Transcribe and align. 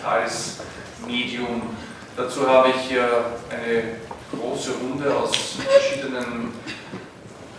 digitales 0.00 0.58
Medium. 1.06 1.62
Dazu 2.16 2.48
habe 2.48 2.70
ich 2.70 2.98
eine 2.98 3.96
große 4.32 4.72
Runde 4.72 5.14
aus 5.14 5.56
verschiedenen, 5.58 6.52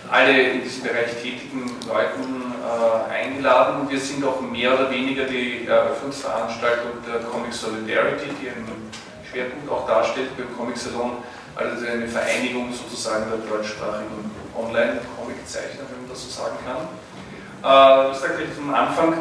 alle 0.10 0.42
in 0.42 0.64
diesem 0.64 0.84
Bereich 0.84 1.14
tätigen 1.22 1.78
Leuten 1.88 2.54
äh, 2.62 3.14
eingeladen. 3.14 3.90
Wir 3.90 4.00
sind 4.00 4.26
auch 4.26 4.42
mehr 4.42 4.74
oder 4.74 4.92
weniger 4.92 5.26
die 5.26 5.66
Eröffnungsveranstaltung 5.66 6.92
der 7.08 7.22
Comic 7.22 7.54
Solidarity, 7.54 8.28
die 8.42 8.50
einen 8.50 8.92
Schwerpunkt 9.30 9.72
auch 9.72 9.88
darstellt 9.88 10.36
beim 10.38 10.56
Comic 10.58 10.78
Salon, 10.78 11.18
also 11.56 11.86
eine 11.86 12.08
Vereinigung 12.08 12.74
sozusagen 12.74 13.26
der 13.30 13.40
deutschsprachigen 13.50 14.32
Online-Comic-Zeichner, 14.58 15.84
wenn 15.90 16.02
man 16.02 16.10
das 16.10 16.24
so 16.24 16.30
sagen 16.30 16.58
kann. 16.66 18.12
Ich 18.12 18.18
sage 18.18 18.34
gleich 18.36 18.56
zum 18.56 18.74
Anfang, 18.74 19.14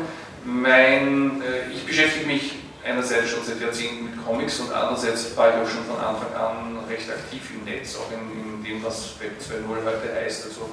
mein, 0.45 1.42
äh, 1.42 1.73
ich 1.73 1.86
beschäftige 1.86 2.27
mich 2.27 2.59
einerseits 2.84 3.31
schon 3.31 3.45
seit 3.45 3.61
Jahrzehnten 3.61 4.05
mit 4.05 4.25
Comics 4.25 4.61
und 4.61 4.73
andererseits 4.73 5.36
war 5.36 5.50
ich 5.50 5.55
auch 5.56 5.69
schon 5.69 5.84
von 5.84 5.97
Anfang 5.97 6.33
an 6.34 6.78
recht 6.89 7.11
aktiv 7.11 7.42
im 7.55 7.64
Netz, 7.64 7.97
auch 7.97 8.11
in, 8.12 8.56
in 8.56 8.64
dem, 8.64 8.83
was 8.83 9.20
Web 9.20 9.33
2.0 9.41 9.84
heute 9.84 10.14
heißt, 10.14 10.47
also 10.47 10.70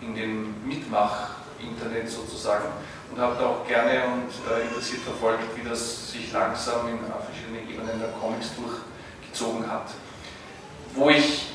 in 0.00 0.14
dem 0.14 0.54
Mitmach-Internet 0.66 2.08
sozusagen 2.08 2.66
und 3.10 3.20
habe 3.20 3.36
da 3.38 3.46
auch 3.46 3.66
gerne 3.66 4.04
und 4.04 4.30
äh, 4.50 4.66
interessiert 4.66 5.02
verfolgt, 5.02 5.44
wie 5.56 5.68
das 5.68 6.12
sich 6.12 6.32
langsam 6.32 6.88
in 6.88 6.98
verschiedenen 6.98 7.68
Ebenen 7.70 7.98
der 8.00 8.10
Comics 8.20 8.50
durchgezogen 8.56 9.70
hat. 9.70 9.90
Wo 10.94 11.10
ich 11.10 11.46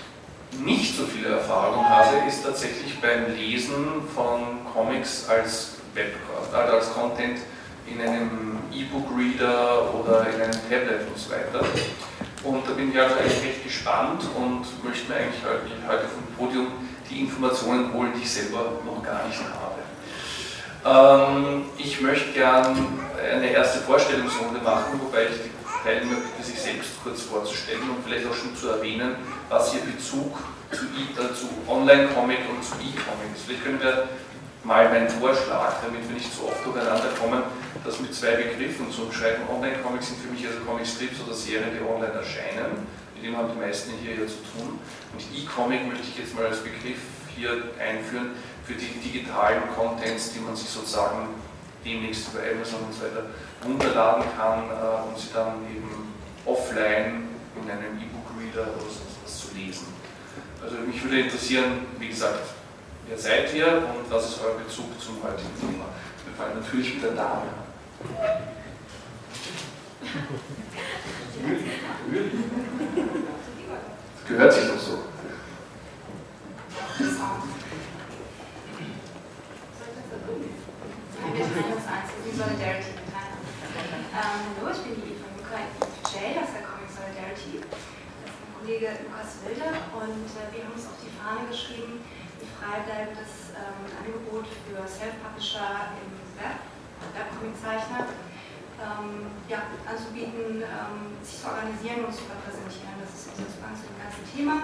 nicht 0.60 0.98
so 0.98 1.06
viele 1.06 1.30
Erfahrung 1.30 1.88
habe, 1.88 2.28
ist 2.28 2.44
tatsächlich 2.44 3.00
beim 3.00 3.36
Lesen 3.36 4.08
von 4.14 4.60
Comics 4.74 5.28
als 5.30 5.74
Web, 5.94 6.16
also 6.54 6.74
als 6.74 6.94
Content 6.94 7.40
in 7.94 8.02
einem 8.02 8.60
E-Book-Reader 8.72 9.94
oder 9.94 10.28
in 10.28 10.42
einem 10.42 10.52
Tablet 10.52 11.08
und 11.08 11.18
so 11.18 11.32
weiter. 11.32 11.66
Und 12.44 12.68
da 12.68 12.74
bin 12.74 12.92
ich 12.92 13.00
also 13.00 13.16
eigentlich 13.16 13.44
recht 13.44 13.64
gespannt 13.64 14.24
und 14.36 14.66
möchte 14.84 15.12
mir 15.12 15.18
eigentlich 15.18 15.42
heute 15.88 16.06
vom 16.08 16.24
Podium 16.38 16.68
die 17.10 17.22
Informationen 17.22 17.94
holen, 17.94 18.14
die 18.16 18.24
ich 18.24 18.32
selber 18.32 18.80
noch 18.86 19.04
gar 19.04 19.28
nicht 19.28 19.40
habe. 19.40 19.82
Ähm, 20.84 21.66
ich 21.78 22.02
möchte 22.02 22.32
gern 22.32 22.76
eine 23.32 23.52
erste 23.52 23.82
Vorstellungsrunde 23.82 24.62
machen, 24.62 25.00
wobei 25.04 25.26
ich 25.26 25.38
die 25.44 25.52
Teilnehmer 25.84 26.16
bitte, 26.16 26.48
sich 26.48 26.60
selbst 26.60 26.92
kurz 27.04 27.24
vorzustellen 27.24 27.90
und 27.90 28.04
vielleicht 28.06 28.28
auch 28.28 28.36
schon 28.36 28.56
zu 28.56 28.70
erwähnen, 28.70 29.16
was 29.50 29.74
ihr 29.76 29.82
Bezug 29.82 30.38
zu, 30.72 30.86
e 30.86 31.34
zu 31.36 31.50
Online-Comic 31.70 32.40
und 32.50 32.64
zu 32.64 32.74
E-Comics. 32.76 33.42
Vielleicht 33.46 33.64
können 33.64 33.82
wir 33.82 34.08
mal 34.64 34.90
meinen 34.90 35.10
Vorschlag, 35.10 35.82
damit 35.84 36.08
wir 36.08 36.16
nicht 36.16 36.32
so 36.32 36.48
oft 36.48 36.66
durcheinander 36.66 37.10
kommen, 37.20 37.44
das 37.84 38.00
mit 38.00 38.14
zwei 38.14 38.36
Begriffen 38.36 38.92
zu 38.92 39.04
umschreiben. 39.04 39.44
Online-Comics 39.50 40.08
sind 40.08 40.20
für 40.20 40.32
mich 40.32 40.46
also 40.46 40.60
Comic-Strips 40.60 41.22
oder 41.26 41.34
Serien, 41.34 41.72
die 41.74 41.82
online 41.82 42.14
erscheinen. 42.14 42.86
Mit 43.16 43.26
dem 43.26 43.38
haben 43.38 43.50
die 43.54 43.60
meisten 43.60 43.92
hier 44.02 44.16
ja 44.16 44.28
zu 44.28 44.42
tun. 44.54 44.78
Und 45.14 45.22
E-Comic 45.34 45.88
möchte 45.88 46.08
ich 46.08 46.18
jetzt 46.20 46.36
mal 46.36 46.46
als 46.46 46.60
Begriff 46.60 47.02
hier 47.36 47.74
einführen 47.80 48.32
für 48.66 48.74
die 48.74 48.94
digitalen 49.02 49.64
Contents, 49.76 50.34
die 50.34 50.40
man 50.40 50.56
sich 50.56 50.70
sozusagen 50.70 51.30
demnächst 51.84 52.30
über 52.30 52.42
Amazon 52.46 52.82
und 52.86 52.94
so 52.94 53.02
weiter 53.02 53.26
runterladen 53.66 54.24
kann 54.38 54.70
äh, 54.70 55.10
und 55.10 55.18
sie 55.18 55.34
dann 55.34 55.66
eben 55.66 56.14
offline 56.46 57.30
in 57.58 57.70
einem 57.70 57.98
E-Book-Reader 57.98 58.70
oder 58.74 58.86
sonst 58.86 59.18
was 59.24 59.40
zu 59.40 59.56
lesen. 59.56 59.88
Also 60.62 60.78
mich 60.86 61.04
würde 61.04 61.22
interessieren, 61.22 61.86
wie 61.98 62.10
gesagt, 62.10 62.61
wer 63.12 63.20
seid 63.20 63.54
ihr 63.54 63.68
und 63.68 64.10
was 64.10 64.30
ist 64.30 64.40
euer 64.42 64.56
Bezug 64.56 64.86
zum 65.02 65.22
heutigen 65.22 65.54
Thema? 65.60 65.86
Wir 66.26 66.34
fangen 66.38 66.62
natürlich 66.62 66.94
mit 66.94 67.04
der 67.04 67.12
Dame 67.12 67.42
an. 67.42 67.62
Das 74.16 74.28
gehört 74.28 74.54
sich 74.54 74.68
doch 74.70 74.80
so. 74.80 75.00
Solidarity 82.32 82.92
ähm, 84.12 84.44
hallo, 84.58 84.72
ich 84.72 84.82
bin 84.82 84.96
die 84.96 85.14
Eva 85.14 85.28
Luca 85.38 85.60
J 86.10 86.42
aus 86.42 86.52
der 86.52 86.64
Comic 86.64 86.90
Solidarity. 86.90 87.62
Das 87.62 87.80
ist 88.32 88.40
mein 88.42 88.52
Kollege 88.58 88.88
Lukas 89.04 89.32
Wilde 89.46 89.68
und 89.94 90.26
äh, 90.32 90.48
wir 90.52 90.64
haben 90.64 90.74
uns 90.74 90.86
auf 90.88 90.98
die 91.04 91.12
Fahne 91.16 91.48
geschrieben, 91.48 92.02
freibleibendes 92.62 93.58
ähm, 93.58 93.90
Angebot 93.98 94.46
für 94.46 94.86
Self-Publisher 94.86 95.98
im 95.98 96.14
Web, 96.38 96.62
Webcomic-Zeichner, 97.18 98.06
ähm, 98.78 99.34
ja, 99.50 99.66
anzubieten, 99.90 100.62
ähm, 100.62 101.18
sich 101.26 101.42
zu 101.42 101.50
organisieren 101.50 102.06
und 102.06 102.14
zu 102.14 102.30
repräsentieren. 102.30 103.02
Das 103.02 103.10
ist 103.18 103.34
unser 103.34 103.50
Zugang 103.50 103.74
zu 103.74 103.90
dem 103.90 103.98
ganzen 103.98 104.26
Thema. 104.30 104.56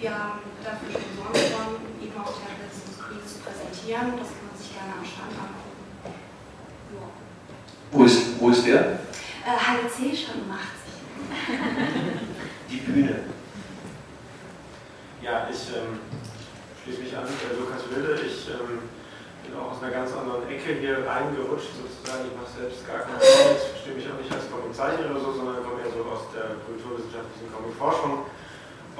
Wir 0.00 0.12
haben 0.16 0.40
dafür 0.64 0.96
schon 0.96 1.04
gesorgt 1.12 1.44
worden, 1.52 1.76
eben 2.00 2.16
auch 2.16 2.32
Tablets 2.40 2.88
und 2.88 2.92
Screens 2.96 3.28
zu 3.28 3.38
präsentieren. 3.44 4.16
Das 4.16 4.32
kann 4.32 4.48
man 4.48 4.56
sich 4.56 4.72
gerne 4.72 4.92
am 4.96 5.04
Stand 5.04 5.36
angucken. 5.36 5.76
Wo 7.92 8.04
ist, 8.04 8.40
wo 8.40 8.48
ist 8.48 8.64
der? 8.64 9.04
Äh, 9.44 9.56
HLC 9.56 10.16
schon 10.16 10.40
um 10.40 10.52
80. 10.52 10.72
Die 12.68 12.80
Bühne. 12.80 13.20
Ja, 15.22 15.48
ich 15.50 15.76
ähm, 15.76 16.00
schließe 16.86 17.02
mich 17.02 17.16
an, 17.18 17.26
äh, 17.26 17.58
Lukas 17.58 17.82
Wilde. 17.90 18.14
Ich 18.22 18.46
ähm, 18.46 18.86
bin 19.42 19.58
auch 19.58 19.74
aus 19.74 19.82
einer 19.82 19.90
ganz 19.90 20.14
anderen 20.14 20.46
Ecke 20.46 20.78
hier 20.78 21.02
reingerutscht, 21.02 21.74
sozusagen. 21.74 22.30
Ich 22.30 22.36
mache 22.38 22.54
selbst 22.54 22.86
gar 22.86 23.02
keine 23.02 23.18
Comics, 23.18 23.74
verstehe 23.74 23.98
mich 23.98 24.06
auch 24.06 24.22
nicht 24.22 24.30
als 24.30 24.46
Comiczeichner 24.46 25.10
oder 25.10 25.18
so, 25.18 25.34
sondern 25.34 25.66
komme 25.66 25.82
eher 25.82 25.90
so 25.90 26.06
aus 26.06 26.30
der 26.30 26.62
kulturwissenschaftlichen 26.62 27.50
Comicforschung. 27.50 28.30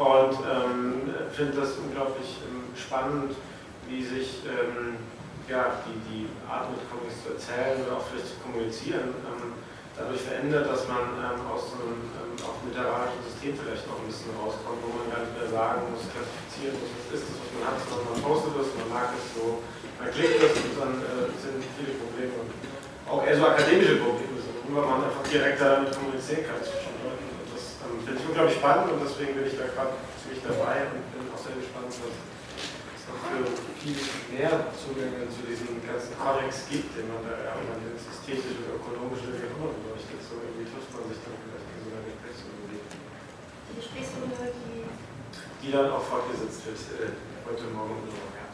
Und 0.03 0.35
ähm, 0.43 1.15
finde 1.31 1.63
das 1.63 1.79
unglaublich 1.79 2.43
ähm, 2.43 2.75
spannend, 2.75 3.39
wie 3.87 4.03
sich 4.03 4.43
ähm, 4.51 4.99
ja, 5.47 5.79
die, 5.87 5.95
die 6.11 6.23
Art 6.51 6.67
mit 6.75 6.83
Comics 6.91 7.23
zu 7.23 7.39
erzählen 7.39 7.87
oder 7.87 8.03
auch 8.03 8.07
vielleicht 8.11 8.35
zu 8.35 8.39
kommunizieren, 8.43 9.15
ähm, 9.31 9.55
dadurch 9.97 10.23
verändert, 10.23 10.69
dass 10.69 10.85
man 10.87 11.17
ähm, 11.17 11.41
aus 11.49 11.73
so 11.73 11.81
einem 11.81 12.05
ähm, 12.21 12.37
auch 12.45 12.61
literarischen 12.63 13.21
System 13.25 13.57
vielleicht 13.57 13.89
noch 13.89 13.97
ein 13.97 14.09
bisschen 14.09 14.33
rauskommt, 14.37 14.81
wo 14.85 14.93
man 14.93 15.09
gar 15.09 15.25
nicht 15.25 15.35
mehr 15.35 15.49
sagen 15.49 15.89
muss, 15.89 16.05
klassifizieren 16.13 16.77
muss, 16.77 16.93
was 16.93 17.17
ist 17.17 17.27
das, 17.33 17.37
was 17.41 17.51
man 17.57 17.65
hat, 17.65 17.79
sondern 17.81 18.07
man 18.13 18.21
postet 18.21 18.55
es, 18.61 18.69
man 18.77 18.89
mag 18.93 19.09
es 19.17 19.25
so, 19.33 19.65
man 19.97 20.09
klickt 20.13 20.39
es 20.45 20.55
und 20.61 20.75
dann 20.77 20.93
äh, 21.01 21.33
sind 21.41 21.65
viele 21.81 21.97
Probleme 21.97 22.37
auch 23.07 23.23
eher 23.23 23.39
so 23.39 23.47
akademische 23.47 24.03
Probleme, 24.03 24.35
so, 24.43 24.51
wo 24.67 24.83
man 24.83 25.07
einfach 25.07 25.23
direkt 25.31 25.63
damit 25.63 25.95
kommunizieren 25.95 26.43
kann 26.43 26.59
zwischen 26.59 26.91
Leuten. 27.07 27.23
Und 27.39 27.49
das 27.55 27.79
ähm, 27.87 28.03
finde 28.03 28.19
ich 28.19 28.27
unglaublich 28.27 28.59
spannend 28.59 28.93
und 28.93 28.99
deswegen 28.99 29.39
bin 29.39 29.47
ich 29.47 29.55
da 29.55 29.71
gerade 29.71 29.95
ziemlich 30.19 30.43
dabei 30.43 30.91
und 30.91 31.07
bin 31.15 31.23
auch 31.31 31.39
sehr 31.39 31.55
gespannt, 31.55 31.87
was 31.87 32.15
für 33.15 33.47
viel 33.79 33.99
mehr 34.35 34.75
Zugänge 34.75 35.31
zu 35.31 35.47
diesen 35.47 35.79
ganzen 35.87 36.19
Codex 36.19 36.67
gibt, 36.67 36.91
den 36.99 37.07
man 37.07 37.23
da 37.23 37.39
ja, 37.39 37.55
man 37.55 37.79
jetzt 37.87 38.11
ästhetische 38.11 38.67
oder 38.67 38.83
ökonomische 38.83 39.31
wie 39.31 39.47
auch 39.47 39.55
immer 39.63 39.71
beleuchtet. 39.79 40.19
So 40.27 40.43
irgendwie 40.43 40.67
trifft 40.67 40.91
man 40.91 41.07
sich 41.07 41.23
dann 41.23 41.39
vielleicht 41.39 41.71
in 41.71 41.81
so 41.87 41.89
einer 41.95 42.03
Gesprächsrunde. 42.03 42.83
Die 42.83 43.77
Gesprächsrunde, 43.79 44.37
die. 44.59 44.83
Die 45.63 45.71
dann 45.71 45.91
auch 45.91 46.03
fortgesetzt 46.03 46.67
wird, 46.67 46.83
äh, 46.99 47.15
heute 47.47 47.71
Morgen 47.71 47.95
und 47.95 48.11
morgen. 48.11 48.47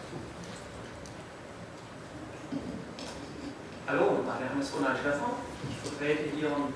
Hallo, 3.89 4.25
mein 4.25 4.41
Name 4.47 4.61
ist 4.63 4.73
Ronald 4.73 4.97
Schäfer. 4.97 5.37
Ich 5.69 5.77
vertrete 5.77 6.31
hier 6.37 6.49
eine 6.49 6.73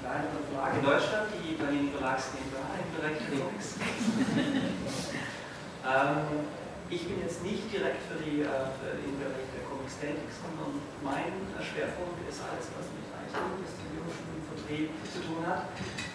kleine 0.00 0.28
Verlag 0.32 0.76
in 0.76 0.84
Deutschland, 0.84 1.28
die 1.32 1.54
Berlin 1.54 1.92
Verlags 1.92 2.32
GmbH 2.32 2.76
im 2.76 2.88
Bereich 2.92 3.20
Comics. 3.24 3.76
ähm, 5.84 6.48
ich 6.90 7.04
bin 7.08 7.20
jetzt 7.20 7.40
nicht 7.44 7.68
direkt 7.72 8.00
für, 8.08 8.20
die, 8.20 8.44
äh, 8.44 8.72
für 8.80 8.92
den 8.96 9.16
Bereich 9.20 9.48
der 9.52 9.64
Comics 9.68 9.96
tätig, 10.00 10.28
sondern 10.32 10.80
mein 11.00 11.32
Schwerpunkt 11.60 12.20
ist 12.28 12.40
alles, 12.44 12.68
was 12.76 12.86
mit 12.92 13.08
Reichtum, 13.08 13.60
Distribution 13.60 14.26
und 14.36 14.44
Vertrieb 14.48 14.88
zu 15.08 15.18
tun 15.24 15.42
hat. 15.44 15.68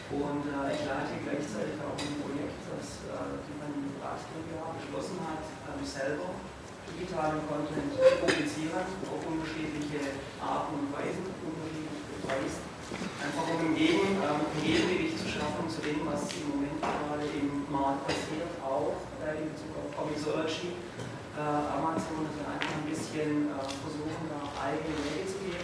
Und 0.10 0.42
äh, 0.50 0.74
ich 0.74 0.82
leite 0.86 1.14
gleichzeitig 1.22 1.78
auch 1.86 1.94
ein 1.94 2.16
Projekt, 2.22 2.60
das 2.70 3.06
äh, 3.14 3.46
die 3.46 3.56
meine 3.62 3.78
GmbH 3.78 4.74
beschlossen 4.74 5.22
hat, 5.22 5.46
ähm, 5.70 5.86
selber 5.86 6.34
digitalen 6.90 7.46
Content 7.46 7.94
zu 7.94 8.02
publizieren 8.18 8.82
auf 9.06 9.22
unterschiedliche 9.22 10.18
Arten 10.42 10.82
und 10.82 10.90
Weisen, 10.90 11.30
unterschiedlich 11.46 12.02
bepreist. 12.18 12.66
Einfach 13.22 13.46
um 13.46 13.70
ein 13.70 13.76
Gegen, 13.78 14.18
ähm, 14.18 14.42
Gegengewicht 14.58 15.22
zu 15.22 15.29
schaffen 15.40 15.72
zu 15.72 15.80
dem, 15.80 16.04
was 16.04 16.28
im 16.36 16.52
Moment 16.52 16.76
gerade 16.84 17.24
im 17.24 17.64
Markt 17.72 18.04
passiert, 18.12 18.52
auch 18.60 19.00
äh, 19.24 19.40
in 19.40 19.48
Bezug 19.56 19.72
auf 19.80 19.88
Comixology, 19.96 20.76
Amazon, 21.40 22.28
dass 22.28 22.36
wir 22.36 22.52
einfach 22.52 22.76
ein 22.76 22.88
bisschen 22.92 23.48
versuchen, 23.56 24.28
da 24.28 24.44
eigene 24.60 24.92
Wege 25.08 25.24
zu 25.24 25.40
gehen 25.40 25.64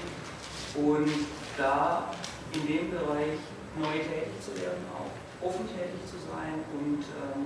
und 0.80 1.12
da 1.60 2.16
in 2.56 2.64
dem 2.64 2.96
Bereich 2.96 3.44
neu 3.76 4.00
tätig 4.00 4.40
zu 4.40 4.56
werden, 4.56 4.88
auch 4.96 5.12
offen 5.44 5.68
tätig 5.68 6.00
zu 6.08 6.16
sein 6.32 6.64
und 6.80 7.04
ähm, 7.04 7.44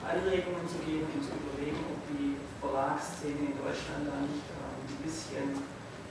Anregungen 0.00 0.64
zu 0.64 0.80
geben 0.88 1.04
und 1.12 1.20
zu 1.20 1.36
überlegen, 1.36 1.84
ob 1.84 2.00
die 2.16 2.40
Verlagsszene 2.58 3.52
in 3.52 3.56
Deutschland 3.60 4.08
da 4.08 4.16
nicht 4.24 4.48
ähm, 4.48 4.80
ein 4.80 4.98
bisschen 5.04 5.48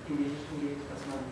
in 0.05 0.13
die 0.21 0.29
Richtung 0.31 0.57
geht, 0.61 0.85
dass 0.85 1.01
man 1.09 1.25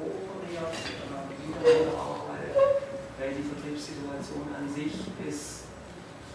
kooperiert, 0.00 0.74
äh, 0.74 1.22
miteinander 1.28 1.92
arbeitet, 1.92 2.56
weil 2.56 2.89
die 3.28 3.44
Vertriebssituation 3.44 4.48
an 4.56 4.64
sich 4.72 4.96
ist 5.28 5.68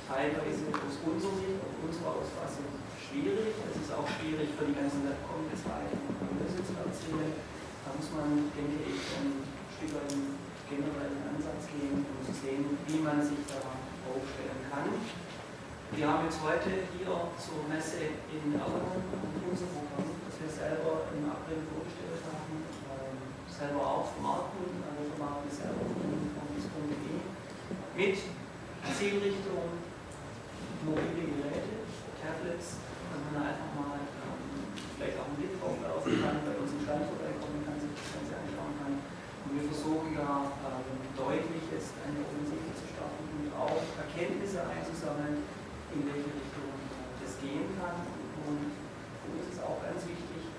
teilweise 0.05 0.69
aus 0.69 1.01
unserer 1.01 1.33
Sicht, 1.41 1.57
aus 1.57 1.73
unserer 1.81 2.13
Auffassung 2.21 2.69
schwierig. 3.01 3.57
Es 3.73 3.81
ist 3.81 3.89
auch 3.89 4.05
schwierig 4.05 4.53
für 4.53 4.69
die 4.69 4.77
ganzen 4.77 5.01
Webcom-Betreiber 5.01 5.97
und 5.97 6.37
erzielen. 6.45 7.33
Da 7.81 7.89
muss 7.89 8.09
man, 8.13 8.53
denke 8.53 8.85
ich, 8.85 9.01
ein 9.17 9.41
Stück 9.73 9.97
weit 9.97 10.13
einen 10.13 10.37
generellen 10.69 11.25
Ansatz 11.25 11.65
geben, 11.73 12.05
um 12.05 12.21
sehen, 12.29 12.77
wie 12.85 13.01
man 13.01 13.17
sich 13.17 13.41
da 13.49 13.65
aufstellen 14.05 14.61
kann. 14.69 14.93
Wir 15.89 16.05
haben 16.05 16.29
jetzt 16.29 16.37
heute 16.45 16.85
hier 16.93 17.13
zur 17.41 17.65
Messe 17.65 18.13
in 18.29 18.53
Erlangen 18.53 19.09
unser 19.41 19.69
Programm, 19.73 20.21
das 20.29 20.37
wir 20.37 20.49
selber 20.53 21.09
im 21.17 21.33
April 21.33 21.65
vorgestellt 21.65 22.21
haben, 22.29 22.61
ähm, 22.93 23.17
selber 23.49 23.81
auch 23.81 24.05
vermarkten, 24.13 24.85
also 24.85 25.01
vermarkten 25.17 25.49
selber 25.49 26.44
mit 27.95 28.19
Zielrichtung 28.91 29.71
mobile 30.83 31.31
Geräte, 31.31 31.87
Tablets, 32.19 32.83
dass 32.83 33.21
man 33.31 33.39
einfach 33.39 33.71
mal 33.71 34.03
ähm, 34.03 34.75
vielleicht 34.99 35.15
auch 35.15 35.31
einen 35.31 35.39
Blick 35.39 35.55
drauf 35.57 35.79
laufen 35.79 36.19
kann, 36.19 36.43
bei 36.43 36.59
uns 36.59 36.75
im 36.75 36.83
Stand 36.83 37.07
vorbeikommen 37.07 37.63
kann, 37.63 37.79
sich 37.79 37.95
das 37.95 38.19
Ganze 38.19 38.35
anschauen 38.35 38.75
kann. 38.83 38.93
Und 38.99 39.51
wir 39.55 39.65
versuchen 39.71 40.11
da 40.11 40.51
ähm, 40.67 41.07
deutlich 41.15 41.63
jetzt 41.71 41.95
eine 42.03 42.19
Offensive 42.19 42.67
zu 42.75 42.85
starten 42.91 43.23
und 43.31 43.49
auch 43.55 43.79
Erkenntnisse 43.95 44.59
einzusammeln, 44.67 45.47
in 45.95 46.03
welche 46.03 46.35
Richtung 46.35 46.75
das 47.23 47.39
gehen 47.39 47.79
kann. 47.79 48.03
Und 48.43 48.75
für 49.23 49.29
uns 49.39 49.55
ist 49.55 49.63
auch 49.63 49.79
ganz 49.79 50.03
wichtig, 50.03 50.51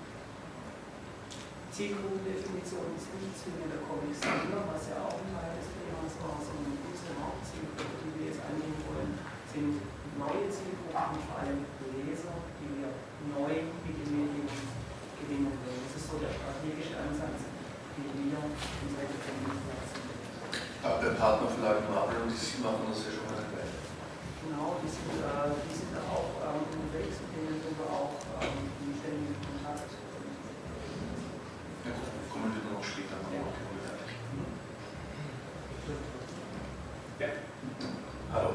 Zielgruppendefinition 1.69 2.97
ist 2.97 3.13
nicht 3.13 3.37
zwingend 3.37 3.69
der 3.69 3.85
Comics 3.85 4.17
was 4.25 4.89
ja 4.89 4.97
auch 4.97 5.13
ein 5.13 5.29
Teil 5.29 5.53
des 5.61 5.69
Themas 5.77 6.13
war, 6.25 6.41
sondern 6.41 6.76
Hauptzielgruppe, 7.21 7.95
die 8.03 8.11
wir 8.17 8.25
jetzt 8.29 8.41
angehen 8.43 8.77
wollen, 8.87 9.11
sind 9.49 9.81
neue 10.17 10.45
Zielgruppen, 10.49 11.17
vor 11.25 11.37
allem 11.41 11.65
Leser, 11.93 12.33
die 12.61 12.69
wir 12.77 12.89
neu 13.33 13.53
mit 13.85 13.95
den 13.97 14.09
Medien 14.13 14.47
gewinnen 14.47 15.53
wollen. 15.53 15.81
Das 15.85 15.93
ist 15.97 16.07
so 16.09 16.17
der 16.21 16.33
strategische 16.33 16.97
Ansatz, 16.97 17.49
den 17.97 18.09
wir 18.13 18.41
in 18.41 18.89
solche 18.89 19.17
Termine 19.21 19.57
Aber 20.85 20.97
der 21.01 21.13
Partnerverlag 21.17 21.85
Marvel 21.89 22.25
und 22.25 22.31
DC 22.33 22.61
machen 22.61 22.89
das 22.89 23.05
ja 23.05 23.11
schon 23.13 23.25
mal 23.29 23.41
dabei. 23.41 23.65
Genau, 24.47 24.79
die 24.79 24.89
sind, 24.89 25.17
äh, 25.19 25.51
die 25.65 25.75
sind 25.75 25.91
da 25.91 26.01
auch 26.07 26.31
ähm, 26.39 26.63
unterwegs, 26.71 27.19
mit 27.19 27.31
denen 27.35 27.59
sind 27.59 27.75
wir 27.75 27.89
auch 27.89 28.15
ähm, 28.39 28.71
in 28.85 28.95
ständigem 28.95 29.37
Kontakt. 29.43 29.91
Ja, 31.83 31.91
kommen 32.31 32.53
wir 32.55 32.63
noch 32.71 32.83
später 32.85 33.19
noch. 33.27 33.33
Ja. 33.33 33.76
Ja. 37.19 37.25
Hallo. 38.31 38.49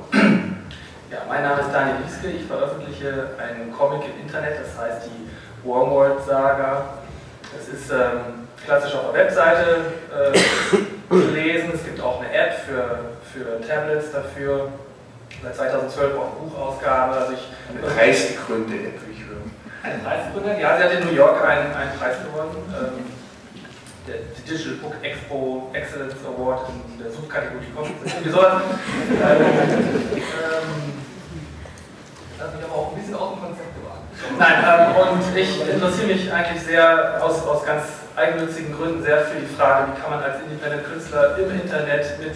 Ja, 1.11 1.19
mein 1.29 1.43
Name 1.43 1.63
ist 1.63 1.73
Daniel 1.73 1.97
Wieske. 2.05 2.29
Ich 2.29 2.47
veröffentliche 2.47 3.31
einen 3.37 3.73
Comic 3.73 4.03
im 4.05 4.25
Internet, 4.25 4.61
das 4.61 4.79
heißt 4.79 5.07
die 5.07 5.67
Wormworld 5.67 6.23
Saga. 6.25 6.85
Es 7.59 7.67
ist 7.67 7.91
ähm, 7.91 8.47
klassisch 8.65 8.95
auf 8.95 9.13
der 9.13 9.25
Webseite 9.25 9.93
äh, 10.15 10.39
zu 11.11 11.31
lesen. 11.31 11.73
Es 11.75 11.85
gibt 11.85 12.01
auch 12.01 12.21
eine 12.23 12.33
App 12.33 12.55
für, 12.65 13.01
für 13.33 13.67
Tablets 13.67 14.13
dafür. 14.13 14.69
Seit 15.43 15.57
2012 15.57 16.17
auch 16.17 16.21
eine 16.21 16.49
Buchausgabe. 16.49 17.17
Also 17.17 17.33
ich, 17.33 17.49
eine 17.69 17.81
preisgekrönte 17.81 18.75
App, 18.75 19.01
wie 19.09 19.13
ich 19.13 19.25
höre. 19.27 19.43
Eine 19.83 19.99
preisgekrönte? 20.05 20.61
Ja, 20.61 20.77
sie 20.77 20.85
hat 20.85 20.93
in 20.93 21.07
New 21.09 21.15
York 21.15 21.45
einen, 21.45 21.75
einen 21.75 21.99
Preis 21.99 22.15
gewonnen. 22.25 22.57
Ähm, 22.79 23.12
der 24.07 24.17
Digital 24.37 24.75
Book 24.83 24.95
Expo 25.03 25.71
Excellence 25.73 26.15
Award 26.27 26.69
in 26.69 27.03
der 27.03 27.11
Subkategorie 27.13 27.71
Comics. 27.75 27.95
Irgendwie 28.05 28.31
sowas. 28.31 28.63
ähm, 29.11 29.49
das 32.37 32.47
hat 32.47 32.57
mich 32.57 32.65
aber 32.65 32.75
auch 32.75 32.93
ein 32.93 32.99
bisschen 32.99 33.15
aus 33.15 33.31
dem 33.35 33.41
Konzept 33.43 33.75
gebracht. 33.79 34.03
Nein, 34.39 34.57
ähm, 34.67 34.97
und 34.97 35.37
ich 35.37 35.61
interessiere 35.69 36.07
mich 36.07 36.33
eigentlich 36.33 36.63
sehr 36.63 37.23
aus, 37.23 37.47
aus 37.47 37.65
ganz 37.65 37.85
eigennützigen 38.17 38.77
Gründen 38.77 39.03
sehr 39.03 39.25
für 39.25 39.41
die 39.41 39.47
Frage, 39.47 39.93
wie 39.93 40.01
kann 40.01 40.11
man 40.11 40.23
als 40.23 40.41
Independent 40.43 40.85
Künstler 40.85 41.39
im 41.39 41.51
Internet 41.61 42.19
mit 42.19 42.35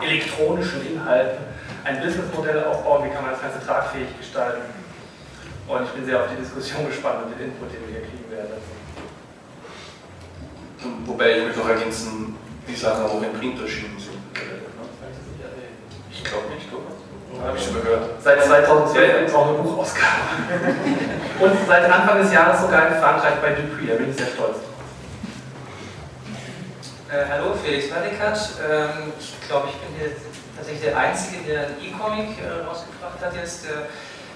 elektronischen 0.00 0.86
Inhalten 0.86 1.44
ein 1.84 2.00
Businessmodell 2.00 2.64
aufbauen, 2.64 3.04
wie 3.04 3.14
kann 3.14 3.22
man 3.22 3.32
das 3.32 3.42
Ganze 3.42 3.64
tragfähig 3.64 4.08
gestalten. 4.18 4.62
Und 5.68 5.84
ich 5.84 5.90
bin 5.90 6.04
sehr 6.04 6.18
auf 6.18 6.26
die 6.34 6.40
Diskussion 6.42 6.88
gespannt 6.88 7.24
und 7.24 7.38
den 7.38 7.46
Input, 7.46 7.72
den 7.72 7.86
wir 7.86 8.00
hier 8.00 8.08
kriegen 8.08 8.26
werden. 8.30 8.79
Wobei 11.04 11.38
ich 11.38 11.44
möchte 11.44 11.60
noch 11.60 11.68
ergänzen, 11.68 12.36
die 12.66 12.74
Sachen 12.74 13.04
auch 13.04 13.22
in 13.22 13.32
Print 13.38 13.60
erschienen 13.60 13.98
sind. 13.98 14.18
Ich 16.10 16.24
glaube 16.24 16.48
nicht, 16.54 16.68
oder? 16.72 17.46
Habe 17.46 17.58
ich 17.58 17.64
schon 17.64 17.74
gehört. 17.74 18.22
Seit 18.22 18.44
2012 18.44 19.18
gibt 19.18 19.28
es 19.28 19.34
auch 19.34 19.48
eine 19.48 19.58
Buchausgabe. 19.58 20.20
Und 21.40 21.52
seit 21.66 21.90
Anfang 21.90 22.22
des 22.22 22.32
Jahres 22.32 22.60
sogar 22.60 22.88
in 22.88 23.00
Frankreich 23.00 23.34
bei 23.40 23.52
Dupuis, 23.52 23.88
da 23.88 23.94
bin 23.96 24.10
ich 24.10 24.16
sehr 24.16 24.26
stolz 24.26 24.58
Äh, 27.08 27.24
hallo, 27.28 27.54
Felix 27.62 27.90
Madikat. 27.90 28.38
Ähm, 28.60 29.12
ich 29.18 29.48
glaube, 29.48 29.68
ich 29.68 29.76
bin 29.76 29.88
hier 29.98 30.16
tatsächlich 30.56 30.84
der 30.84 30.98
Einzige, 30.98 31.42
der 31.48 31.60
einen 31.66 31.80
E-Comic 31.80 32.38
äh, 32.38 32.64
rausgebracht 32.64 33.20
hat 33.20 33.34
jetzt. 33.34 33.66
Äh, 33.66 33.88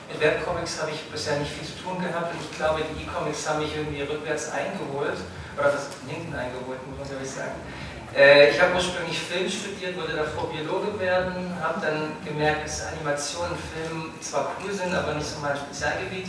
mit 0.08 0.20
Webcomics 0.20 0.80
habe 0.82 0.90
ich 0.90 1.00
bisher 1.10 1.38
nicht 1.38 1.50
viel 1.50 1.66
zu 1.66 1.82
tun 1.82 1.96
gehabt 1.96 2.32
und 2.32 2.40
ich 2.40 2.56
glaube, 2.56 2.82
die 2.84 3.02
E-Comics 3.02 3.48
haben 3.48 3.60
mich 3.60 3.74
irgendwie 3.74 4.02
rückwärts 4.02 4.52
eingeholt 4.52 5.16
oder 5.58 5.70
das 5.70 5.88
hinten 6.06 6.34
eingeholt, 6.34 6.80
muss 6.88 6.98
man 6.98 7.08
glaube 7.08 7.24
ich 7.24 7.30
sagen. 7.30 7.56
Äh, 8.14 8.50
ich 8.50 8.60
habe 8.60 8.74
ursprünglich 8.74 9.18
Film 9.18 9.50
studiert, 9.50 9.96
wollte 9.98 10.14
davor 10.14 10.50
Biologe 10.50 10.98
werden, 11.00 11.50
habe 11.60 11.80
dann 11.80 12.14
gemerkt, 12.24 12.64
dass 12.64 12.86
Animationen, 12.86 13.56
Film 13.74 14.14
zwar 14.20 14.52
cool 14.62 14.72
sind, 14.72 14.94
aber 14.94 15.14
nicht 15.14 15.26
so 15.26 15.40
mein 15.40 15.56
Spezialgebiet. 15.56 16.28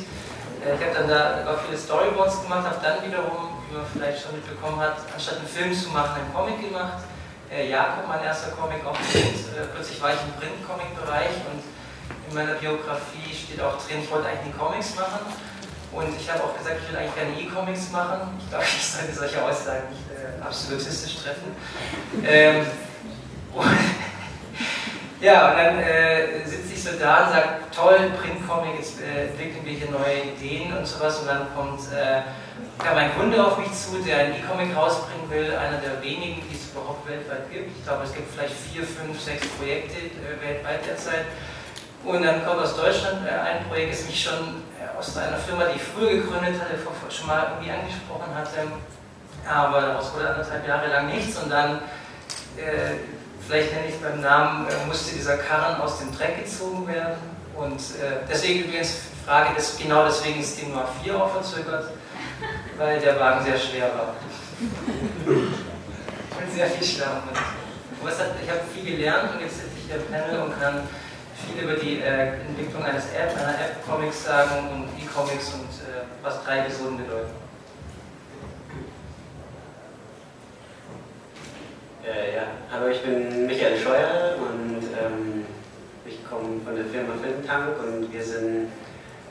Äh, 0.65 0.74
ich 0.74 0.82
habe 0.82 0.94
dann 0.98 1.10
da 1.10 1.46
auch 1.46 1.62
viele 1.62 1.77
Storyboards 1.77 2.41
gemacht, 2.41 2.65
habe 2.65 2.82
dann 2.82 3.05
wiederum, 3.05 3.62
wie 3.70 3.77
man 3.77 3.86
vielleicht 3.94 4.24
schon 4.24 4.34
mitbekommen 4.34 4.79
hat, 4.79 4.98
anstatt 5.13 5.38
einen 5.38 5.48
Film 5.48 5.74
zu 5.74 5.89
machen, 5.89 6.22
einen 6.22 6.34
Comic 6.34 6.58
gemacht. 6.58 7.05
Äh, 7.53 7.70
Jakob, 7.70 8.08
mein 8.08 8.24
erster 8.24 8.51
Comic, 8.58 8.82
auch 8.86 8.98
Print. 8.98 9.53
Äh, 9.53 9.70
plötzlich 9.74 10.01
war 10.01 10.10
ich 10.10 10.20
im 10.25 10.34
Print-Comic-Bereich 10.41 11.38
und 11.53 11.62
in 12.27 12.34
meiner 12.34 12.58
Biografie 12.58 13.29
steht 13.29 13.62
auch 13.62 13.77
drin, 13.77 14.01
ich 14.01 14.10
wollte 14.10 14.27
eigentlich 14.27 14.53
nie 14.53 14.58
Comics 14.58 14.96
machen. 14.96 15.22
Und 15.95 16.07
ich 16.19 16.29
habe 16.29 16.43
auch 16.43 16.57
gesagt, 16.57 16.75
ich 16.83 16.91
will 16.91 16.99
eigentlich 16.99 17.15
gerne 17.15 17.39
E-Comics 17.39 17.91
machen. 17.91 18.37
Ich 18.37 18.49
glaube, 18.49 18.65
ich 18.65 18.85
sollte 18.85 19.13
solche 19.13 19.41
Aussagen 19.41 19.87
nicht 19.89 20.03
äh, 20.11 20.43
absolutistisch 20.43 21.23
treffen. 21.23 21.55
Ähm, 22.27 22.65
ja, 25.21 25.51
und 25.51 25.57
dann 25.57 25.79
äh, 25.79 26.45
sitze 26.45 26.73
ich 26.73 26.83
so 26.83 26.89
da 26.99 27.25
und 27.25 27.29
sage, 27.31 27.49
toll, 27.73 28.11
Print-Comic, 28.21 28.75
jetzt 28.77 28.99
äh, 28.99 29.27
entwickeln 29.27 29.63
wir 29.63 29.73
hier 29.73 29.89
neue 29.89 30.35
Ideen 30.35 30.75
und 30.75 30.85
sowas. 30.85 31.19
Und 31.19 31.27
dann 31.27 31.47
kommt 31.55 31.79
äh, 31.93 32.23
kam 32.83 32.97
ein 32.97 33.15
Kunde 33.15 33.43
auf 33.43 33.57
mich 33.57 33.71
zu, 33.71 34.03
der 34.03 34.17
ein 34.17 34.31
E-Comic 34.35 34.75
rausbringen 34.75 35.29
will, 35.29 35.55
einer 35.55 35.77
der 35.77 36.01
wenigen, 36.03 36.43
die 36.49 36.55
es 36.55 36.71
überhaupt 36.71 37.07
weltweit 37.07 37.49
gibt. 37.51 37.71
Ich 37.77 37.83
glaube, 37.85 38.03
es 38.03 38.13
gibt 38.13 38.33
vielleicht 38.33 38.53
vier, 38.53 38.83
fünf, 38.83 39.19
sechs 39.21 39.47
Projekte 39.47 39.95
äh, 39.95 40.35
weltweit 40.45 40.85
derzeit. 40.85 41.25
Und 42.03 42.21
dann 42.21 42.45
kommt 42.45 42.61
aus 42.61 42.75
Deutschland 42.75 43.25
äh, 43.25 43.31
ein 43.31 43.65
Projekt, 43.67 43.93
das 43.93 44.05
mich 44.05 44.21
schon 44.21 44.61
aus 44.97 45.17
einer 45.17 45.37
Firma, 45.37 45.65
die 45.65 45.77
ich 45.77 45.83
früher 45.83 46.11
gegründet 46.11 46.61
hatte, 46.61 46.75
schon 47.09 47.27
mal 47.27 47.47
irgendwie 47.51 47.71
angesprochen 47.71 48.33
hatte. 48.35 48.67
Aber 49.47 49.81
daraus 49.81 50.13
wurde 50.13 50.29
anderthalb 50.29 50.67
Jahre 50.67 50.87
lang 50.87 51.07
nichts 51.07 51.37
und 51.37 51.49
dann, 51.49 51.77
äh, 52.57 52.97
vielleicht 53.45 53.73
nenne 53.73 53.87
ich 53.87 53.95
es 53.95 54.01
beim 54.01 54.21
Namen, 54.21 54.67
äh, 54.67 54.87
musste 54.87 55.13
dieser 55.13 55.37
Karren 55.37 55.79
aus 55.81 55.99
dem 55.99 56.15
Dreck 56.15 56.43
gezogen 56.43 56.87
werden. 56.87 57.17
Und 57.55 57.79
äh, 57.79 58.25
deswegen 58.29 58.65
übrigens 58.65 59.01
Frage, 59.25 59.55
dass 59.55 59.77
genau 59.77 60.05
deswegen 60.05 60.39
ist 60.39 60.59
die 60.59 60.65
Nummer 60.65 60.87
4 61.03 61.15
auch 61.15 61.31
verzögert, 61.31 61.91
weil 62.77 62.99
der 62.99 63.19
Wagen 63.19 63.45
sehr 63.45 63.57
schwer 63.57 63.89
war. 63.95 64.15
bin 65.25 66.51
sehr 66.53 66.67
viel 66.67 66.85
schlau. 66.85 67.05
Ich 68.05 68.49
habe 68.49 68.61
viel 68.73 68.95
gelernt 68.95 69.33
und 69.33 69.41
jetzt 69.41 69.55
sitze 69.55 69.69
ich 69.79 69.85
hier 69.87 69.95
im 69.95 70.05
Panel 70.05 70.41
und 70.41 70.59
kann 70.59 70.87
viel 71.45 71.63
über 71.63 71.73
die 71.73 71.99
äh, 71.99 72.41
Entwicklung 72.47 72.83
eines 72.83 73.05
App, 73.13 73.37
einer 73.37 73.53
App 73.53 73.85
Comics 73.87 74.25
sagen 74.25 74.69
und 74.71 75.03
E-Comics 75.03 75.53
und 75.53 75.69
äh, 75.87 76.03
was 76.21 76.43
drei 76.43 76.61
Personen 76.61 76.97
bedeuten. 76.97 77.31
Äh, 82.03 82.35
ja, 82.35 82.43
hallo, 82.71 82.87
ich 82.87 83.01
bin 83.01 83.47
Michael 83.47 83.77
Scheuer 83.77 84.35
und 84.37 84.83
ähm, 84.83 85.45
ich 86.05 86.27
komme 86.27 86.61
von 86.63 86.75
der 86.75 86.85
Firma 86.85 87.13
Filmtank 87.21 87.79
und 87.79 88.11
wir 88.11 88.23
sind 88.23 88.69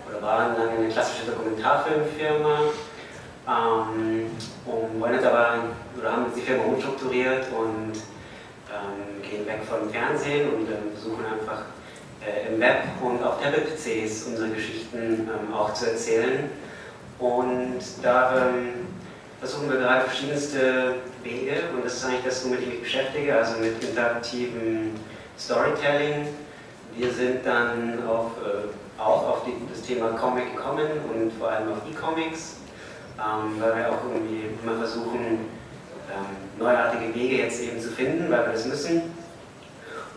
oder 0.09 0.21
waren 0.23 0.56
lange 0.59 0.78
eine 0.78 0.88
klassische 0.88 1.30
Dokumentarfilmfirma 1.30 2.59
ähm, 3.49 4.30
und 4.66 5.00
wollen 5.00 5.14
jetzt 5.14 5.26
aber, 5.26 5.64
oder 5.99 6.12
haben 6.12 6.26
jetzt 6.26 6.37
die 6.37 6.42
Firma 6.42 6.64
umstrukturiert 6.64 7.47
und 7.52 7.92
ähm, 8.75 9.23
gehen 9.23 9.47
weg 9.47 9.61
vom 9.68 9.88
Fernsehen 9.88 10.49
und 10.50 10.68
ähm, 10.68 10.92
versuchen 10.92 11.25
einfach 11.25 11.64
äh, 12.26 12.52
im 12.52 12.61
Web 12.61 12.85
und 13.02 13.23
auf 13.23 13.43
Tablet-PCs 13.43 14.25
unsere 14.26 14.50
Geschichten 14.50 15.28
ähm, 15.28 15.54
auch 15.54 15.75
zu 15.75 15.90
erzählen. 15.90 16.50
Und 17.19 17.81
da 18.02 18.37
ähm, 18.37 18.87
versuchen 19.38 19.71
wir 19.71 19.78
gerade 19.78 20.04
verschiedenste 20.07 20.95
Wege 21.23 21.54
und 21.75 21.85
das 21.85 21.95
ist 21.95 22.04
eigentlich 22.04 22.25
das, 22.25 22.45
womit 22.45 22.61
ich 22.61 22.66
mich 22.66 22.83
beschäftige, 22.83 23.37
also 23.37 23.59
mit 23.61 23.83
interaktivem 23.83 24.93
Storytelling. 25.38 26.28
Wir 26.97 27.12
sind 27.12 27.45
dann 27.45 28.07
auf, 28.07 28.33
äh, 28.43 29.00
auch 29.00 29.28
auf 29.28 29.45
die, 29.45 29.52
das 29.71 29.83
Thema 29.83 30.09
Comic 30.11 30.54
gekommen 30.57 30.87
und 31.12 31.33
vor 31.38 31.50
allem 31.50 31.73
auf 31.73 31.78
E-Comics, 31.90 32.57
ähm, 33.19 33.61
weil 33.61 33.76
wir 33.76 33.90
auch 33.90 34.04
irgendwie 34.12 34.45
immer 34.62 34.78
versuchen, 34.78 35.47
ähm, 36.11 36.59
neuartige 36.59 37.14
Wege 37.14 37.37
jetzt 37.43 37.61
eben 37.62 37.81
zu 37.81 37.90
finden, 37.90 38.31
weil 38.31 38.47
wir 38.47 38.52
das 38.52 38.66
müssen. 38.66 39.02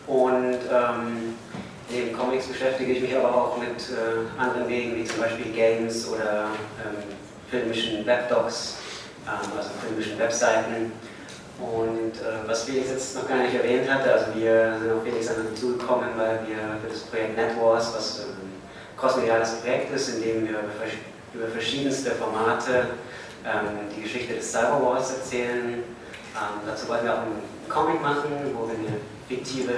Und 0.07 0.59
ähm, 0.71 1.26
neben 1.89 2.17
Comics 2.17 2.47
beschäftige 2.47 2.93
ich 2.93 3.01
mich 3.01 3.15
aber 3.15 3.33
auch 3.33 3.57
mit 3.57 3.89
äh, 3.89 4.39
anderen 4.39 4.67
Wegen, 4.67 4.95
wie 4.95 5.05
zum 5.05 5.21
Beispiel 5.21 5.51
Games 5.51 6.07
oder 6.07 6.47
ähm, 6.85 7.03
filmischen 7.49 8.05
Webdocs, 8.05 8.77
ähm, 9.25 9.57
also 9.57 9.69
filmischen 9.85 10.19
Webseiten. 10.19 10.91
Und 11.59 12.17
äh, 12.21 12.47
was 12.47 12.65
Felix 12.65 12.89
jetzt 12.89 13.15
noch 13.15 13.27
gar 13.27 13.37
nicht 13.37 13.55
erwähnt 13.55 13.91
hatte, 13.91 14.13
also 14.13 14.25
wir 14.35 14.77
sind 14.79 14.91
auf 14.91 15.03
Felix 15.03 15.27
dazugekommen, 15.27 16.09
weil 16.15 16.39
wir 16.47 16.57
für 16.81 16.89
das 16.89 16.99
Projekt 16.99 17.35
NetWars, 17.35 17.93
was 17.95 18.19
ein 18.19 18.25
ähm, 18.29 18.97
crossmediales 18.97 19.61
Projekt 19.61 19.95
ist, 19.95 20.09
in 20.09 20.21
dem 20.21 20.47
wir 20.47 20.59
über 21.33 21.47
verschiedenste 21.47 22.11
Formate 22.11 22.89
ähm, 23.43 23.89
die 23.95 24.03
Geschichte 24.03 24.35
des 24.35 24.51
Cyberwars 24.51 25.15
erzählen. 25.15 25.83
Ähm, 26.37 26.61
dazu 26.67 26.87
wollten 26.87 27.05
wir 27.05 27.13
auch 27.15 27.21
einen 27.21 27.41
Comic 27.67 28.01
machen, 28.01 28.29
wo 28.53 28.67
wir 28.67 28.75
eine 28.75 28.99
fiktive 29.27 29.73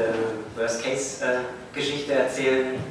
Worst-Case-Geschichte 0.57 2.11
äh, 2.11 2.17
erzählen. 2.17 2.83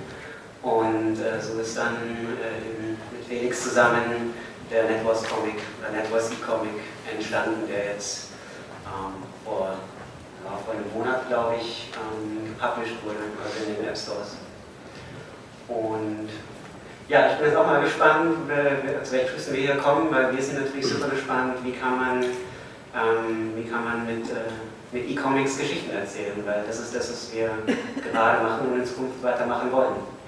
Und 0.63 1.17
äh, 1.21 1.41
so 1.41 1.61
ist 1.61 1.77
dann 1.77 1.95
äh, 1.95 3.15
mit 3.15 3.25
Felix 3.29 3.63
zusammen 3.65 4.33
der 4.71 4.85
NetWars 4.85 5.23
Comic 5.25 5.57
oder 5.81 5.91
NetWars 5.91 6.31
E-Comic 6.33 6.81
entstanden, 7.13 7.69
der 7.69 7.93
jetzt 7.93 8.29
ähm, 8.87 9.23
vor, 9.45 9.77
ja, 10.45 10.59
vor 10.65 10.75
einem 10.75 10.91
Monat, 10.95 11.29
glaube 11.29 11.57
ich, 11.61 11.91
ähm, 11.95 12.55
gepublished 12.55 12.97
wurde, 13.05 13.19
also 13.45 13.69
in 13.69 13.77
den 13.77 13.89
App 13.89 13.97
Stores. 13.97 14.37
Und 15.69 16.29
ja, 17.09 17.33
ich 17.33 17.39
bin 17.39 17.49
jetzt 17.49 17.57
auch 17.57 17.67
mal 17.67 17.83
gespannt, 17.83 18.37
zu 19.03 19.13
welchen 19.13 19.29
Schlüssen 19.29 19.55
wir 19.55 19.61
hier 19.61 19.77
kommen, 19.77 20.11
weil 20.11 20.35
wir 20.35 20.43
sind 20.43 20.61
natürlich 20.61 20.87
super 20.87 21.09
gespannt, 21.09 21.57
wie 21.63 21.73
kann 21.73 21.99
man, 21.99 22.25
ähm, 22.99 23.53
wie 23.57 23.69
kann 23.69 23.85
man 23.85 24.07
mit, 24.07 24.31
äh, 24.31 24.51
mit 24.93 25.11
E-Comics 25.11 25.59
Geschichten 25.59 25.91
erzählen, 25.91 26.43
weil 26.45 26.65
das 26.67 26.81
ist 26.81 26.95
das, 26.95 27.11
was 27.11 27.33
wir 27.33 27.51
gerade 28.13 28.43
machen 28.43 28.69
und 28.69 28.81
in 28.81 28.87
Zukunft 28.87 29.23
weitermachen 29.23 29.71
wollen. 29.73 30.19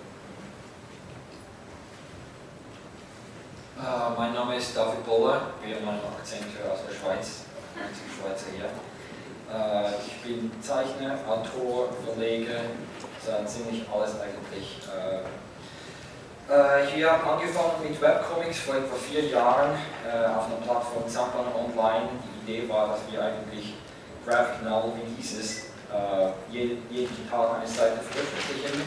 Uh, 3.78 4.14
mein 4.14 4.34
Name 4.34 4.56
ist 4.56 4.76
David 4.76 5.06
Boller, 5.06 5.40
wie 5.62 5.70
ihr 5.70 5.80
meinen 5.80 6.00
Akzent 6.04 6.44
hört 6.58 6.74
aus 6.74 6.80
der 6.86 6.94
Schweiz, 6.94 7.46
einzige 7.74 8.10
Schweizer 8.12 8.52
hier. 8.54 8.68
Uh, 9.48 9.88
ich 10.06 10.20
bin 10.22 10.52
Zeichner, 10.60 11.16
Autor, 11.26 11.88
Verleger, 12.04 12.60
so 13.24 13.32
ziemlich 13.46 13.86
alles 13.90 14.20
eigentlich. 14.20 14.82
Uh, 14.86 15.26
äh, 16.50 16.96
wir 16.96 17.12
haben 17.12 17.28
angefangen 17.28 17.78
mit 17.80 18.00
Webcomics 18.00 18.58
vor 18.60 18.74
etwa 18.74 18.96
vier 18.96 19.28
Jahren 19.28 19.70
äh, 20.04 20.26
auf 20.26 20.46
einer 20.46 20.56
Plattform 20.56 21.06
Zampano 21.06 21.54
Online. 21.54 22.08
Idee 22.44 22.68
war, 22.68 22.88
dass 22.88 23.00
wir 23.10 23.22
eigentlich 23.22 23.74
Graphic 24.26 24.62
Novel 24.64 24.92
wie 25.00 25.14
dieses 25.16 25.70
äh, 25.90 26.30
jeden, 26.50 26.82
jeden 26.90 27.30
Tag 27.30 27.56
eine 27.56 27.66
Seite 27.66 27.98
veröffentlichen 28.00 28.82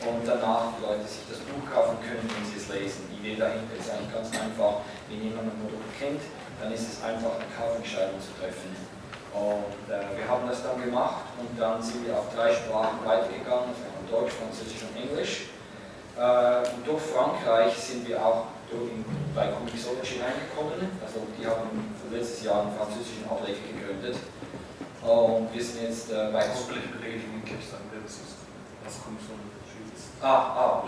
und 0.00 0.24
danach 0.24 0.72
die 0.76 0.82
Leute 0.82 1.04
sich 1.04 1.28
das 1.28 1.38
Buch 1.44 1.62
kaufen 1.68 2.00
können, 2.00 2.24
wenn 2.24 2.44
sie 2.48 2.56
es 2.56 2.66
lesen. 2.72 3.06
Die 3.12 3.20
Idee 3.20 3.36
dahinter 3.36 3.76
ist 3.76 3.90
eigentlich 3.90 4.14
ganz 4.14 4.32
einfach, 4.32 4.82
wenn 5.08 5.20
jemand 5.20 5.52
ein 5.52 5.58
Produkt 5.60 5.92
kennt, 6.00 6.22
dann 6.60 6.72
ist 6.72 6.88
es 6.88 6.96
einfach, 7.04 7.36
eine 7.36 7.48
Kaufentscheidung 7.52 8.18
zu 8.20 8.32
treffen. 8.40 8.72
Und 9.30 9.86
äh, 9.86 10.02
wir 10.18 10.26
haben 10.26 10.48
das 10.48 10.64
dann 10.64 10.80
gemacht 10.82 11.30
und 11.38 11.54
dann 11.54 11.78
sind 11.78 12.02
wir 12.06 12.18
auf 12.18 12.34
drei 12.34 12.50
Sprachen 12.50 12.98
weitergegangen, 13.04 13.70
also 13.70 14.02
Deutsch, 14.10 14.34
Französisch 14.34 14.82
und 14.90 14.96
Englisch. 14.98 15.54
Äh, 16.18 16.66
durch 16.82 17.02
Frankreich 17.14 17.76
sind 17.78 18.08
wir 18.08 18.18
auch 18.18 18.50
bei 19.34 19.48
Comixology 19.48 20.20
reingekommen. 20.22 20.90
Also 21.02 21.26
die 21.38 21.46
haben 21.46 21.94
letztes 22.12 22.44
Jahr 22.44 22.62
einen 22.62 22.76
französischen 22.76 23.24
Ableger 23.28 23.62
gegründet. 23.66 24.16
Und 25.02 25.48
wir 25.52 25.64
sind 25.64 25.82
jetzt 25.82 26.10
äh, 26.10 26.28
bei 26.32 26.44
es. 29.96 30.12
Ah, 30.22 30.28
ah, 30.28 30.84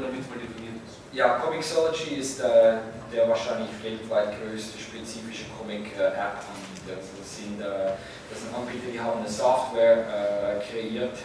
damit 0.00 0.30
man 0.30 0.38
definiert 0.38 0.78
ist. 0.86 0.98
Ja, 1.12 1.38
Comixology 1.38 2.14
ist 2.16 2.40
äh, 2.40 2.78
der 3.12 3.28
wahrscheinlich 3.28 3.70
weltweit 3.82 4.34
größte 4.38 4.78
spezifische 4.78 5.46
Comic-App-Anbieter. 5.58 6.94
Also 6.94 7.10
das, 7.18 7.36
sind, 7.36 7.60
äh, 7.60 7.98
das 8.30 8.40
sind 8.42 8.54
Anbieter, 8.54 8.90
die 8.92 9.00
haben 9.00 9.18
eine 9.18 9.28
Software 9.28 10.06
äh, 10.06 10.62
kreiert, 10.62 11.18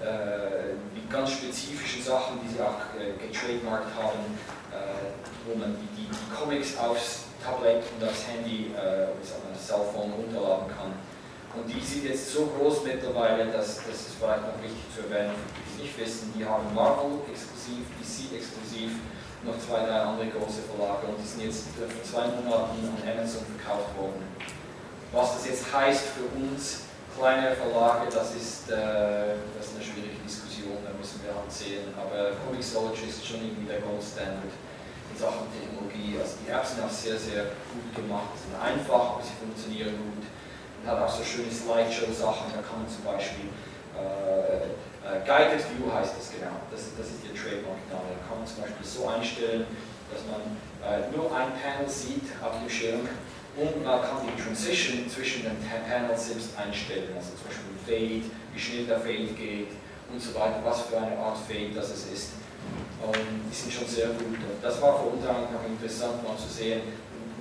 äh, 0.00 0.74
mit 0.94 1.10
ganz 1.10 1.32
spezifischen 1.32 2.02
Sachen, 2.02 2.40
die 2.42 2.54
sie 2.54 2.60
auch 2.60 2.80
äh, 2.96 3.12
getrademarkt 3.20 3.92
haben, 3.94 4.36
äh, 4.72 5.12
wo 5.46 5.58
man 5.58 5.76
die, 5.76 6.02
die, 6.02 6.08
die, 6.08 6.34
Comics 6.34 6.76
aufs 6.78 7.31
Tablet 7.42 7.82
und 7.82 8.06
aufs 8.06 8.26
Handy 8.30 8.70
äh, 8.72 9.10
das 9.18 9.66
Cellphone 9.66 10.14
runterladen 10.14 10.68
kann. 10.70 10.94
Und 11.52 11.68
die 11.68 11.84
sind 11.84 12.08
jetzt 12.08 12.32
so 12.32 12.48
groß 12.56 12.84
mittlerweile, 12.84 13.44
dass 13.52 13.84
das 13.84 14.08
ist 14.08 14.16
vielleicht 14.16 14.40
noch 14.40 14.56
wichtig 14.62 14.88
zu 14.88 15.04
erwähnen, 15.04 15.36
die 15.36 15.64
es 15.68 15.76
nicht 15.84 15.94
wissen, 16.00 16.32
die 16.32 16.46
haben 16.46 16.64
Marvel 16.72 17.20
exklusiv, 17.28 17.84
DC 18.00 18.32
exklusiv, 18.32 18.96
noch 19.44 19.58
zwei, 19.60 19.84
drei 19.84 20.00
andere 20.00 20.32
große 20.32 20.64
Verlage 20.64 21.12
und 21.12 21.20
die 21.20 21.28
sind 21.28 21.44
jetzt 21.44 21.68
vor 21.76 21.90
zwei 22.00 22.32
Monaten 22.40 22.80
an 22.80 23.04
Amazon 23.04 23.44
verkauft 23.44 23.92
worden. 23.98 24.24
Was 25.12 25.36
das 25.36 25.46
jetzt 25.46 25.66
heißt 25.68 26.16
für 26.16 26.24
uns, 26.40 26.88
kleine 27.12 27.52
Verlage, 27.52 28.08
das 28.08 28.32
ist, 28.32 28.70
äh, 28.70 29.36
das 29.52 29.68
ist 29.68 29.76
eine 29.76 29.84
schwierige 29.84 30.16
Diskussion, 30.24 30.80
da 30.80 30.96
müssen 30.96 31.20
wir 31.20 31.36
halt 31.36 31.52
sehen. 31.52 31.92
Aber 32.00 32.32
Comixology 32.40 33.12
ist 33.12 33.20
schon 33.20 33.44
irgendwie 33.44 33.68
der 33.68 33.84
Gold 33.84 34.00
Standard 34.00 34.56
Sachen 35.22 35.46
Technologie. 35.54 36.18
Also 36.18 36.42
die 36.42 36.50
Apps 36.50 36.74
sind 36.74 36.82
auch 36.82 36.90
sehr, 36.90 37.14
sehr 37.14 37.54
gut 37.70 37.88
gemacht, 37.94 38.34
sind 38.34 38.58
einfach, 38.58 39.14
aber 39.14 39.22
sie 39.22 39.38
funktionieren 39.38 39.94
gut. 39.94 40.26
Und 40.26 40.82
hat 40.82 40.98
auch 40.98 41.14
so 41.14 41.22
schöne 41.22 41.46
Slideshow-Sachen, 41.46 42.50
da 42.50 42.58
kann 42.58 42.82
man 42.82 42.90
zum 42.90 43.06
Beispiel 43.06 43.46
äh, 43.94 44.66
äh, 45.06 45.22
Guided 45.22 45.62
View 45.70 45.86
heißt 45.86 46.18
das 46.18 46.34
genau, 46.34 46.58
das, 46.70 46.90
das 46.98 47.06
ist 47.06 47.22
ihr 47.22 47.34
Trademark-Name. 47.38 48.18
Da 48.18 48.20
kann 48.26 48.42
man 48.42 48.46
zum 48.46 48.66
Beispiel 48.66 48.82
so 48.82 49.06
einstellen, 49.06 49.66
dass 50.10 50.26
man 50.26 50.42
äh, 50.82 51.06
nur 51.14 51.30
ein 51.30 51.54
Panel 51.54 51.86
sieht 51.86 52.26
auf 52.42 52.58
dem 52.58 52.66
Schirm 52.66 53.06
und 53.54 53.84
man 53.84 54.02
kann 54.02 54.26
die 54.26 54.34
Transition 54.34 55.06
zwischen 55.06 55.46
den 55.46 55.58
Panels 55.62 56.34
selbst 56.34 56.58
einstellen, 56.58 57.14
also 57.14 57.38
zum 57.38 57.46
Beispiel 57.46 57.70
Fade, 57.86 58.26
wie 58.54 58.60
schnell 58.60 58.86
der 58.86 58.98
Fade 58.98 59.30
geht 59.38 59.70
und 60.10 60.18
so 60.18 60.34
weiter, 60.34 60.58
was 60.64 60.82
für 60.82 60.98
eine 60.98 61.16
Art 61.18 61.38
Fade 61.46 61.70
das 61.74 61.90
ist. 62.10 62.41
Und 63.02 63.50
die 63.50 63.54
sind 63.54 63.72
schon 63.72 63.86
sehr 63.86 64.14
gut. 64.14 64.38
Und 64.38 64.60
das 64.62 64.80
war 64.80 64.98
für 64.98 65.10
uns 65.10 65.26
eigentlich 65.26 65.74
interessant, 65.74 66.22
mal 66.22 66.38
zu 66.38 66.46
sehen, 66.46 66.82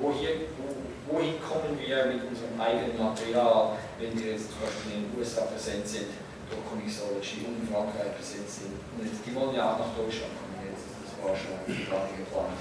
wo 0.01 0.12
hier, 0.12 0.50
wo, 0.58 0.74
wohin 1.13 1.38
kommen 1.38 1.78
wir 1.78 2.10
mit 2.10 2.25
unserem 2.25 2.58
eigenen 2.58 2.98
Material, 2.98 3.78
wenn 4.00 4.18
wir 4.18 4.34
jetzt 4.34 4.50
zum 4.50 4.66
Beispiel 4.66 4.92
in 4.98 5.01
den 5.06 5.13
USA 5.13 5.46
präsent 5.46 5.86
sind, 5.86 6.10
durch 6.50 6.66
Comixology 6.66 7.46
und 7.46 7.62
in 7.62 7.68
Frankreich 7.70 8.18
präsent 8.18 8.50
sind. 8.50 8.74
Und 8.98 9.06
jetzt, 9.06 9.22
die 9.22 9.34
wollen 9.38 9.54
ja 9.54 9.74
auch 9.74 9.80
nach 9.86 9.94
Deutschland 9.94 10.34
kommen 10.34 10.58
jetzt, 10.66 10.90
das 11.06 11.13
war 11.22 11.38
schon 11.38 11.62
gerade 11.62 12.10
geplant. 12.18 12.58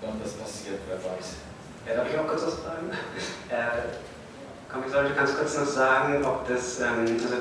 Wann 0.00 0.22
das 0.22 0.38
passiert, 0.38 0.78
wer 0.86 1.02
weiß. 1.02 1.42
Ja, 1.86 1.98
darf 1.98 2.08
ich 2.08 2.16
auch 2.18 2.28
kurz 2.28 2.46
was 2.46 2.62
fragen? 2.62 2.94
Äh, 3.50 3.90
ich 4.74 4.92
sollte 4.92 5.14
ganz 5.14 5.36
kurz 5.36 5.56
noch 5.56 5.66
sagen, 5.66 6.24
ob 6.24 6.48
das, 6.48 6.80
ähm, 6.80 7.06
also 7.22 7.36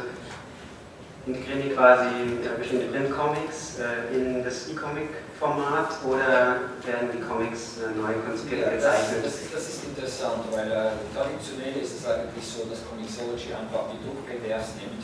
integrieren 1.26 1.64
die 1.64 1.72
quasi 1.72 2.12
bestimmte 2.60 2.88
Printcomics 2.92 3.80
äh, 3.80 4.16
in 4.16 4.44
das 4.44 4.68
E-Comic-Format 4.68 6.04
oder 6.04 6.68
werden 6.84 7.10
die 7.16 7.24
Comics 7.24 7.80
äh, 7.80 7.96
neu 7.96 8.12
konzipiert 8.28 8.68
ja, 8.68 8.76
gezeichnet? 8.76 9.24
Das, 9.24 9.40
das, 9.48 9.64
ist 9.70 9.88
interessant, 9.88 10.44
weil 10.52 10.68
äh, 10.68 11.00
traditionell 11.16 11.80
ist 11.80 12.00
es 12.00 12.04
eigentlich 12.04 12.44
so, 12.44 12.68
dass 12.68 12.84
Comixology 12.84 13.56
einfach 13.56 13.88
die 13.88 14.04
Druck-PDFs 14.04 14.76
nimmt 14.84 15.04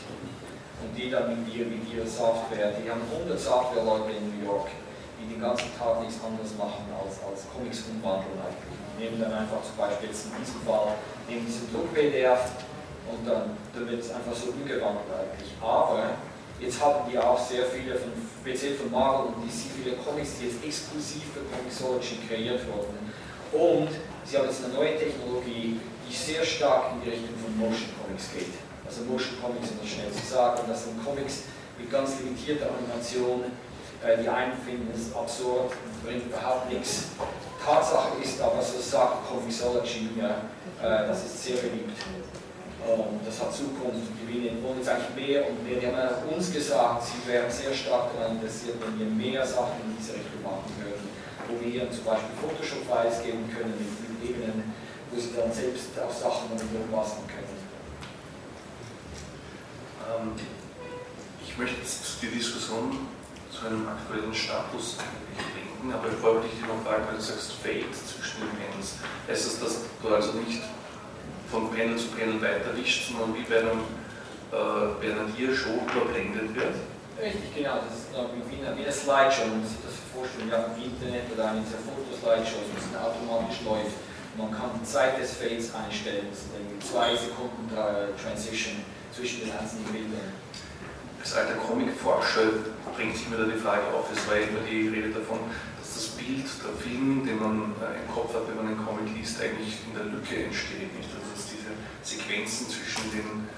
und 0.84 0.92
die 0.92 1.08
dann 1.08 1.32
mit, 1.32 1.48
ihr, 1.48 1.64
mit 1.64 1.88
ihrer 1.88 2.06
Software, 2.06 2.76
die 2.76 2.84
haben 2.90 3.00
100 3.00 3.40
Software-Leute 3.40 4.12
in 4.12 4.24
New 4.36 4.44
York, 4.44 4.68
die 5.16 5.24
den 5.24 5.40
ganzen 5.40 5.72
Tag 5.76 6.04
nichts 6.04 6.20
anderes 6.20 6.52
machen 6.60 6.84
als, 7.00 7.16
als 7.24 7.48
Comics 7.48 7.88
umwandeln 7.88 8.36
eigentlich 8.44 8.80
nehmen 9.00 9.18
dann 9.18 9.32
einfach 9.32 9.64
zum 9.64 9.76
Beispiel 9.80 10.12
jetzt 10.12 10.28
in 10.28 10.36
diesem 10.36 10.60
Fall, 10.60 10.92
nehmen 11.26 11.46
diesen 11.48 11.72
Druck-PDF 11.72 12.68
und 13.08 13.26
dann, 13.26 13.56
wird 13.88 14.00
es 14.00 14.12
einfach 14.12 14.34
so 14.34 14.52
umgewandelt 14.52 15.08
eigentlich. 15.08 15.52
Aber 15.60 16.10
jetzt 16.60 16.80
haben 16.80 17.10
die 17.10 17.18
auch 17.18 17.38
sehr 17.38 17.64
viele, 17.66 17.96
von, 17.96 18.12
speziell 18.40 18.74
von 18.74 18.90
Marvel 18.90 19.32
und 19.32 19.44
DC, 19.44 19.72
viele 19.72 19.96
Comics, 19.96 20.38
die 20.38 20.46
jetzt 20.46 20.64
exklusiv 20.64 21.22
für 21.32 21.42
Comixology 21.48 22.18
kreiert 22.28 22.60
wurden. 22.68 22.98
Und 23.52 23.90
sie 24.24 24.36
haben 24.36 24.46
jetzt 24.46 24.64
eine 24.64 24.74
neue 24.74 24.98
Technologie, 24.98 25.80
die 26.06 26.14
sehr 26.14 26.44
stark 26.44 26.92
in 26.92 27.02
die 27.02 27.10
Richtung 27.10 27.34
von 27.40 27.56
Motion 27.58 27.90
Comics 27.98 28.30
geht. 28.32 28.54
Also 28.86 29.02
Motion 29.02 29.40
Comics, 29.40 29.70
um 29.70 29.78
das 29.80 29.88
schnell 29.88 30.12
zu 30.12 30.26
sagen, 30.26 30.60
das 30.68 30.84
sind 30.84 31.02
Comics 31.04 31.50
mit 31.78 31.90
ganz 31.90 32.20
limitierter 32.20 32.68
Animation, 32.68 33.44
äh, 34.04 34.22
die 34.22 34.28
einen 34.28 34.52
finden 34.64 34.90
es 34.94 35.14
absurd 35.14 35.72
und 35.72 36.04
bringt 36.04 36.26
überhaupt 36.26 36.70
nichts. 36.72 37.14
Tatsache 37.64 38.22
ist 38.22 38.40
aber, 38.40 38.62
so 38.62 38.80
sagt 38.80 39.28
Comixology 39.28 40.10
mir, 40.16 40.30
äh, 40.82 41.06
das 41.06 41.24
ist 41.26 41.44
sehr 41.44 41.56
beliebt. 41.56 41.92
Und 42.86 43.20
das 43.26 43.40
hat 43.40 43.54
Zukunft 43.54 44.20
die 44.30 44.62
wollen 44.62 44.78
jetzt 44.78 44.88
eigentlich 44.88 45.14
mehr 45.16 45.48
und 45.48 45.64
mehr. 45.64 45.80
Die 45.80 45.86
haben 45.86 46.28
uns 46.28 46.52
gesagt, 46.52 47.04
sie 47.06 47.20
wären 47.30 47.50
sehr 47.50 47.74
stark 47.74 48.14
daran 48.14 48.36
interessiert, 48.36 48.76
wenn 48.80 48.98
wir 48.98 49.06
mehr 49.06 49.46
Sachen 49.46 49.80
in 49.84 49.96
diese 49.98 50.14
Richtung 50.14 50.42
machen 50.42 50.70
würden, 50.78 51.08
wo 51.48 51.60
wir 51.60 51.66
ihnen 51.66 51.92
zum 51.92 52.04
Beispiel 52.04 52.34
Photoshop-Files 52.40 53.22
geben 53.22 53.48
können 53.50 53.74
mit, 53.74 53.90
mit 53.90 54.30
Ebenen, 54.30 54.72
wo 55.10 55.20
sie 55.20 55.34
dann 55.36 55.52
selbst 55.52 55.90
auch 55.98 56.12
Sachen 56.12 56.54
basteln 56.56 57.26
können. 57.26 57.56
Ähm, 60.06 60.32
ich 61.42 61.58
möchte 61.58 61.80
jetzt 61.80 62.22
die 62.22 62.28
Diskussion 62.28 63.08
zu 63.50 63.66
einem 63.66 63.88
aktuellen 63.88 64.34
Status 64.34 64.96
bringen, 64.96 65.92
aber 65.92 66.08
bevor 66.08 66.44
ich 66.44 66.52
dich 66.52 66.68
noch 66.68 66.82
fragen, 66.86 67.04
weil 67.08 67.16
du 67.16 67.22
sagst 67.22 67.52
Fade 67.58 67.90
zwischen 67.90 68.46
den 68.46 68.54
Panels, 68.54 68.94
heißt 69.26 69.46
das, 69.46 69.60
dass 69.60 69.74
du 70.00 70.14
also 70.14 70.32
nicht 70.38 70.62
von 71.50 71.70
Panel 71.70 71.96
zu 71.96 72.08
Panel 72.08 72.40
weiterwischt, 72.40 73.10
sondern 73.10 73.34
wie 73.34 73.42
bei 73.42 73.58
einem 73.58 73.82
äh, 74.50 74.94
Bernardier-Show 75.00 75.82
überblendet 75.90 76.54
wird. 76.54 76.76
Richtig, 77.20 77.54
genau. 77.54 77.82
Das 77.84 78.06
ist 78.06 78.14
wie 78.14 78.64
eine, 78.64 78.76
wie 78.78 78.82
eine 78.82 78.92
Slideshow. 78.92 79.46
Man 79.50 79.60
muss 79.60 79.76
sich 79.76 79.84
das 79.84 79.98
vorstellen, 80.14 80.48
ja, 80.48 80.72
im 80.72 80.78
Internet 80.78 81.28
oder 81.34 81.52
eine 81.52 81.60
dieser 81.60 81.82
Fotoslideshows, 81.82 82.66
wo 82.70 82.76
es 82.78 82.86
automatisch 82.96 83.60
läuft. 83.66 83.98
Man 84.38 84.50
kann 84.54 84.70
die 84.78 84.86
Zeit 84.86 85.18
des 85.18 85.36
Fades 85.36 85.74
einstellen, 85.74 86.30
das 86.30 86.46
sind 86.48 86.78
zwei 86.80 87.12
Sekunden 87.18 87.66
Transition 88.14 88.78
zwischen 89.12 89.42
den 89.42 89.52
einzelnen 89.52 89.84
Bildern. 89.90 90.32
Als 91.18 91.34
alter 91.34 91.58
Comic-Forscher 91.58 92.64
bringt 92.96 93.16
sich 93.16 93.28
mir 93.28 93.36
da 93.36 93.44
die 93.44 93.58
Frage 93.58 93.90
auf, 93.92 94.06
es 94.08 94.22
war 94.30 94.38
immer 94.38 94.64
die 94.64 94.88
Rede 94.88 95.10
davon, 95.10 95.50
dass 95.76 95.94
das 95.94 96.06
Bild, 96.16 96.46
der 96.46 96.72
Film, 96.78 97.26
den 97.26 97.38
man 97.42 97.74
äh, 97.82 98.00
im 98.00 98.08
Kopf 98.08 98.32
hat, 98.32 98.48
wenn 98.48 98.56
man 98.56 98.66
einen 98.72 98.80
Comic 98.80 99.12
liest, 99.18 99.42
eigentlich 99.42 99.82
in 99.84 99.92
der 99.98 100.06
Lücke 100.08 100.46
entsteht. 100.46 100.88
Nicht? 100.96 101.10
Sequenzen 102.02 102.68
zwischen 102.68 103.10
den 103.12 103.48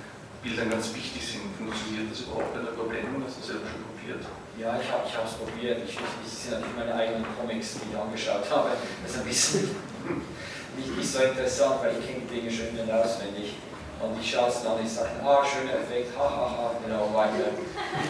Bildern 0.42 0.70
ganz 0.70 0.94
wichtig 0.94 1.22
sind. 1.22 1.46
Funktioniert 1.54 2.10
das 2.10 2.26
überhaupt 2.26 2.52
bei 2.54 2.60
der 2.60 2.74
Verblendung? 2.74 3.22
Hast 3.22 3.38
du 3.38 3.46
selber 3.46 3.66
schon 3.70 3.82
probiert? 3.86 4.22
Ja, 4.58 4.76
ich 4.76 4.88
habe 4.90 5.06
es 5.06 5.34
probiert. 5.38 5.78
Ich, 5.86 5.94
ich, 5.94 6.12
ich 6.26 6.32
sind 6.32 6.60
nicht 6.60 6.76
meine 6.76 6.94
eigenen 6.94 7.24
Comics, 7.38 7.78
die 7.78 7.92
ich 7.92 7.96
angeschaut 7.96 8.46
habe. 8.50 8.74
Das 9.02 9.12
ist 9.12 9.18
ein 9.20 9.26
bisschen 9.26 9.70
nicht, 10.76 10.96
nicht 10.96 11.10
so 11.10 11.22
interessant, 11.22 11.78
weil 11.82 11.94
ich 11.98 12.06
kenne 12.06 12.26
die 12.26 12.40
Dinge 12.40 12.50
schon 12.50 12.74
in- 12.74 12.82
und 12.82 12.90
auswendig. 12.90 13.54
Und 14.02 14.18
ich 14.18 14.34
schaue 14.34 14.48
es 14.50 14.62
dann 14.66 14.74
und 14.74 14.84
ich 14.84 14.90
sage, 14.90 15.14
ah, 15.22 15.46
schöner 15.46 15.78
Effekt, 15.78 16.10
hahaha, 16.18 16.26
ha, 16.26 16.74
ha, 16.74 16.80
genau, 16.82 17.06
weiter. 17.14 17.54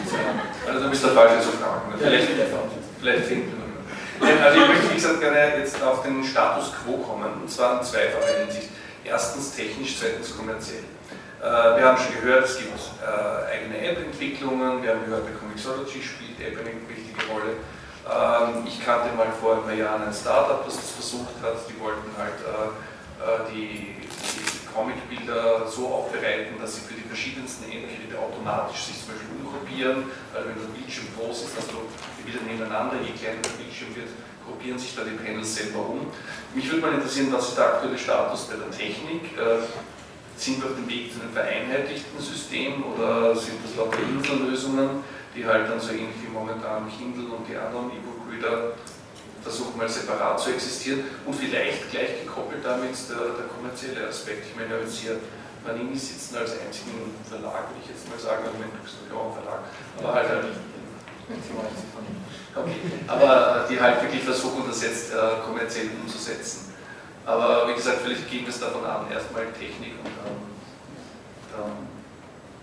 So. 0.09 0.17
Also 0.65 0.83
du 0.83 0.89
bist 0.89 1.03
der 1.03 1.11
Falsche 1.11 1.39
zu 1.39 1.51
fragen. 1.53 1.91
Ja, 1.91 1.97
vielleicht, 2.01 2.29
vielleicht 2.99 3.25
finden 3.25 3.53
wir 3.53 4.43
Also 4.43 4.59
ich 4.59 4.67
möchte, 4.67 4.89
wie 4.89 4.95
gesagt, 4.95 5.21
gerne 5.21 5.57
jetzt 5.59 5.81
auf 5.83 6.01
den 6.01 6.23
Status 6.23 6.71
Quo 6.73 6.97
kommen, 6.97 7.29
und 7.41 7.51
zwar 7.51 7.79
in 7.79 7.85
zweifacher 7.85 8.39
Hinsicht. 8.39 8.69
Erstens 9.05 9.55
technisch, 9.55 9.97
zweitens 9.99 10.35
kommerziell. 10.35 10.83
Äh, 11.41 11.43
wir 11.43 11.85
haben 11.85 11.97
schon 11.97 12.21
gehört, 12.21 12.45
es 12.45 12.57
gibt 12.57 12.71
äh, 13.01 13.51
eigene 13.51 13.77
App-Entwicklungen, 13.77 14.81
wir 14.81 14.91
haben 14.91 15.05
gehört, 15.05 15.25
bei 15.25 15.31
Comixology 15.31 16.01
spielt 16.01 16.39
App 16.39 16.59
eine 16.59 16.71
wichtige 16.87 17.19
Rolle. 17.27 17.59
Ähm, 18.07 18.63
ich 18.65 18.83
kannte 18.83 19.15
mal 19.15 19.27
vor 19.39 19.55
ein 19.55 19.63
paar 19.63 19.73
Jahren 19.73 20.03
ein 20.03 20.13
Startup, 20.13 20.63
das 20.65 20.75
das 20.75 20.91
versucht 20.91 21.35
hat, 21.41 21.57
die 21.69 21.79
wollten 21.79 22.11
halt 22.17 22.39
äh, 22.43 23.51
die, 23.51 23.95
Comicbilder 24.73 25.69
so 25.69 25.87
aufbereiten, 25.87 26.57
dass 26.59 26.75
sie 26.75 26.81
für 26.81 26.95
die 26.95 27.05
verschiedensten 27.05 27.69
Endgeräte 27.69 28.17
automatisch 28.17 28.89
sich 28.89 28.97
zum 28.97 29.13
Beispiel 29.13 29.29
umgruppieren, 29.37 30.09
weil 30.33 30.49
wenn 30.49 30.57
der 30.57 30.73
Bildschirm 30.73 31.07
groß 31.13 31.45
ist, 31.45 31.57
dass 31.57 31.67
du 31.69 31.85
die 32.17 32.25
Bilder 32.25 32.41
nebeneinander, 32.41 32.97
je 33.05 33.13
kleiner 33.13 33.45
der 33.45 33.53
Bildschirm 33.61 33.93
wird, 33.93 34.09
gruppieren 34.45 34.77
sich 34.77 34.95
da 34.95 35.03
die 35.03 35.17
Panels 35.17 35.55
selber 35.55 35.79
um. 35.79 36.07
Mich 36.53 36.69
würde 36.69 36.81
mal 36.81 36.93
interessieren, 36.93 37.31
was 37.31 37.49
ist 37.49 37.57
der 37.57 37.65
aktuelle 37.65 37.97
Status 37.97 38.45
bei 38.45 38.55
der 38.55 38.71
Technik? 38.71 39.37
Äh, 39.37 39.63
sind 40.35 40.61
wir 40.61 40.69
auf 40.71 40.75
dem 40.75 40.89
Weg 40.89 41.13
zu 41.13 41.21
einem 41.21 41.31
vereinheitlichten 41.31 42.19
System 42.19 42.83
oder 42.83 43.35
sind 43.35 43.61
das 43.63 43.77
lauter 43.77 44.01
Insellösungen, 44.01 45.03
die 45.35 45.45
halt 45.45 45.69
dann 45.69 45.79
so 45.79 45.91
ähnlich 45.91 46.17
wie 46.21 46.31
momentan 46.31 46.89
Kindle 46.89 47.29
und 47.35 47.47
die 47.47 47.55
anderen 47.55 47.91
E-Book-Reader 47.93 48.73
versuchen 49.43 49.77
mal 49.77 49.89
separat 49.89 50.39
zu 50.39 50.51
existieren 50.51 51.03
und 51.25 51.35
vielleicht 51.35 51.91
gleich 51.91 52.23
gekoppelt 52.23 52.63
damit 52.63 52.95
der, 53.09 53.35
der 53.35 53.47
kommerzielle 53.51 54.07
Aspekt. 54.07 54.47
Ich 54.47 54.55
meine, 54.55 54.79
jetzt 54.79 54.99
hier 54.99 55.19
Panini 55.63 55.95
sitzen 55.95 56.37
als 56.37 56.59
einzigen 56.59 57.13
Verlag, 57.27 57.69
würde 57.71 57.83
ich 57.83 57.89
jetzt 57.91 58.07
mal 58.09 58.19
sagen, 58.19 58.43
also 58.43 58.57
mein 58.57 58.71
auch 59.15 59.35
ein 59.35 59.43
Verlag, 59.43 59.61
aber 59.99 60.13
halt, 60.13 60.29
halt 60.29 60.45
Okay. 62.55 62.75
Aber 63.07 63.65
äh, 63.65 63.69
die 63.69 63.81
halt 63.81 64.01
wirklich 64.01 64.23
versuchen, 64.23 64.63
das 64.67 64.83
jetzt 64.83 65.11
äh, 65.11 65.41
kommerziell 65.43 65.89
umzusetzen. 66.01 66.73
Aber 67.25 67.67
wie 67.67 67.73
gesagt, 67.73 67.99
vielleicht 68.03 68.29
ging 68.29 68.45
es 68.47 68.59
davon 68.59 68.85
an, 68.85 69.09
erstmal 69.09 69.47
Technik 69.57 69.97
und 70.03 70.11
dann, 70.21 70.37
dann 71.49 71.71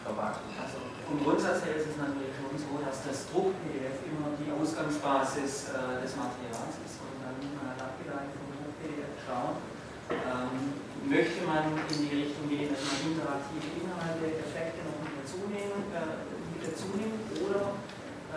Vermarktung. 0.05 0.53
Also 0.61 0.79
vom 1.11 1.19
Grundsatz 1.27 1.67
her 1.67 1.75
ist 1.75 1.91
es 1.91 1.97
natürlich 1.99 2.31
schon 2.39 2.55
so, 2.55 2.79
dass 2.87 3.03
das 3.03 3.27
Druck-PDF 3.35 4.07
immer 4.07 4.31
die 4.39 4.47
Ausgangsbasis 4.55 5.75
äh, 5.75 5.99
des 6.07 6.15
Materials 6.15 6.79
ist 6.87 7.03
und 7.03 7.19
dann 7.19 7.35
äh, 7.41 7.83
abgeleitet 7.83 8.31
vom 8.39 8.47
Druck-PDF 8.55 9.11
schaut. 9.27 9.59
Ähm, 10.07 10.79
möchte 11.03 11.43
man 11.43 11.75
in 11.91 11.99
die 12.07 12.15
Richtung 12.15 12.47
gehen, 12.47 12.71
dass 12.71 12.83
man 12.87 13.11
interaktive 13.11 13.67
Inhalte, 13.75 14.39
Effekte 14.39 14.87
noch 14.87 15.03
mit 15.03 15.19
dazunehmen, 15.19 15.83
äh, 15.91 16.31
mit 16.55 16.63
dazu 16.63 16.95
nimmt 16.95 17.27
oder 17.43 17.75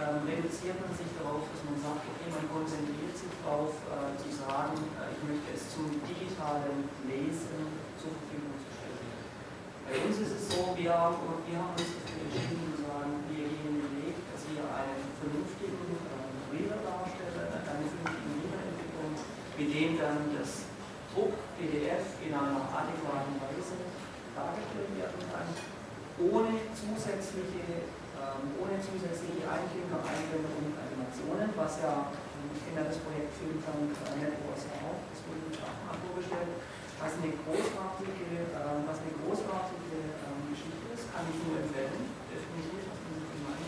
ähm, 0.03 0.27
reduziert 0.27 0.75
man 0.83 0.91
sich 0.91 1.07
darauf, 1.15 1.47
dass 1.47 1.63
man 1.63 1.79
sagt, 1.79 2.03
okay, 2.03 2.27
man 2.27 2.43
konzentriert 2.51 3.15
sich 3.15 3.31
darauf, 3.39 3.71
äh, 3.87 4.11
zu 4.19 4.27
sagen, 4.35 4.75
äh, 4.99 5.15
ich 5.15 5.21
möchte 5.23 5.49
es 5.55 5.63
zum 5.71 5.87
digitalen 6.03 6.91
Lesen 7.07 7.71
zur 7.95 8.11
Verfügung 8.11 8.59
stellen. 8.59 9.15
Bei 9.87 9.95
uns 10.03 10.15
ist 10.19 10.35
es 10.35 10.43
so, 10.51 10.75
wir, 10.75 10.91
wir 10.91 11.55
haben 11.55 11.71
uns 11.71 11.87
dafür 11.87 12.19
entschieden, 12.19 12.75
zu 12.75 12.83
sagen, 12.83 13.23
wir 13.31 13.47
gehen 13.47 13.79
den 13.79 13.91
Weg, 14.03 14.15
dass 14.27 14.43
wir 14.51 14.63
einen 14.67 15.07
vernünftigen 15.23 15.87
äh, 15.95 16.51
Reader 16.51 16.79
darstellen, 16.83 17.63
eine 17.63 17.63
vernünftige 17.63 18.27
Reader-Entwicklung, 18.43 19.11
mit 19.55 19.69
dem 19.71 19.91
dann 19.95 20.19
das 20.35 20.67
Druck-PDF 21.15 22.19
in 22.27 22.33
einer 22.35 22.67
adäquaten 22.75 23.39
Weise 23.39 23.79
dargestellt 24.35 24.91
werden 24.99 25.21
kann, 25.31 25.47
ohne 26.19 26.59
zusätzliche 26.75 27.87
ohne 28.59 28.75
zusätzliche 28.79 29.43
Einklänge, 29.43 29.99
Einblendung 29.99 30.55
und 30.63 30.75
Animationen, 30.79 31.49
was 31.59 31.83
ja, 31.83 32.13
ich 32.55 32.61
kenne 32.63 32.83
ja 32.83 32.85
das 32.87 32.99
Projekt 33.03 33.31
Filmtank 33.35 33.91
äh, 33.91 34.23
Networks 34.23 34.69
auch, 34.79 34.99
das 35.11 35.19
wurde 35.27 35.51
auch 35.59 35.99
vorgestellt, 35.99 36.55
was 36.99 37.19
eine 37.19 37.35
großartige, 37.35 38.55
äh, 38.55 38.79
was 38.87 38.97
eine 39.03 39.13
großartige 39.19 40.15
ähm, 40.23 40.39
Geschichte 40.51 40.85
ist, 40.95 41.11
kann 41.11 41.27
ich 41.27 41.37
nur 41.43 41.59
empfehlen, 41.59 42.07
definitiv, 42.31 42.87
was 42.87 42.99
man 43.03 43.27
sich 43.27 43.43
meinen 43.43 43.67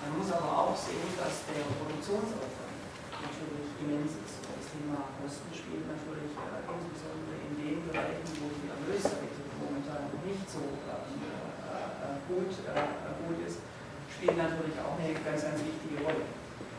Man 0.00 0.12
muss 0.16 0.30
aber 0.32 0.48
auch 0.48 0.76
sehen, 0.76 1.12
dass 1.20 1.44
der 1.52 1.68
Produktionsaufwand 1.76 2.78
natürlich 3.20 3.68
immens 3.84 4.16
ist. 4.22 4.40
Das 4.48 4.66
Thema 4.72 5.12
Kosten 5.18 5.50
spielt 5.52 5.84
natürlich 5.84 6.32
äh, 6.32 6.64
insbesondere 6.64 7.36
in 7.36 7.52
den 7.60 7.78
Bereichen, 7.84 8.32
wo 8.40 8.48
die 8.48 8.70
Erlösseite 8.70 9.42
momentan 9.60 10.08
nicht 10.24 10.46
so 10.48 10.62
ähm, 10.62 11.20
äh, 11.20 11.37
gut 12.28 12.52
äh, 12.68 13.08
gut 13.24 13.40
ist, 13.42 13.64
spielt 14.12 14.36
natürlich 14.36 14.76
auch 14.78 15.00
eine 15.00 15.16
ganz, 15.16 15.42
ganz 15.42 15.64
wichtige 15.64 16.04
Rolle. 16.04 16.28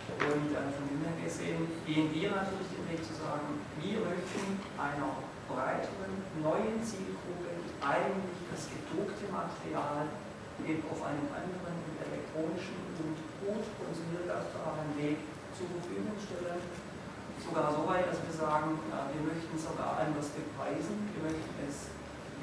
Und 0.10 0.50
äh, 0.54 0.70
von 0.74 0.86
dem 0.90 1.02
her 1.06 1.18
gesehen 1.22 1.66
gehen 1.86 2.10
wir 2.14 2.30
natürlich 2.30 2.70
den 2.74 2.86
Weg 2.90 3.02
zu 3.02 3.14
sagen, 3.18 3.62
wir 3.82 3.98
möchten 4.06 4.62
einer 4.78 5.22
breiteren, 5.50 6.14
neuen 6.42 6.78
Zielgruppe 6.86 7.50
eigentlich 7.82 8.38
das 8.54 8.70
gedruckte 8.70 9.26
Material 9.34 10.06
eben 10.66 10.84
auf 10.92 11.00
einem 11.02 11.26
anderen 11.32 11.78
elektronischen 12.04 12.78
und 13.00 13.16
gut 13.42 13.64
konsumierbaren 13.80 14.92
Weg 15.00 15.24
zur 15.56 15.72
Verfügung 15.72 16.20
stellen. 16.20 16.62
Sogar 17.40 17.72
so 17.72 17.88
weit, 17.88 18.12
dass 18.12 18.20
wir 18.20 18.36
sagen, 18.36 18.76
äh, 18.92 19.08
wir 19.16 19.24
möchten 19.24 19.56
sogar 19.56 20.04
anders 20.04 20.28
bepreisen, 20.36 21.08
wir 21.16 21.32
möchten 21.32 21.56
es 21.64 21.88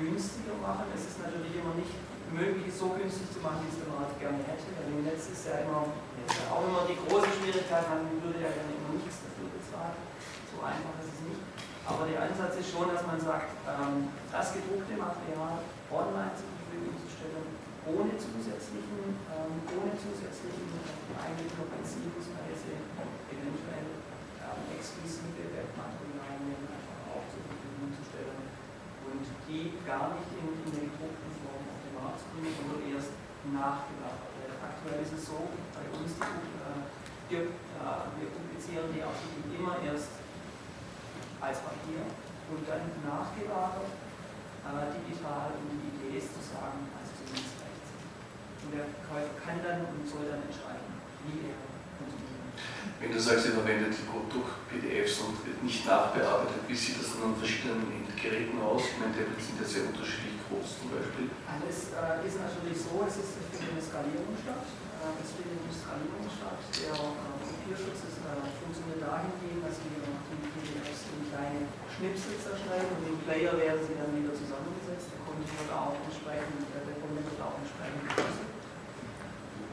günstiger 0.01 0.57
machen. 0.64 0.88
Es 0.97 1.05
ist 1.05 1.21
natürlich 1.21 1.53
immer 1.61 1.77
nicht 1.77 1.92
möglich 2.32 2.66
ist, 2.70 2.78
so 2.78 2.94
günstig 2.94 3.30
zu 3.30 3.40
machen, 3.44 3.62
wie 3.62 3.70
es 3.70 3.78
der 3.78 3.90
Markt 3.92 4.16
gerne 4.18 4.40
hätte. 4.42 4.66
Weil 4.74 4.90
im 4.90 5.04
Netz 5.06 5.30
ist 5.30 5.46
ja 5.46 5.62
immer, 5.62 5.90
äh, 5.90 6.46
auch 6.50 6.64
immer 6.66 6.82
die 6.88 6.98
große 6.98 7.30
Schwierigkeit, 7.38 7.86
man 7.86 8.06
würde 8.18 8.42
ja 8.42 8.50
gerne 8.50 8.72
immer 8.74 8.96
nichts 8.98 9.22
dafür 9.22 9.48
bezahlen. 9.50 9.98
So 10.50 10.62
einfach 10.62 10.94
ist 11.02 11.12
es 11.14 11.20
nicht. 11.26 11.42
Aber 11.86 12.02
der 12.10 12.18
Ansatz 12.26 12.58
ist 12.58 12.74
schon, 12.74 12.90
dass 12.90 13.06
man 13.06 13.20
sagt, 13.22 13.54
ähm, 13.62 14.10
das 14.34 14.50
gedruckte 14.58 14.98
Material 14.98 15.62
online 15.86 16.34
zur 16.34 16.50
Verfügung 16.58 16.98
zu 16.98 17.06
stellen, 17.06 17.46
ohne 17.86 18.10
zusätzlichen, 18.18 19.22
ähm, 19.30 19.54
ohne 19.70 19.94
zusätzlichen 19.94 20.66
Einwirkung 21.14 21.70
beziehungsweise 21.70 22.74
eventuell 23.30 23.86
ähm, 24.42 24.60
exklusive 24.74 25.46
Webmaterialien 25.54 26.66
einfach 26.66 26.98
auch 27.14 27.24
zur 27.30 27.46
Verfügung 27.46 27.94
zu 27.94 28.02
stellen 28.02 28.50
und 29.06 29.22
die 29.46 29.78
gar 29.86 30.10
nicht 30.18 30.30
in, 30.34 30.46
in 30.66 30.70
den 30.74 30.90
gedruckten 30.90 31.25
bringen, 32.31 32.52
sondern 32.55 32.81
erst 32.88 33.12
nachgelagert. 33.52 34.57
Aktuell 34.62 35.02
ist 35.02 35.14
es 35.14 35.26
so, 35.29 35.50
bei 35.74 35.85
uns, 35.92 36.16
äh, 36.18 36.81
wir, 37.29 37.40
äh, 37.50 38.02
wir 38.16 38.29
publizieren 38.33 38.90
die 38.94 39.02
Artikel 39.02 39.44
immer 39.52 39.76
erst 39.83 40.22
als 41.40 41.61
Papier 41.61 42.07
und 42.48 42.62
dann 42.64 42.85
nachgelagert 43.05 43.92
äh, 44.66 44.87
digital. 44.98 45.55
Und 45.57 45.79
die 45.79 45.92
Idee 45.94 46.22
zu 46.22 46.40
sagen, 46.42 46.90
also 46.94 47.11
zumindest 47.22 47.59
rechts. 47.62 47.90
Und 48.66 48.70
der 48.74 48.87
Käufer 49.07 49.35
kann 49.38 49.62
dann 49.62 49.87
und 49.94 50.02
soll 50.07 50.26
dann 50.26 50.42
entscheiden, 50.42 50.90
wie 51.26 51.52
er 51.52 51.59
wenn 53.00 53.12
du 53.12 53.20
sagst, 53.20 53.46
ihr 53.46 53.52
verwendet 53.52 53.92
Druck-PDFs 53.92 55.20
und 55.20 55.44
wird 55.44 55.62
nicht 55.62 55.85
nachbearbeitet, 55.87 56.64
wie 56.66 56.74
sieht 56.74 56.98
das 56.98 57.12
dann 57.12 57.29
an 57.29 57.37
verschiedenen 57.37 57.85
Endgeräten 57.92 58.57
aus? 58.62 58.88
Ich 58.88 58.96
meine, 58.96 59.12
Tablets 59.12 59.52
sind 59.52 59.61
ja 59.61 59.68
sehr 59.68 59.85
unterschiedlich 59.85 60.40
groß. 60.48 60.75
Also 61.16 61.64
es 61.64 61.81
äh, 61.96 62.26
ist 62.29 62.37
natürlich 62.37 62.76
so, 62.76 63.00
es, 63.09 63.16
ist, 63.16 63.40
findet 63.48 63.72
eine 63.72 63.83
Skalierung 63.83 64.37
statt. 64.37 64.64
Äh, 64.64 65.22
es 65.22 65.31
findet 65.33 65.61
eine 65.64 65.72
Skalierung 65.72 66.26
statt. 66.29 66.61
Der 66.76 66.96
äh, 66.96 67.44
Kopierschutz 67.46 68.00
ist, 68.05 68.20
äh, 68.20 68.37
funktioniert 68.61 69.00
dahingehend, 69.00 69.62
dass 69.64 69.81
wir 69.81 69.96
die 69.96 70.50
PDFs 70.52 71.09
in 71.12 71.22
kleine 71.33 71.61
Schnipsel 71.88 72.37
zerschneiden 72.37 72.90
und 73.00 73.05
im 73.07 73.18
Player 73.24 73.57
werden 73.57 73.81
sie 73.81 73.96
dann 73.96 74.12
wieder 74.12 74.37
zusammengesetzt. 74.37 75.09
Der 75.12 75.22
Kunde 75.24 75.44
wird 75.46 75.70
auch 75.72 75.96
entsprechend, 76.05 76.64
äh, 76.74 76.85
der 76.85 76.96
Kunde 77.00 77.20
wird 77.24 77.38
auch 77.40 77.57
entsprechend 77.57 78.00
gekostet. 78.07 78.50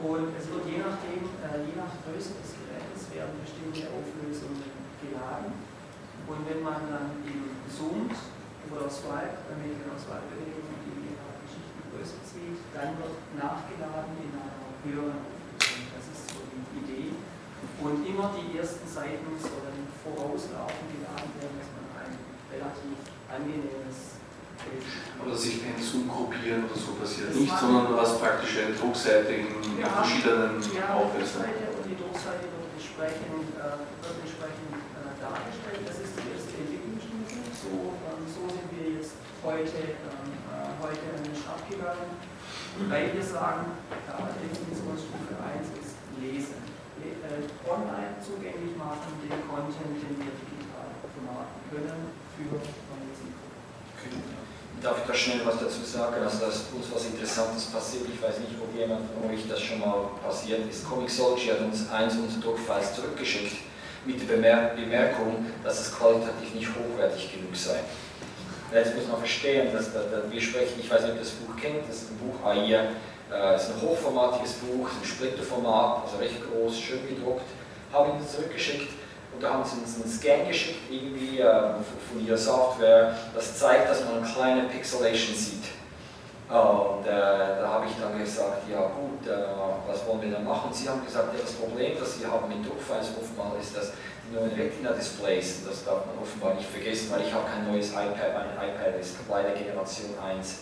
Und 0.04 0.36
es 0.36 0.44
wird 0.48 0.64
je 0.68 0.80
nachdem, 0.80 1.22
äh, 1.44 1.64
je 1.64 1.74
nach 1.76 1.92
Größe 2.04 2.36
des 2.40 2.54
werden 3.14 3.38
bestimmte 3.40 3.86
Auflösungen 3.94 4.62
geladen. 4.98 5.54
Und 6.26 6.40
wenn 6.48 6.62
man 6.62 6.82
dann 6.90 7.22
eben 7.22 7.54
zoomt 7.70 8.16
oder 8.72 8.88
Swipe, 8.88 9.44
damit 9.46 9.76
wir 9.76 9.92
Swipe-Bewegung 9.94 10.63
die 10.63 10.63
Zieht, 12.24 12.60
dann 12.74 12.98
wird 13.00 13.16
nachgeladen 13.38 14.18
in 14.20 14.32
einer 14.36 14.60
höheren 14.84 15.20
Auflösung. 15.24 15.88
Das 15.94 16.04
ist 16.12 16.22
so 16.28 16.44
die 16.52 16.84
Idee. 16.84 17.16
Und 17.80 18.04
immer 18.04 18.36
die 18.36 18.58
ersten 18.58 18.84
Seiten 18.84 19.32
sollen 19.40 19.88
vorauslaufend 20.04 20.88
geladen 20.92 21.30
werden, 21.40 21.56
dass 21.56 21.70
man 21.72 21.86
ein 22.04 22.12
relativ 22.52 22.98
angenehmes 23.30 24.20
oder 25.20 25.36
sich 25.36 25.60
per 25.62 25.76
Zoom 25.82 26.08
gruppieren 26.08 26.64
oder 26.64 26.78
so 26.78 26.94
passiert 26.94 27.34
nicht, 27.34 27.52
sondern 27.58 27.88
du 27.88 28.00
hast 28.00 28.20
praktisch 28.20 28.58
eine 28.58 28.74
Druckseite 28.74 29.32
in 29.34 29.46
verschiedenen 29.82 30.62
ja, 30.72 30.94
Auflösungen. 30.94 31.52
Und 31.74 31.84
die 31.84 31.98
Druckseite 31.98 32.48
entsprechend, 32.74 33.56
äh, 33.58 33.82
wird 33.82 34.16
entsprechend 34.24 34.72
äh, 34.94 35.12
dargestellt. 35.18 35.82
Das 35.84 35.98
ist 35.98 36.14
die 36.16 36.28
erste 36.32 36.54
Entwicklungsstufe. 36.54 37.40
So, 37.50 37.98
ähm, 38.06 38.22
so 38.24 38.42
sind 38.46 38.68
wir 38.72 39.00
jetzt 39.00 39.18
heute, 39.42 39.80
äh, 39.98 40.13
heute 40.84 41.16
Start 41.32 41.64
gegangen, 41.64 42.12
weil 42.92 43.08
wir 43.16 43.24
sagen, 43.24 43.72
äh, 43.88 44.36
Definitionsstufe 44.44 45.32
1 45.32 45.72
ist 45.80 45.96
Lesen. 46.20 46.60
Äh, 47.00 47.48
online 47.64 48.20
zugänglich 48.20 48.76
machen 48.76 49.16
den 49.24 49.32
Content, 49.48 49.96
den 49.96 50.14
wir 50.20 50.32
digital 50.36 50.92
vermarkten 51.00 51.62
können 51.72 52.12
für 52.36 52.60
neue 52.60 53.10
Zielgruppen. 53.16 53.64
Darf 54.84 55.00
ich 55.00 55.06
da 55.08 55.14
schnell 55.14 55.40
was 55.48 55.56
dazu 55.56 55.80
sagen, 55.80 56.20
also 56.20 56.44
dass 56.44 56.68
uns 56.68 56.92
was 56.92 57.08
Interessantes 57.08 57.64
passiert. 57.72 58.04
Ich 58.12 58.20
weiß 58.20 58.44
nicht, 58.44 58.52
ob 58.60 58.68
jemand 58.76 59.08
von 59.08 59.32
euch 59.32 59.48
das 59.48 59.60
schon 59.60 59.80
mal 59.80 60.12
passiert 60.20 60.68
ist. 60.68 60.84
Comixology 60.84 61.48
hat 61.48 61.60
uns 61.64 61.88
eins 61.88 62.14
unserer 62.16 62.52
Druckfiles 62.52 62.92
zurückgeschickt 62.92 63.56
mit 64.04 64.20
der 64.20 64.36
Bemerkung, 64.76 65.46
dass 65.64 65.80
es 65.80 65.96
qualitativ 65.96 66.52
nicht 66.52 66.68
hochwertig 66.68 67.32
genug 67.32 67.56
sei. 67.56 67.80
Jetzt 68.74 68.96
muss 68.96 69.06
man 69.06 69.18
verstehen, 69.18 69.72
dass, 69.72 69.92
dass, 69.92 70.10
dass 70.10 70.28
wir 70.28 70.40
sprechen, 70.40 70.80
ich 70.80 70.90
weiß 70.90 71.02
nicht, 71.02 71.12
ob 71.12 71.16
ihr 71.16 71.22
das 71.22 71.30
Buch 71.30 71.54
kennt, 71.56 71.88
das 71.88 71.96
ist 71.96 72.10
ein 72.10 72.18
Buch 72.18 72.34
A4, 72.44 72.90
äh, 73.30 73.54
ist 73.54 73.70
ein 73.70 73.80
hochformatiges 73.80 74.54
Buch, 74.54 74.88
ist 74.88 74.98
ein 75.00 75.06
Splitterformat, 75.06 76.02
also 76.04 76.16
recht 76.16 76.42
groß, 76.42 76.76
schön 76.76 77.06
gedruckt, 77.08 77.46
haben 77.92 78.18
ihn 78.18 78.26
zurückgeschickt 78.26 78.90
und 79.32 79.40
da 79.40 79.54
haben 79.54 79.64
sie 79.64 79.78
uns 79.78 79.94
einen 79.94 80.10
Scan 80.10 80.48
geschickt, 80.48 80.90
irgendwie 80.90 81.38
äh, 81.38 81.78
von 82.10 82.26
ihrer 82.26 82.36
Software, 82.36 83.14
das 83.32 83.56
zeigt, 83.56 83.88
dass 83.88 84.04
man 84.04 84.18
eine 84.18 84.26
kleine 84.26 84.62
Pixelation 84.64 85.36
sieht. 85.36 85.70
Und 86.48 87.06
äh, 87.06 87.10
da 87.10 87.66
habe 87.66 87.86
ich 87.86 87.94
dann 87.98 88.18
gesagt, 88.18 88.68
ja 88.70 88.90
gut, 88.90 89.26
äh, 89.26 89.34
was 89.86 90.06
wollen 90.06 90.20
wir 90.20 90.30
dann 90.30 90.44
machen? 90.44 90.72
Sie 90.72 90.88
haben 90.88 91.04
gesagt, 91.04 91.32
ja, 91.32 91.40
das 91.40 91.52
Problem, 91.52 91.92
das 91.98 92.18
sie 92.18 92.26
haben 92.26 92.48
mit 92.48 92.66
Druckfiles 92.66 93.14
offenbar 93.18 93.52
ist, 93.60 93.76
dass 93.76 93.92
die 94.34 94.40
neuen 94.40 94.52
Retina-Displays, 94.52 95.62
das 95.66 95.84
darf 95.84 96.06
man 96.06 96.18
offenbar 96.20 96.54
nicht 96.54 96.68
vergessen, 96.68 97.10
weil 97.10 97.22
ich 97.26 97.32
habe 97.32 97.44
kein 97.46 97.70
neues 97.70 97.90
iPad, 97.90 98.34
mein 98.34 98.68
iPad 98.68 98.98
ist 99.00 99.14
leider 99.30 99.50
Generation 99.50 100.10
1. 100.18 100.58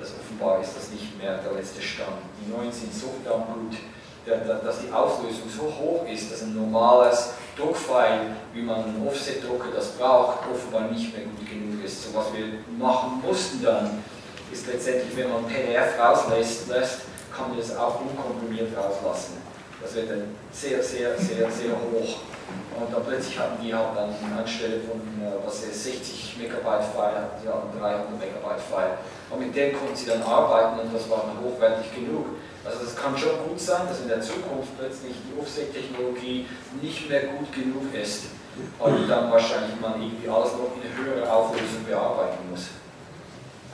Das 0.00 0.12
offenbar 0.18 0.60
ist 0.60 0.76
das 0.76 0.90
nicht 0.90 1.16
mehr 1.18 1.38
der 1.38 1.52
letzte 1.52 1.82
Stand. 1.82 2.16
Die 2.40 2.50
neuen 2.50 2.72
sind 2.72 2.94
so 2.94 3.12
verdammt 3.22 3.48
gut, 3.48 3.76
dass 4.24 4.80
die 4.80 4.90
Auflösung 4.90 5.48
so 5.48 5.64
hoch 5.64 6.08
ist, 6.08 6.32
dass 6.32 6.42
ein 6.42 6.54
normales 6.54 7.34
Druckfile, 7.56 8.36
wie 8.54 8.62
man 8.62 8.84
einen 8.84 9.06
Offset-Drucker 9.06 9.68
das 9.74 9.92
braucht, 9.92 10.38
offenbar 10.50 10.90
nicht 10.90 11.14
mehr 11.14 11.26
gut 11.26 11.48
genug 11.48 11.84
ist. 11.84 12.04
So 12.04 12.14
was 12.16 12.32
wir 12.32 12.46
machen 12.78 13.22
mussten 13.22 13.62
dann, 13.62 14.02
ist 14.50 14.66
letztendlich, 14.66 15.14
wenn 15.16 15.30
man 15.30 15.44
PDF 15.44 15.98
rauslässt, 15.98 16.68
lässt, 16.68 17.00
kann 17.34 17.48
man 17.48 17.58
das 17.58 17.76
auch 17.76 18.00
unkomprimiert 18.00 18.74
rauslassen. 18.76 19.53
Das 19.84 19.94
wird 19.96 20.08
dann 20.08 20.32
sehr, 20.50 20.82
sehr, 20.82 21.12
sehr, 21.18 21.50
sehr 21.50 21.76
hoch. 21.76 22.24
Und 22.72 22.88
dann 22.92 23.04
plötzlich 23.04 23.38
hatten 23.38 23.62
die 23.62 23.74
halt 23.74 23.94
dann 23.94 24.16
anstelle 24.32 24.80
von, 24.80 24.96
äh, 25.20 25.36
was 25.44 25.60
sie 25.60 25.70
60 25.70 26.38
Megabyte 26.40 26.88
File 26.88 27.20
hatten, 27.20 27.36
sie 27.42 27.48
hatten 27.48 27.78
300 27.78 28.10
Megabyte 28.18 28.64
File. 28.64 28.96
Und 29.28 29.40
mit 29.40 29.54
dem 29.54 29.76
konnten 29.76 29.94
sie 29.94 30.06
dann 30.06 30.22
arbeiten 30.22 30.80
und 30.80 30.92
das 30.92 31.08
war 31.10 31.28
dann 31.28 31.44
hochwertig 31.44 31.94
genug. 31.94 32.40
Also 32.64 32.80
es 32.84 32.96
kann 32.96 33.16
schon 33.16 33.44
gut 33.46 33.60
sein, 33.60 33.86
dass 33.86 34.00
in 34.00 34.08
der 34.08 34.22
Zukunft 34.22 34.72
plötzlich 34.78 35.12
die 35.20 35.38
Offset-Technologie 35.38 36.46
nicht 36.80 37.08
mehr 37.08 37.28
gut 37.36 37.52
genug 37.52 37.92
ist 37.92 38.24
und 38.78 39.08
dann 39.08 39.30
wahrscheinlich 39.30 39.78
man 39.80 40.00
irgendwie 40.00 40.28
alles 40.28 40.52
noch 40.52 40.72
in 40.76 40.80
eine 40.80 40.96
höhere 40.96 41.30
Auflösung 41.30 41.84
bearbeiten 41.86 42.38
muss. 42.50 42.68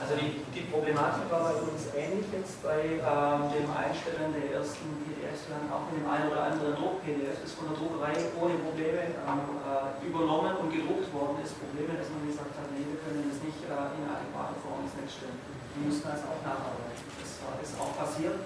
Also 0.01 0.17
die, 0.17 0.41
die 0.49 0.65
Problematik 0.65 1.29
war 1.29 1.53
bei 1.53 1.61
uns 1.61 1.93
ähnlich 1.93 2.25
jetzt 2.33 2.57
bei 2.65 2.97
ähm, 2.97 3.53
dem 3.53 3.69
Einstellen 3.69 4.33
der 4.33 4.57
ersten 4.57 4.97
PDFs. 5.05 5.45
Wir 5.45 5.61
haben 5.61 5.69
auch 5.69 5.85
mit 5.93 6.01
dem 6.01 6.09
einen 6.09 6.25
oder 6.33 6.49
anderen 6.49 6.73
Druck-PDF, 6.73 7.37
das 7.37 7.53
von 7.53 7.69
der 7.69 7.77
Druckerei 7.77 8.17
ohne 8.33 8.57
Probleme 8.65 9.13
ähm, 9.13 9.61
äh, 9.61 10.01
übernommen 10.01 10.57
und 10.57 10.73
gedruckt 10.73 11.05
worden 11.13 11.37
ist. 11.45 11.53
Probleme, 11.53 11.93
dass 11.93 12.09
man 12.09 12.25
gesagt 12.25 12.49
hat, 12.49 12.65
nee, 12.73 12.81
wir 12.81 12.97
können 13.05 13.29
das 13.29 13.45
nicht 13.45 13.61
äh, 13.61 13.93
in 13.93 14.09
adäquater 14.09 14.57
Form 14.65 14.81
ins 14.89 14.97
Netz 14.97 15.21
stellen. 15.21 15.37
Wir 15.77 15.85
müssen 15.85 16.01
das 16.01 16.25
auch 16.25 16.41
nacharbeiten. 16.41 17.05
Das 17.21 17.37
äh, 17.37 17.61
ist 17.61 17.77
auch 17.77 17.93
passiert. 17.93 18.41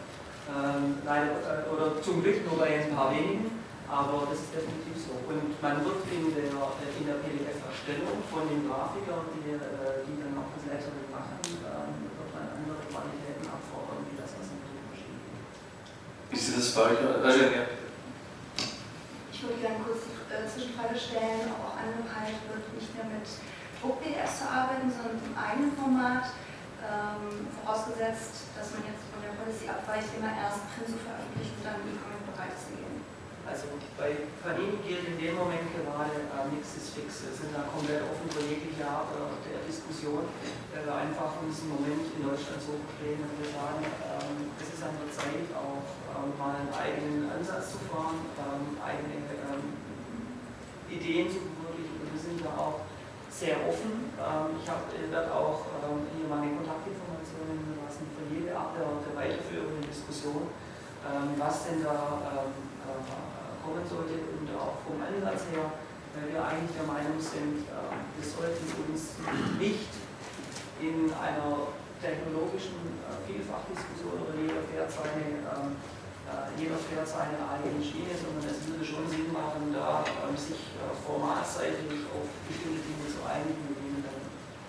Ähm, 0.52 1.00
leider, 1.08 1.40
äh, 1.40 1.72
oder 1.72 2.04
zum 2.04 2.20
Glück 2.20 2.44
nur 2.44 2.60
bei 2.60 2.84
ein 2.84 2.92
paar 2.92 3.16
wenigen, 3.16 3.64
aber 3.90 4.28
das 4.30 4.44
ist 4.44 4.54
definitiv 4.54 4.98
so. 4.98 5.14
Und 5.30 5.56
man 5.62 5.82
wird 5.86 6.06
in 6.10 6.34
der, 6.34 6.50
in 6.54 7.06
der 7.06 7.18
PDF-Erstellung 7.22 8.18
von 8.34 8.50
den 8.50 8.66
Grafikern, 8.66 9.30
die, 9.34 9.58
äh, 9.58 10.06
die 10.06 10.18
dann 10.22 10.38
auch 10.42 10.50
das 10.58 10.66
Lettering 10.66 11.10
machen, 11.14 11.38
ähm, 11.46 12.10
wird 12.14 12.30
man 12.34 12.46
andere 12.50 12.82
Qualitäten 12.90 13.46
abfordern, 13.46 14.06
wie 14.10 14.18
das, 14.18 14.34
was 14.38 14.50
im 14.54 14.62
Druck 14.66 14.86
besteht. 14.90 15.22
Ist 16.36 16.52
das 16.52 16.76
bei 16.76 16.92
euch? 16.92 17.00
Ja. 17.00 17.64
Ich 19.32 19.40
würde 19.42 19.56
gerne 19.64 19.80
kurz 19.88 20.04
die 20.04 20.20
äh, 20.28 20.44
Zwischenfrage 20.44 21.00
stellen, 21.00 21.48
ob 21.48 21.72
auch 21.72 21.78
angepeilt 21.80 22.44
wird, 22.52 22.76
nicht 22.76 22.92
mehr 22.92 23.08
mit 23.08 23.24
Druck-PDFs 23.80 24.44
zu 24.44 24.46
arbeiten, 24.52 24.92
sondern 24.92 25.16
im 25.24 25.32
eigenen 25.32 25.72
Format, 25.80 26.36
ähm, 26.84 27.48
vorausgesetzt, 27.56 28.52
dass 28.60 28.76
man 28.76 28.84
jetzt 28.84 29.06
Policy 29.46 29.70
abweicht, 29.70 30.10
immer 30.18 30.34
erst 30.34 30.66
Print 30.74 30.90
zu 30.90 30.98
veröffentlichen 31.06 31.54
und 31.56 31.66
dann 31.66 31.78
im 31.86 31.94
E-Commerce-Bereich 31.94 32.54
zu 32.58 32.68
gehen. 32.74 32.85
Also 33.46 33.70
bei 33.94 34.26
Panini 34.42 34.82
gilt 34.82 35.06
in 35.06 35.22
dem 35.22 35.38
Moment 35.38 35.70
gerade 35.70 36.18
äh, 36.18 36.50
nichts 36.50 36.82
ist 36.82 36.98
fix. 36.98 37.30
Wir 37.30 37.34
sind 37.38 37.54
da 37.54 37.70
komplett 37.70 38.02
offen 38.02 38.26
für 38.34 38.42
jegliche 38.42 38.82
Art 38.90 39.14
äh, 39.14 39.38
der 39.46 39.62
Diskussion, 39.70 40.26
weil 40.74 40.82
wir 40.82 40.96
einfach 40.98 41.38
uns 41.46 41.62
im 41.62 41.78
Moment 41.78 42.10
in 42.10 42.26
Deutschland 42.26 42.58
so 42.58 42.74
verstehen, 42.74 43.22
dass 43.22 43.34
wir 43.38 43.50
sagen, 43.54 43.86
ähm, 43.86 44.50
es 44.58 44.74
ist 44.74 44.82
an 44.82 44.98
der 44.98 45.14
Zeit, 45.14 45.46
auch 45.54 45.86
ähm, 46.10 46.34
mal 46.42 46.58
einen 46.58 46.74
eigenen 46.74 47.30
Ansatz 47.30 47.78
zu 47.78 47.86
fahren, 47.86 48.18
ähm, 48.34 48.82
eigene 48.82 49.14
ähm, 49.30 49.78
Ideen 50.90 51.30
zu 51.30 51.46
verwirklichen. 51.46 52.02
Und 52.02 52.10
wir 52.18 52.22
sind 52.26 52.42
da 52.42 52.50
auch 52.58 52.82
sehr 53.30 53.62
offen. 53.62 54.10
Ähm, 54.18 54.58
ich 54.58 54.66
habe 54.66 54.90
werde 54.90 55.30
auch 55.30 55.70
ähm, 55.86 56.02
hier 56.18 56.26
meine 56.26 56.50
Kontaktinformationen 56.50 57.78
für 58.10 58.26
jede 58.34 58.58
Art 58.58 58.74
der, 58.74 58.90
der 59.06 59.14
weiterführenden 59.14 59.86
Diskussion, 59.86 60.50
was 61.38 61.70
denn 61.70 61.84
da 61.84 62.18
ähm, 62.34 62.50
äh, 62.82 63.35
kommen 63.66 63.82
sollte 63.90 64.22
und 64.22 64.46
auch 64.54 64.78
vom 64.86 65.02
Ansatz 65.02 65.50
her, 65.50 65.74
weil 66.14 66.30
wir 66.30 66.42
eigentlich 66.46 66.78
der 66.78 66.86
Meinung 66.86 67.18
sind, 67.18 67.66
äh, 67.66 67.98
wir 67.98 68.26
sollten 68.26 68.62
uns 68.86 69.18
nicht 69.58 69.90
in 70.78 71.10
einer 71.10 71.74
technologischen 71.98 73.02
äh, 73.10 73.18
Vielfachdiskussion 73.26 74.22
oder 74.22 74.38
jeder 74.38 74.62
fährt 74.70 74.94
seine, 74.94 75.42
ähm, 75.42 75.82
äh, 76.30 76.54
jeder 76.62 76.78
fährt 76.78 77.10
seine 77.10 77.42
eigene 77.42 77.82
Schiene, 77.82 78.14
sondern 78.14 78.46
es 78.46 78.62
würde 78.70 78.86
schon 78.86 79.10
Sinn 79.10 79.34
machen, 79.34 79.74
da 79.74 80.06
ähm, 80.06 80.38
sich 80.38 80.78
formatseitig 81.02 82.06
auf 82.14 82.30
bestimmte 82.46 82.86
Dinge 82.86 83.10
zu 83.10 83.26
einigen, 83.26 83.66
mit 83.66 83.78
denen 83.82 84.06
dann 84.06 84.22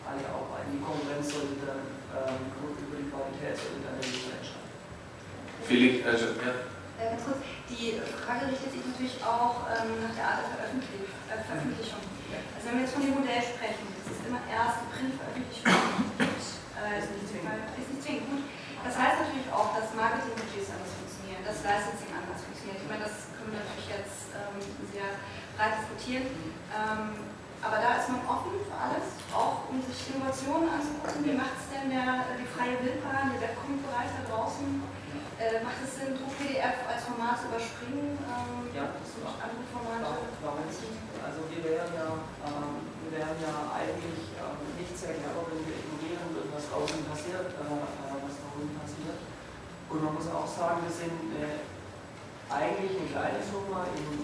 alle 0.09 0.25
arbeiten. 0.25 0.73
Die 0.73 0.81
Konkurrenz 0.81 1.29
sollte 1.29 1.61
dann 1.61 1.85
ähm, 2.17 2.49
über 2.57 2.97
die 2.97 3.09
Qualität 3.13 3.55
sollte 3.61 3.85
dann 3.85 4.01
der 4.01 4.09
User 4.09 4.33
entscheiden. 4.41 4.73
Felix, 5.69 6.07
also, 6.07 6.27
ja. 6.41 6.76
Äh, 6.97 7.13
ganz 7.13 7.29
kurz, 7.29 7.45
die 7.69 8.01
Frage 8.25 8.49
richtet 8.49 8.73
sich 8.73 8.81
natürlich 8.81 9.21
auch 9.21 9.69
ähm, 9.69 10.01
nach 10.01 10.17
der 10.17 10.25
Art 10.25 10.41
der 10.49 10.57
Veröffentlich 10.57 11.13
äh, 11.29 11.37
Veröffentlichung. 11.45 12.01
Also 12.57 12.65
wenn 12.65 12.77
wir 12.81 12.85
jetzt 12.89 12.97
von 12.97 13.05
dem 13.05 13.15
Modell 13.21 13.43
sprechen, 13.45 13.85
das 14.01 14.17
ist 14.17 14.25
immer 14.25 14.41
erst 14.49 14.81
die 14.81 14.91
Printveröffentlichung 14.97 15.77
gibt, 16.17 16.45
äh, 16.81 16.97
ist 16.97 17.13
nicht 17.13 18.01
zwingend 18.01 18.25
gut. 18.33 18.45
Das 18.81 18.97
heißt 18.97 19.29
natürlich 19.29 19.51
auch, 19.53 19.77
dass 19.77 19.93
Marketingbudgets 19.93 20.73
anders 20.73 20.93
funktionieren, 20.97 21.43
dass 21.45 21.61
Licensing 21.61 22.13
anders 22.17 22.41
funktioniert. 22.41 22.79
Ich 22.81 22.89
meine, 22.89 23.05
das 23.05 23.35
können 23.35 23.53
wir 23.53 23.61
natürlich 23.61 23.91
jetzt 23.93 24.33
ähm, 24.33 24.57
sehr 24.89 25.21
breit 25.59 25.75
diskutieren. 25.77 26.33
Ähm, 26.73 27.29
aber 27.65 27.81
da 27.81 27.99
ist 27.99 28.09
man 28.13 28.23
offen 28.29 28.63
für 28.63 28.77
alles, 28.77 29.17
auch 29.33 29.67
um 29.69 29.81
sich 29.83 29.97
Innovationen 30.13 30.69
anzugucken. 30.71 31.25
Wie 31.25 31.35
macht 31.35 31.57
es 31.57 31.73
denn 31.73 31.91
der, 31.91 32.25
die 32.37 32.47
freie 32.47 32.79
Wildbahn, 32.79 33.33
der 33.33 33.43
Webcomic-Bereich 33.43 34.13
da 34.13 34.23
draußen? 34.29 34.67
Äh, 35.41 35.56
macht 35.67 35.83
es 35.83 35.99
Sinn, 35.99 36.15
Druck-PDF 36.15 36.79
als 36.87 37.03
Format 37.11 37.43
zu 37.43 37.51
überspringen? 37.51 38.15
Ähm, 38.23 38.71
ja, 38.71 38.95
das 38.95 39.11
macht 39.19 39.43
andere 39.43 39.67
Formate. 39.67 40.23
Also 41.27 41.43
wir 41.51 41.61
wären 41.67 41.91
ja, 41.91 42.23
ähm, 42.47 42.87
wir 43.03 43.19
wären 43.19 43.35
ja 43.43 43.75
eigentlich 43.75 44.31
ähm, 44.39 44.63
nicht 44.79 44.95
sehr 44.95 45.19
clever, 45.19 45.43
wenn 45.51 45.67
wir 45.67 45.75
ignorieren 45.75 46.31
würden, 46.31 46.55
was 46.55 46.71
draußen 46.71 47.03
passiert, 47.11 47.51
äh, 47.51 47.67
äh, 47.67 48.19
was 48.23 48.35
da 48.39 48.47
unten 48.55 48.79
passiert. 48.79 49.19
Und 49.91 49.99
man 50.07 50.15
muss 50.15 50.31
auch 50.31 50.47
sagen, 50.47 50.87
wir 50.87 50.95
sind 50.95 51.35
äh, 51.35 51.67
eigentlich 52.47 53.03
eine 53.03 53.11
kleine 53.11 53.43
Firma 53.43 53.91
in 53.91 54.23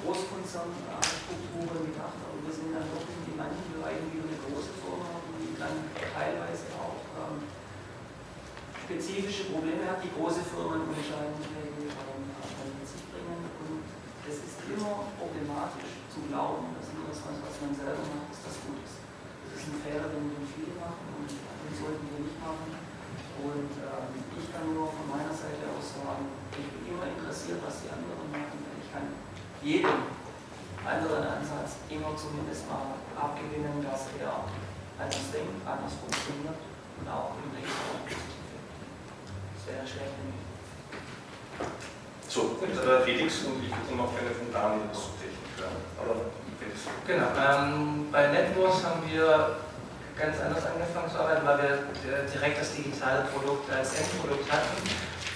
Großkonzernstrukturen 0.00 1.92
gedacht, 1.92 2.16
aber 2.24 2.40
wir 2.40 2.52
sind 2.52 2.72
dann 2.72 2.88
doch 2.88 3.04
in 3.04 3.36
manchen 3.36 3.68
Bereichen 3.76 4.08
wieder 4.12 4.32
eine 4.32 4.40
große 4.48 4.72
Firma, 4.80 5.12
die 5.40 5.52
dann 5.60 5.76
teilweise 5.92 6.72
auch 6.76 6.83
spezifische 8.84 9.48
Probleme 9.48 9.88
hat, 9.88 10.04
die 10.04 10.12
große 10.12 10.44
Firmen 10.44 10.84
entscheiden, 10.92 11.40
mit 11.40 12.84
sich 12.84 13.04
bringen. 13.08 13.40
Und 13.64 13.84
es 14.28 14.36
ist 14.44 14.60
immer 14.68 15.08
problematisch 15.16 16.04
zu 16.12 16.20
glauben, 16.28 16.76
dass 16.76 16.92
nur 16.92 17.08
das, 17.08 17.24
was 17.24 17.56
man 17.64 17.72
selber 17.72 18.04
macht, 18.12 18.28
dass 18.28 18.52
das 18.52 18.56
gut 18.60 18.76
ist. 18.84 19.00
Das 19.48 19.64
ist 19.64 19.72
ein 19.72 19.80
Fehler, 19.80 20.12
den, 20.12 20.28
den 20.36 20.44
viele 20.44 20.76
machen 20.76 21.00
und 21.16 21.32
den 21.32 21.72
sollten 21.72 22.04
wir 22.12 22.20
nicht 22.28 22.36
machen. 22.44 22.76
Und 23.40 23.72
ähm, 23.72 24.08
ich 24.36 24.46
kann 24.52 24.68
nur 24.68 24.92
von 24.92 25.08
meiner 25.08 25.32
Seite 25.32 25.64
aus 25.72 25.96
sagen, 25.96 26.28
ich 26.52 26.68
bin 26.68 26.92
immer 26.92 27.08
interessiert, 27.08 27.64
was 27.64 27.80
die 27.80 27.88
anderen 27.88 28.28
machen. 28.28 28.60
Ich 28.84 28.88
kann 28.92 29.08
jedem 29.64 30.12
anderen 30.84 31.24
Ansatz 31.24 31.80
immer 31.88 32.12
zumindest 32.20 32.68
mal 32.68 33.00
abgewinnen, 33.16 33.80
dass 33.80 34.12
er 34.20 34.44
anders 35.00 35.32
denkt, 35.32 35.64
anders 35.64 35.96
funktioniert 35.96 36.60
und 37.00 37.06
auch 37.08 37.32
im 37.40 37.48
Recht 37.56 38.33
Das 39.64 39.72
wäre 39.72 39.86
schlecht. 39.88 40.12
So, 42.28 42.60
der 42.60 43.00
Felix 43.00 43.44
und 43.48 43.64
ich 43.64 43.70
würde 43.70 43.96
noch 43.96 44.12
eine 44.12 44.28
von 44.28 44.52
Daniel 44.52 44.92
zu 44.92 45.16
Technik 45.16 45.56
hören. 45.56 45.80
Aber 45.96 46.28
Genau, 47.06 47.28
ähm, 47.32 48.10
bei 48.10 48.28
NetWars 48.28 48.84
haben 48.84 49.08
wir 49.08 49.56
ganz 50.18 50.36
anders 50.40 50.66
angefangen 50.66 51.08
zu 51.08 51.18
arbeiten, 51.18 51.46
weil 51.46 51.58
wir 51.58 52.28
direkt 52.28 52.60
das 52.60 52.74
digitale 52.74 53.24
Produkt 53.32 53.70
als 53.72 53.94
Endprodukt 53.94 54.50
hatten. 54.52 54.76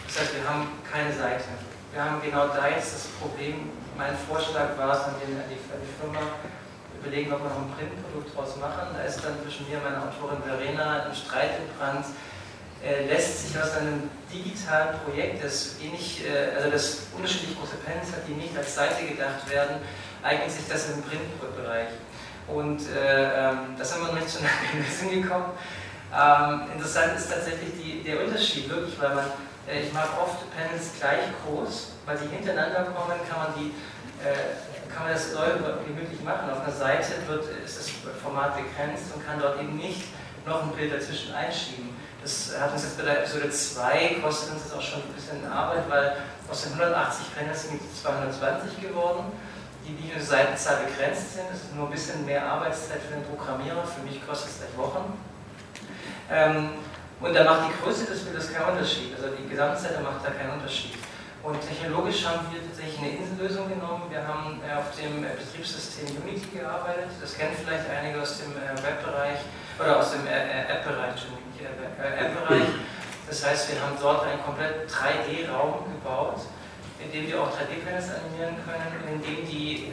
Das 0.06 0.20
heißt, 0.20 0.34
wir 0.36 0.44
haben 0.44 0.68
keine 0.84 1.12
Seite. 1.12 1.44
Wir 1.92 2.04
haben 2.04 2.20
genau 2.20 2.48
da 2.48 2.68
jetzt 2.68 2.94
das 2.94 3.04
Problem, 3.16 3.70
mein 3.96 4.12
Vorschlag 4.28 4.76
war 4.76 4.92
es 4.92 5.04
an 5.08 5.14
die, 5.24 5.32
an 5.32 5.48
die, 5.48 5.60
Firma, 6.00 6.20
überlegen, 7.00 7.32
ob 7.32 7.40
wir 7.40 7.48
noch 7.48 7.64
ein 7.64 7.72
Printprodukt 7.72 8.36
draus 8.36 8.56
machen. 8.60 8.92
Da 8.92 9.02
ist 9.04 9.24
dann 9.24 9.40
zwischen 9.42 9.68
mir 9.68 9.78
und 9.78 9.84
meiner 9.84 10.04
Autorin 10.04 10.42
Verena 10.42 11.08
ein 11.08 11.14
Streit 11.14 11.64
entbrannt. 11.64 12.06
Äh, 12.84 13.06
lässt 13.06 13.48
sich 13.48 13.60
aus 13.60 13.72
einem 13.72 14.08
digitalen 14.32 14.98
Projekt, 15.04 15.42
das 15.42 15.74
ähnlich, 15.82 16.22
äh, 16.24 16.54
also 16.56 16.70
das 16.70 16.98
unterschiedlich 17.16 17.58
große 17.58 17.74
Pens 17.84 18.12
hat, 18.12 18.22
die 18.28 18.32
nicht 18.32 18.56
als 18.56 18.72
Seite 18.72 19.04
gedacht 19.04 19.50
werden, 19.50 19.76
eignet 20.22 20.50
sich 20.50 20.68
das 20.68 20.90
im 20.90 21.02
Printbereich. 21.02 21.88
Und 22.46 22.80
äh, 22.94 23.50
ähm, 23.50 23.74
das 23.76 23.92
haben 23.92 24.02
wir 24.02 24.12
noch 24.12 24.20
nicht 24.20 24.30
zu 24.30 24.38
einer 24.38 24.50
Lösung 24.78 25.22
gekommen. 25.22 25.50
Ähm, 26.14 26.72
interessant 26.72 27.18
ist 27.18 27.30
tatsächlich 27.30 27.72
die, 27.82 28.02
der 28.04 28.24
Unterschied, 28.24 28.70
wirklich, 28.70 28.94
weil 29.00 29.14
man, 29.14 29.26
äh, 29.68 29.82
ich 29.82 29.92
mag 29.92 30.08
oft 30.20 30.46
Panels 30.54 30.92
gleich 31.00 31.26
groß, 31.44 31.92
weil 32.06 32.16
sie 32.16 32.28
hintereinander 32.28 32.84
kommen, 32.94 33.18
kann 33.28 33.38
man 33.42 33.54
die 33.58 33.74
äh, 34.22 34.88
kann 34.88 35.04
man 35.04 35.12
das 35.12 35.32
neu 35.32 35.46
gemütlich 35.86 36.20
machen. 36.22 36.50
Auf 36.50 36.62
einer 36.62 36.72
Seite 36.72 37.12
wird, 37.28 37.44
ist 37.64 37.78
das 37.78 37.90
Format 38.20 38.56
begrenzt 38.56 39.14
und 39.14 39.24
kann 39.24 39.38
dort 39.38 39.60
eben 39.60 39.76
nicht 39.76 40.08
noch 40.48 40.62
ein 40.62 40.72
Bild 40.72 40.92
dazwischen 40.92 41.34
einschieben. 41.34 41.90
Das 42.22 42.52
hat 42.58 42.72
uns 42.72 42.82
jetzt 42.82 42.98
bei 42.98 43.04
der 43.04 43.20
Episode 43.20 43.50
2 43.50 44.16
kostet 44.22 44.52
uns 44.52 44.64
das 44.64 44.72
auch 44.72 44.82
schon 44.82 45.02
ein 45.02 45.12
bisschen 45.14 45.46
Arbeit, 45.50 45.88
weil 45.88 46.16
aus 46.50 46.62
den 46.62 46.72
180 46.72 47.34
Panels 47.36 47.62
sind 47.62 47.80
jetzt 47.80 48.02
220 48.02 48.80
geworden, 48.82 49.32
die 49.86 49.96
wie 50.02 50.12
eine 50.12 50.22
Seitenzahl 50.22 50.84
begrenzt 50.84 51.34
sind. 51.34 51.44
Das 51.50 51.62
ist 51.62 51.74
nur 51.74 51.86
ein 51.86 51.92
bisschen 51.92 52.26
mehr 52.26 52.44
Arbeitszeit 52.44 53.00
für 53.02 53.14
den 53.14 53.24
Programmierer. 53.24 53.84
Für 53.84 54.02
mich 54.02 54.20
kostet 54.26 54.50
es 54.50 54.58
gleich 54.58 54.76
Wochen. 54.76 55.14
Ähm, 56.30 56.70
und 57.20 57.34
da 57.34 57.44
macht 57.44 57.70
die 57.70 57.82
Größe 57.82 58.06
des 58.06 58.24
Bildes 58.24 58.52
keinen 58.52 58.76
Unterschied. 58.76 59.14
Also 59.16 59.34
die 59.34 59.48
Gesamtseite 59.48 60.00
macht 60.00 60.24
da 60.24 60.30
keinen 60.30 60.52
Unterschied. 60.52 60.94
Und 61.42 61.56
technologisch 61.62 62.26
haben 62.26 62.46
wir 62.50 62.60
tatsächlich 62.60 62.98
eine 62.98 63.10
Insellösung 63.16 63.68
genommen. 63.68 64.10
Wir 64.10 64.26
haben 64.26 64.60
äh, 64.66 64.74
auf 64.74 64.90
dem 64.98 65.22
Betriebssystem 65.22 66.18
Unity 66.22 66.58
gearbeitet. 66.58 67.14
Das 67.20 67.38
kennen 67.38 67.54
vielleicht 67.56 67.88
einige 67.88 68.20
aus 68.20 68.38
dem 68.38 68.52
äh, 68.52 68.74
Webbereich 68.82 69.38
oder 69.78 69.98
aus 69.98 70.12
dem 70.12 70.26
App-Bereich, 70.26 71.26
App-Bereich. 72.18 72.68
Das 73.28 73.44
heißt, 73.44 73.72
wir 73.72 73.80
haben 73.82 73.96
dort 74.00 74.24
einen 74.24 74.42
komplett 74.42 74.90
3D-Raum 74.90 75.84
gebaut, 75.92 76.40
in 76.98 77.12
dem 77.12 77.28
wir 77.28 77.42
auch 77.42 77.50
3D-Panels 77.50 78.08
animieren 78.10 78.56
können, 78.64 78.90
in 79.06 79.22
dem 79.22 79.46
die, 79.46 79.92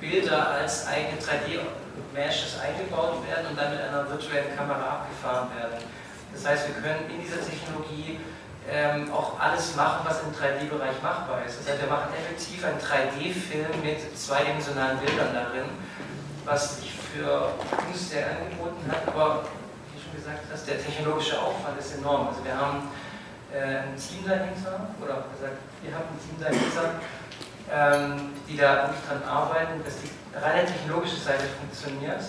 Bilder 0.00 0.50
als 0.50 0.86
eigene 0.86 1.18
3D-Meshes 1.20 2.58
eingebaut 2.60 3.22
werden 3.28 3.46
und 3.50 3.58
dann 3.58 3.70
mit 3.72 3.80
einer 3.80 4.08
virtuellen 4.08 4.56
Kamera 4.56 5.04
abgefahren 5.04 5.48
werden. 5.56 5.84
Das 6.32 6.46
heißt, 6.46 6.68
wir 6.68 6.74
können 6.82 7.08
in 7.10 7.20
dieser 7.20 7.40
Technologie 7.40 8.20
ähm, 8.68 9.12
auch 9.12 9.38
alles 9.38 9.76
machen, 9.76 10.04
was 10.04 10.20
im 10.22 10.32
3D-Bereich 10.32 11.00
machbar 11.02 11.42
ist. 11.46 11.60
Das 11.60 11.72
heißt, 11.72 11.82
wir 11.82 11.88
machen 11.88 12.10
effektiv 12.12 12.64
einen 12.64 12.80
3D-Film 12.80 13.80
mit 13.82 14.18
zweidimensionalen 14.18 14.98
Bildern 14.98 15.32
darin, 15.32 15.70
was 16.46 16.80
sich 16.80 16.92
für 16.92 17.50
uns 17.88 18.10
sehr 18.10 18.30
angeboten 18.30 18.86
hat, 18.88 19.08
aber 19.08 19.44
wie 19.92 20.00
schon 20.00 20.14
gesagt 20.14 20.44
hast, 20.50 20.66
der 20.66 20.82
technologische 20.82 21.40
Aufwand 21.40 21.78
ist 21.78 21.98
enorm. 21.98 22.28
Also 22.28 22.44
wir 22.44 22.56
haben 22.56 22.88
äh, 23.52 23.82
ein 23.82 23.96
Team 23.98 24.22
dahinter, 24.26 24.88
oder 25.02 25.26
gesagt, 25.34 25.58
wir 25.82 25.92
haben 25.92 26.06
ein 26.06 26.20
Team 26.22 26.38
dahinter, 26.38 27.02
ähm, 27.68 28.32
die 28.48 28.56
da 28.56 28.86
wirklich 28.86 29.04
dran 29.08 29.22
arbeiten, 29.26 29.82
dass 29.84 29.94
die 29.98 30.10
reine 30.38 30.64
technologische 30.64 31.16
Seite 31.16 31.44
funktioniert 31.58 32.22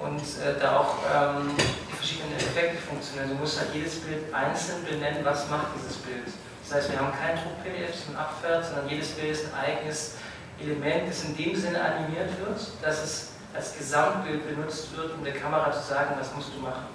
und 0.00 0.20
äh, 0.40 0.58
da 0.58 0.80
auch 0.80 0.96
ähm, 1.12 1.52
die 1.56 1.96
verschiedenen 1.96 2.34
Effekte 2.36 2.78
funktionieren. 2.78 3.28
Du 3.28 3.34
musst 3.36 3.60
halt 3.60 3.74
jedes 3.74 4.00
Bild 4.00 4.32
einzeln 4.32 4.82
benennen, 4.84 5.22
was 5.24 5.48
macht 5.50 5.76
dieses 5.76 5.98
Bild. 5.98 6.24
Das 6.64 6.78
heißt, 6.78 6.92
wir 6.92 6.98
haben 6.98 7.12
kein 7.12 7.36
Druck-PDF, 7.36 8.08
man 8.08 8.24
abfährt, 8.24 8.64
sondern 8.64 8.88
jedes 8.88 9.10
Bild 9.10 9.32
ist 9.32 9.52
ein 9.52 9.60
eigenes 9.60 10.14
Element, 10.58 11.08
das 11.08 11.24
in 11.24 11.36
dem 11.36 11.54
Sinne 11.54 11.82
animiert 11.82 12.30
wird, 12.40 12.58
dass 12.80 13.04
es 13.04 13.31
als 13.54 13.76
Gesamtbild 13.76 14.48
benutzt 14.48 14.96
wird, 14.96 15.14
um 15.14 15.24
der 15.24 15.34
Kamera 15.34 15.70
zu 15.72 15.82
sagen, 15.88 16.14
was 16.18 16.34
musst 16.34 16.50
du 16.54 16.60
machen. 16.60 16.86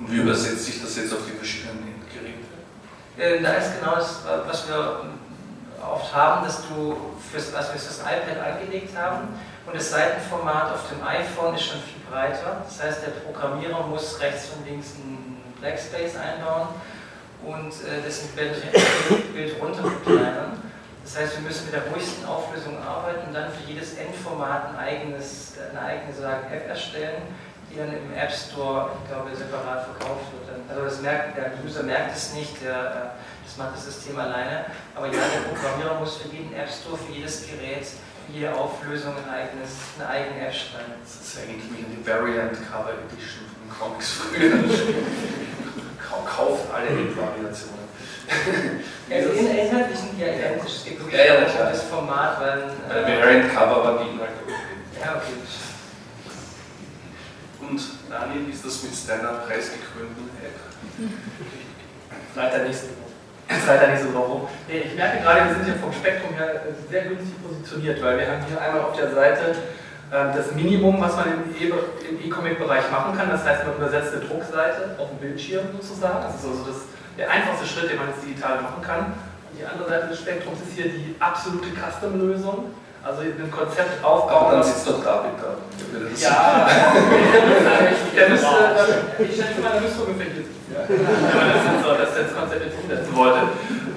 Und 0.00 0.12
wie 0.12 0.18
übersetzt 0.18 0.64
sich 0.64 0.80
das 0.82 0.96
jetzt 0.96 1.12
auf 1.12 1.20
die 1.26 1.36
verschiedenen 1.36 1.94
Endgeräte? 1.94 2.46
Äh, 3.16 3.42
da 3.42 3.52
ist 3.54 3.78
genau 3.78 3.96
das, 3.96 4.20
was 4.46 4.68
wir 4.68 5.04
oft 5.82 6.14
haben, 6.14 6.44
dass 6.44 6.62
du 6.68 6.96
fürs, 7.30 7.52
was 7.52 7.72
wir 7.72 7.80
fürs 7.80 8.00
iPad 8.00 8.38
angelegt 8.38 8.96
haben, 8.96 9.28
und 9.66 9.76
das 9.76 9.90
Seitenformat 9.90 10.72
auf 10.72 10.88
dem 10.88 11.06
iPhone 11.06 11.54
ist 11.54 11.64
schon 11.64 11.80
viel 11.82 12.00
breiter. 12.10 12.62
Das 12.64 12.82
heißt, 12.82 13.02
der 13.02 13.10
Programmierer 13.10 13.86
muss 13.86 14.18
rechts 14.18 14.48
und 14.56 14.66
links 14.66 14.94
einen 14.94 15.42
Blackspace 15.60 16.16
einbauen 16.16 16.68
und 17.44 17.72
äh, 17.84 18.00
das 18.02 18.20
Bild 18.28 19.60
runter 19.60 19.82
verkleinern. 19.82 20.62
Das 21.08 21.16
heißt, 21.16 21.40
wir 21.40 21.48
müssen 21.48 21.64
mit 21.64 21.72
der 21.72 21.88
ruhigsten 21.88 22.26
Auflösung 22.26 22.76
arbeiten 22.84 23.28
und 23.28 23.34
dann 23.34 23.50
für 23.50 23.64
jedes 23.64 23.96
Endformat 23.96 24.68
ein 24.68 24.76
eigenes, 24.76 25.54
eine 25.70 25.80
eigene 25.80 26.12
sagen, 26.12 26.52
App 26.52 26.68
erstellen, 26.68 27.22
die 27.72 27.78
dann 27.78 27.88
im 27.88 28.12
App 28.12 28.30
Store, 28.30 28.90
ich 28.92 29.08
glaube, 29.08 29.34
separat 29.34 29.88
verkauft 29.88 30.28
wird. 30.36 30.52
Also 30.68 30.84
das 30.84 31.00
merkt, 31.00 31.38
der 31.38 31.52
User 31.64 31.82
merkt 31.84 32.14
es 32.14 32.34
nicht, 32.34 32.62
der, 32.62 32.76
äh, 32.76 33.44
das 33.46 33.56
macht 33.56 33.72
das 33.72 33.86
System 33.86 34.18
alleine. 34.18 34.66
Aber 34.94 35.06
ja, 35.06 35.12
der 35.16 35.48
Programmierer 35.48 35.98
muss 35.98 36.18
für 36.18 36.28
jeden 36.28 36.52
App 36.52 36.68
Store, 36.68 36.98
für 36.98 37.12
jedes 37.12 37.46
Gerät 37.46 37.88
jede 38.30 38.54
Auflösung 38.54 39.14
ein 39.16 39.32
eigenes, 39.32 39.96
eine 39.98 40.10
eigene 40.10 40.46
App 40.46 40.52
schreiben. 40.52 40.92
Das 41.00 41.24
ist 41.24 41.38
eigentlich 41.40 41.64
wie 41.72 41.88
die 41.88 42.06
Variant 42.06 42.52
Cover 42.68 42.92
Edition 43.08 43.48
von 43.56 43.64
Comics 43.72 44.12
früher. 44.12 44.60
Kauft 46.36 46.70
alle 46.70 46.88
Variationen. 47.16 47.88
Also 49.10 49.30
inhaltlich 49.30 49.97
ja 50.18 50.26
identisch. 50.34 50.76
Es 50.76 50.84
gibt 50.84 51.12
ja, 51.12 51.24
ja, 51.24 51.44
klar. 51.44 51.70
das 51.70 51.82
Format, 51.84 52.40
weil. 52.40 52.58
Äh, 52.90 53.20
Variant 53.20 53.54
Cover 53.54 53.84
war 53.84 54.04
die 54.04 54.10
Inhalte. 54.10 54.34
Ja, 55.00 55.16
okay. 55.16 55.38
Und 57.60 57.80
Daniel, 58.10 58.48
ist 58.50 58.64
das 58.64 58.82
mit 58.82 58.92
deiner 59.08 59.38
preisgekrönten 59.44 60.30
App? 60.42 60.56
Leider 62.34 62.64
nicht 62.64 62.78
so. 62.78 62.86
Leider 63.66 63.88
nicht 63.88 64.02
so 64.02 64.12
drauf 64.12 64.50
Nee, 64.68 64.84
ich 64.86 64.94
merke 64.94 65.22
gerade, 65.22 65.46
wir 65.46 65.54
sind 65.54 65.64
hier 65.64 65.74
vom 65.76 65.92
Spektrum 65.92 66.34
her 66.34 66.60
sehr 66.90 67.04
günstig 67.04 67.34
positioniert, 67.42 68.02
weil 68.02 68.18
wir 68.18 68.26
haben 68.26 68.44
hier 68.46 68.60
einmal 68.60 68.82
auf 68.82 68.96
der 68.96 69.10
Seite 69.10 69.56
ähm, 70.12 70.28
das 70.34 70.52
Minimum, 70.52 71.00
was 71.00 71.16
man 71.16 71.26
im 71.28 72.24
E-Comic-Bereich 72.24 72.90
machen 72.90 73.16
kann. 73.16 73.30
Das 73.30 73.44
heißt, 73.44 73.66
man 73.66 73.76
übersetzt 73.76 74.14
eine 74.14 74.24
Druckseite 74.24 74.96
auf 74.98 75.08
dem 75.10 75.18
Bildschirm 75.18 75.66
sozusagen. 75.72 76.22
Das 76.22 76.36
ist 76.36 76.46
also 76.46 76.64
das, 76.64 76.76
der 77.16 77.30
einfachste 77.30 77.66
Schritt, 77.66 77.90
den 77.90 77.98
man 77.98 78.08
jetzt 78.08 78.24
digital 78.24 78.60
machen 78.62 78.82
kann. 78.82 79.12
Die 79.58 79.66
andere 79.66 79.88
Seite 79.88 80.06
des 80.08 80.18
Spektrums 80.20 80.60
ist 80.62 80.76
hier 80.76 80.88
die 80.88 81.16
absolute 81.18 81.68
Custom-Lösung. 81.74 82.70
Also 83.02 83.22
ein 83.22 83.50
Konzept 83.50 84.04
aufbauen. 84.04 84.46
Aber 84.46 84.52
dann 84.56 84.62
sitzt 84.62 84.86
doch 84.86 85.02
David 85.02 85.34
da. 85.40 85.54
Ja, 86.18 86.68
der 88.14 88.28
müsste, 88.28 88.46
ich 89.18 89.36
schätze 89.36 89.60
mal, 89.60 89.72
der 89.72 89.80
müsste 89.80 90.02
ungefähr 90.02 90.26
hier 90.26 90.42
sitzen. 90.42 90.58
Ja. 90.70 90.82
Wenn 90.88 91.98
das, 91.98 92.14
das 92.14 92.36
Konzept 92.36 92.64
jetzt 92.66 92.76
umsetzen 92.82 93.16
wollte. 93.16 93.38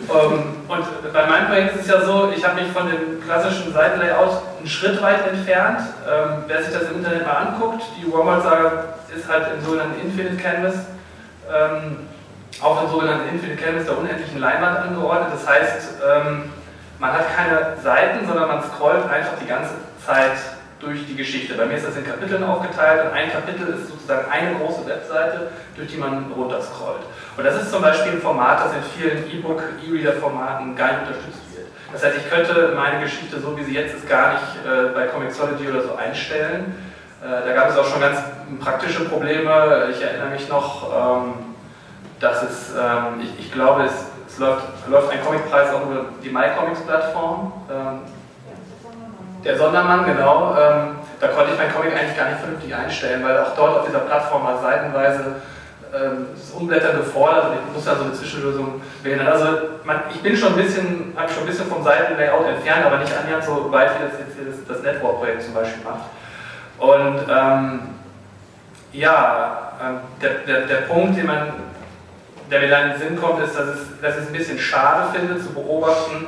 Ähm, 0.09 0.43
und 0.67 1.13
bei 1.13 1.25
meinem 1.27 1.47
Projekt 1.47 1.75
ist 1.75 1.81
es 1.81 1.87
ja 1.87 2.01
so, 2.01 2.31
ich 2.35 2.45
habe 2.45 2.61
mich 2.61 2.71
von 2.71 2.87
dem 2.87 3.21
klassischen 3.23 3.73
Seitenlayout 3.73 4.41
einen 4.59 4.67
Schritt 4.67 5.01
weit 5.01 5.27
entfernt. 5.27 5.81
Ähm, 6.07 6.43
wer 6.47 6.63
sich 6.63 6.73
das 6.73 6.89
im 6.89 6.97
Internet 6.97 7.25
mal 7.25 7.47
anguckt, 7.47 7.83
die 7.97 8.11
Walmart-Saga 8.11 8.95
ist 9.15 9.27
halt 9.27 9.47
im 9.55 9.65
sogenannten 9.65 9.99
Infinite 10.01 10.37
Canvas, 10.37 10.75
ähm, 11.51 12.07
auf 12.59 12.81
dem 12.81 12.89
sogenannten 12.89 13.29
Infinite 13.29 13.61
Canvas 13.61 13.85
der 13.85 13.97
unendlichen 13.97 14.39
Leinwand 14.39 14.79
angeordnet. 14.79 15.29
Das 15.33 15.47
heißt, 15.47 16.01
man 16.99 17.13
hat 17.13 17.35
keine 17.35 17.77
Seiten, 17.81 18.27
sondern 18.27 18.47
man 18.47 18.61
scrollt 18.63 19.09
einfach 19.09 19.33
die 19.41 19.47
ganze 19.47 19.73
Zeit 20.05 20.37
durch 20.81 21.05
die 21.05 21.15
Geschichte. 21.15 21.53
Bei 21.53 21.65
mir 21.65 21.77
ist 21.77 21.87
das 21.87 21.95
in 21.95 22.05
Kapiteln 22.05 22.43
aufgeteilt 22.43 23.05
und 23.05 23.13
ein 23.13 23.31
Kapitel 23.31 23.67
ist 23.67 23.87
sozusagen 23.87 24.29
eine 24.29 24.55
große 24.55 24.85
Webseite, 24.85 25.51
durch 25.75 25.87
die 25.91 25.97
man 25.97 26.31
runterscrollt. 26.35 27.03
Und 27.37 27.43
das 27.43 27.55
ist 27.61 27.71
zum 27.71 27.81
Beispiel 27.81 28.13
ein 28.13 28.21
Format, 28.21 28.65
das 28.65 28.73
in 28.73 28.83
vielen 28.97 29.31
E-Book, 29.31 29.61
E-Reader-Formaten 29.87 30.75
gar 30.75 30.87
nicht 30.87 31.01
unterstützt 31.01 31.55
wird. 31.55 31.67
Das 31.93 32.03
heißt, 32.03 32.17
ich 32.17 32.29
könnte 32.29 32.73
meine 32.75 33.01
Geschichte, 33.01 33.39
so 33.39 33.57
wie 33.57 33.63
sie 33.63 33.75
jetzt 33.75 33.95
ist, 33.95 34.09
gar 34.09 34.33
nicht 34.33 34.43
äh, 34.65 34.89
bei 34.93 35.07
Comixology 35.07 35.67
oder 35.69 35.83
so 35.83 35.95
einstellen. 35.95 36.75
Äh, 37.23 37.47
da 37.47 37.53
gab 37.53 37.69
es 37.69 37.77
auch 37.77 37.85
schon 37.85 38.01
ganz 38.01 38.19
praktische 38.59 39.05
Probleme. 39.05 39.89
Ich 39.91 40.01
erinnere 40.01 40.29
mich 40.29 40.49
noch, 40.49 40.89
ähm, 41.25 41.33
dass 42.21 42.43
es, 42.43 42.71
ähm, 42.79 43.19
ich, 43.21 43.45
ich, 43.45 43.51
glaube, 43.51 43.83
es, 43.83 43.93
es 44.27 44.37
läuft, 44.37 44.63
läuft, 44.87 45.11
ein 45.11 45.25
Comicpreis 45.25 45.73
auch 45.73 45.85
über 45.89 46.05
die 46.23 46.29
MyComics-Plattform. 46.29 47.51
Ähm, 47.69 47.99
der 49.43 49.57
Sondermann, 49.57 50.05
genau. 50.05 50.55
Ähm, 50.55 50.95
da 51.19 51.27
konnte 51.27 51.51
ich 51.53 51.57
mein 51.57 51.73
Comic 51.73 51.97
eigentlich 51.97 52.15
gar 52.15 52.29
nicht 52.29 52.39
vernünftig 52.39 52.73
einstellen, 52.73 53.23
weil 53.23 53.39
auch 53.39 53.55
dort 53.55 53.79
auf 53.79 53.85
dieser 53.87 53.99
Plattform 53.99 54.43
mal 54.43 54.59
seitenweise 54.61 55.35
ähm, 55.93 56.27
das 56.33 56.51
Umblättern 56.51 56.97
gefordert 56.97 57.49
und 57.49 57.53
ich 57.55 57.75
muss 57.75 57.85
da 57.85 57.95
so 57.95 58.03
eine 58.03 58.13
Zwischenlösung 58.13 58.81
wählen. 59.03 59.27
Also 59.27 59.45
man, 59.83 60.01
ich 60.13 60.21
bin 60.21 60.37
schon 60.37 60.53
ein 60.53 60.55
bisschen, 60.55 61.13
habe 61.17 61.29
schon 61.29 61.43
ein 61.43 61.47
bisschen 61.47 61.67
vom 61.67 61.83
Seitenlayout 61.83 62.47
entfernt, 62.47 62.85
aber 62.85 62.97
nicht 62.97 63.13
annähernd 63.17 63.43
so 63.43 63.71
weit, 63.71 63.91
wie 63.99 64.03
das 64.03 64.19
jetzt 64.19 64.67
das, 64.67 64.77
das 64.77 64.83
Network-Projekt 64.83 65.43
zum 65.43 65.53
Beispiel 65.55 65.83
macht. 65.83 66.05
Und 66.77 67.19
ähm, 67.29 67.79
ja, 68.93 69.71
ähm, 69.83 69.97
der, 70.21 70.33
der, 70.45 70.67
der 70.67 70.87
Punkt, 70.87 71.17
den 71.17 71.25
man, 71.25 71.53
der 72.51 72.59
mir 72.59 72.69
dann 72.69 72.91
in 72.91 72.91
den 72.91 72.99
Sinn 72.99 73.21
kommt, 73.21 73.41
ist, 73.43 73.55
dass, 73.55 73.67
es, 73.67 73.79
dass 74.01 74.17
ich 74.17 74.23
es 74.23 74.27
ein 74.27 74.33
bisschen 74.33 74.59
schade 74.59 75.07
finde 75.13 75.41
zu 75.41 75.53
beobachten, 75.53 76.27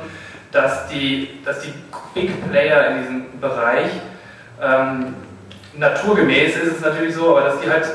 dass 0.50 0.88
die, 0.88 1.40
dass 1.44 1.60
die 1.60 1.74
Big 2.14 2.50
Player 2.50 2.88
in 2.88 2.98
diesem 2.98 3.40
Bereich 3.40 3.90
ähm, 4.62 5.16
naturgemäß 5.74 6.56
ist 6.56 6.76
es 6.76 6.80
natürlich 6.80 7.14
so, 7.14 7.36
aber 7.36 7.48
dass 7.48 7.60
die 7.60 7.68
halt 7.68 7.86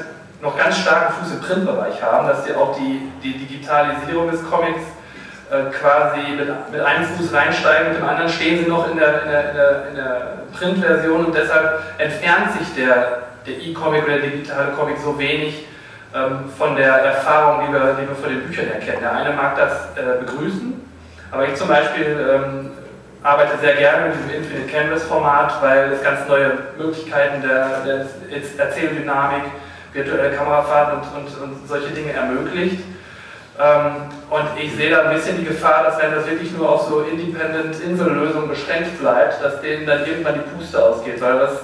noch 0.42 0.58
ganz 0.58 0.78
starken 0.78 1.14
Fuß 1.14 1.34
im 1.34 1.42
Printbereich 1.42 2.02
haben, 2.02 2.28
dass 2.28 2.46
die 2.46 2.54
auch 2.54 2.78
die, 2.78 3.10
die 3.24 3.38
Digitalisierung 3.38 4.30
des 4.30 4.48
Comics 4.50 4.84
äh, 5.50 5.72
quasi 5.72 6.20
mit, 6.38 6.48
mit 6.72 6.82
einem 6.82 7.06
Fuß 7.06 7.34
reinsteigen, 7.34 7.90
mit 7.90 7.98
dem 7.98 8.08
anderen 8.08 8.30
stehen 8.30 8.64
sie 8.64 8.70
noch 8.70 8.90
in 8.90 8.98
der, 8.98 9.24
in 9.24 9.30
der, 9.30 9.50
in 9.50 9.56
der, 9.56 9.88
in 9.90 9.96
der 9.96 10.38
Printversion 10.54 11.26
und 11.26 11.36
deshalb 11.36 11.82
entfernt 11.98 12.54
sich 12.58 12.76
der, 12.76 13.24
E-Comic 13.48 14.04
oder 14.04 14.20
der 14.20 14.30
digitale 14.30 14.74
Comic 14.74 14.98
so 15.04 15.18
wenig 15.18 15.66
von 16.58 16.76
der 16.76 16.94
Erfahrung, 16.94 17.68
die 17.68 17.74
wir, 17.74 17.94
die 18.02 18.08
wir 18.08 18.16
von 18.16 18.30
den 18.30 18.42
Büchern 18.48 18.72
erkennen. 18.72 19.02
Der 19.02 19.14
eine 19.14 19.32
mag 19.36 19.56
das 19.56 19.90
äh, 19.96 20.26
begrüßen, 20.26 20.74
aber 21.32 21.48
ich 21.48 21.56
zum 21.56 21.68
Beispiel 21.68 22.18
ähm, 22.34 22.72
arbeite 23.22 23.58
sehr 23.60 23.76
gerne 23.76 24.08
mit 24.08 24.16
diesem 24.16 24.42
Infinite 24.42 24.72
Canvas 24.72 25.04
Format, 25.04 25.62
weil 25.62 25.92
es 25.92 26.02
ganz 26.02 26.28
neue 26.28 26.52
Möglichkeiten 26.78 27.42
der, 27.42 27.82
der 27.86 28.06
Erzähldynamik, 28.58 29.44
virtuelle 29.94 30.36
Kamerafahrten 30.36 31.00
und, 31.00 31.18
und, 31.18 31.44
und 31.44 31.68
solche 31.68 31.90
Dinge 31.90 32.14
ermöglicht. 32.14 32.84
Ähm, 33.60 33.92
und 34.30 34.46
ich 34.60 34.76
sehe 34.76 34.90
da 34.90 35.04
ein 35.04 35.14
bisschen 35.14 35.38
die 35.38 35.46
Gefahr, 35.46 35.84
dass 35.84 36.02
wenn 36.02 36.14
das 36.14 36.26
wirklich 36.26 36.52
nur 36.54 36.70
auf 36.70 36.88
so 36.88 37.02
Independent-Insellösungen 37.02 38.48
beschränkt 38.48 39.00
bleibt, 39.00 39.44
dass 39.44 39.62
denen 39.62 39.86
dann 39.86 40.06
irgendwann 40.06 40.36
die 40.36 40.56
Puste 40.56 40.82
ausgeht, 40.82 41.20
weil 41.22 41.40
was, 41.40 41.60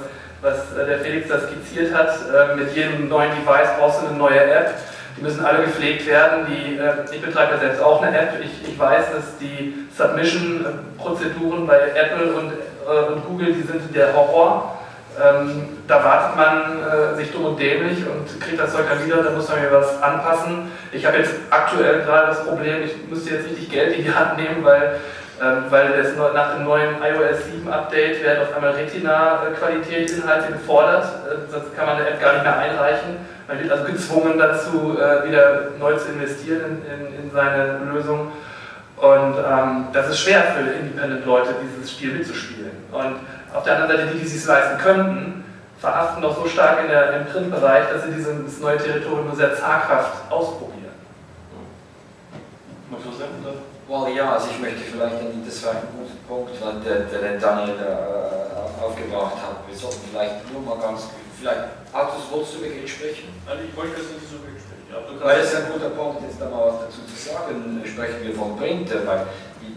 was 0.46 0.76
der 0.76 1.00
Felix 1.00 1.28
da 1.28 1.40
skizziert 1.40 1.94
hat, 1.94 2.10
äh, 2.10 2.56
mit 2.56 2.76
jedem 2.76 3.10
neuen 3.10 3.32
Device 3.32 3.70
brauchst 3.80 4.02
du 4.02 4.08
eine 4.08 4.18
neue 4.18 4.40
App, 4.40 4.76
die 5.18 5.24
müssen 5.24 5.44
alle 5.44 5.64
gepflegt 5.64 6.08
werden. 6.08 6.46
Die, 6.48 6.78
äh, 6.78 6.94
ich 7.12 7.22
betreibe 7.22 7.54
ja 7.54 7.60
selbst 7.60 7.82
auch 7.82 8.02
eine 8.02 8.18
App. 8.18 8.34
Ich, 8.44 8.70
ich 8.70 8.78
weiß, 8.78 9.06
dass 9.14 9.38
die 9.40 9.88
Submission-Prozeduren 9.98 11.66
bei 11.66 11.80
Apple 11.96 12.34
und, 12.34 12.52
äh, 12.52 13.14
und, 13.14 13.26
Google, 13.26 13.54
die 13.54 13.64
sind 13.64 13.96
der 13.96 14.14
Horror. 14.14 14.78
Ähm, 15.18 15.78
da 15.88 16.04
wartet 16.04 16.36
man 16.36 16.84
äh, 16.84 17.16
sich 17.16 17.32
dumm 17.32 17.46
und 17.46 17.60
dämlich 17.60 18.00
und 18.00 18.42
kriegt 18.42 18.60
das 18.60 18.74
Zeug 18.74 18.84
dann 18.90 19.06
wieder, 19.06 19.24
da 19.24 19.32
muss 19.32 19.48
man 19.48 19.62
mir 19.62 19.72
was 19.72 20.02
anpassen. 20.04 20.72
Ich 20.92 21.06
habe 21.06 21.18
jetzt 21.18 21.34
aktuell 21.50 22.02
gerade 22.02 22.28
das 22.28 22.46
Problem, 22.46 22.84
ich 22.84 23.10
müsste 23.10 23.36
jetzt 23.36 23.46
richtig 23.46 23.72
Geld 23.72 23.96
in 23.96 24.04
die 24.04 24.14
Hand 24.14 24.38
nehmen, 24.38 24.64
weil, 24.64 24.82
ähm, 24.84 25.00
weil 25.70 26.02
das 26.02 26.16
nach 26.34 26.56
dem 26.56 26.64
neuen 26.64 26.96
iOS 27.02 27.46
7 27.52 27.68
Update 27.70 28.24
werden 28.24 28.44
auf 28.44 28.56
einmal 28.56 28.72
Retina-Qualität-Inhalte 28.72 30.54
gefordert. 30.54 31.04
Äh, 31.04 31.52
sonst 31.52 31.76
kann 31.76 31.88
man 31.88 31.98
eine 31.98 32.08
App 32.10 32.22
gar 32.22 32.34
nicht 32.34 32.44
mehr 32.44 32.58
einreichen. 32.58 33.18
Man 33.48 33.60
wird 33.60 33.72
also 33.72 33.84
gezwungen 33.84 34.38
dazu, 34.38 34.98
äh, 34.98 35.28
wieder 35.28 35.72
neu 35.78 35.96
zu 35.98 36.14
investieren 36.14 36.82
in, 36.86 37.08
in, 37.08 37.24
in 37.26 37.32
seine 37.32 37.80
Lösung. 37.92 38.32
Und 38.98 39.36
ähm, 39.38 39.88
das 39.92 40.10
ist 40.10 40.20
schwer 40.20 40.42
für 40.42 40.62
Independent-Leute, 40.72 41.56
dieses 41.62 41.92
Spiel 41.92 42.14
mitzuspielen. 42.14 42.72
Und 42.92 43.18
auf 43.54 43.64
der 43.64 43.76
anderen 43.76 43.98
Seite, 43.98 44.12
die, 44.14 44.20
die 44.20 44.26
es 44.26 44.34
sich 44.34 44.46
leisten 44.46 44.78
könnten, 44.78 45.44
verhaften 45.80 46.22
doch 46.22 46.42
so 46.42 46.48
stark 46.48 46.80
in 46.82 46.88
der, 46.88 47.20
im 47.20 47.26
Printbereich, 47.26 47.90
dass 47.92 48.04
sie 48.06 48.14
dieses 48.14 48.60
neue 48.62 48.78
Territorium 48.78 49.28
nur 49.28 49.36
sehr 49.36 49.54
zaghaft 49.54 50.32
ausprobieren. 50.32 50.76
Well, 53.88 54.10
ja, 54.16 54.34
also 54.34 54.50
ich 54.50 54.60
möchte 54.60 54.82
vielleicht, 54.82 55.22
das 55.46 55.64
war 55.64 55.78
ein 55.78 55.86
guter 55.94 56.18
Punkt, 56.26 56.58
weil 56.58 56.82
der, 56.82 57.06
der 57.06 57.38
Daniel 57.38 57.78
äh, 57.78 58.82
aufgebracht 58.82 59.38
hat. 59.38 59.62
Wir 59.70 59.78
sollten 59.78 60.10
vielleicht 60.10 60.42
nur 60.52 60.62
mal 60.66 60.82
ganz, 60.82 61.14
vielleicht, 61.38 61.70
Artus, 61.94 62.26
wolltest 62.32 62.56
du 62.56 62.62
wirklich 62.66 62.90
sprechen? 62.90 63.30
Also 63.46 63.62
ich 63.62 63.78
wollte 63.78 64.02
das 64.02 64.10
nicht 64.10 64.26
so 64.26 64.42
wirklich 64.42 64.58
sprechen. 64.58 64.90
Ja, 64.90 65.06
weil 65.22 65.38
das 65.38 65.54
ist 65.54 65.56
ein 65.62 65.70
guter 65.70 65.94
Punkt, 65.94 66.26
jetzt 66.26 66.42
da 66.42 66.50
mal 66.50 66.66
was 66.66 66.90
dazu 66.90 67.06
zu 67.06 67.14
sagen. 67.14 67.78
Sprechen 67.86 68.26
wir 68.26 68.34
von 68.34 68.58
Print, 68.58 68.90
weil 69.06 69.22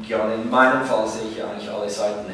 gerade 0.01 0.41
in 0.41 0.49
meinem 0.49 0.89
Fall 0.89 1.05
sehe 1.05 1.29
ich 1.29 1.37
ja 1.37 1.53
eigentlich 1.53 1.69
alle 1.69 1.91
Seiten. 1.91 2.33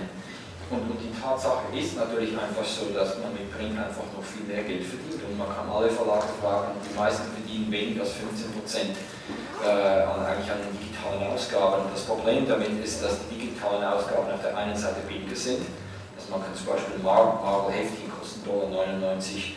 Und, 0.70 0.78
und, 0.78 0.98
die 1.02 1.10
Tatsache 1.10 1.74
ist 1.74 1.98
natürlich 1.98 2.38
einfach 2.38 2.64
so, 2.64 2.94
dass 2.94 3.18
man 3.18 3.34
mit 3.34 3.50
Print 3.50 3.74
einfach 3.74 4.06
noch 4.14 4.22
viel 4.22 4.46
mehr 4.46 4.62
Geld 4.62 4.86
verdient. 4.86 5.26
Und 5.26 5.42
man 5.42 5.50
kann 5.50 5.66
alle 5.66 5.90
Verlage 5.90 6.30
fragen, 6.38 6.78
die 6.78 6.94
meisten 6.94 7.34
verdienen 7.34 7.66
weniger 7.66 8.06
als 8.06 8.14
15 8.14 8.54
Prozent 8.54 8.94
an, 9.62 10.26
eigentlich 10.26 10.50
an 10.50 10.58
den 10.64 10.74
digitalen 10.78 11.22
Ausgaben. 11.32 11.86
Das 11.92 12.02
Problem 12.02 12.48
damit 12.48 12.82
ist, 12.82 13.02
dass 13.02 13.18
die 13.28 13.38
digitalen 13.38 13.84
Ausgaben 13.84 14.30
auf 14.32 14.42
der 14.42 14.56
einen 14.56 14.76
Seite 14.76 15.00
billiger 15.06 15.36
sind. 15.36 15.62
Also 16.16 16.30
man 16.30 16.42
kann 16.42 16.54
zum 16.54 16.66
Beispiel 16.66 16.98
Marvel 17.02 17.72
Heftchen 17.72 18.10
kosten 18.10 18.44
Dollar 18.44 18.68
99 18.68 19.56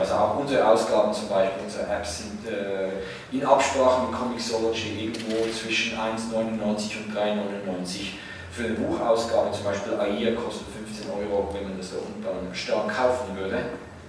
also 0.00 0.14
auch 0.14 0.40
unsere 0.40 0.66
Ausgaben 0.66 1.12
zum 1.12 1.28
Beispiel, 1.28 1.62
unsere 1.64 1.86
Apps 1.86 2.18
sind 2.18 2.46
äh, 2.48 2.90
in 3.30 3.44
Absprache 3.44 4.02
mit 4.02 4.18
Comixology 4.18 5.04
irgendwo 5.04 5.48
zwischen 5.52 5.96
1,99 5.96 7.06
und 7.06 7.16
3,99. 7.16 8.18
Für 8.50 8.64
eine 8.64 8.74
Buchausgabe 8.74 9.52
zum 9.52 9.64
Beispiel 9.64 9.94
AIA 9.94 10.34
kostet 10.34 10.66
15 10.74 11.10
Euro, 11.10 11.48
wenn 11.52 11.68
man 11.68 11.78
das 11.78 11.90
da 11.90 11.98
unten 11.98 12.54
stark 12.54 12.88
kaufen 12.88 13.36
würde 13.36 13.58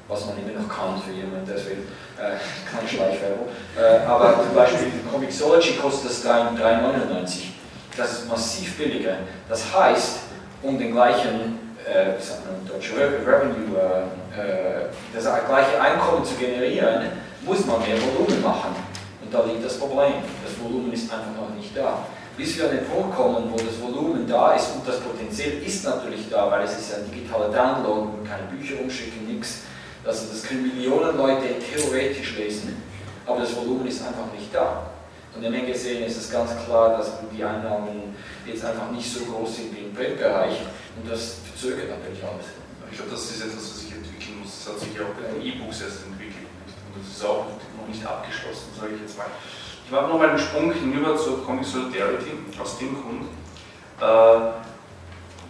was 0.07 0.25
man 0.25 0.35
immer 0.37 0.59
noch 0.59 0.69
kann 0.69 1.01
für 1.01 1.11
jemanden, 1.11 1.45
der 1.45 1.55
es 1.55 1.65
will, 1.65 1.83
äh, 2.17 2.37
keine 2.69 2.87
Schleichwerbung. 2.87 3.47
Äh, 3.77 4.05
aber 4.05 4.43
zum 4.43 4.55
Beispiel 4.55 4.91
Comixology 5.11 5.75
kostet 5.75 6.11
das 6.11 6.25
3,99. 6.25 7.51
Das 7.95 8.11
ist 8.13 8.29
massiv 8.29 8.77
billiger. 8.77 9.17
Das 9.49 9.63
heißt, 9.73 10.19
um 10.61 10.77
den 10.77 10.91
gleichen 10.93 11.59
äh, 11.85 12.13
deutsche 12.67 12.95
Revenue, 12.95 13.77
äh, 14.35 14.39
äh, 14.39 14.85
das 15.13 15.23
gleiche 15.23 15.81
Einkommen 15.81 16.23
zu 16.23 16.35
generieren, 16.35 17.11
muss 17.41 17.65
man 17.65 17.79
mehr 17.79 17.97
Volumen 18.01 18.41
machen. 18.43 18.75
Und 19.21 19.33
da 19.33 19.43
liegt 19.43 19.65
das 19.65 19.77
Problem. 19.77 20.13
Das 20.43 20.63
Volumen 20.63 20.93
ist 20.93 21.11
einfach 21.11 21.35
noch 21.35 21.55
nicht 21.55 21.75
da. 21.75 22.05
Bis 22.37 22.57
wir 22.57 22.65
an 22.65 22.77
den 22.77 22.85
Punkt 22.85 23.15
kommen, 23.15 23.51
wo 23.51 23.57
das 23.57 23.81
Volumen 23.81 24.27
da 24.27 24.53
ist 24.53 24.75
und 24.75 24.87
das 24.87 24.99
Potenzial 24.99 25.53
ist 25.65 25.83
natürlich 25.83 26.29
da, 26.29 26.51
weil 26.51 26.63
es 26.63 26.77
ist 26.77 26.91
ja 26.91 26.97
ein 26.97 27.11
digitaler 27.11 27.49
Download, 27.49 28.09
keine 28.29 28.43
Bücher 28.43 28.79
umschicken, 28.79 29.25
nichts 29.25 29.63
Also 30.03 30.27
das 30.31 30.43
können 30.43 30.67
Millionen 30.67 31.17
Leute 31.17 31.59
theoretisch 31.59 32.37
lesen, 32.37 32.81
aber 33.25 33.41
das 33.41 33.55
Volumen 33.55 33.87
ist 33.87 34.01
einfach 34.01 34.31
nicht 34.33 34.53
da. 34.53 34.91
Von 35.33 35.41
der 35.41 35.51
Menge 35.51 35.71
gesehen 35.71 36.03
ist 36.03 36.17
es 36.17 36.31
ganz 36.31 36.51
klar, 36.65 36.97
dass 36.97 37.13
die 37.31 37.43
Einnahmen 37.43 38.15
jetzt 38.45 38.63
einfach 38.65 38.89
nicht 38.91 39.11
so 39.11 39.25
groß 39.25 39.55
sind 39.57 39.75
wie 39.75 39.81
im 39.85 39.93
Printbereich 39.93 40.61
und 40.95 41.11
das 41.11 41.37
verzögert 41.45 41.89
natürlich 41.89 42.23
alles. 42.23 42.47
Ich 42.89 42.97
glaube, 42.97 43.11
das 43.11 43.29
ist 43.29 43.41
etwas, 43.41 43.57
was 43.57 43.79
sich 43.81 43.91
entwickeln 43.91 44.39
muss. 44.41 44.63
Das 44.63 44.73
hat 44.73 44.79
sich 44.79 44.95
ja 44.95 45.03
auch 45.03 45.13
bei 45.13 45.27
den 45.27 45.45
E-Books 45.45 45.81
erst 45.81 46.05
entwickelt. 46.07 46.47
Und 46.95 47.03
das 47.03 47.17
ist 47.17 47.25
auch 47.25 47.45
noch 47.77 47.87
nicht 47.87 48.03
abgeschlossen, 48.05 48.71
sage 48.79 48.95
ich 48.95 49.01
jetzt 49.01 49.17
mal. 49.17 49.27
Ich 49.85 49.91
mache 49.91 50.07
nochmal 50.07 50.29
einen 50.29 50.39
Sprung 50.39 50.71
hinüber 50.73 51.15
zur 51.17 51.45
Comic 51.45 51.65
Solidarity 51.65 52.31
aus 52.59 52.79
dem 52.79 52.95
Grund. 52.95 53.29
Äh, 54.01 54.39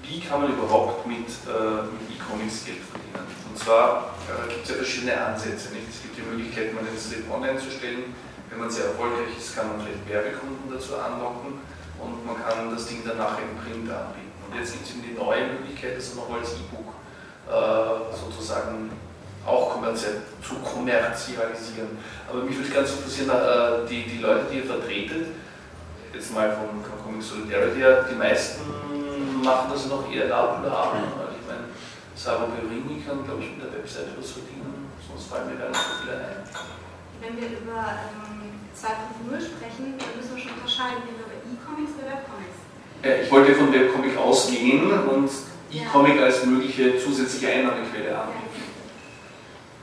wie 0.03 0.19
kann 0.19 0.41
man 0.41 0.53
überhaupt 0.53 1.05
mit, 1.07 1.27
äh, 1.47 1.87
E-Comics 2.11 2.65
Geld 2.65 2.83
verdienen? 2.83 3.36
Und 3.57 3.63
zwar 3.63 4.13
äh, 4.29 4.53
gibt 4.53 4.65
es 4.65 4.69
ja 4.69 4.75
verschiedene 4.75 5.17
Ansätze. 5.17 5.73
Nicht? 5.73 5.89
Es 5.89 6.05
gibt 6.05 6.13
die 6.13 6.21
Möglichkeit, 6.21 6.77
man 6.77 6.85
einen 6.85 6.93
Slip 6.93 7.25
online 7.25 7.57
zu 7.57 7.73
stellen. 7.73 8.13
Wenn 8.51 8.59
man 8.59 8.69
sehr 8.69 8.93
erfolgreich 8.93 9.33
ist, 9.33 9.57
kann 9.57 9.73
man 9.73 9.81
vielleicht 9.81 10.05
Werbekunden 10.05 10.69
dazu 10.69 10.93
anlocken 10.93 11.57
und 11.97 12.21
man 12.21 12.37
kann 12.37 12.69
das 12.69 12.85
Ding 12.85 13.01
danach 13.01 13.41
im 13.41 13.57
Print 13.57 13.89
anbieten. 13.89 14.37
Und 14.45 14.53
jetzt 14.53 14.77
gibt 14.77 14.85
es 14.85 14.93
eben 14.93 15.09
die 15.09 15.17
neue 15.17 15.57
Möglichkeit, 15.57 15.97
das 15.97 16.13
nochmal 16.13 16.45
als 16.45 16.53
E-Book 16.53 16.85
äh, 17.49 18.13
sozusagen 18.13 18.93
auch 19.41 19.73
kommerziell 19.73 20.21
zu 20.45 20.61
kommerzialisieren. 20.61 21.97
Aber 22.29 22.45
mich 22.45 22.55
würde 22.61 22.69
ganz 22.69 22.93
interessieren, 22.93 23.33
äh, 23.33 23.89
die, 23.89 24.05
die 24.05 24.21
Leute, 24.21 24.45
die 24.53 24.57
ihr 24.61 24.69
vertretet, 24.69 25.33
jetzt 26.13 26.29
mal 26.29 26.53
von, 26.53 26.85
von 26.85 26.93
Comic 27.03 27.25
Solidarity 27.25 27.79
her, 27.79 28.05
die 28.05 28.15
meisten 28.15 28.61
machen 29.41 29.73
das 29.73 29.87
noch 29.87 30.05
eher 30.13 30.29
la 30.29 30.61
Sarah 32.17 32.49
Berini 32.49 32.97
kann, 33.05 33.23
glaube 33.23 33.45
ich, 33.45 33.53
mit 33.53 33.61
der 33.61 33.77
Webseite 33.77 34.17
was 34.17 34.31
verdienen, 34.31 34.89
sonst 35.05 35.29
fallen 35.29 35.53
mir 35.53 35.61
gar 35.61 35.69
nicht 35.69 35.77
so 35.77 36.01
viele 36.01 36.17
ein. 36.17 36.41
Wenn 37.21 37.37
wir 37.37 37.61
über 37.61 37.93
ähm, 37.93 38.57
2.0 38.73 39.37
sprechen, 39.37 39.93
dann 40.01 40.11
müssen 40.17 40.33
wir 40.33 40.41
schon 40.41 40.57
unterscheiden, 40.57 41.05
reden 41.05 41.21
wir 41.21 41.29
über 41.29 41.39
E-Comics 41.45 41.93
oder 41.93 42.17
Webcomics. 42.17 42.57
Ja, 43.05 43.21
ich 43.21 43.29
wollte 43.29 43.53
von 43.53 43.69
Webcomic 43.69 44.17
ausgehen 44.17 44.89
und 44.89 45.29
E-Comic 45.69 46.17
als 46.19 46.43
mögliche 46.45 46.97
zusätzliche 46.97 47.53
Einnahmequelle 47.53 48.17
an. 48.17 48.29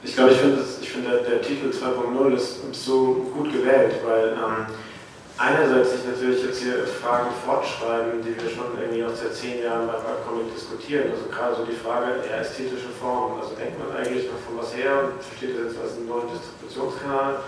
Ich 0.02 0.14
glaube, 0.14 0.32
ich 0.32 0.38
finde 0.38 0.58
find 0.62 1.06
der, 1.06 1.22
der, 1.22 1.40
Titel 1.40 1.70
2.0 1.70 2.34
ist 2.34 2.60
so 2.72 3.30
gut 3.34 3.52
gewählt, 3.52 3.94
weil 4.04 4.34
ähm, 4.34 4.66
einerseits 5.38 5.90
sich 5.92 6.06
natürlich 6.06 6.44
jetzt 6.44 6.62
hier 6.62 6.86
Fragen 6.86 7.30
fortschreiben, 7.44 8.22
die 8.22 8.34
wir 8.38 8.50
schon 8.50 8.78
irgendwie 8.78 9.02
noch 9.02 9.14
seit 9.14 9.34
zehn 9.34 9.62
Jahren 9.62 9.86
beim 9.86 10.02
Webcomic 10.02 10.54
diskutieren. 10.54 11.10
Also 11.10 11.26
gerade 11.26 11.54
so 11.56 11.64
die 11.66 11.74
Frage 11.74 12.22
eher 12.22 12.40
ästhetische 12.40 12.94
Form. 13.00 13.40
Also 13.40 13.54
denkt 13.58 13.78
man 13.78 13.90
eigentlich 13.96 14.30
noch 14.30 14.38
von 14.46 14.62
was 14.62 14.74
her 14.76 15.10
und 15.10 15.18
versteht 15.18 15.58
das 15.58 15.74
jetzt 15.74 15.82
als 15.82 15.98
einen 15.98 16.06
neuen 16.06 16.30
Distributionskanal 16.30 17.42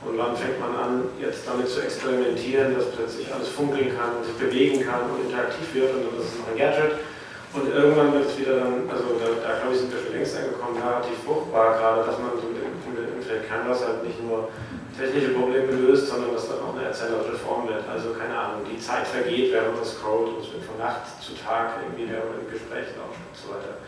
und 0.00 0.16
wann 0.16 0.32
fängt 0.36 0.56
man 0.60 0.72
an, 0.76 0.92
jetzt 1.20 1.44
damit 1.44 1.68
zu 1.68 1.80
experimentieren, 1.80 2.72
dass 2.72 2.88
plötzlich 2.92 3.28
alles 3.28 3.48
funkeln 3.48 3.92
kann 3.92 4.16
und 4.16 4.24
sich 4.24 4.36
bewegen 4.36 4.80
kann 4.80 5.04
und 5.12 5.28
interaktiv 5.28 5.68
wird 5.76 5.92
und 5.92 6.08
dann 6.08 6.16
ist 6.16 6.32
es 6.32 6.38
noch 6.40 6.48
ein 6.48 6.56
Gadget. 6.56 7.04
Und 7.52 7.66
irgendwann 7.68 8.14
wird 8.14 8.30
es 8.30 8.38
wieder 8.38 8.62
dann, 8.62 8.88
also 8.88 9.18
da, 9.18 9.26
da 9.42 9.58
glaube 9.58 9.74
ich, 9.74 9.80
sind 9.82 9.92
wir 9.92 10.00
schon 10.00 10.14
längst 10.14 10.38
angekommen, 10.38 10.78
narrativ 10.78 11.18
fruchtbar 11.26 11.76
gerade, 11.76 12.06
dass 12.06 12.16
man 12.16 12.38
so 12.38 12.46
mit, 12.48 12.62
mit 12.62 13.10
Internet 13.10 13.44
Canvas 13.50 13.84
halt 13.84 14.06
nicht 14.06 14.22
nur 14.22 14.48
technische 14.96 15.34
Probleme 15.34 15.72
löst, 15.72 16.08
sondern 16.08 16.32
dass 16.34 16.48
dann 16.48 16.60
auch 16.60 16.74
eine 16.74 16.86
erzählerische 16.86 17.36
Form 17.36 17.68
wird. 17.68 17.88
Also 17.88 18.14
keine 18.14 18.36
Ahnung, 18.36 18.62
die 18.70 18.78
Zeit 18.78 19.06
vergeht, 19.06 19.52
während 19.52 19.76
man 19.76 19.84
scrollt 19.84 20.28
und 20.28 20.44
es 20.44 20.52
wird 20.52 20.64
von 20.64 20.78
Nacht 20.78 21.06
zu 21.22 21.32
Tag 21.34 21.80
irgendwie 21.82 22.10
während 22.10 22.30
man 22.30 22.40
im 22.40 22.50
Gespräch 22.50 22.86
lauscht 22.96 23.20
und 23.20 23.36
so 23.36 23.54
weiter. 23.54 23.78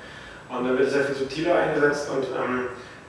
Und 0.49 0.69
dann 0.69 0.79
wird 0.79 0.89
es 0.89 0.95
sehr 0.95 1.05
viel 1.05 1.15
subtiler 1.15 1.55
eingesetzt 1.57 2.11
und 2.11 2.25
ähm, 2.25 2.69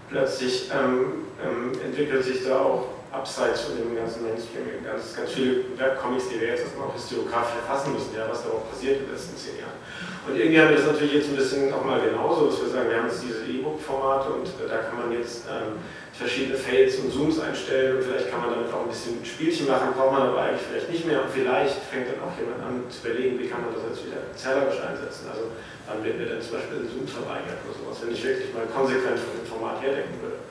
plötzlich 0.09 0.71
ähm, 0.71 1.25
ähm, 1.43 1.71
entwickelt 1.83 2.23
sich 2.23 2.45
da 2.45 2.59
auch 2.59 2.92
abseits 3.13 3.61
von 3.61 3.77
dem 3.77 3.95
ganzen 3.95 4.25
Mainstream 4.25 4.65
ganz, 4.83 5.15
ganz 5.15 5.31
viele 5.31 5.69
Webcomics, 5.77 6.29
die 6.33 6.41
wir 6.41 6.57
jetzt 6.57 6.65
erstmal 6.65 6.89
auch 6.89 6.97
historiografisch 6.97 7.61
erfassen 7.61 7.93
müssen, 7.93 8.11
ja, 8.17 8.25
was 8.25 8.41
da 8.41 8.49
auch 8.49 8.65
passiert 8.67 8.99
in 8.99 9.05
den 9.05 9.13
letzten 9.13 9.37
zehn 9.37 9.61
Jahren. 9.61 9.77
Und 10.25 10.33
irgendwie 10.33 10.57
haben 10.57 10.73
wir 10.73 10.81
das 10.81 10.89
natürlich 10.89 11.21
jetzt 11.21 11.29
ein 11.29 11.37
bisschen 11.37 11.69
auch 11.69 11.85
mal 11.85 12.01
genauso, 12.01 12.49
dass 12.49 12.57
wir 12.65 12.69
sagen, 12.73 12.89
wir 12.89 12.97
haben 12.97 13.07
jetzt 13.07 13.21
diese 13.21 13.45
E-Book-Formate 13.45 14.33
und 14.33 14.49
äh, 14.49 14.65
da 14.65 14.89
kann 14.89 14.97
man 14.97 15.13
jetzt 15.13 15.45
ähm, 15.45 15.77
verschiedene 16.09 16.57
Fades 16.57 16.97
und 17.05 17.13
Zooms 17.13 17.37
einstellen 17.37 17.97
und 17.97 18.03
vielleicht 18.03 18.33
kann 18.33 18.41
man 18.41 18.49
damit 18.49 18.73
auch 18.73 18.81
ein 18.81 18.89
bisschen 18.89 19.21
Spielchen 19.21 19.69
machen, 19.69 19.93
braucht 19.93 20.17
man 20.17 20.33
aber 20.33 20.49
eigentlich 20.49 20.65
vielleicht 20.65 20.89
nicht 20.89 21.05
mehr 21.05 21.21
und 21.21 21.29
vielleicht 21.29 21.85
fängt 21.85 22.09
dann 22.09 22.17
auch 22.25 22.33
jemand 22.33 22.65
an 22.65 22.89
zu 22.89 23.05
überlegen, 23.05 23.37
wie 23.37 23.45
kann 23.45 23.61
man 23.61 23.77
das 23.77 23.93
jetzt 23.93 24.09
wieder 24.09 24.25
zählerisch 24.33 24.81
einsetzen. 24.81 25.29
Also 25.29 25.53
dann 25.85 26.01
wird 26.01 26.17
mir 26.17 26.25
dann 26.33 26.41
zum 26.41 26.57
Beispiel 26.57 26.81
ein 26.81 26.89
Zoom 26.89 27.05
verweigert 27.05 27.61
oder 27.61 27.77
sowas, 27.77 28.01
wenn 28.01 28.09
ich 28.09 28.25
wirklich 28.25 28.49
mal 28.57 28.65
konsequent 28.73 29.21
von 29.21 29.37
dem 29.37 29.45
Format 29.45 29.85
herdenken 29.85 30.17
würde. 30.17 30.41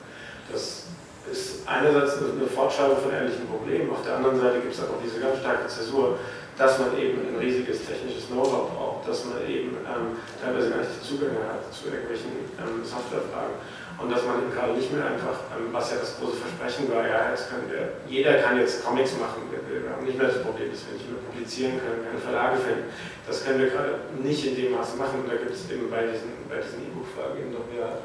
Das 0.47 0.87
ist 1.31 1.67
einerseits 1.67 2.19
eine 2.19 2.47
Fortschreibung 2.47 2.97
von 2.97 3.13
ähnlichen 3.13 3.47
Problemen, 3.47 3.91
auf 3.91 4.03
der 4.03 4.17
anderen 4.17 4.39
Seite 4.39 4.59
gibt 4.59 4.73
es 4.73 4.81
aber 4.81 4.99
auch 4.99 5.03
diese 5.03 5.19
ganz 5.19 5.39
starke 5.39 5.67
Zäsur, 5.67 6.19
dass 6.57 6.77
man 6.77 6.93
eben 6.99 7.17
ein 7.25 7.39
riesiges 7.39 7.85
technisches 7.85 8.27
Know-how 8.27 8.69
braucht, 8.69 9.07
dass 9.07 9.25
man 9.25 9.41
eben 9.49 9.73
ähm, 9.87 10.21
teilweise 10.37 10.69
gar 10.69 10.85
nicht 10.85 11.01
die 11.01 11.07
Zugänge 11.07 11.41
hat 11.49 11.65
zu 11.73 11.89
irgendwelchen 11.89 12.45
ähm, 12.61 12.85
Softwarefragen 12.85 13.57
und 13.97 14.11
dass 14.11 14.21
man 14.25 14.43
eben 14.43 14.53
gerade 14.53 14.77
nicht 14.77 14.93
mehr 14.93 15.05
einfach, 15.05 15.49
ähm, 15.55 15.73
was 15.73 15.89
ja 15.89 15.97
das 15.97 16.19
große 16.19 16.37
Versprechen 16.37 16.93
war, 16.93 17.07
ja, 17.07 17.33
jetzt 17.33 17.49
können 17.49 17.65
wir, 17.71 17.97
jeder 18.05 18.43
kann 18.43 18.59
jetzt 18.59 18.85
Comics 18.85 19.17
machen, 19.17 19.49
wir, 19.49 19.89
haben 19.89 20.05
nicht 20.05 20.17
mehr 20.17 20.29
das 20.29 20.45
Problem, 20.45 20.69
dass 20.69 20.85
wir 20.85 20.93
nicht 20.93 21.09
mehr 21.09 21.21
publizieren 21.25 21.81
können, 21.81 22.05
keine 22.05 22.21
Verlage 22.21 22.57
finden. 22.61 22.85
Das 23.25 23.41
können 23.41 23.59
wir 23.63 23.69
gerade 23.73 23.97
nicht 24.21 24.45
in 24.45 24.53
dem 24.53 24.77
Maße 24.77 24.97
machen 24.97 25.25
und 25.25 25.27
da 25.31 25.37
gibt 25.39 25.55
es 25.55 25.65
eben 25.71 25.89
bei 25.89 26.05
diesen, 26.05 26.37
bei 26.45 26.61
diesen 26.61 26.85
E-Book-Fragen 26.85 27.41
eben 27.41 27.53
noch 27.57 27.65
mehr, 27.73 27.97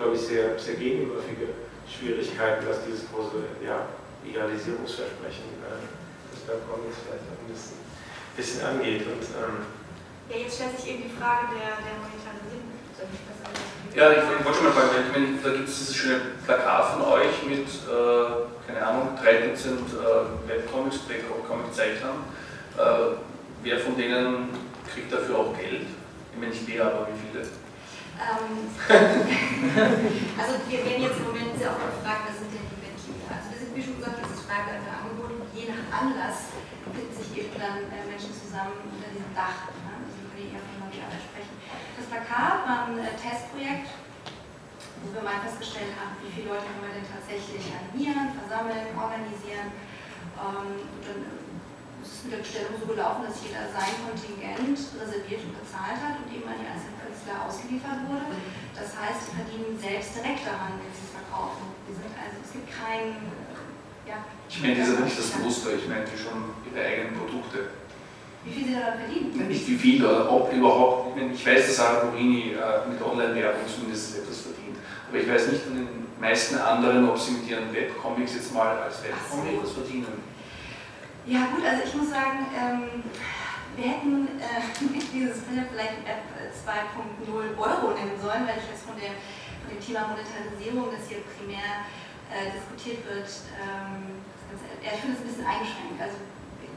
glaube 0.00 0.16
ich, 0.16 0.22
sehr, 0.24 0.56
sehr 0.56 0.80
gegenläufige 0.80 1.52
Schwierigkeiten, 1.86 2.66
dass 2.66 2.84
dieses 2.84 3.08
große 3.10 3.62
ja, 3.62 3.86
Idealisierungsversprechen 4.26 5.62
äh, 5.62 5.82
des 6.34 6.42
Webcomics 6.46 6.98
vielleicht 7.06 7.26
auch 7.30 7.40
ein 7.40 7.50
bisschen, 7.50 7.78
bisschen 8.36 8.62
angeht. 8.66 9.06
Und, 9.06 9.24
ähm, 9.38 9.66
ja, 10.28 10.36
jetzt 10.42 10.58
stellt 10.58 10.74
sich 10.74 10.90
eben 10.90 11.02
die 11.06 11.14
Frage 11.14 11.54
der, 11.54 11.78
der 11.80 11.94
Monetarisierung. 12.02 12.76
Ja, 13.94 14.10
ich, 14.12 14.44
wollte 14.44 14.58
schon 14.58 14.64
mal 14.64 14.72
fragen, 14.72 15.08
ich 15.08 15.12
meine, 15.12 15.38
da 15.42 15.50
gibt 15.50 15.68
es 15.68 15.78
dieses 15.78 15.96
schöne 15.96 16.20
Plakat 16.44 16.92
von 16.92 17.02
euch 17.02 17.42
mit, 17.48 17.64
äh, 17.64 18.66
keine 18.66 18.86
Ahnung, 18.86 19.16
3 19.22 19.48
Dutzend 19.48 19.88
äh, 19.92 20.48
Webcomics, 20.48 21.00
Comic-Zeichnern. 21.48 22.24
Äh, 22.76 23.16
wer 23.62 23.78
von 23.78 23.96
denen 23.96 24.50
kriegt 24.92 25.12
dafür 25.12 25.38
auch 25.38 25.56
Geld? 25.58 25.86
Ich 26.32 26.38
meine 26.38 26.52
nicht 26.52 26.66
wer, 26.66 26.86
aber 26.86 27.08
wie 27.08 27.18
viele? 27.32 27.46
Ähm, 28.16 28.72
also 30.40 30.52
wir 30.64 30.80
werden 30.80 31.02
jetzt 31.04 31.20
im 31.20 31.26
Moment 31.28 31.52
sehr 31.60 31.68
oft 31.68 31.84
gefragt, 31.84 32.32
was 32.32 32.40
sind 32.40 32.48
denn 32.48 32.64
die 32.64 32.80
Ventile? 32.80 33.28
Also 33.28 33.52
wir 33.52 33.58
sind, 33.60 33.70
wie 33.76 33.84
schon 33.84 34.00
gesagt, 34.00 34.24
ist 34.24 34.48
Frage 34.48 34.80
der 34.80 35.04
Angebote. 35.04 35.44
Je 35.52 35.68
nach 35.68 35.84
Anlass 35.92 36.56
finden 36.88 37.12
sich 37.12 37.28
eben 37.36 37.52
dann 37.60 37.84
äh, 37.92 38.08
Menschen 38.08 38.32
zusammen 38.32 38.88
unter 38.88 39.12
diesem 39.12 39.28
Dach. 39.36 39.68
Ne? 39.84 40.00
Also 40.00 40.16
wir 40.16 40.28
können 40.32 40.48
hier 40.48 40.64
mal 40.80 40.88
wieder 40.88 41.12
sprechen. 41.12 41.54
Das 41.96 42.08
Plakat 42.08 42.64
war 42.64 42.88
ein 42.88 42.96
äh, 43.04 43.12
Testprojekt, 43.20 43.92
wo 45.04 45.12
wir 45.12 45.20
mal 45.20 45.44
festgestellt 45.44 45.92
haben, 46.00 46.16
wie 46.24 46.32
viele 46.32 46.56
Leute 46.56 46.64
können 46.72 46.88
wir 46.88 46.96
denn 46.96 47.04
tatsächlich 47.04 47.68
animieren, 47.68 48.32
versammeln, 48.32 48.96
organisieren. 48.96 49.76
Ähm, 50.40 50.80
und 50.88 51.02
dann 51.04 51.20
ist 52.00 52.12
es 52.16 52.20
mit 52.24 52.32
der 52.32 52.40
Bestellung 52.40 52.80
so 52.80 52.88
gelaufen, 52.88 53.28
dass 53.28 53.44
jeder 53.44 53.68
sein 53.68 53.92
Kontingent 54.08 54.72
reserviert 54.72 55.42
und 55.44 55.52
bezahlt 55.60 56.00
hat 56.00 56.16
und 56.16 56.32
eben 56.32 56.48
an 56.48 56.56
die 56.56 56.68
einzelnen 56.68 56.95
Künstler 57.26 57.42
ausgeliefert 57.42 58.06
wurde. 58.06 58.38
Das 58.74 58.94
heißt, 58.94 59.26
sie 59.26 59.34
verdienen 59.34 59.74
selbst 59.74 60.14
direkt 60.14 60.46
daran, 60.46 60.78
wenn 60.78 60.92
sie 60.94 61.02
es 61.02 61.10
verkaufen. 61.10 61.74
also, 61.90 62.36
es 62.38 62.52
gibt 62.54 62.70
kein. 62.70 63.18
Ja, 64.06 64.22
ich 64.48 64.62
meine, 64.62 64.78
das 64.78 64.88
ist 64.88 65.00
nicht 65.00 65.18
das 65.18 65.38
Muster, 65.42 65.74
ich 65.74 65.88
meine 65.88 66.06
schon 66.06 66.54
ihre 66.62 66.78
eigenen 66.78 67.18
Produkte. 67.18 67.74
Wie 68.44 68.52
viel 68.54 68.66
sie 68.70 68.74
daran 68.78 69.02
verdienen? 69.02 69.48
Nicht 69.48 69.66
wie 69.66 69.74
viel, 69.74 70.06
oder 70.06 70.30
ob 70.30 70.52
überhaupt. 70.52 71.10
Ich, 71.10 71.22
meine, 71.22 71.34
ich 71.34 71.44
weiß, 71.44 71.66
dass 71.66 71.76
Sarah 71.76 72.04
Borini 72.06 72.54
äh, 72.54 72.86
mit 72.86 73.02
Online-Werbung 73.02 73.66
zumindest 73.66 74.18
etwas 74.18 74.46
verdient. 74.46 74.78
Aber 75.10 75.18
ich 75.18 75.26
weiß 75.26 75.50
nicht 75.50 75.64
von 75.64 75.74
den 75.74 75.88
meisten 76.20 76.54
anderen, 76.54 77.08
ob 77.08 77.18
sie 77.18 77.32
mit 77.32 77.50
ihren 77.50 77.74
Webcomics 77.74 78.34
jetzt 78.34 78.54
mal 78.54 78.78
als 78.78 79.02
Webcomic 79.02 79.58
etwas 79.58 79.72
verdienen. 79.72 80.22
Ja, 81.26 81.48
gut, 81.50 81.66
also 81.66 81.82
ich 81.84 81.94
muss 81.94 82.10
sagen, 82.10 82.46
ähm, 82.54 83.02
wir 83.76 83.86
hätten 83.92 84.40
äh, 84.40 84.64
dieses 85.12 85.44
Film 85.44 85.68
vielleicht 85.70 86.00
App 86.08 86.24
2.0 86.50 87.28
Euro 87.28 87.92
nennen 87.92 88.16
sollen, 88.16 88.48
weil 88.48 88.56
ich 88.56 88.68
jetzt 88.72 88.88
von, 88.88 88.96
der, 88.96 89.12
von 89.60 89.68
dem 89.68 89.80
Thema 89.80 90.08
Monetarisierung, 90.08 90.88
das 90.88 91.04
hier 91.06 91.20
primär 91.36 91.84
äh, 92.32 92.56
diskutiert 92.56 93.04
wird, 93.04 93.28
ähm, 93.60 94.24
ich 94.80 95.00
finde 95.02 95.18
es 95.18 95.20
ein 95.20 95.28
bisschen 95.28 95.46
eingeschränkt. 95.46 95.98
Also 96.00 96.16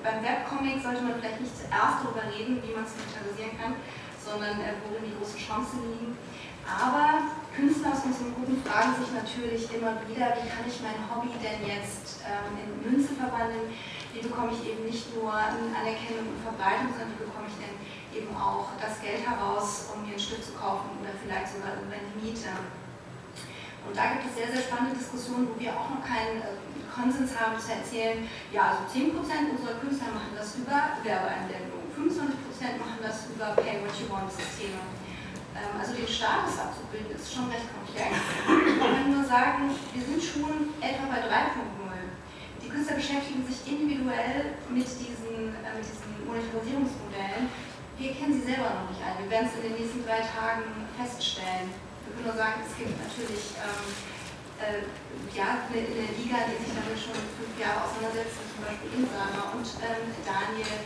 beim 0.03 0.19
Webcomic 0.25 0.81
sollte 0.81 1.05
man 1.05 1.15
vielleicht 1.21 1.39
nicht 1.39 1.55
zuerst 1.55 2.03
darüber 2.03 2.25
reden, 2.27 2.59
wie 2.65 2.73
man 2.75 2.83
es 2.83 2.97
monetarisieren 2.97 3.55
kann, 3.55 3.79
sondern 4.19 4.59
äh, 4.59 4.75
worin 4.83 5.07
die 5.07 5.15
großen 5.15 5.39
Chancen 5.39 5.79
liegen. 5.87 6.17
Aber 6.65 7.33
Künstler 7.55 7.93
aus 7.97 8.05
unseren 8.05 8.35
Gruppen 8.35 8.61
fragen 8.61 8.93
sich 8.99 9.09
natürlich 9.09 9.63
immer 9.73 9.97
wieder, 10.05 10.37
wie 10.37 10.49
kann 10.49 10.65
ich 10.67 10.77
mein 10.85 11.01
Hobby 11.09 11.33
denn 11.41 11.65
jetzt 11.65 12.21
ähm, 12.27 12.53
in 12.61 12.69
Münze 12.85 13.15
verwandeln? 13.15 13.73
Wie 14.13 14.21
bekomme 14.25 14.51
ich 14.53 14.61
eben 14.65 14.85
nicht 14.85 15.13
nur 15.13 15.31
Anerkennung 15.31 16.33
und 16.33 16.41
Verbreitung, 16.41 16.89
sondern 16.89 17.13
wie 17.13 17.25
bekomme 17.29 17.47
ich 17.47 17.57
denn 17.61 17.75
eben 18.09 18.33
auch 18.33 18.73
das 18.81 18.97
Geld 19.01 19.21
heraus, 19.21 19.93
um 19.93 20.01
mir 20.01 20.17
ein 20.17 20.19
Stück 20.19 20.41
zu 20.41 20.57
kaufen 20.57 20.97
oder 20.97 21.13
vielleicht 21.13 21.53
sogar 21.53 21.77
irgendwann 21.77 22.09
die 22.09 22.17
Miete. 22.17 22.49
Und 23.85 23.93
da 23.95 24.17
gibt 24.17 24.27
es 24.27 24.35
sehr, 24.35 24.49
sehr 24.51 24.65
spannende 24.65 24.97
Diskussionen, 24.97 25.47
wo 25.49 25.55
wir 25.55 25.71
auch 25.71 25.89
noch 25.89 26.03
keinen 26.03 26.41
äh, 26.43 26.57
Konsens 26.89 27.31
haben 27.37 27.55
zu 27.55 27.71
erzählen, 27.71 28.27
ja, 28.51 28.75
also 28.75 28.83
10% 28.91 29.15
unserer 29.15 29.79
Künstler 29.79 30.11
machen 30.11 30.35
das 30.35 30.57
über 30.59 30.99
Werbeeinblendung, 30.99 31.87
25% 31.95 32.75
machen 32.75 32.99
das 32.99 33.31
über 33.31 33.55
Pay-What-You-Want-Systeme. 33.55 34.83
Ähm, 35.55 35.73
also 35.79 35.95
den 35.95 36.07
Status 36.07 36.59
abzubilden, 36.59 37.15
ist 37.15 37.33
schon 37.33 37.47
recht 37.49 37.71
komplex. 37.71 38.13
Ich 38.13 38.77
kann 38.77 39.09
nur 39.09 39.23
sagen, 39.23 39.71
wir 39.93 40.03
sind 40.03 40.21
schon 40.21 40.75
etwa 40.81 41.07
bei 41.07 41.23
3.0. 41.23 41.88
Die 42.69 42.77
Künstler 42.77 43.01
beschäftigen 43.01 43.41
sich 43.49 43.65
individuell 43.65 44.53
mit 44.69 44.85
diesen, 44.85 45.57
äh, 45.57 45.73
mit 45.73 45.81
diesen 45.89 46.05
Monetarisierungsmodellen. 46.21 47.49
Wir 47.97 48.13
kennen 48.13 48.37
sie 48.37 48.45
selber 48.45 48.77
noch 48.77 48.93
nicht 48.93 49.01
alle. 49.01 49.25
Wir 49.25 49.29
werden 49.33 49.49
es 49.49 49.57
in 49.57 49.65
den 49.65 49.75
nächsten 49.81 50.05
drei 50.05 50.21
Tagen 50.21 50.69
feststellen. 50.93 51.73
Wir 52.05 52.13
können 52.13 52.29
nur 52.29 52.37
sagen, 52.37 52.61
es 52.61 52.77
gibt 52.77 52.93
natürlich 52.93 53.57
ähm, 53.57 53.89
äh, 54.61 54.85
ja, 55.33 55.65
eine, 55.65 55.81
eine, 55.81 56.13
Liga, 56.13 56.45
die 56.45 56.61
sich 56.61 56.69
damit 56.77 56.93
schon 56.93 57.17
fünf 57.41 57.57
Jahre 57.57 57.89
auseinandersetzt, 57.89 58.37
zum 58.37 58.61
Beispiel 58.61 59.01
Insana 59.01 59.49
und 59.49 59.65
ähm, 59.81 60.05
Daniel, 60.21 60.77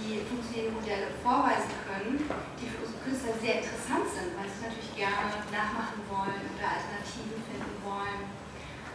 die 0.00 0.24
funktionierende 0.32 0.80
Modelle 0.80 1.12
vorweisen 1.20 1.76
können, 1.84 2.24
die 2.56 2.72
für 2.72 2.88
unsere 2.88 3.04
Künstler 3.04 3.36
sehr 3.36 3.60
interessant 3.60 4.08
sind, 4.16 4.32
weil 4.32 4.48
sie 4.48 4.64
natürlich 4.64 4.96
gerne 4.96 5.44
nachmachen 5.52 6.00
wollen 6.08 6.40
oder 6.56 6.72
Alternativen 6.72 7.36
finden 7.44 7.76
wollen. 7.84 8.32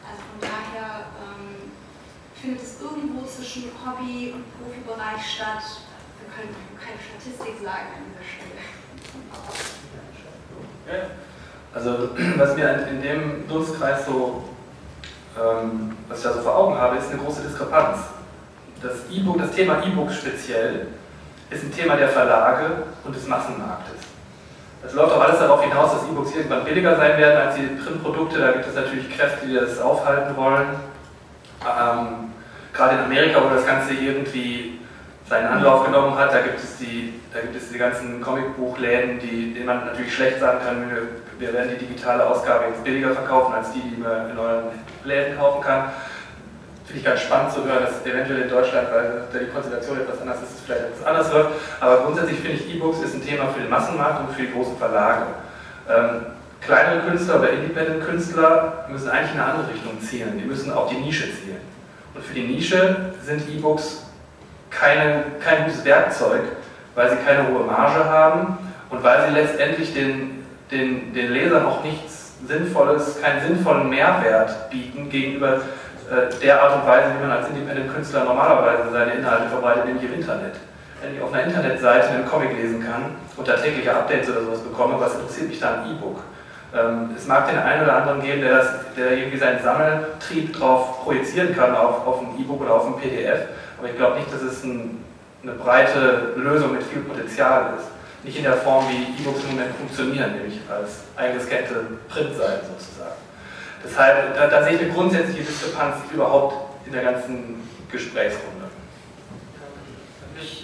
Also 0.01 0.19
von 0.33 0.39
daher 0.41 1.13
ähm, 1.21 1.62
findet 2.43 2.61
es 2.61 2.81
irgendwo 2.81 3.25
zwischen 3.25 3.71
Hobby- 3.85 4.33
und 4.35 4.43
Profibereich 4.59 5.23
statt. 5.23 5.63
Wir 6.19 6.27
können 6.35 6.53
keine 6.75 6.99
Statistik 6.99 7.55
sagen 7.63 7.87
an 7.95 8.03
dieser 8.11 8.27
Stelle. 8.27 8.59
Ja. 10.91 11.07
Also 11.73 12.09
was 12.37 12.55
mir 12.57 12.87
in 12.89 13.01
dem 13.01 13.47
Dunstkreis 13.47 14.05
so, 14.05 14.43
ähm, 15.39 15.95
was 16.09 16.17
ich 16.17 16.23
da 16.25 16.33
so 16.33 16.41
vor 16.41 16.57
Augen 16.57 16.77
habe, 16.77 16.97
ist 16.97 17.09
eine 17.11 17.21
große 17.21 17.43
Diskrepanz. 17.43 17.99
Das 18.81 19.09
E-Book, 19.09 19.37
das 19.37 19.51
Thema 19.51 19.81
E-Book 19.81 20.11
speziell, 20.11 20.87
ist 21.49 21.63
ein 21.63 21.73
Thema 21.73 21.95
der 21.95 22.09
Verlage 22.09 22.83
und 23.05 23.15
des 23.15 23.25
Massenmarktes. 23.25 24.01
Es 24.85 24.93
läuft 24.93 25.13
auch 25.13 25.21
alles 25.21 25.39
darauf 25.39 25.63
hinaus, 25.63 25.93
dass 25.93 26.03
E-Books 26.09 26.35
irgendwann 26.35 26.65
billiger 26.65 26.97
sein 26.97 27.17
werden 27.17 27.47
als 27.47 27.55
die 27.55 27.67
Printprodukte. 27.67 28.37
Da 28.37 28.51
gibt 28.51 28.67
es 28.67 28.75
natürlich 28.75 29.09
Kräfte, 29.15 29.47
die 29.47 29.53
das 29.53 29.79
aufhalten 29.79 30.35
wollen. 30.35 30.92
Ähm, 31.65 32.33
gerade 32.73 32.95
in 32.95 33.01
Amerika, 33.01 33.41
wo 33.43 33.53
das 33.53 33.65
Ganze 33.65 33.93
irgendwie 33.93 34.79
seinen 35.29 35.47
Anlauf 35.47 35.85
genommen 35.85 36.17
hat, 36.17 36.33
da 36.33 36.41
gibt 36.41 36.59
es 36.59 36.77
die, 36.77 37.19
da 37.33 37.39
gibt 37.39 37.55
es 37.55 37.69
die 37.69 37.77
ganzen 37.77 38.21
Comicbuchläden, 38.21 39.19
die, 39.19 39.53
denen 39.53 39.65
man 39.65 39.85
natürlich 39.85 40.13
schlecht 40.13 40.39
sagen 40.39 40.59
kann, 40.65 40.89
wir, 40.89 41.07
wir 41.39 41.53
werden 41.53 41.71
die 41.77 41.85
digitale 41.85 42.25
Ausgabe 42.25 42.65
jetzt 42.69 42.83
billiger 42.83 43.11
verkaufen 43.11 43.53
als 43.53 43.71
die, 43.71 43.81
die 43.81 44.01
man 44.01 44.29
in 44.29 44.37
euren 44.37 44.65
Läden 45.03 45.37
kaufen 45.37 45.61
kann. 45.61 45.91
Finde 46.85 46.99
ich 46.99 47.05
ganz 47.05 47.21
spannend 47.21 47.53
zu 47.53 47.63
hören, 47.63 47.85
dass 47.85 48.05
eventuell 48.05 48.41
in 48.41 48.49
Deutschland, 48.49 48.89
weil 48.91 49.23
da 49.31 49.39
die 49.39 49.45
Konstellation 49.45 50.01
etwas 50.01 50.21
anders 50.21 50.41
ist, 50.43 50.55
es 50.55 50.61
vielleicht 50.61 50.81
etwas 50.81 51.05
anders 51.05 51.33
wird. 51.33 51.47
Aber 51.79 51.97
grundsätzlich 52.03 52.39
finde 52.39 52.57
ich, 52.57 52.75
E-Books 52.75 52.99
ist 52.99 53.15
ein 53.15 53.25
Thema 53.25 53.47
für 53.47 53.61
den 53.61 53.69
Massenmarkt 53.69 54.19
und 54.19 54.35
für 54.35 54.41
die 54.41 54.51
großen 54.51 54.77
Verlage. 54.77 55.23
Ähm, 55.89 56.25
kleinere 56.65 57.09
Künstler 57.09 57.39
oder 57.39 57.49
Independent-Künstler 57.49 58.85
müssen 58.89 59.09
eigentlich 59.09 59.33
in 59.33 59.39
eine 59.39 59.51
andere 59.51 59.73
Richtung 59.73 59.99
zielen. 60.01 60.37
Die 60.37 60.45
müssen 60.45 60.71
auf 60.71 60.89
die 60.89 60.95
Nische 60.95 61.25
zielen. 61.25 61.61
Und 62.13 62.23
für 62.23 62.33
die 62.33 62.43
Nische 62.43 63.13
sind 63.23 63.41
E-Books 63.49 64.05
kein 64.69 65.23
gutes 65.65 65.83
Werkzeug, 65.85 66.41
weil 66.95 67.09
sie 67.09 67.17
keine 67.17 67.47
hohe 67.47 67.65
Marge 67.65 68.05
haben 68.05 68.57
und 68.89 69.03
weil 69.03 69.27
sie 69.27 69.33
letztendlich 69.33 69.93
den, 69.93 70.45
den, 70.71 71.13
den 71.13 71.31
Lesern 71.31 71.65
auch 71.65 71.83
nichts 71.83 72.33
Sinnvolles, 72.47 73.21
keinen 73.21 73.41
sinnvollen 73.41 73.89
Mehrwert 73.89 74.69
bieten 74.69 75.09
gegenüber 75.09 75.61
äh, 76.11 76.33
der 76.41 76.61
Art 76.61 76.75
und 76.75 76.87
Weise, 76.87 77.11
wie 77.15 77.25
man 77.25 77.37
als 77.37 77.49
Independent-Künstler 77.49 78.25
normalerweise 78.25 78.91
seine 78.91 79.13
Inhalte 79.13 79.49
verbreitet, 79.49 79.85
nämlich 79.85 80.03
im 80.03 80.13
Internet. 80.15 80.55
Wenn 81.01 81.15
ich 81.15 81.21
auf 81.21 81.33
einer 81.33 81.43
Internetseite 81.43 82.09
einen 82.09 82.25
Comic 82.25 82.55
lesen 82.57 82.83
kann 82.83 83.15
und 83.37 83.47
da 83.47 83.55
tägliche 83.55 83.95
Updates 83.95 84.29
oder 84.29 84.41
sowas 84.41 84.59
bekomme, 84.59 84.95
was 84.99 85.15
interessiert 85.15 85.49
mich 85.49 85.59
da 85.59 85.75
ein 85.75 85.91
E-Book? 85.91 86.19
Ähm, 86.75 87.11
es 87.15 87.27
mag 87.27 87.47
den 87.47 87.59
einen 87.59 87.83
oder 87.83 87.97
anderen 87.97 88.21
geben, 88.21 88.41
der, 88.41 88.57
das, 88.57 88.67
der 88.97 89.11
irgendwie 89.17 89.37
seinen 89.37 89.61
Sammeltrieb 89.61 90.53
darauf 90.53 91.03
projizieren 91.03 91.55
kann, 91.55 91.75
auf, 91.75 92.05
auf 92.07 92.21
ein 92.21 92.39
E-Book 92.39 92.61
oder 92.61 92.73
auf 92.73 92.87
ein 92.87 92.97
PDF, 92.99 93.41
aber 93.77 93.89
ich 93.89 93.95
glaube 93.95 94.17
nicht, 94.17 94.33
dass 94.33 94.41
es 94.41 94.63
ein, 94.63 95.03
eine 95.43 95.53
breite 95.53 96.33
Lösung 96.35 96.73
mit 96.73 96.83
viel 96.83 97.01
Potenzial 97.01 97.73
ist. 97.77 97.87
Nicht 98.23 98.37
in 98.37 98.43
der 98.43 98.57
Form, 98.57 98.85
wie 98.89 99.21
E-Books 99.21 99.43
im 99.43 99.51
Moment 99.51 99.75
funktionieren, 99.75 100.33
nämlich 100.33 100.61
als 100.67 101.01
eingescannte 101.15 101.85
Printseiten 102.09 102.67
sozusagen. 102.69 103.21
Deshalb, 103.83 104.35
da, 104.35 104.47
da 104.47 104.63
sehe 104.63 104.73
ich 104.73 104.81
eine 104.81 104.93
grundsätzliche 104.93 105.43
Diskrepanz 105.43 105.97
überhaupt 106.11 106.55
in 106.87 106.93
der 106.93 107.03
ganzen 107.03 107.67
Gesprächsrunde. 107.91 108.63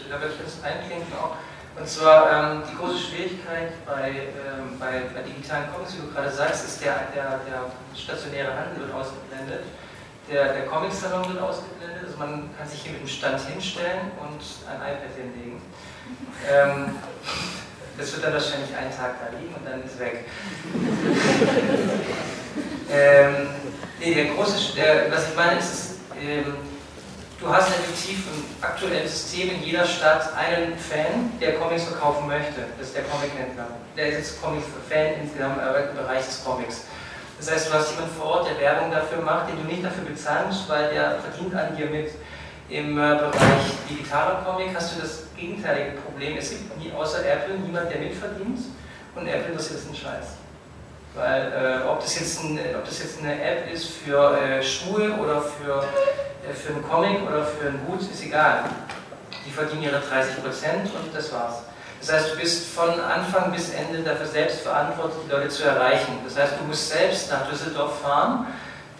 Da 0.10 0.20
würde 0.20 0.34
ich 0.34 0.44
das 0.44 0.64
einklinken 0.64 1.14
auch. 1.14 1.36
Und 1.80 1.88
zwar 1.88 2.30
ähm, 2.30 2.62
die 2.70 2.76
große 2.76 3.00
Schwierigkeit 3.00 3.72
bei, 3.86 4.10
ähm, 4.10 4.78
bei, 4.78 5.04
bei, 5.16 5.22
digitalen 5.22 5.72
Comics, 5.72 5.96
wie 5.96 6.02
du 6.02 6.12
gerade 6.12 6.30
sagst, 6.30 6.66
ist 6.66 6.84
der, 6.84 7.08
der, 7.16 7.40
der 7.48 7.72
stationäre 7.96 8.54
Handel 8.54 8.82
wird 8.84 8.94
ausgeblendet, 8.94 9.64
der, 10.30 10.52
der 10.54 10.66
Comic-Salon 10.66 11.34
wird 11.34 11.42
ausgeblendet, 11.42 12.04
also 12.06 12.18
man 12.18 12.50
kann 12.58 12.68
sich 12.68 12.82
hier 12.82 12.92
mit 12.92 13.00
dem 13.02 13.08
Stand 13.08 13.40
hinstellen 13.48 14.12
und 14.20 14.42
ein 14.68 14.76
iPad 14.76 15.16
hinlegen. 15.16 15.62
Ähm, 16.52 16.96
das 17.98 18.12
wird 18.14 18.26
dann 18.26 18.34
wahrscheinlich 18.34 18.76
einen 18.76 18.92
Tag 18.92 19.16
da 19.24 19.30
liegen 19.38 19.56
und 19.56 19.66
dann 19.66 19.82
ist 19.84 19.98
weg. 20.00 20.26
ähm, 22.92 23.48
nee, 24.00 24.16
der 24.16 24.26
große, 24.36 24.76
der, 24.76 25.10
was 25.12 25.30
ich 25.30 25.36
meine, 25.36 25.60
ist, 25.60 26.00
ähm, 26.22 26.58
du 27.42 27.48
hast 27.48 27.70
effektiv 27.70 28.26
im 28.34 28.64
aktuellen 28.64 29.08
System 29.08 29.50
in 29.52 29.64
jeder 29.64 29.86
Stadt 29.86 30.34
einen 30.36 30.78
Fan, 30.78 31.32
der 31.40 31.56
Comics 31.56 31.86
verkaufen 31.86 32.28
möchte. 32.28 32.66
Das 32.78 32.88
ist 32.88 32.96
der 32.96 33.04
Comic-Händler. 33.04 33.68
Der 33.96 34.08
ist 34.08 34.18
jetzt 34.18 34.42
Comic-Fan 34.42 35.22
insgesamt 35.24 35.58
im 35.58 35.96
Bereich 35.96 36.26
des 36.26 36.44
Comics. 36.44 36.86
Das 37.38 37.52
heißt, 37.52 37.70
du 37.70 37.74
hast 37.74 37.92
jemanden 37.92 38.16
vor 38.16 38.26
Ort, 38.26 38.50
der 38.50 38.60
Werbung 38.60 38.92
dafür 38.92 39.22
macht, 39.22 39.50
den 39.50 39.62
du 39.62 39.64
nicht 39.64 39.84
dafür 39.84 40.04
bezahlen 40.04 40.48
musst, 40.48 40.68
weil 40.68 40.94
der 40.94 41.20
verdient 41.20 41.56
an 41.56 41.76
dir 41.76 41.86
mit. 41.86 42.12
Im 42.70 43.00
äh, 43.00 43.16
Bereich 43.16 43.74
digitaler 43.90 44.44
Comic 44.46 44.76
hast 44.76 44.96
du 44.96 45.02
das 45.02 45.24
gegenteilige 45.36 45.98
Problem. 46.02 46.38
Es 46.38 46.52
gibt 46.52 46.78
nie, 46.78 46.92
außer 46.92 47.26
Apple 47.26 47.56
niemand, 47.56 47.90
der 47.90 48.00
mitverdient 48.00 48.60
und 49.16 49.28
Apple 49.28 49.56
das 49.56 49.72
einen 49.72 49.96
Scheiß. 49.96 50.39
Weil 51.16 51.82
äh, 51.84 51.88
ob, 51.88 52.02
das 52.02 52.20
jetzt 52.20 52.44
ein, 52.44 52.60
ob 52.76 52.86
das 52.86 53.00
jetzt 53.00 53.20
eine 53.20 53.42
App 53.42 53.72
ist 53.74 53.88
für 53.88 54.38
äh, 54.38 54.62
Schuhe 54.62 55.12
oder 55.14 55.42
für 55.42 55.84
äh, 56.48 56.54
für 56.54 56.74
einen 56.74 56.88
Comic 56.88 57.22
oder 57.28 57.46
für 57.46 57.68
einen 57.68 57.82
Hut 57.88 58.02
ist 58.02 58.24
egal. 58.24 58.64
Die 59.46 59.52
verdienen 59.52 59.84
ihre 59.84 59.98
30% 59.98 60.02
und 60.02 61.14
das 61.14 61.32
war's. 61.32 61.64
Das 62.00 62.14
heißt, 62.14 62.34
du 62.34 62.38
bist 62.38 62.74
von 62.74 63.00
Anfang 63.00 63.52
bis 63.52 63.72
Ende 63.72 64.02
dafür 64.04 64.26
selbst 64.26 64.62
verantwortlich, 64.62 65.24
die 65.26 65.32
Leute 65.32 65.50
zu 65.50 65.64
erreichen. 65.64 66.18
Das 66.24 66.38
heißt, 66.38 66.54
du 66.60 66.64
musst 66.66 66.90
selbst 66.90 67.30
nach 67.30 67.50
Düsseldorf 67.50 68.02
fahren, 68.02 68.48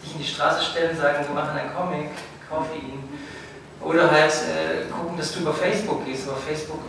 dich 0.02 0.12
in 0.12 0.18
die 0.20 0.26
Straße 0.26 0.62
stellen, 0.64 0.96
sagen, 0.96 1.24
wir 1.26 1.34
machen 1.34 1.58
einen 1.58 1.74
Comic, 1.74 2.10
kaufe 2.48 2.74
ihn. 2.74 3.08
Oder 3.80 4.10
halt 4.10 4.32
äh, 4.32 4.69
dass 5.20 5.34
du 5.34 5.40
über 5.40 5.52
Facebook 5.52 6.04
gehst. 6.06 6.26
Aber 6.28 6.38
Facebook 6.38 6.80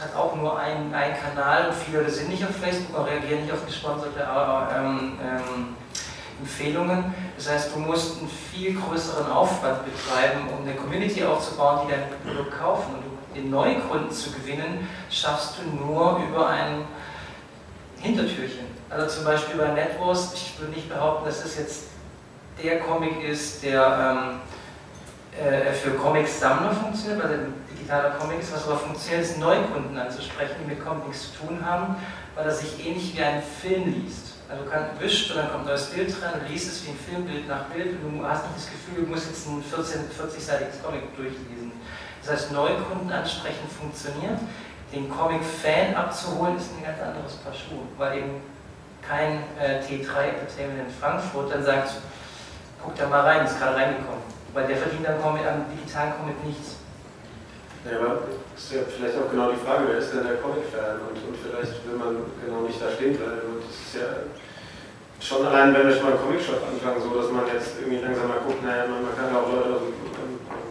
hat 0.00 0.16
auch 0.16 0.34
nur 0.36 0.58
einen, 0.58 0.92
einen 0.94 1.14
Kanal 1.16 1.68
und 1.68 1.74
viele 1.74 2.08
sind 2.10 2.30
nicht 2.30 2.44
auf 2.44 2.56
Facebook 2.56 2.98
und 2.98 3.04
reagieren 3.04 3.42
nicht 3.42 3.52
auf 3.52 3.64
gesponserte 3.66 4.26
ähm, 4.74 5.18
ähm, 5.22 5.76
Empfehlungen. 6.40 7.14
Das 7.36 7.50
heißt, 7.50 7.74
du 7.74 7.80
musst 7.80 8.18
einen 8.18 8.30
viel 8.30 8.74
größeren 8.80 9.30
Aufwand 9.30 9.80
betreiben, 9.84 10.48
um 10.48 10.66
eine 10.66 10.76
Community 10.76 11.22
aufzubauen, 11.24 11.86
die 11.86 11.92
dein 11.92 12.04
Produkt 12.24 12.58
kaufen. 12.58 12.94
Und 12.94 13.36
den 13.36 13.50
Neukunden 13.50 14.10
zu 14.10 14.30
gewinnen, 14.30 14.88
schaffst 15.10 15.56
du 15.58 15.84
nur 15.84 16.20
über 16.28 16.48
ein 16.48 16.84
Hintertürchen. 18.00 18.66
Also 18.88 19.16
zum 19.16 19.24
Beispiel 19.24 19.56
bei 19.56 19.68
Netwurst, 19.68 20.34
ich 20.34 20.58
würde 20.58 20.72
nicht 20.72 20.88
behaupten, 20.88 21.26
dass 21.26 21.42
das 21.42 21.58
jetzt 21.58 21.84
der 22.62 22.78
Comic 22.80 23.24
ist, 23.24 23.64
der 23.64 24.16
ähm, 24.16 24.40
äh, 25.36 25.72
für 25.72 25.90
Comics-Sammler 25.90 26.72
funktioniert, 26.72 27.24
weil 27.24 27.48
digitaler 27.84 28.10
Comic 28.14 28.40
ist, 28.40 28.52
was 28.54 28.66
aber 28.66 28.78
funktioniert, 28.78 29.22
ist 29.24 29.38
Neukunden 29.38 29.98
anzusprechen, 29.98 30.54
die 30.60 30.74
mit 30.74 30.82
Comics 30.82 31.32
zu 31.32 31.46
tun 31.46 31.64
haben, 31.64 31.96
weil 32.34 32.46
er 32.46 32.54
sich 32.54 32.84
ähnlich 32.84 33.14
wie 33.14 33.22
ein 33.22 33.42
Film 33.42 33.92
liest. 33.92 34.34
Also 34.48 34.64
du 34.64 34.70
kannst 34.70 35.00
wischt 35.00 35.30
und 35.30 35.36
dann 35.36 35.50
kommt 35.50 35.64
ein 35.64 35.68
neues 35.68 35.86
Bild 35.86 36.10
rein, 36.22 36.40
du 36.40 36.52
liest 36.52 36.68
es 36.68 36.86
wie 36.86 36.90
ein 36.90 36.96
Filmbild 36.96 37.46
nach 37.46 37.64
Bild 37.64 38.00
und 38.02 38.18
du 38.18 38.26
hast 38.26 38.44
nicht 38.44 38.56
das 38.56 38.70
Gefühl, 38.72 39.04
du 39.04 39.10
musst 39.10 39.26
jetzt 39.28 39.46
ein 39.46 39.62
14, 39.62 40.00
40-seitiges 40.08 40.82
Comic 40.82 41.14
durchlesen. 41.16 41.72
Das 42.22 42.32
heißt, 42.32 42.52
Neukunden 42.52 43.12
ansprechen 43.12 43.68
funktioniert, 43.68 44.40
den 44.92 45.10
Comic-Fan 45.10 45.94
abzuholen 45.94 46.56
ist 46.56 46.70
ein 46.72 46.84
ganz 46.84 47.00
anderes 47.02 47.36
Paar 47.36 47.52
Schuhe, 47.52 47.84
weil 47.98 48.18
eben 48.18 48.40
kein 49.06 49.44
äh, 49.60 49.84
T3 49.84 50.40
Entertainment 50.40 50.88
in 50.88 50.94
Frankfurt 50.98 51.52
dann 51.52 51.62
sagt, 51.62 51.96
guck 52.82 52.96
da 52.96 53.08
mal 53.08 53.20
rein, 53.20 53.44
ist 53.44 53.58
gerade 53.58 53.76
reingekommen. 53.76 54.24
Weil 54.54 54.68
der 54.68 54.76
verdient 54.76 55.06
am 55.06 55.64
digitalen 55.68 56.14
Comic 56.16 56.44
nichts. 56.46 56.76
Ja, 57.84 58.00
aber 58.00 58.32
ist 58.56 58.72
ja 58.72 58.80
vielleicht 58.88 59.20
auch 59.20 59.28
genau 59.28 59.52
die 59.52 59.60
Frage, 59.60 59.84
wer 59.92 60.00
ist 60.00 60.08
denn 60.08 60.24
der 60.24 60.40
Comic-Fan? 60.40 61.04
Und, 61.04 61.20
und 61.20 61.36
vielleicht 61.36 61.84
will 61.84 62.00
man 62.00 62.16
genau 62.40 62.64
nicht 62.64 62.80
da 62.80 62.88
stehen 62.88 63.12
bleiben. 63.12 63.44
Und 63.44 63.60
das 63.60 63.76
ist 63.76 64.00
ja 64.00 64.24
schon 65.20 65.44
allein, 65.44 65.76
wenn 65.76 65.88
wir 65.88 65.92
schon 65.92 66.08
mal 66.08 66.16
Comicshop 66.16 66.64
anfangen, 66.64 67.00
so 67.04 67.12
dass 67.12 67.28
man 67.28 67.44
jetzt 67.52 67.76
irgendwie 67.76 68.00
langsam 68.00 68.32
mal 68.32 68.40
guckt, 68.40 68.64
naja, 68.64 68.88
man, 68.88 69.04
man 69.04 69.12
kann 69.12 69.28
ja 69.28 69.36
auch 69.36 69.52
Leute 69.52 69.76
aus 69.76 69.84
dem 69.84 70.00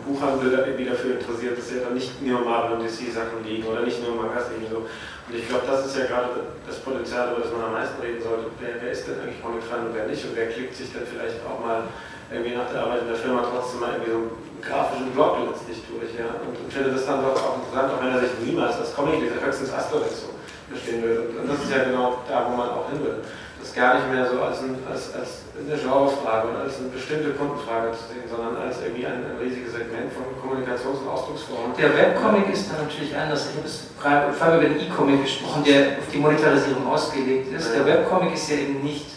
Buchhandel 0.09 0.57
irgendwie 0.57 0.89
dafür 0.89 1.21
interessiert, 1.21 1.53
dass 1.53 1.69
ja 1.69 1.85
dann 1.85 1.93
nicht 1.93 2.17
nur 2.17 2.41
Marvel 2.41 2.77
und 2.77 2.83
DC 2.83 3.13
Sachen 3.13 3.45
liegen 3.45 3.69
oder 3.69 3.85
nicht 3.85 4.01
nur 4.01 4.17
Mangas 4.17 4.49
liegen. 4.49 4.65
So. 4.73 4.89
Und 4.89 5.33
ich 5.37 5.45
glaube, 5.45 5.69
das 5.69 5.85
ist 5.85 5.93
ja 5.93 6.09
gerade 6.09 6.49
das 6.65 6.81
Potenzial, 6.81 7.31
über 7.31 7.45
das 7.45 7.53
man 7.53 7.69
am 7.69 7.77
meisten 7.77 8.01
reden 8.01 8.25
sollte. 8.25 8.49
Wer, 8.57 8.81
wer 8.81 8.89
ist 8.89 9.05
denn 9.05 9.21
eigentlich 9.21 9.37
Comic-Fan 9.37 9.85
und 9.85 9.93
wer 9.93 10.09
nicht? 10.09 10.25
Und 10.25 10.33
wer 10.33 10.49
klickt 10.49 10.73
sich 10.73 10.89
dann 10.89 11.05
vielleicht 11.05 11.45
auch 11.45 11.61
mal 11.61 11.85
irgendwie 12.33 12.57
nach 12.57 12.69
der 12.73 12.81
Arbeit 12.83 13.05
in 13.05 13.13
der 13.13 13.21
Firma 13.21 13.45
trotzdem 13.45 13.79
mal 13.79 13.93
irgendwie 13.93 14.11
so 14.11 14.17
einen 14.17 14.61
grafischen 14.61 15.09
Blog 15.13 15.37
letztlich 15.45 15.85
durch, 15.85 16.11
ja. 16.17 16.33
Und, 16.41 16.57
und 16.57 16.73
finde 16.73 16.91
das 16.91 17.05
dann 17.05 17.21
doch 17.21 17.37
auch 17.37 17.61
interessant, 17.61 17.93
auch 17.93 18.01
wenn 18.01 18.11
er 18.11 18.19
sich 18.25 18.33
niemals 18.41 18.81
das 18.81 18.91
Comic 18.97 19.21
dieser 19.21 19.37
höchstens 19.37 19.71
Asterix 19.71 20.25
so 20.25 20.29
verstehen 20.67 21.03
will. 21.05 21.29
Und, 21.29 21.31
und 21.39 21.45
das 21.47 21.61
ist 21.63 21.71
ja 21.71 21.85
genau 21.85 22.25
da, 22.27 22.49
wo 22.49 22.57
man 22.57 22.69
auch 22.73 22.89
hin 22.89 22.99
will 23.05 23.21
das 23.63 23.73
gar 23.73 23.95
nicht 23.95 24.11
mehr 24.11 24.27
so 24.27 24.41
als, 24.43 24.59
ein, 24.59 24.75
als, 24.83 25.15
als 25.15 25.47
eine 25.55 25.71
Genrefrage 25.71 26.51
oder 26.51 26.67
als 26.67 26.79
eine 26.79 26.89
bestimmte 26.89 27.31
Kundenfrage 27.31 27.95
zu 27.95 28.11
sehen, 28.11 28.27
sondern 28.27 28.59
als 28.59 28.83
irgendwie 28.83 29.07
ein, 29.07 29.23
ein 29.23 29.39
riesiges 29.39 29.71
Segment 29.71 30.11
von 30.11 30.27
Kommunikations- 30.35 30.99
und 30.99 31.07
Ausdrucksformen. 31.07 31.71
Der 31.79 31.95
Webcomic 31.95 32.51
ist 32.51 32.67
da 32.67 32.83
natürlich 32.83 33.15
anders. 33.15 33.47
Ich 33.55 34.03
habe 34.03 34.33
vor 34.33 34.47
allem 34.47 34.59
über 34.59 34.69
den 34.69 34.79
E-Comic 34.83 35.23
gesprochen, 35.23 35.63
der 35.63 36.03
auf 36.03 36.11
die 36.11 36.19
Monetarisierung 36.19 36.85
ausgelegt 36.91 37.53
ist. 37.55 37.73
Der 37.73 37.85
Webcomic 37.85 38.33
ist 38.33 38.49
ja 38.49 38.57
eben 38.57 38.83
nicht 38.83 39.07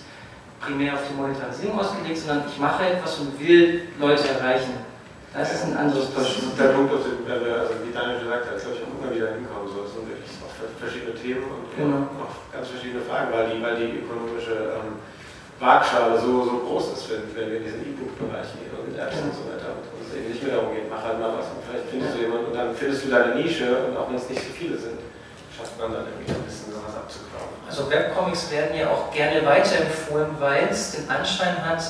primär 0.61 0.95
auf 0.95 1.05
die 1.09 1.15
Monetarisierung 1.15 1.79
ausgelegt, 1.79 2.19
sondern 2.19 2.45
ich 2.49 2.59
mache 2.59 2.85
etwas 2.87 3.19
und 3.19 3.39
will 3.41 3.83
Leute 3.99 4.29
erreichen. 4.29 4.87
Das 5.37 5.53
ist 5.53 5.65
ein 5.69 5.77
anderes 5.77 6.09
Beispiel. 6.17 6.49
Der 6.57 6.73
Punkt, 6.73 6.95
auf 6.95 7.05
den 7.05 7.21
wir, 7.29 7.61
also 7.61 7.77
wie 7.85 7.93
Daniel 7.93 8.25
gesagt 8.25 8.49
hat, 8.49 8.57
glaube 8.57 8.73
ich, 8.73 8.81
auch 8.81 8.93
immer 8.97 9.13
wieder 9.13 9.37
hinkommen 9.37 9.69
soll. 9.69 9.85
Das 9.85 9.93
sind 9.93 10.09
wirklich 10.09 10.33
auch 10.41 10.55
verschiedene 10.81 11.13
Themen 11.13 11.45
und 11.45 11.69
genau. 11.77 12.09
auch 12.25 12.41
ganz 12.49 12.73
verschiedene 12.73 13.05
Fragen, 13.05 13.29
weil 13.37 13.53
die, 13.53 13.61
weil 13.61 13.77
die 13.77 14.01
ökonomische 14.01 14.81
ähm, 14.81 14.97
Waagschale 15.61 16.17
so, 16.17 16.41
so 16.41 16.65
groß 16.65 16.97
ist, 16.97 17.05
wenn, 17.13 17.29
wenn 17.37 17.53
wir 17.53 17.59
in 17.61 17.65
diesen 17.69 17.85
E-Book-Bereich 17.85 18.49
gehen 18.57 18.73
und 18.77 18.89
mit 18.89 18.97
Apps 18.97 19.21
und 19.21 19.33
so 19.37 19.45
weiter. 19.49 19.77
Und 19.77 19.85
es 20.05 20.17
eben 20.17 20.29
nicht 20.33 20.41
mehr 20.41 20.57
darum 20.57 20.73
geht, 20.73 20.89
mach 20.89 21.05
halt 21.05 21.21
mal 21.21 21.37
was 21.37 21.53
und 21.53 21.61
vielleicht 21.65 21.89
findest 21.93 22.17
du 22.17 22.19
jemanden 22.25 22.53
und 22.53 22.57
dann 22.57 22.73
findest 22.73 23.05
du 23.05 23.13
deine 23.13 23.37
Nische 23.37 23.69
und 23.89 23.93
auch 23.97 24.09
wenn 24.09 24.21
es 24.21 24.29
nicht 24.29 24.41
so 24.41 24.53
viele 24.57 24.77
sind, 24.77 25.01
schafft 25.57 25.79
man 25.79 25.93
dann 25.93 26.07
irgendwie 26.07 26.33
ein 26.33 26.43
bisschen 26.43 26.73
sowas 26.73 26.95
abzugraben. 26.95 27.57
Also 27.67 27.91
Webcomics 27.91 28.51
werden 28.51 28.77
ja 28.77 28.91
auch 28.91 29.11
gerne 29.11 29.45
weiterempfohlen, 29.45 30.37
weil 30.39 30.69
es 30.71 30.93
den 30.93 31.09
Anschein 31.09 31.65
hat, 31.65 31.83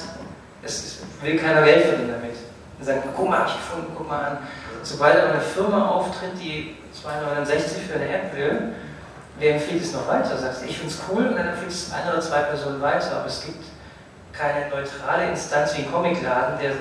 es 0.62 0.98
will 1.20 1.38
keiner 1.38 1.62
Geld 1.62 1.86
verdienen 1.86 2.12
damit. 2.12 2.36
Dann 2.78 2.86
sagen, 2.86 3.02
guck 3.16 3.28
mal, 3.28 3.46
ich 3.46 3.54
gefunden, 3.54 3.92
guck 3.96 4.08
mal 4.08 4.24
an. 4.24 4.38
Sobald 4.82 5.16
eine 5.18 5.40
Firma 5.40 5.88
auftritt, 5.88 6.38
die 6.38 6.76
2,69 6.94 7.88
für 7.88 7.94
eine 7.94 8.08
App 8.08 8.36
will, 8.36 8.74
wer 9.38 9.54
empfiehlt 9.54 9.82
es 9.82 9.92
noch 9.92 10.06
weiter? 10.06 10.36
Sagst 10.36 10.62
ich 10.64 10.78
finde 10.78 10.92
es 10.92 11.00
cool 11.10 11.26
und 11.26 11.36
dann 11.36 11.48
empfiehlt 11.48 11.72
es 11.72 11.92
eine 11.92 12.12
oder 12.12 12.20
zwei 12.20 12.42
Personen 12.42 12.80
weiter, 12.80 13.18
aber 13.18 13.26
es 13.26 13.44
gibt 13.44 13.64
keine 14.32 14.68
neutrale 14.68 15.30
Instanz 15.30 15.76
wie 15.76 15.82
ein 15.82 15.92
Comicladen, 15.92 16.58
der 16.60 16.72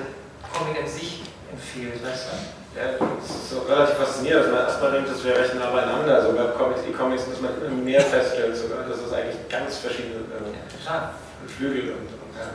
Comic 0.52 0.80
an 0.82 0.88
sich 0.88 1.22
empfiehlt, 1.50 2.04
weißt 2.04 2.26
du? 2.26 2.65
Ja, 2.76 2.92
das 2.92 3.30
ist 3.30 3.50
so 3.50 3.60
relativ 3.60 3.96
faszinierend. 3.96 4.52
Also 4.52 4.56
erstmal 4.56 4.92
denkt, 4.92 5.08
das 5.10 5.24
wäre 5.24 5.40
recht 5.40 5.54
nah 5.54 5.70
beieinander. 5.70 6.16
Also 6.16 6.32
bei 6.36 6.44
Comics, 6.52 6.80
E-Comics 6.86 7.26
muss 7.26 7.40
man 7.40 7.52
immer 7.56 7.82
mehr 7.82 8.02
feststellen, 8.02 8.54
sogar, 8.54 8.84
dass 8.84 9.00
es 9.00 9.12
eigentlich 9.12 9.48
ganz 9.48 9.78
verschiedene 9.78 10.16
äh, 10.28 11.48
Flügel 11.48 11.96
und, 11.96 12.12
und 12.12 12.36
ja. 12.36 12.52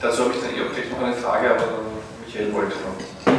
Dazu 0.00 0.24
habe 0.24 0.34
ich 0.34 0.40
dann 0.40 0.50
auch 0.50 0.72
gleich 0.72 0.90
noch 0.90 1.02
eine 1.02 1.16
Frage, 1.16 1.50
aber 1.50 1.66
dann 1.74 1.90
Michael 2.24 2.52
wollte 2.52 2.76
noch. 2.86 3.34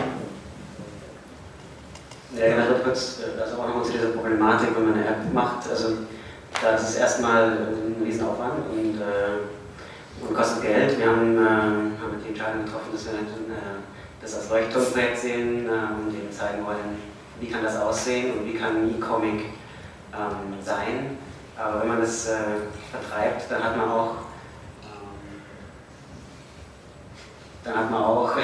Ja, 2.37 2.47
genau, 2.47 2.83
kurz, 2.83 3.19
also 3.39 3.55
auch 3.61 3.67
nochmal 3.67 3.85
zu 3.85 3.93
dieser 3.93 4.09
Problematik, 4.09 4.75
wenn 4.75 4.89
man 4.89 4.93
eine 4.95 5.07
App 5.07 5.33
macht. 5.33 5.69
Also 5.69 6.03
da 6.61 6.75
ist 6.75 6.89
es 6.89 6.95
erstmal 6.97 7.43
ein 7.43 7.95
Riesenaufwand 8.03 8.59
und, 8.71 8.99
äh, 8.99 10.27
und 10.27 10.35
kostet 10.35 10.63
Geld. 10.63 10.99
Wir 10.99 11.07
haben, 11.07 11.37
äh, 11.37 11.49
haben 11.49 12.19
die 12.21 12.27
Entscheidung 12.27 12.65
getroffen, 12.65 12.91
dass 12.91 13.05
wir 13.05 13.13
äh, 13.13 13.79
das 14.25 14.35
als 14.35 14.49
Leuchtturmprojekt 14.49 15.19
sehen 15.19 15.67
äh, 15.67 15.69
und 15.69 16.11
denen 16.11 16.31
zeigen 16.31 16.65
wollen, 16.65 16.99
wie 17.39 17.47
kann 17.47 17.63
das 17.63 17.79
aussehen 17.79 18.33
und 18.33 18.45
wie 18.47 18.55
kann 18.57 18.89
E-Comic 18.89 19.45
ähm, 20.13 20.63
sein. 20.63 21.17
Aber 21.57 21.81
wenn 21.81 21.87
man 21.89 22.01
das 22.01 22.27
äh, 22.27 22.37
vertreibt, 22.91 23.49
dann 23.51 23.63
hat 23.63 23.77
man 23.77 23.87
auch 23.89 24.15
ähm, 24.83 25.41
dann 27.63 27.77
hat 27.77 27.91
man 27.91 28.03
auch 28.03 28.35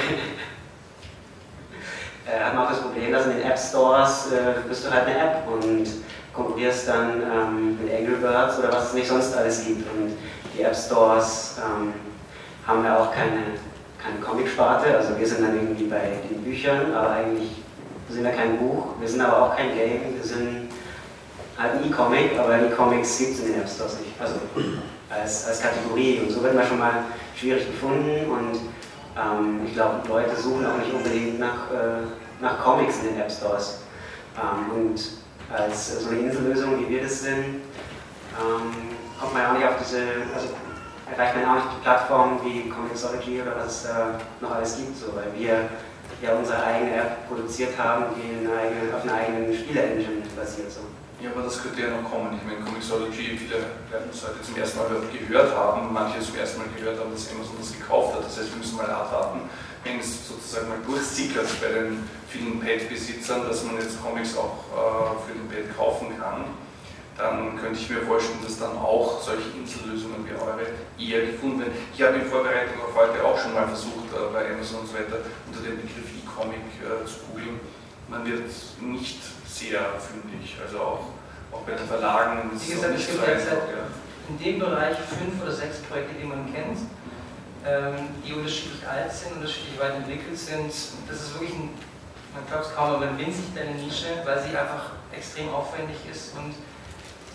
äh, 2.25 2.39
hat 2.39 2.53
man 2.53 2.65
auch 2.65 2.69
das 2.69 2.81
Problem, 2.81 3.11
dass 3.11 3.25
in 3.25 3.37
den 3.37 3.41
App 3.41 3.57
Stores 3.57 4.31
äh, 4.31 4.53
bist 4.67 4.85
du 4.85 4.91
halt 4.91 5.07
eine 5.07 5.17
App 5.17 5.47
und 5.51 5.87
konkurrierst 6.31 6.87
dann 6.87 7.23
ähm, 7.23 7.79
mit 7.83 7.91
Angry 7.91 8.15
Birds 8.21 8.59
oder 8.59 8.71
was 8.71 8.89
es 8.89 8.93
nicht 8.93 9.07
sonst 9.07 9.35
alles 9.35 9.65
gibt. 9.65 9.81
Und 9.93 10.15
die 10.55 10.61
App 10.61 10.75
Stores 10.75 11.55
ähm, 11.57 11.93
haben 12.67 12.85
ja 12.85 12.99
auch 12.99 13.11
keine, 13.11 13.57
keine 14.03 14.19
Comic-Sparte, 14.19 14.97
also 14.97 15.17
wir 15.17 15.27
sind 15.27 15.41
dann 15.41 15.55
irgendwie 15.55 15.85
bei 15.85 16.19
den 16.29 16.41
Büchern, 16.43 16.93
aber 16.93 17.11
eigentlich 17.11 17.61
sind 18.09 18.23
wir 18.23 18.31
kein 18.31 18.57
Buch, 18.57 18.99
wir 18.99 19.07
sind 19.07 19.21
aber 19.21 19.43
auch 19.43 19.55
kein 19.55 19.75
Game, 19.75 20.15
wir 20.15 20.23
sind 20.23 20.69
halt 21.57 21.73
ein 21.75 21.89
E-Comic, 21.89 22.37
aber 22.37 22.59
E-Comics 22.59 23.17
gibt 23.19 23.33
es 23.33 23.39
in 23.41 23.53
den 23.53 23.61
App 23.61 23.69
Stores 23.69 23.99
nicht, 23.99 24.19
also 24.19 24.35
als, 25.11 25.47
als 25.47 25.61
Kategorie. 25.61 26.19
Und 26.19 26.31
so 26.31 26.41
wird 26.41 26.55
man 26.55 26.65
schon 26.65 26.79
mal 26.79 27.03
schwierig 27.35 27.67
gefunden. 27.67 28.29
Und 28.31 28.59
ähm, 29.17 29.61
ich 29.65 29.73
glaube, 29.73 30.07
Leute 30.07 30.35
suchen 30.35 30.65
auch 30.65 30.77
nicht 30.77 30.93
unbedingt 30.93 31.39
nach, 31.39 31.69
äh, 31.71 32.41
nach 32.41 32.63
Comics 32.63 32.99
in 32.99 33.09
den 33.09 33.21
App 33.21 33.31
Stores. 33.31 33.81
Ähm, 34.35 34.87
und 34.87 35.01
als 35.53 36.01
so 36.01 36.09
eine 36.09 36.19
Insellösung, 36.19 36.79
wie 36.79 36.89
wir 36.89 37.03
das 37.03 37.21
sind, 37.21 37.61
ähm, 38.39 38.71
kommt 39.19 39.33
man 39.33 39.43
ja 39.43 39.51
auch 39.51 39.57
nicht 39.57 39.67
auf 39.67 39.75
diese, 39.79 40.01
also 40.33 40.47
erreicht 41.11 41.35
man 41.35 41.45
auch 41.45 41.55
nicht 41.55 41.77
die 41.77 41.83
Plattformen 41.83 42.39
wie 42.43 42.69
Comixology 42.69 43.41
oder 43.41 43.57
was 43.57 43.83
es 43.83 43.85
äh, 43.85 43.93
noch 44.39 44.51
alles 44.51 44.77
gibt, 44.77 44.97
so, 44.97 45.15
weil 45.15 45.31
wir 45.37 45.69
ja 46.21 46.35
unsere 46.35 46.63
eigene 46.63 46.95
App 46.95 47.27
produziert 47.27 47.77
haben, 47.77 48.05
die 48.15 48.47
eine, 48.47 48.95
auf 48.95 49.03
einer 49.03 49.15
eigenen 49.15 49.53
Spiele-Engine 49.53 50.21
basiert. 50.35 50.71
So. 50.71 50.81
Ja, 51.21 51.29
aber 51.31 51.43
das 51.43 51.61
könnte 51.61 51.81
ja 51.81 51.89
noch 51.89 52.09
kommen. 52.09 52.33
Ich 52.37 52.43
meine, 52.43 52.65
Comixology, 52.65 53.37
viele 53.37 53.61
werden 53.89 54.09
es 54.09 54.25
heute 54.25 54.41
zum 54.41 54.57
ersten 54.57 54.79
Mal 54.79 54.89
gehört 54.89 55.55
haben, 55.55 55.93
manche 55.93 56.19
zum 56.19 56.35
ersten 56.35 56.59
Mal 56.59 56.67
gehört 56.75 56.99
haben, 56.99 57.11
dass 57.11 57.29
Amazon 57.29 57.57
das 57.59 57.73
gekauft 57.73 58.15
hat. 58.15 58.25
Das 58.25 58.37
heißt, 58.37 58.49
wir 58.49 58.57
müssen 58.57 58.77
mal 58.77 58.89
abwarten, 58.89 59.41
wenn 59.83 59.99
es 59.99 60.27
sozusagen 60.27 60.69
mal 60.69 60.81
durchsickert 60.85 61.45
bei 61.61 61.69
den 61.69 62.09
vielen 62.27 62.59
Pad-Besitzern, 62.59 63.47
dass 63.47 63.63
man 63.63 63.75
jetzt 63.75 64.01
Comics 64.01 64.37
auch 64.37 64.65
äh, 64.73 65.29
für 65.29 65.37
den 65.37 65.47
Pad 65.49 65.77
kaufen 65.77 66.07
kann. 66.19 66.45
Dann 67.17 67.57
könnte 67.59 67.79
ich 67.79 67.89
mir 67.89 68.01
vorstellen, 68.01 68.39
dass 68.43 68.57
dann 68.57 68.77
auch 68.77 69.21
solche 69.21 69.49
Insellösungen 69.57 70.25
wie 70.25 70.31
eure 70.31 70.63
eher 70.97 71.31
gefunden 71.31 71.59
werden. 71.59 71.73
Ich 71.93 72.01
habe 72.01 72.15
in 72.17 72.25
Vorbereitung 72.25 72.81
auf 72.81 72.95
heute 72.95 73.23
auch 73.23 73.37
schon 73.37 73.53
mal 73.53 73.67
versucht, 73.67 74.09
äh, 74.13 74.31
bei 74.33 74.49
Amazon 74.51 74.79
und 74.81 74.87
so 74.87 74.93
weiter 74.95 75.19
unter 75.47 75.61
dem 75.61 75.75
Begriff 75.75 76.07
E-Comic 76.07 76.63
äh, 76.79 77.05
zu 77.05 77.19
googeln. 77.27 77.59
Man 78.07 78.25
wird 78.25 78.47
nicht 78.79 79.19
sehr 79.45 79.81
fündig. 79.99 80.55
Also 80.63 80.79
auch, 80.79 81.05
auch 81.51 81.61
bei 81.67 81.73
den 81.73 81.87
Verlagen. 81.87 82.49
Wie 82.53 82.73
gesagt, 82.73 82.95
es 82.95 83.07
gibt 83.07 83.27
derzeit 83.27 83.69
ja. 83.69 83.85
in 84.29 84.39
dem 84.39 84.59
Bereich 84.59 84.97
fünf 84.97 85.41
oder 85.41 85.51
sechs 85.51 85.79
Projekte, 85.79 86.15
die 86.15 86.25
man 86.25 86.51
kennt, 86.53 86.79
ähm, 87.65 88.09
die 88.25 88.33
unterschiedlich 88.33 88.87
alt 88.87 89.11
sind, 89.11 89.33
unterschiedlich 89.33 89.79
weit 89.79 89.95
entwickelt 89.95 90.37
sind. 90.37 90.71
Das 91.07 91.21
ist 91.21 91.33
wirklich 91.35 91.53
ein, 91.53 91.69
man 92.33 92.47
glaubt 92.47 92.65
es 92.65 92.75
kaum, 92.75 92.95
aber 92.95 93.07
eine 93.07 93.17
winzig 93.19 93.53
kleine 93.53 93.75
Nische, 93.75 94.23
weil 94.25 94.39
sie 94.41 94.55
einfach 94.55 94.95
extrem 95.11 95.49
aufwendig 95.53 95.97
ist 96.09 96.35
und 96.37 96.55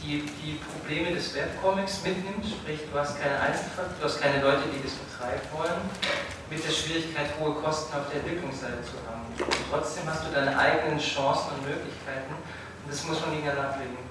die, 0.03 0.23
die 0.43 0.61
Probleme 0.61 1.15
des 1.15 1.35
Webcomics 1.35 2.03
mitnimmt, 2.03 2.45
sprich 2.45 2.81
du 2.91 2.99
hast 2.99 3.21
keine 3.21 3.41
Einzelfaktor, 3.41 3.97
du 3.99 4.05
hast 4.05 4.21
keine 4.21 4.43
Leute, 4.43 4.69
die 4.73 4.83
das 4.83 4.93
betreiben 4.93 5.47
wollen, 5.53 5.81
mit 6.51 6.63
der 6.63 6.73
Schwierigkeit, 6.73 7.31
hohe 7.41 7.55
Kosten 7.55 7.93
auf 7.97 8.09
der 8.13 8.21
Entwicklungsseite 8.21 8.83
zu 8.83 8.97
haben. 9.09 9.27
Und 9.39 9.65
trotzdem 9.71 10.05
hast 10.07 10.27
du 10.27 10.31
deine 10.33 10.57
eigenen 10.57 10.99
Chancen 10.99 11.59
und 11.59 11.69
Möglichkeiten 11.69 12.33
und 12.35 12.87
das 12.89 13.03
muss 13.05 13.21
man 13.21 13.35
gegeneinander 13.35 13.71
abwägen. 13.71 14.07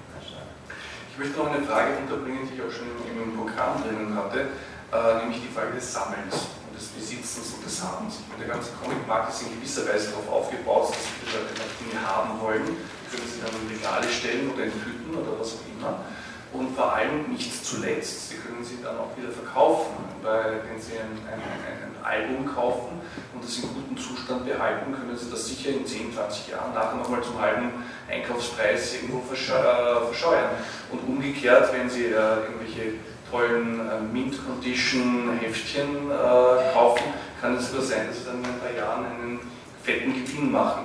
Ich 1.16 1.24
möchte 1.24 1.38
noch 1.38 1.48
eine 1.48 1.64
Frage 1.64 1.96
unterbringen, 1.96 2.44
die 2.44 2.60
ich 2.60 2.60
auch 2.60 2.68
schon 2.68 2.92
im 2.92 3.32
Programm 3.32 3.80
drinnen 3.80 4.12
hatte, 4.12 4.52
äh, 4.92 5.24
nämlich 5.24 5.40
die 5.40 5.48
Frage 5.48 5.72
des 5.72 5.88
Sammelns 5.88 6.60
und 6.68 6.76
des 6.76 6.92
Besitzens 6.92 7.56
und 7.56 7.64
des 7.64 7.80
Habens. 7.80 8.20
Meine, 8.28 8.44
der 8.44 8.52
ganze 8.52 8.76
Comic-Markt 8.76 9.32
ist 9.32 9.48
in 9.48 9.56
gewisser 9.56 9.88
Weise 9.88 10.12
darauf 10.12 10.28
aufgebaut, 10.28 10.92
dass 10.92 11.08
viele 11.16 11.40
Leute 11.40 11.56
Dinge 11.80 12.04
haben 12.04 12.36
wollen, 12.38 12.68
können 13.16 13.32
sie 13.32 13.40
dann 13.40 13.56
in 13.56 13.72
Regale 13.72 14.08
stellen 14.12 14.52
oder 14.52 14.64
in 14.68 14.76
Hütten 14.76 15.10
oder 15.16 15.40
was 15.40 15.56
auch 15.56 15.64
immer 15.72 16.04
und 16.52 16.74
vor 16.74 16.94
allem 16.94 17.30
nicht 17.30 17.64
zuletzt, 17.64 18.30
Sie 18.30 18.36
können 18.36 18.64
sie 18.64 18.78
dann 18.82 18.96
auch 18.96 19.16
wieder 19.16 19.30
verkaufen, 19.30 19.92
weil 20.22 20.62
wenn 20.68 20.80
Sie 20.80 20.92
ein, 20.92 21.18
ein, 21.30 21.40
ein, 21.40 21.96
Album 22.06 22.46
kaufen 22.46 23.00
und 23.34 23.42
das 23.42 23.56
in 23.58 23.62
gutem 23.74 23.96
Zustand 23.96 24.46
behalten, 24.46 24.94
können 24.94 25.18
Sie 25.18 25.28
das 25.28 25.48
sicher 25.48 25.70
in 25.70 25.84
10, 25.84 26.14
20 26.14 26.48
Jahren 26.48 26.72
nachher 26.72 26.94
nochmal 26.98 27.20
zum 27.20 27.40
halben 27.40 27.72
Einkaufspreis 28.08 28.94
irgendwo 28.94 29.20
verscheuern. 29.22 30.50
Und 30.92 31.00
umgekehrt, 31.00 31.72
wenn 31.72 31.90
Sie 31.90 32.04
äh, 32.04 32.12
irgendwelche 32.46 32.92
tollen 33.28 33.80
äh, 33.80 34.00
Mint-Condition-Heftchen 34.12 36.10
äh, 36.12 36.72
kaufen, 36.72 37.12
kann 37.40 37.56
es 37.56 37.70
sogar 37.70 37.84
sein, 37.84 38.06
dass 38.06 38.18
Sie 38.18 38.24
dann 38.26 38.38
in 38.38 38.44
ein 38.44 38.60
paar 38.60 38.70
Jahren 38.70 39.04
einen 39.04 39.40
fetten 39.82 40.14
Gewinn 40.14 40.52
machen. 40.52 40.84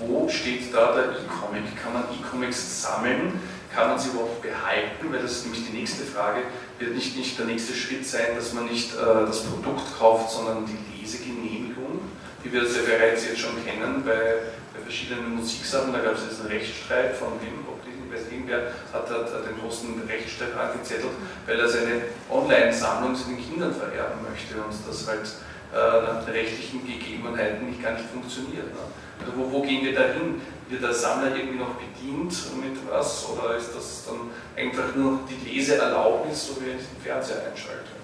Wo 0.00 0.28
steht 0.28 0.72
da 0.74 0.94
der 0.94 1.04
E-Comic? 1.04 1.64
Kann 1.82 1.92
man 1.92 2.04
E-Comics 2.04 2.82
sammeln? 2.82 3.40
kann 3.74 3.90
man 3.90 3.98
sie 3.98 4.10
überhaupt 4.10 4.42
behalten? 4.42 5.12
Weil 5.12 5.22
das 5.22 5.32
ist 5.32 5.44
nämlich 5.44 5.66
die 5.66 5.76
nächste 5.76 6.04
Frage. 6.04 6.42
Wird 6.78 6.94
nicht, 6.94 7.16
nicht 7.16 7.38
der 7.38 7.46
nächste 7.46 7.74
Schritt 7.74 8.06
sein, 8.06 8.34
dass 8.36 8.52
man 8.52 8.66
nicht 8.66 8.94
äh, 8.94 9.26
das 9.26 9.44
Produkt 9.44 9.98
kauft, 9.98 10.30
sondern 10.30 10.64
die 10.66 11.00
Lesegenehmigung, 11.00 12.00
wie 12.42 12.52
wir 12.52 12.62
das 12.62 12.76
ja 12.76 12.82
bereits 12.82 13.26
jetzt 13.26 13.40
schon 13.40 13.54
kennen 13.64 14.02
bei, 14.04 14.42
bei 14.74 14.82
verschiedenen 14.82 15.36
Musiksachen. 15.36 15.92
Da 15.92 16.00
gab 16.00 16.14
es 16.14 16.24
jetzt 16.24 16.40
einen 16.40 16.50
Rechtsstreit 16.50 17.16
von 17.16 17.38
wem, 17.40 17.66
ob 17.68 17.82
die, 17.84 17.94
weiß 18.12 18.32
irgendwer, 18.32 18.72
hat, 18.92 19.10
hat, 19.10 19.32
hat 19.32 19.46
den 19.46 19.60
großen 19.60 20.02
Rechtsstreit 20.08 20.56
angezettelt, 20.56 21.12
weil 21.46 21.60
er 21.60 21.68
seine 21.68 22.02
Online-Sammlung 22.30 23.14
zu 23.14 23.28
den 23.28 23.38
Kindern 23.38 23.74
vererben 23.74 24.22
möchte 24.28 24.54
und 24.56 24.72
das 24.72 25.06
halt 25.06 25.28
äh, 25.74 26.02
nach 26.02 26.24
den 26.24 26.34
rechtlichen 26.34 26.86
Gegebenheiten 26.86 27.66
nicht 27.66 27.82
gar 27.82 27.92
nicht 27.92 28.08
funktioniert. 28.10 28.72
Ne? 28.72 28.80
Also 29.20 29.32
wo, 29.36 29.52
wo 29.52 29.62
gehen 29.62 29.84
wir 29.84 29.94
da 29.94 30.12
hin? 30.12 30.40
Wird 30.68 30.82
der 30.82 30.92
Sammler 30.92 31.34
irgendwie 31.34 31.58
noch 31.58 31.74
bedient 31.74 32.32
mit 32.60 32.76
was 32.90 33.26
oder 33.30 33.56
ist 33.56 33.74
das 33.74 34.04
dann 34.06 34.30
einfach 34.54 34.94
nur 34.94 35.20
die 35.28 35.48
Leseerlaubnis, 35.48 36.46
so 36.46 36.60
wie 36.60 36.76
ich 36.76 36.86
den 36.86 37.00
Fernseher 37.02 37.48
einschalte? 37.50 37.96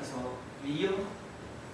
Also 0.00 0.16
wir 0.64 0.88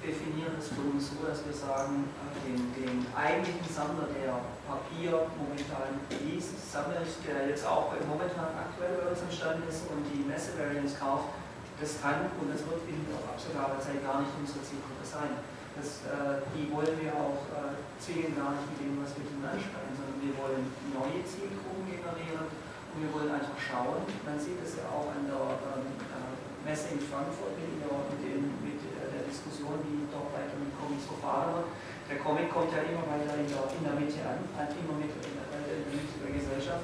definieren 0.02 0.54
es 0.58 0.68
für 0.74 0.82
uns 0.90 1.10
so, 1.10 1.22
dass 1.26 1.42
wir 1.46 1.54
sagen, 1.54 2.10
den, 2.42 2.58
den 2.74 3.06
eigentlichen 3.14 3.66
Sammler, 3.66 4.10
der 4.14 4.42
Papier 4.66 5.26
momentan 5.38 6.02
liest, 6.22 6.58
sammelt, 6.70 7.06
der 7.26 7.50
jetzt 7.50 7.66
auch 7.66 7.94
momentan 8.06 8.54
aktuell 8.58 8.94
bei 9.02 9.10
uns 9.10 9.22
entstanden 9.22 9.66
ist 9.68 9.86
und 9.90 10.02
die 10.10 10.22
Messe-Variants 10.26 10.98
kauft, 10.98 11.30
das 11.78 12.02
kann 12.02 12.26
und 12.42 12.50
das 12.50 12.66
wird 12.66 12.82
in 12.90 13.06
absehbarer 13.22 13.78
Zeit 13.78 14.02
gar 14.02 14.18
nicht 14.18 14.34
unsere 14.34 14.62
Zielgruppe 14.66 15.06
sein. 15.06 15.38
Das, 15.78 16.02
äh, 16.10 16.42
die 16.58 16.66
wollen 16.74 16.90
wir 16.98 17.14
auch 17.14 17.38
äh, 17.54 17.78
zwingen 18.02 18.34
gar 18.34 18.50
nicht 18.50 18.66
mit 18.74 18.82
dem, 18.82 18.98
was 18.98 19.14
wir 19.14 19.22
ihnen 19.30 19.46
ansprechen, 19.46 19.94
sondern 19.94 20.18
wir 20.18 20.34
wollen 20.34 20.66
neue 20.90 21.22
Zielgruppen 21.22 21.86
generieren 21.86 22.50
und 22.50 22.98
wir 22.98 23.10
wollen 23.14 23.30
einfach 23.30 23.54
schauen. 23.54 24.02
Man 24.26 24.34
sieht 24.42 24.58
es 24.58 24.74
ja 24.74 24.90
auch 24.90 25.06
an 25.06 25.30
der 25.30 25.38
ähm, 25.38 25.86
äh, 26.02 26.66
Messe 26.66 26.98
in 26.98 27.02
Frankfurt 27.06 27.54
mit, 27.62 27.78
der, 27.78 27.94
mit, 27.94 28.20
dem, 28.26 28.58
mit 28.58 28.82
äh, 28.90 29.06
der 29.06 29.22
Diskussion, 29.30 29.78
die 29.86 30.02
dort 30.10 30.34
weiter 30.34 30.58
mit 30.58 30.74
Comics 30.74 31.06
verfahren 31.06 31.62
wird. 31.62 31.70
Der 32.10 32.18
Comic 32.26 32.50
kommt 32.50 32.74
ja 32.74 32.82
immer 32.82 33.06
weiter 33.06 33.38
in 33.38 33.46
der, 33.46 33.62
in 33.70 33.82
der 33.86 33.94
Mitte 34.02 34.18
an, 34.26 34.42
halt 34.58 34.74
immer 34.74 34.98
mit 34.98 35.14
in 35.14 35.30
der, 35.30 35.46
in 35.62 35.86
der 35.86 35.94
Mitte 35.94 36.14
der 36.26 36.32
Gesellschaft. 36.42 36.82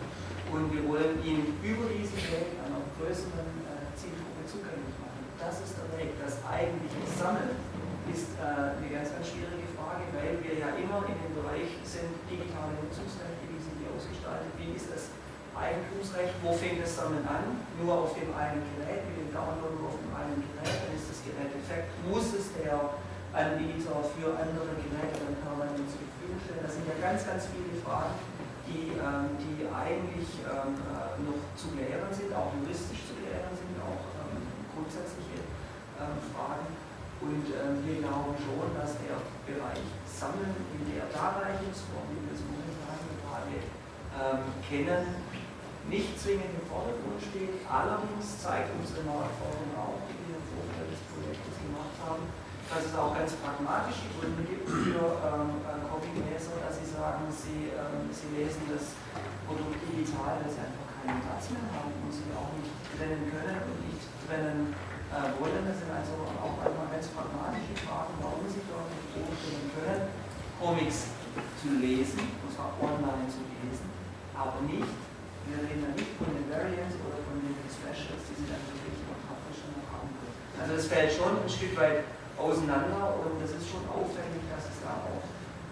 Und 0.55 0.71
wir 0.71 0.87
wollen 0.87 1.19
ihn 1.27 1.59
über 1.67 1.91
diesen 1.91 2.15
Weg 2.31 2.63
einer 2.63 2.79
größeren 2.95 3.51
äh, 3.67 3.91
Zielgruppe 3.99 4.47
zugänglich 4.47 4.95
machen. 5.03 5.19
Das 5.35 5.59
ist 5.59 5.83
der 5.83 5.91
Weg. 5.99 6.15
Das 6.23 6.39
eigentliche 6.47 7.03
Sammeln 7.11 7.74
ist 8.11 8.37
äh, 8.37 8.77
eine 8.77 8.89
ganz, 8.93 9.09
ganz 9.13 9.25
schwierige 9.33 9.65
Frage, 9.73 10.05
weil 10.13 10.37
wir 10.45 10.55
ja 10.61 10.77
immer 10.77 11.05
in 11.09 11.17
dem 11.17 11.33
Bereich 11.41 11.81
sind, 11.87 12.13
digitale 12.29 12.77
Nutzungsrechte, 12.77 13.45
wie 13.49 13.61
sind 13.61 13.81
die 13.81 13.89
ausgestaltet, 13.89 14.53
wie 14.61 14.77
ist 14.77 14.93
das 14.93 15.09
Eigentumsrecht, 15.55 16.35
wo 16.43 16.51
fängt 16.53 16.83
das 16.83 16.99
Sammeln 16.99 17.25
an? 17.25 17.63
Nur 17.79 18.05
auf 18.05 18.13
dem 18.19 18.35
einen 18.35 18.61
Gerät, 18.75 19.07
mit 19.09 19.17
dem 19.23 19.31
Download 19.31 19.73
nur 19.79 19.89
auf 19.95 19.99
dem 20.03 20.13
einen 20.13 20.43
Gerät, 20.43 20.83
dann 20.83 20.93
ist 20.93 21.09
das 21.09 21.23
Gerät 21.23 21.51
defekt. 21.55 21.89
Muss 22.11 22.35
es 22.35 22.53
der 22.59 22.99
Anbieter 23.31 24.03
für 24.13 24.35
andere 24.35 24.75
Geräte 24.75 25.17
dann 25.23 25.39
permanent 25.41 25.87
zur 25.87 26.03
Verfügung 26.03 26.39
stellen? 26.43 26.63
Das 26.67 26.75
sind 26.75 26.85
ja 26.91 26.97
ganz, 26.99 27.23
ganz 27.23 27.47
viele 27.49 27.71
Fragen, 27.81 28.19
die, 28.67 28.99
ähm, 28.99 29.39
die 29.39 29.65
eigentlich 29.71 30.43
ähm, 30.43 30.75
äh, 30.91 31.23
noch 31.23 31.41
zu 31.55 31.71
klären 31.73 32.11
sind, 32.11 32.35
auch 32.35 32.51
juristisch 32.59 33.07
zu 33.07 33.15
klären 33.23 33.55
sind, 33.55 33.79
auch 33.79 34.03
ähm, 34.27 34.43
grundsätzliche 34.75 35.47
Fragen. 36.35 36.67
Und 37.25 37.49
ähm, 37.57 37.81
wir 37.89 38.05
glauben 38.05 38.37
schon, 38.37 38.69
dass 38.77 39.01
der 39.01 39.17
Bereich 39.49 39.81
Sammeln 40.05 40.53
in 40.77 40.93
der 40.93 41.09
Darreichungsform, 41.09 42.05
wie 42.13 42.21
wir 42.21 42.37
es 42.37 42.45
momentan 42.45 43.01
gerade 43.25 43.57
ähm, 44.21 44.45
kennen, 44.61 45.25
nicht 45.89 46.21
zwingend 46.21 46.53
im 46.53 46.65
Vordergrund 46.69 47.17
steht. 47.25 47.65
Allerdings 47.65 48.45
zeigt 48.45 48.77
unsere 48.77 49.09
Marktforschung 49.09 49.73
auch, 49.73 50.05
die 50.05 50.21
wir 50.21 50.37
im 50.37 50.47
Vorfeld 50.53 50.89
des 50.93 51.01
Projektes 51.17 51.57
gemacht 51.65 51.97
haben, 52.05 52.29
dass 52.69 52.93
es 52.93 52.95
auch 52.97 53.17
ganz 53.17 53.33
pragmatische 53.41 54.05
Gründe 54.21 54.45
gibt 54.45 54.69
für 54.69 55.17
ähm, 55.25 55.65
Copyleser, 55.89 56.61
dass 56.61 56.77
sie 56.77 56.89
sagen, 56.93 57.25
sie, 57.33 57.73
ähm, 57.73 58.05
sie 58.13 58.37
lesen 58.37 58.69
das 58.69 59.01
Produkt 59.49 59.81
digital, 59.81 60.45
dass 60.45 60.61
sie 60.61 60.65
einfach 60.65 60.89
keinen 61.01 61.25
Platz 61.25 61.53
mehr 61.53 61.69
haben 61.73 61.93
und 62.05 62.13
sie 62.13 62.29
auch 62.37 62.53
nicht 62.57 62.73
trennen 62.93 63.33
können 63.33 63.65
und 63.65 63.79
nicht 63.89 64.05
trennen 64.29 64.77
äh, 64.77 64.94
wollen. 65.39 65.63
Das 65.63 65.79
sind 65.79 65.91
also 65.95 66.27
auch 66.43 66.59
einmal 66.59 66.91
ganz 66.91 67.07
pragmatische 67.15 67.77
Fragen, 67.87 68.15
warum 68.19 68.45
sie 68.51 68.63
dort 68.67 68.91
nicht 68.91 69.09
vorstellen 69.15 69.69
können, 69.75 70.03
Comics 70.59 71.15
zu 71.61 71.69
lesen, 71.79 72.23
und 72.43 72.51
zwar 72.51 72.75
online 72.79 73.27
zu 73.31 73.43
lesen, 73.63 73.87
aber 74.35 74.63
nicht, 74.67 74.91
wir 75.47 75.59
reden 75.61 75.83
da 75.85 75.91
nicht 75.95 76.15
von 76.19 76.31
den 76.35 76.47
Variants 76.51 76.97
oder 77.05 77.21
von 77.27 77.37
den 77.39 77.55
Specials, 77.69 78.23
die 78.33 78.37
sie 78.43 78.49
dann 78.49 78.63
wirklich 78.71 78.99
noch 79.07 79.21
praktisch 79.29 79.61
noch 79.71 79.87
haben 79.93 80.11
können. 80.15 80.37
Also 80.59 80.73
es 80.79 80.87
fällt 80.89 81.11
schon 81.13 81.37
ein 81.37 81.51
Stück 81.51 81.75
weit 81.77 82.07
auseinander 82.35 83.15
und 83.23 83.39
es 83.39 83.55
ist 83.55 83.67
schon 83.71 83.85
aufwendig, 83.87 84.43
dass 84.51 84.67
es 84.67 84.79
da 84.83 84.99
auch 85.05 85.23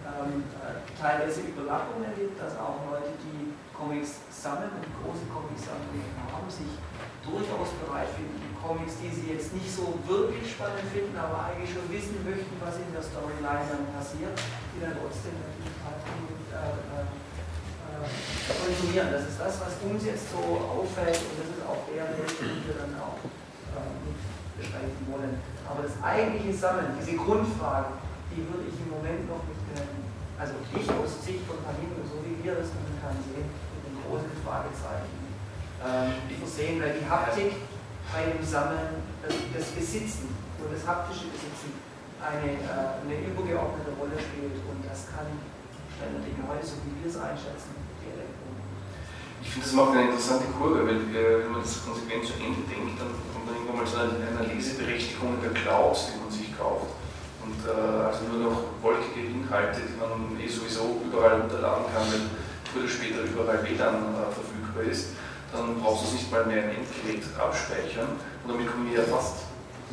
ähm, 0.03 0.43
äh, 0.59 0.83
teilweise 0.95 1.41
Überlappungen 1.47 2.11
gibt, 2.15 2.39
dass 2.39 2.55
auch 2.59 2.79
Leute, 2.91 3.15
die 3.23 3.55
Comics 3.71 4.23
sammeln 4.31 4.71
und 4.71 4.85
große 5.03 5.25
Comics-Sammlungen 5.27 6.11
haben, 6.31 6.47
sich 6.47 6.79
durchaus 7.23 7.71
bereit 7.83 8.11
finden, 8.15 8.52
Comics, 8.63 8.95
die 9.03 9.11
sie 9.11 9.35
jetzt 9.35 9.51
nicht 9.51 9.67
so 9.67 9.99
wirklich 10.07 10.47
spannend 10.47 10.87
finden, 10.95 11.11
aber 11.19 11.51
eigentlich 11.51 11.75
schon 11.75 11.83
wissen 11.91 12.15
möchten, 12.23 12.55
was 12.63 12.79
in 12.79 12.87
der 12.95 13.03
Storyline 13.03 13.67
dann 13.67 13.91
passiert, 13.91 14.31
die 14.71 14.79
dann 14.79 14.95
trotzdem 14.95 15.35
natürlich 15.35 15.75
halt 15.83 15.99
äh, 15.99 17.03
äh, 17.91 18.07
konsumieren. 18.55 19.11
Das 19.11 19.27
ist 19.27 19.35
das, 19.35 19.59
was 19.59 19.75
uns 19.83 20.07
jetzt 20.07 20.31
so 20.31 20.39
auffällt 20.39 21.19
und 21.19 21.35
das 21.43 21.47
ist 21.51 21.63
auch 21.67 21.83
der 21.91 22.07
den 22.15 22.63
wir 22.63 22.75
dann 22.79 22.95
auch 23.03 23.19
äh, 23.19 23.91
beschreiben 24.55 24.95
wollen. 25.11 25.43
Aber 25.67 25.83
das 25.83 25.99
eigentliche 25.99 26.55
Sammeln, 26.55 26.95
diese 26.95 27.19
Grundfragen, 27.19 27.99
die 28.31 28.47
würde 28.47 28.71
ich 28.71 28.79
im 28.79 28.95
Moment 28.95 29.27
noch 29.27 29.43
nicht 29.43 29.63
nennen. 29.75 30.07
Also 30.39 30.55
ich 30.71 30.87
aus 30.87 31.19
Sicht 31.19 31.43
von 31.45 31.59
Panini, 31.67 31.99
so 32.07 32.23
wie 32.23 32.39
wir 32.39 32.55
das 32.55 32.71
momentan 32.71 33.15
sehen, 33.27 33.47
mit 33.47 33.81
einem 33.85 33.99
großen 34.07 34.33
Fragezeichen 34.39 35.19
ähm, 35.83 36.15
versehen, 36.39 36.81
weil 36.81 36.95
die 36.99 37.05
Haptik 37.05 37.53
bei 38.11 38.27
dem 38.27 38.43
Sammeln, 38.43 39.05
das, 39.23 39.35
das 39.53 39.67
Besitzen 39.71 40.33
und 40.59 40.69
das 40.73 40.83
haptische 40.83 41.31
Besitzen 41.31 41.77
eine, 42.23 42.55
äh, 42.59 43.03
eine 43.03 43.15
übergeordnete 43.27 43.91
Rolle 43.99 44.15
spielt. 44.15 44.59
Und 44.67 44.83
das 44.87 45.11
kann 45.11 45.27
Stand 45.93 46.23
Dinge 46.25 46.43
heute, 46.49 46.65
so 46.65 46.79
wie 46.83 46.95
wir 46.99 47.07
es 47.07 47.19
einschätzen, 47.19 47.75
direkt 48.01 48.33
Ich 49.43 49.49
finde, 49.51 49.67
das 49.67 49.75
macht 49.75 49.91
eine 49.93 50.09
interessante 50.09 50.49
Kurve, 50.55 50.87
weil 50.87 50.99
äh, 51.13 51.45
wenn 51.45 51.51
man 51.51 51.61
das 51.61 51.83
konsequent 51.85 52.25
zu 52.25 52.39
Ende 52.39 52.63
denkt, 52.65 52.97
dann 52.97 53.11
kommt 53.31 53.45
man 53.45 53.53
irgendwann 53.55 53.83
mal 53.83 53.87
einer, 53.87 54.19
einer 54.19 54.45
Leseberechtigung 54.49 55.37
der 55.43 55.53
Clouds, 55.53 56.11
die 56.11 56.17
man 56.19 56.31
sich 56.31 56.49
kauft. 56.57 56.95
Und 57.43 57.59
äh, 57.67 58.07
also 58.07 58.23
nur 58.31 58.51
noch 58.51 58.59
wolkige 58.81 59.27
Inhalte, 59.27 59.83
die 59.83 59.99
man 59.99 60.39
eh 60.39 60.47
sowieso 60.47 61.03
überall 61.03 61.43
runterladen 61.43 61.91
kann, 61.91 62.07
weil 62.07 62.23
früher 62.71 62.87
oder 62.87 62.91
später 62.91 63.21
überall 63.27 63.59
WLAN 63.61 64.15
äh, 64.15 64.31
verfügbar 64.31 64.87
ist 64.87 65.11
dann 65.53 65.79
brauchst 65.79 66.03
du 66.03 66.07
es 66.07 66.13
nicht 66.13 66.31
mal 66.31 66.45
mehr 66.45 66.63
im 66.63 66.69
Endgerät 66.81 67.23
abspeichern. 67.37 68.19
Und 68.43 68.51
damit 68.51 68.67
kommen 68.69 68.89
wir 68.89 68.99
ja 68.99 69.05
fast 69.05 69.45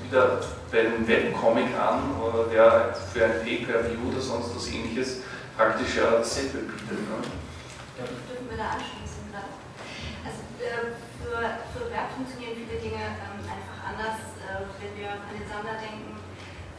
wieder 0.02 0.40
bei 0.72 0.80
einem 0.80 1.06
Webcomic 1.06 1.68
an, 1.76 2.16
der 2.50 2.94
für 3.12 3.24
ein 3.24 3.44
Pay-Per-View 3.44 4.10
oder 4.10 4.20
sonst 4.20 4.56
was 4.56 4.68
ähnliches 4.72 5.20
praktisch 5.56 5.96
ja 5.96 6.10
dasselbe 6.24 6.64
bietet. 6.64 7.04
Ne? 7.04 7.20
Ja. 8.00 8.04
Dürfen 8.08 8.48
wir 8.48 8.56
da 8.56 8.80
anschließen 8.80 9.28
gerade? 9.28 9.52
Also 10.24 10.40
äh, 10.56 10.96
für, 11.20 11.36
für 11.68 11.84
Web 11.92 12.08
funktionieren 12.16 12.56
viele 12.56 12.80
Dinge 12.80 13.04
ähm, 13.20 13.44
einfach 13.44 13.78
anders, 13.84 14.40
äh, 14.40 14.64
wenn 14.80 14.96
wir 14.96 15.12
an 15.12 15.36
den 15.36 15.44
Sammler 15.44 15.76
denken. 15.76 16.16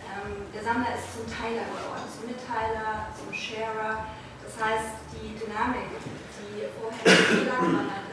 Ähm, 0.02 0.50
der 0.50 0.64
Sammler 0.66 0.98
ist 0.98 1.14
zum 1.14 1.30
Teiler 1.30 1.70
geworden, 1.70 2.10
zum 2.10 2.26
Mitteiler, 2.26 3.14
zum 3.14 3.30
Sharer. 3.30 4.10
Das 4.42 4.58
heißt, 4.58 5.14
die 5.14 5.38
Dynamik, 5.38 5.94
die 6.42 6.66
vorher 6.74 7.06
nicht 7.06 7.46
in 7.46 8.11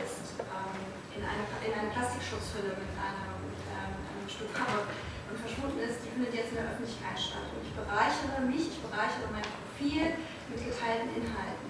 eine, 1.28 1.44
in 1.62 1.72
eine 1.76 1.90
Plastikschutzhülle 1.92 2.72
mit 2.72 2.92
einem, 2.96 3.52
mit 3.52 3.60
einem, 3.68 4.24
Stück 4.28 4.52
Cover 4.52 4.84
und 4.84 5.36
verschwunden 5.40 5.80
ist, 5.80 6.04
die 6.04 6.12
findet 6.12 6.36
jetzt 6.36 6.52
in 6.52 6.60
der 6.60 6.68
Öffentlichkeit 6.68 7.16
statt. 7.16 7.48
Und 7.48 7.64
ich 7.64 7.72
bereichere 7.72 8.44
mich, 8.44 8.76
ich 8.76 8.80
bereichere 8.84 9.28
mein 9.32 9.44
Profil 9.44 10.20
mit 10.52 10.60
geteilten 10.60 11.16
Inhalten. 11.16 11.68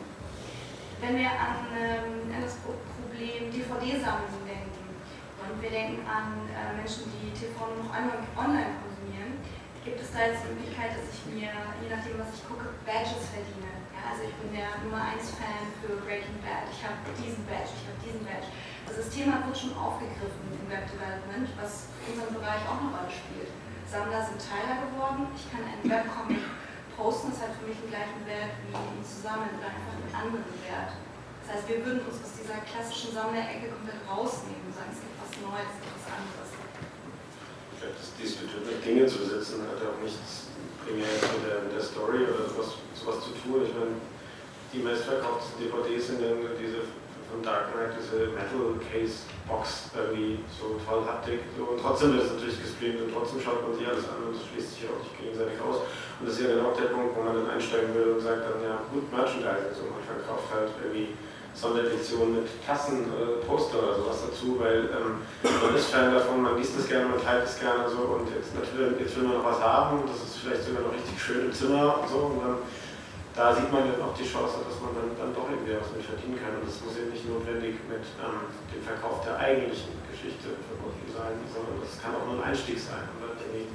Wenn 0.99 1.15
wir 1.15 1.31
an, 1.31 1.71
ähm, 1.71 2.35
an 2.35 2.43
das 2.43 2.59
Problem 2.67 3.55
DVD-Sammlung 3.55 4.43
denken 4.43 4.83
und 5.39 5.55
wir 5.63 5.71
denken 5.71 6.03
an 6.03 6.51
äh, 6.51 6.75
Menschen, 6.75 7.07
die 7.15 7.31
TV 7.31 7.55
nur 7.55 7.87
noch 7.87 7.95
online 7.95 8.75
konsumieren, 8.83 9.39
gibt 9.87 10.03
es 10.03 10.11
da 10.11 10.27
jetzt 10.27 10.43
die 10.43 10.59
Möglichkeit, 10.59 10.99
dass 10.99 11.07
ich 11.07 11.23
mir, 11.31 11.55
je 11.79 11.89
nachdem, 11.89 12.19
was 12.19 12.35
ich 12.35 12.43
gucke, 12.43 12.75
Badges 12.83 13.31
verdiene. 13.31 13.71
Ja, 13.95 14.11
also 14.11 14.27
ich 14.27 14.35
bin 14.43 14.51
der 14.51 14.75
Nummer 14.83 15.15
1 15.15 15.39
Fan 15.39 15.71
für 15.79 16.03
Breaking 16.03 16.43
Bad. 16.43 16.67
Ich 16.69 16.83
habe 16.83 16.99
diesen 17.15 17.47
Badge, 17.47 17.71
ich 17.73 17.87
habe 17.87 17.99
diesen 18.03 18.23
Badge. 18.27 18.51
Also 18.89 19.05
das 19.05 19.13
Thema 19.13 19.45
wird 19.45 19.53
schon 19.53 19.77
aufgegriffen 19.77 20.49
im 20.49 20.65
Web 20.73 20.89
Development, 20.89 21.45
was 21.61 21.93
in 22.09 22.17
unserem 22.17 22.41
Bereich 22.41 22.65
auch 22.65 22.81
eine 22.81 22.89
Rolle 22.89 23.13
spielt. 23.13 23.53
Sammler 23.85 24.25
sind 24.25 24.41
Teiler 24.41 24.81
geworden. 24.89 25.29
Ich 25.37 25.45
kann 25.53 25.61
einen 25.61 25.85
Webcomic 25.85 26.41
posten, 26.97 27.29
das 27.37 27.45
hat 27.45 27.53
für 27.61 27.69
mich 27.69 27.77
den 27.85 27.93
gleichen 27.93 28.25
Wert 28.25 28.57
wie 28.65 28.73
ihn 28.73 29.05
zusammen 29.05 29.53
oder 29.61 29.69
einfach 29.69 29.93
einen 29.93 30.09
anderen 30.09 30.57
Wert. 30.65 30.97
Das 31.45 31.61
heißt, 31.61 31.69
wir 31.69 31.85
würden 31.85 32.01
uns 32.09 32.17
aus 32.17 32.33
dieser 32.33 32.65
klassischen 32.65 33.13
Sammlerecke 33.13 33.77
komplett 33.77 34.01
rausnehmen 34.09 34.73
und 34.73 34.73
sagen, 34.73 34.89
es 34.89 35.05
gibt 35.05 35.21
was 35.21 35.33
Neues, 35.37 35.69
es 35.69 35.81
gibt 35.85 35.93
was 35.93 36.09
anderes. 36.09 36.49
Glaube, 37.77 37.93
das 37.93 38.09
diesbezüglich 38.17 38.81
Dinge 38.81 39.05
zu 39.05 39.21
besitzen 39.21 39.69
hat 39.69 39.85
auch 39.85 40.01
nichts 40.01 40.49
primär 40.81 41.13
mit 41.13 41.45
der, 41.45 41.61
mit 41.69 41.77
der 41.77 41.85
Story 41.85 42.25
oder 42.25 42.49
sowas, 42.49 42.81
sowas 42.97 43.21
zu 43.21 43.37
tun. 43.37 43.69
Ich 43.69 43.73
meine, 43.77 44.01
die 44.73 44.81
meistverkauften 44.81 45.61
DVDs 45.61 46.09
sind 46.09 46.25
dann 46.25 46.41
diese 46.57 46.89
von 47.31 47.45
Dark 47.45 47.73
Knight, 47.73 47.93
diese 47.97 48.33
Metal 48.33 48.77
Case 48.89 49.29
Box 49.45 49.93
irgendwie 49.93 50.41
so 50.49 50.81
toll 50.83 51.05
Haptik. 51.05 51.45
So. 51.57 51.77
Und 51.77 51.79
trotzdem 51.81 52.17
wird 52.17 52.25
es 52.25 52.33
natürlich 52.35 52.61
gestreamt 52.61 53.05
und 53.05 53.11
trotzdem 53.13 53.41
schaut 53.41 53.63
man 53.65 53.77
sich 53.77 53.87
alles 53.87 54.09
an 54.09 54.29
und 54.29 54.37
das 54.37 54.45
schließt 54.49 54.71
sich 54.75 54.85
auch 54.89 55.01
nicht 55.01 55.15
gegenseitig 55.17 55.57
aus. 55.61 55.85
Und 56.19 56.25
das 56.25 56.37
ist 56.37 56.43
ja 56.45 56.57
genau 56.57 56.73
der 56.73 56.91
Punkt, 56.93 57.13
wo 57.17 57.21
man 57.23 57.37
dann 57.37 57.49
einsteigen 57.53 57.93
will 57.93 58.17
und 58.17 58.21
sagt 58.21 58.43
dann, 58.45 58.59
ja 58.65 58.81
gut, 58.89 59.07
Merchandising, 59.13 59.73
so 59.77 59.89
man 59.93 60.03
verkauft 60.05 60.49
halt 60.53 60.73
irgendwie 60.81 61.13
Sonderedition 61.59 62.35
mit 62.35 62.47
Tassen, 62.65 63.11
äh, 63.11 63.45
Poster 63.45 63.83
oder 63.83 63.95
sowas 63.97 64.23
dazu, 64.31 64.59
weil 64.61 64.89
ähm, 64.95 65.27
man 65.43 65.75
ist 65.75 65.91
Fan 65.91 66.15
davon, 66.15 66.43
man 66.43 66.57
liest 66.57 66.79
es 66.79 66.89
gerne, 66.89 67.09
man 67.09 67.21
teilt 67.21 67.45
es 67.45 67.59
gerne 67.59 67.89
so 67.89 68.15
und 68.15 68.31
jetzt 68.31 68.55
natürlich 68.55 69.01
jetzt 69.01 69.17
will 69.17 69.25
man 69.25 69.39
noch 69.39 69.45
was 69.45 69.61
haben, 69.61 70.03
das 70.07 70.23
ist 70.23 70.39
vielleicht 70.39 70.65
sogar 70.65 70.83
noch 70.83 70.93
richtig 70.93 71.19
schön 71.21 71.47
im 71.47 71.53
Zimmer 71.53 71.99
und 71.99 72.09
so 72.09 72.19
und 72.31 72.41
dann 72.45 72.57
da 73.39 73.55
sieht 73.55 73.71
man 73.71 73.87
dann 73.87 74.03
auch 74.03 74.19
die 74.19 74.27
Chance, 74.27 74.67
dass 74.67 74.83
man 74.83 74.99
dann, 74.99 75.15
dann 75.15 75.31
doch 75.31 75.47
irgendwie 75.47 75.79
was 75.79 75.95
mit 75.95 76.03
verdienen 76.03 76.35
kann 76.43 76.59
und 76.59 76.67
das 76.67 76.83
muss 76.83 76.99
eben 76.99 77.15
nicht 77.15 77.23
notwendig 77.23 77.79
mit 77.87 78.03
ähm, 78.19 78.51
dem 78.67 78.83
Verkauf 78.83 79.23
der 79.23 79.39
eigentlichen 79.39 79.95
Geschichte 80.11 80.59
verbunden 80.67 81.07
sein, 81.07 81.39
sondern 81.47 81.79
das 81.79 82.03
kann 82.03 82.19
auch 82.19 82.27
nur 82.27 82.43
ein 82.43 82.51
Einstieg 82.51 82.83
sein, 82.83 83.07
um 83.15 83.23
dann 83.23 83.39
irgendwie 83.39 83.71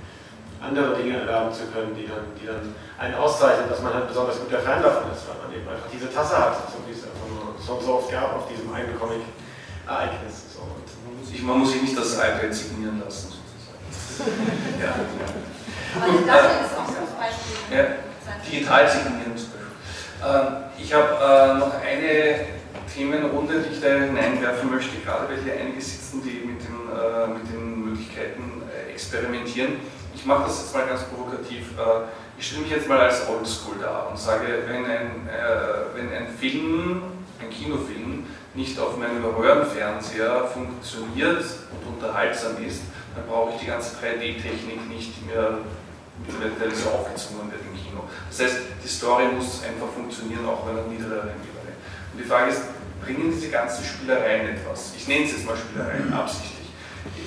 andere 0.60 1.00
Dinge 1.00 1.24
erwerben 1.24 1.56
zu 1.56 1.72
können, 1.72 1.96
die 1.96 2.12
dann, 2.12 2.36
die 2.36 2.44
dann 2.44 2.76
einen 3.00 3.16
auszeichnen, 3.16 3.72
dass 3.72 3.80
man 3.80 3.96
halt 3.96 4.12
besonders 4.12 4.36
guter 4.44 4.60
Fan 4.60 4.84
davon 4.84 5.08
ist, 5.16 5.24
weil 5.32 5.40
man 5.40 5.50
eben 5.56 5.64
einfach 5.64 5.88
diese 5.88 6.12
Tasse 6.12 6.36
hat, 6.36 6.60
so 6.68 6.84
wie 6.84 6.92
es 6.92 7.08
einfach 7.08 7.28
nur 7.32 7.56
so, 7.56 7.80
so 7.80 8.04
oft 8.04 8.12
gab 8.12 8.36
auf 8.36 8.52
diesem 8.52 8.68
einen 8.68 9.00
Comic-Ereignis. 9.00 10.60
So. 10.60 10.68
Man, 11.48 11.64
muss 11.64 11.72
sich, 11.72 11.82
nicht 11.82 11.96
das 11.96 12.20
iPad 12.20 12.52
signieren 12.52 13.00
lassen, 13.00 13.32
sozusagen. 13.32 13.80
ja, 14.80 14.92
ja. 14.92 15.28
Dafür 16.28 16.52
äh, 16.52 16.66
ist 16.68 16.76
auch 16.76 16.88
so 16.88 17.00
ein 17.00 17.12
Beispiel. 17.16 17.76
Ja, 17.76 18.13
digital 18.46 18.90
signieren 18.90 19.36
zum 19.36 19.50
Beispiel. 19.52 20.64
Ich 20.78 20.94
habe 20.94 21.10
äh, 21.14 21.60
noch 21.60 21.74
eine 21.82 22.46
Themenrunde, 22.94 23.62
die 23.62 23.74
ich 23.74 23.82
da 23.82 23.88
hineinwerfen 23.88 24.70
möchte, 24.70 24.98
gerade 25.04 25.30
weil 25.30 25.42
hier 25.44 25.54
einige 25.54 25.82
sitzen, 25.82 26.22
die 26.24 26.46
mit 26.46 26.62
den, 26.62 26.90
äh, 26.92 27.28
mit 27.28 27.52
den 27.52 27.86
Möglichkeiten 27.86 28.64
äh, 28.70 28.92
experimentieren. 28.92 29.74
Ich 30.14 30.26
mache 30.26 30.44
das 30.44 30.62
jetzt 30.62 30.76
mal 30.76 30.86
ganz 30.86 31.04
provokativ. 31.04 31.72
Ich 32.38 32.48
stelle 32.48 32.62
mich 32.62 32.72
jetzt 32.72 32.88
mal 32.88 33.00
als 33.00 33.28
Oldschool 33.28 33.76
da 33.82 34.08
und 34.10 34.18
sage, 34.18 34.46
wenn 34.68 34.86
ein, 34.86 35.28
wenn 35.96 36.14
ein 36.14 36.28
Film, 36.40 37.02
ein 37.42 37.50
Kinofilm, 37.50 38.26
nicht 38.54 38.80
auf 38.80 38.98
meinem 38.98 39.26
Röhrenfernseher 39.26 40.46
funktioniert 40.46 41.44
und 41.72 41.96
unterhaltsam 41.96 42.64
ist, 42.64 42.84
dann 43.16 43.26
brauche 43.28 43.54
ich 43.56 43.62
die 43.62 43.68
ganze 43.68 43.98
3D-Technik 43.98 44.88
nicht, 44.88 45.14
die 45.18 45.26
mir 45.26 45.58
eventuell 46.28 46.74
so 46.74 46.90
aufgezwungen 46.90 47.52
wird 47.52 47.62
im 47.62 47.76
Kino. 47.76 48.04
Das 48.30 48.40
heißt, 48.40 48.58
die 48.84 48.88
Story 48.88 49.26
muss 49.36 49.64
einfach 49.64 49.90
funktionieren, 49.94 50.46
auch 50.46 50.66
wenn 50.68 50.78
er 50.78 50.88
niedriger 50.88 51.28
Ebene. 51.28 51.74
Und 52.14 52.18
die 52.20 52.28
Frage 52.28 52.52
ist, 52.52 52.62
bringen 53.04 53.32
diese 53.34 53.50
ganzen 53.50 53.84
Spielereien 53.84 54.56
etwas? 54.56 54.94
Ich 54.96 55.08
nenne 55.08 55.26
es 55.26 55.32
jetzt 55.32 55.46
mal 55.46 55.58
Spielereien, 55.58 56.14
absichtlich. 56.14 56.70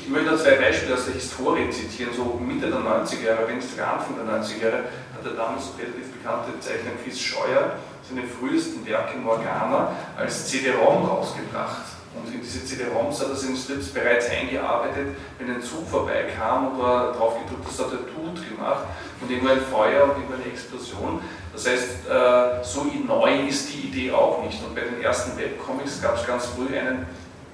Ich 0.02 0.08
möchte 0.08 0.30
noch 0.30 0.40
zwei 0.40 0.56
Beispiele 0.56 0.94
aus 0.94 1.04
der 1.04 1.14
Historie 1.14 1.68
zitieren. 1.70 2.14
So 2.16 2.40
Mitte 2.40 2.70
der 2.70 2.80
90er 2.80 3.24
Jahre, 3.24 3.48
wenn 3.48 3.56
nicht 3.56 3.68
sogar 3.68 3.98
Anfang 3.98 4.16
der 4.16 4.24
90er 4.24 4.62
Jahre, 4.62 4.84
hat 5.12 5.24
der 5.24 5.32
damals 5.32 5.64
relativ 5.76 6.12
bekannte 6.12 6.58
Zeichner 6.60 6.92
Chris 7.02 7.20
Scheuer 7.20 7.76
seine 8.08 8.26
frühesten 8.26 8.86
Werke 8.86 9.18
Morgana 9.18 9.92
als 10.16 10.46
CD-ROM 10.46 11.04
rausgebracht. 11.04 11.95
Und 12.16 12.32
in 12.32 12.40
diese 12.40 12.64
CD-ROMs 12.64 13.20
hat 13.20 13.28
er 13.28 13.36
seine 13.36 13.56
Slips 13.56 13.88
bereits 13.88 14.28
eingearbeitet. 14.30 15.16
Wenn 15.38 15.54
ein 15.54 15.62
Zug 15.62 15.86
vorbeikam 15.88 16.68
und 16.68 16.78
war 16.78 17.12
drauf 17.12 17.34
gedrückt, 17.44 17.68
das 17.68 17.78
hat 17.78 17.92
er 17.92 18.06
Tut 18.06 18.48
gemacht 18.48 18.86
und 19.20 19.30
irgendwo 19.30 19.52
ein 19.52 19.60
Feuer 19.60 20.04
und 20.04 20.10
irgendwo 20.10 20.34
eine 20.34 20.44
Explosion. 20.44 21.20
Das 21.52 21.66
heißt, 21.66 22.08
äh, 22.08 22.64
so 22.64 22.86
neu 23.06 23.46
ist 23.48 23.72
die 23.72 23.88
Idee 23.88 24.12
auch 24.12 24.42
nicht. 24.42 24.62
Und 24.62 24.74
bei 24.74 24.82
den 24.82 25.02
ersten 25.02 25.38
Webcomics 25.38 26.02
gab 26.02 26.16
es 26.16 26.26
ganz 26.26 26.46
früh 26.46 26.66
einen, 26.76 27.06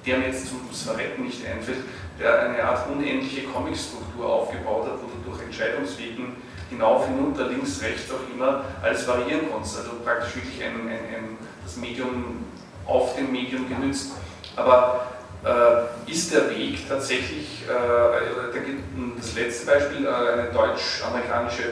der 0.05 0.17
mir 0.17 0.27
jetzt 0.27 0.47
zum 0.47 0.59
Verrecken 0.71 1.23
nicht 1.23 1.45
einfällt, 1.45 1.79
der 2.19 2.49
eine 2.49 2.63
Art 2.63 2.89
unendliche 2.89 3.43
Comicstruktur 3.47 4.25
aufgebaut 4.25 4.85
hat, 4.85 4.99
wo 5.01 5.07
du 5.07 5.31
durch 5.31 5.41
Entscheidungswegen 5.43 6.35
hinauf, 6.69 7.07
hinunter, 7.07 7.47
links, 7.47 7.81
rechts 7.81 8.11
auch 8.11 8.33
immer 8.33 8.65
alles 8.81 9.07
variieren 9.07 9.49
konntest. 9.51 9.77
Also 9.77 9.91
praktisch 10.03 10.35
wirklich 10.35 10.63
ein, 10.63 10.87
ein, 10.87 10.89
ein, 10.89 11.37
das 11.63 11.77
Medium 11.77 12.43
auf 12.85 13.15
dem 13.15 13.31
Medium 13.31 13.67
genützt. 13.69 14.13
Aber 14.55 15.07
äh, 15.43 16.11
ist 16.11 16.33
der 16.33 16.49
Weg 16.49 16.87
tatsächlich, 16.87 17.63
äh, 17.67 19.17
das 19.17 19.35
letzte 19.35 19.65
Beispiel, 19.65 20.05
äh, 20.05 20.09
eine 20.09 20.51
deutsch-amerikanische 20.51 21.63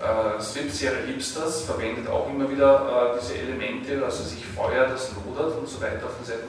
äh, 0.00 0.42
Strip-Serie 0.42 1.06
Hipsters 1.06 1.62
verwendet 1.62 2.08
auch 2.08 2.28
immer 2.30 2.50
wieder 2.50 3.14
äh, 3.14 3.18
diese 3.20 3.34
Elemente, 3.34 4.02
also 4.04 4.22
sich 4.24 4.44
Feuer, 4.46 4.86
das 4.86 5.12
lodert 5.12 5.58
und 5.58 5.68
so 5.68 5.80
weiter 5.80 6.06
auf 6.06 6.16
den 6.16 6.26
Seiten. 6.26 6.48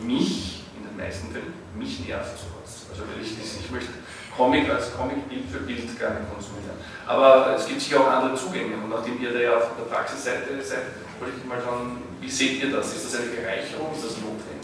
Mich, 0.00 0.64
in 0.76 0.88
den 0.88 0.96
meisten 0.96 1.30
Fällen, 1.32 1.52
mich 1.76 2.06
nervt 2.06 2.38
sowas. 2.38 2.86
Also 2.90 3.02
ich, 3.20 3.32
ich 3.38 3.70
möchte 3.70 3.92
Comic 4.36 4.70
als 4.70 4.94
Comic 4.96 5.28
Bild 5.28 5.44
für 5.50 5.58
Bild 5.58 5.84
nicht 5.84 6.00
konsumieren. 6.00 6.78
Aber 7.06 7.54
es 7.56 7.66
gibt 7.66 7.80
sicher 7.80 8.00
auch 8.00 8.08
andere 8.08 8.34
Zugänge 8.34 8.76
und 8.76 8.88
nachdem 8.88 9.20
ihr 9.20 9.32
da 9.32 9.38
ja 9.38 9.56
auf 9.56 9.68
der 9.76 9.94
Praxisseite 9.94 10.62
seid, 10.62 10.96
wollte 11.20 11.34
ich 11.36 11.44
mal 11.44 11.60
schauen, 11.62 11.98
wie 12.20 12.30
seht 12.30 12.62
ihr 12.62 12.72
das? 12.72 12.94
Ist 12.94 13.12
das 13.12 13.20
eine 13.20 13.30
Bereicherung? 13.30 13.92
Ist 13.94 14.04
das 14.04 14.16
notwendig? 14.18 14.61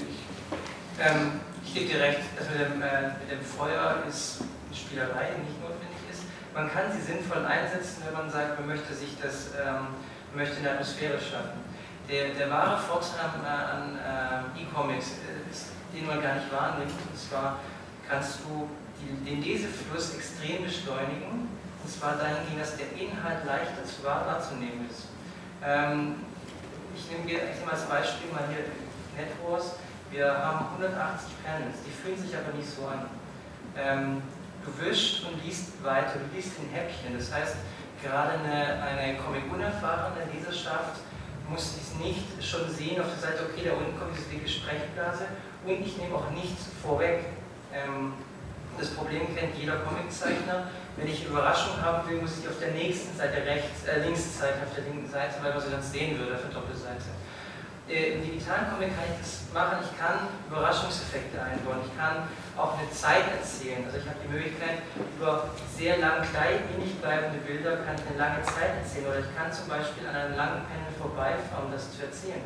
Ähm, 1.00 1.40
ich 1.64 1.74
gebe 1.74 1.86
dir 1.86 2.00
recht, 2.00 2.20
das 2.36 2.48
mit 2.50 2.58
dem, 2.58 2.82
äh, 2.82 3.14
mit 3.20 3.30
dem 3.30 3.40
Feuer 3.40 4.02
ist 4.08 4.42
Spielerei 4.74 5.30
nicht 5.38 5.60
notwendig 5.62 6.02
ist. 6.10 6.22
Man 6.54 6.70
kann 6.70 6.90
sie 6.90 7.00
sinnvoll 7.00 7.44
einsetzen, 7.46 8.02
wenn 8.04 8.14
man 8.14 8.30
sagt, 8.30 8.58
man 8.58 8.68
möchte 8.68 8.92
sich 8.94 9.16
das, 9.22 9.54
ähm, 9.54 9.94
möchte 10.34 10.58
eine 10.58 10.72
Atmosphäre 10.72 11.18
schaffen. 11.20 11.62
Der, 12.08 12.34
der 12.34 12.50
wahre 12.50 12.78
Vorteil 12.80 13.20
an, 13.20 13.46
an 13.46 14.54
äh, 14.56 14.62
E-Comics 14.62 15.22
ist, 15.50 15.66
den 15.94 16.06
man 16.06 16.20
gar 16.20 16.34
nicht 16.34 16.50
wahrnimmt, 16.50 16.90
und 16.90 17.18
zwar 17.18 17.60
kannst 18.08 18.40
du 18.40 18.68
die, 18.98 19.24
den 19.24 19.42
Lesefluss 19.42 20.14
extrem 20.14 20.64
beschleunigen, 20.64 21.46
und 21.84 21.88
zwar 21.88 22.16
dahingehend, 22.16 22.60
dass 22.60 22.76
der 22.76 22.90
Inhalt 22.92 23.44
leichter 23.46 23.84
zu 23.84 24.02
wahrzunehmen 24.02 24.88
ist. 24.90 25.06
Ähm, 25.62 26.16
ich 26.96 27.08
nehme 27.10 27.28
dir 27.28 27.40
als 27.70 27.82
Beispiel 27.84 28.32
mal 28.32 28.48
hier 28.50 28.66
NetWars. 29.14 29.76
Wir 30.10 30.32
haben 30.32 30.66
180 30.80 31.44
Panels, 31.44 31.76
die 31.84 31.92
fühlen 31.92 32.16
sich 32.16 32.34
aber 32.34 32.56
nicht 32.56 32.68
so 32.68 32.86
an. 32.86 33.04
Ähm, 33.76 34.22
du 34.64 34.70
wischst 34.80 35.24
und 35.24 35.44
liest 35.44 35.84
weiter, 35.84 36.16
du 36.16 36.34
liest 36.34 36.52
in 36.58 36.72
Häppchen. 36.72 37.12
Das 37.16 37.32
heißt, 37.32 37.56
gerade 38.02 38.40
eine, 38.40 38.82
eine 38.82 39.18
Comic-unerfahrene 39.18 40.24
Leserschaft 40.32 41.04
muss 41.48 41.76
dies 41.76 41.94
nicht 42.00 42.24
schon 42.44 42.68
sehen 42.70 43.00
auf 43.00 43.08
der 43.08 43.30
Seite, 43.30 43.44
okay, 43.48 43.68
da 43.68 43.72
unten 43.72 43.98
kommt 43.98 44.16
diese 44.16 44.28
dicke 44.28 44.48
Sprechblase 44.48 45.24
und 45.64 45.80
ich 45.80 45.96
nehme 45.96 46.16
auch 46.16 46.30
nichts 46.30 46.68
vorweg. 46.82 47.24
Ähm, 47.72 48.14
das 48.78 48.90
Problem 48.90 49.34
kennt 49.34 49.56
jeder 49.56 49.76
Comiczeichner. 49.84 50.70
Wenn 50.96 51.08
ich 51.08 51.26
Überraschung 51.26 51.80
haben 51.82 52.08
will, 52.08 52.22
muss 52.22 52.38
ich 52.38 52.48
auf 52.48 52.58
der 52.60 52.72
nächsten 52.72 53.16
Seite 53.16 53.44
rechts, 53.44 53.84
äh, 53.84 54.04
links 54.04 54.38
zeichnen, 54.38 54.64
auf 54.64 54.74
der 54.74 54.84
linken 54.84 55.08
Seite, 55.08 55.34
weil 55.42 55.52
man 55.52 55.60
sie 55.60 55.70
dann 55.70 55.82
sehen 55.82 56.18
würde 56.18 56.34
auf 56.34 56.42
der 56.42 56.50
Doppelseite. 56.50 57.10
Äh, 57.88 58.20
Im 58.20 58.22
digitalen 58.22 58.68
Comic 58.68 58.92
kann 58.92 59.08
ich 59.08 59.16
das 59.16 59.48
machen, 59.56 59.80
ich 59.80 59.96
kann 59.96 60.28
Überraschungseffekte 60.52 61.40
einbauen, 61.40 61.80
ich 61.80 61.96
kann 61.96 62.28
auch 62.52 62.76
eine 62.76 62.84
Zeit 62.92 63.24
erzählen. 63.32 63.80
Also 63.88 63.96
ich 63.96 64.04
habe 64.04 64.20
die 64.20 64.28
Möglichkeit, 64.28 64.84
über 65.16 65.48
sehr 65.72 65.96
lang 65.96 66.20
gleich 66.28 66.60
wenig 66.68 67.00
bleibende 67.00 67.40
Bilder 67.48 67.80
kann 67.88 67.96
ich 67.96 68.04
eine 68.12 68.20
lange 68.20 68.44
Zeit 68.44 68.76
erzählen. 68.76 69.08
Oder 69.08 69.24
ich 69.24 69.32
kann 69.32 69.48
zum 69.48 69.72
Beispiel 69.72 70.04
an 70.04 70.20
einem 70.20 70.36
langen 70.36 70.68
Panel 70.68 70.92
vorbeifahren, 71.00 71.64
um 71.64 71.72
das 71.72 71.88
zu 71.96 72.04
erzählen. 72.04 72.44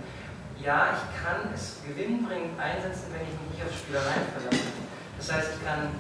Ja, 0.63 0.95
ich 0.95 1.11
kann 1.19 1.51
es 1.51 1.83
gewinnbringend 1.83 2.55
einsetzen, 2.55 3.11
wenn 3.11 3.27
ich 3.27 3.35
mich 3.35 3.59
nicht 3.59 3.67
auf 3.67 3.75
Spielereien 3.75 4.31
verlasse. 4.31 4.71
Das 5.19 5.27
heißt, 5.27 5.59
ich 5.59 5.63
kann 5.67 5.91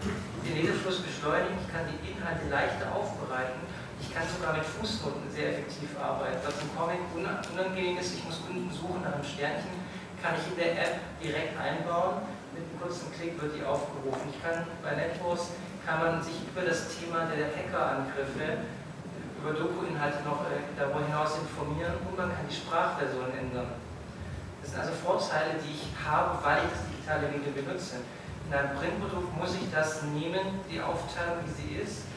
den 0.46 0.54
Lesefluss 0.54 1.02
beschleunigen, 1.02 1.58
ich 1.58 1.70
kann 1.70 1.82
die 1.90 1.98
Inhalte 2.14 2.46
leichter 2.46 2.94
aufbereiten, 2.94 3.58
ich 4.02 4.10
kann 4.10 4.26
sogar 4.26 4.52
mit 4.58 4.66
Fußnoten 4.66 5.30
sehr 5.30 5.54
effektiv 5.54 5.94
arbeiten. 5.94 6.42
Was 6.42 6.58
im 6.58 6.74
Comic 6.74 6.98
unangenehm 7.14 7.98
ist, 7.98 8.18
ich 8.18 8.24
muss 8.26 8.42
unten 8.50 8.66
suchen 8.74 9.00
nach 9.06 9.14
einem 9.14 9.24
Sternchen, 9.24 9.78
kann 10.18 10.34
ich 10.34 10.50
in 10.50 10.58
der 10.58 10.74
App 10.74 10.94
direkt 11.22 11.54
einbauen. 11.54 12.26
Mit 12.50 12.66
einem 12.66 12.78
kurzen 12.82 13.08
Klick 13.14 13.40
wird 13.40 13.56
die 13.56 13.64
aufgerufen. 13.64 14.28
Ich 14.28 14.42
kann 14.42 14.66
bei 14.82 14.92
Networks 14.98 15.54
kann 15.86 15.98
man 15.98 16.22
sich 16.22 16.34
über 16.46 16.62
das 16.62 16.94
Thema 16.94 17.26
der 17.26 17.50
Hackerangriffe, 17.50 18.62
über 19.38 19.50
Doku-Inhalte 19.50 20.22
noch 20.22 20.46
äh, 20.46 20.62
darüber 20.78 21.02
hinaus 21.02 21.38
informieren 21.42 21.94
und 22.06 22.14
man 22.16 22.30
kann 22.30 22.46
die 22.46 22.54
Sprachversion 22.54 23.34
ändern. 23.34 23.66
Das 24.62 24.70
sind 24.70 24.78
also 24.78 24.92
Vorteile, 24.94 25.58
die 25.58 25.74
ich 25.74 25.90
habe, 25.98 26.38
weil 26.44 26.62
ich 26.62 26.70
das 26.70 26.86
digitale 26.86 27.26
Medium 27.34 27.54
benutze. 27.54 28.06
In 28.46 28.54
einem 28.54 28.78
Printprodukt 28.78 29.34
muss 29.34 29.54
ich 29.58 29.66
das 29.74 30.02
nehmen, 30.14 30.62
die 30.70 30.78
Aufteilung, 30.80 31.42
wie 31.42 31.50
sie 31.50 31.82
ist. 31.82 32.11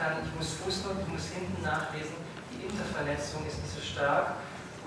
Ich, 0.00 0.06
kann, 0.06 0.16
ich 0.24 0.32
muss 0.32 0.56
Fußnoten, 0.64 1.04
ich 1.04 1.12
muss 1.12 1.28
hinten 1.28 1.60
nachlesen. 1.60 2.16
Die 2.56 2.64
Intervernetzung 2.64 3.44
ist 3.44 3.60
nicht 3.60 3.68
so 3.68 3.84
stark 3.84 4.32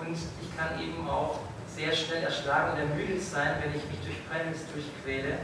und 0.02 0.10
ich 0.10 0.50
kann 0.58 0.74
eben 0.82 1.06
auch 1.06 1.38
sehr 1.70 1.94
schnell 1.94 2.24
erschlagen 2.24 2.74
und 2.74 2.78
ermüdet 2.82 3.22
sein, 3.22 3.62
wenn 3.62 3.70
ich 3.78 3.86
mich 3.86 4.02
durch 4.02 4.18
Panels 4.26 4.66
durchquäle. 4.74 5.38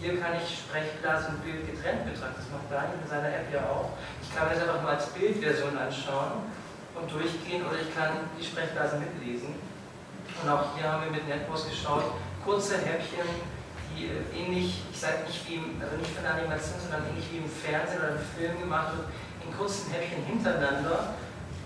Hier 0.00 0.16
kann 0.16 0.32
ich 0.40 0.64
Sprechglas 0.64 1.28
und 1.28 1.44
Bild 1.44 1.68
getrennt 1.68 2.08
betrachten. 2.08 2.40
Das 2.40 2.48
macht 2.48 2.72
Daniel 2.72 3.04
in 3.04 3.04
seiner 3.04 3.28
App 3.28 3.52
ja 3.52 3.68
auch. 3.68 3.92
Ich 4.24 4.32
kann 4.32 4.48
mir 4.48 4.56
das 4.56 4.64
einfach 4.64 4.80
mal 4.80 4.96
als 4.96 5.12
Bildversion 5.12 5.76
anschauen 5.76 6.48
und 6.96 7.04
durchgehen 7.12 7.60
oder 7.68 7.84
ich 7.84 7.92
kann 7.92 8.32
die 8.32 8.44
Sprechblasen 8.48 9.04
mitlesen. 9.04 9.60
Und 10.40 10.48
auch 10.48 10.72
hier 10.72 10.88
haben 10.88 11.04
wir 11.04 11.12
mit 11.12 11.28
Netboss 11.28 11.68
geschaut, 11.68 12.16
kurze 12.40 12.80
Häppchen, 12.80 13.28
die 13.94 14.06
äh, 14.06 14.24
ähnlich, 14.34 14.82
ich 14.92 14.98
sage 14.98 15.24
nicht 15.26 15.48
wie 15.48 15.54
im, 15.56 15.80
also 15.80 15.96
nicht 15.96 16.12
von 16.14 16.22
der 16.22 16.34
Animation, 16.34 16.78
sondern 16.80 17.08
ähnlich 17.10 17.26
wie 17.32 17.38
im 17.38 17.50
Fernsehen 17.50 17.98
oder 17.98 18.16
im 18.16 18.24
Film 18.36 18.58
gemacht 18.58 18.96
wird, 18.96 19.08
in 19.46 19.50
kurzen 19.56 19.90
Häppchen 19.92 20.24
hintereinander, 20.24 21.14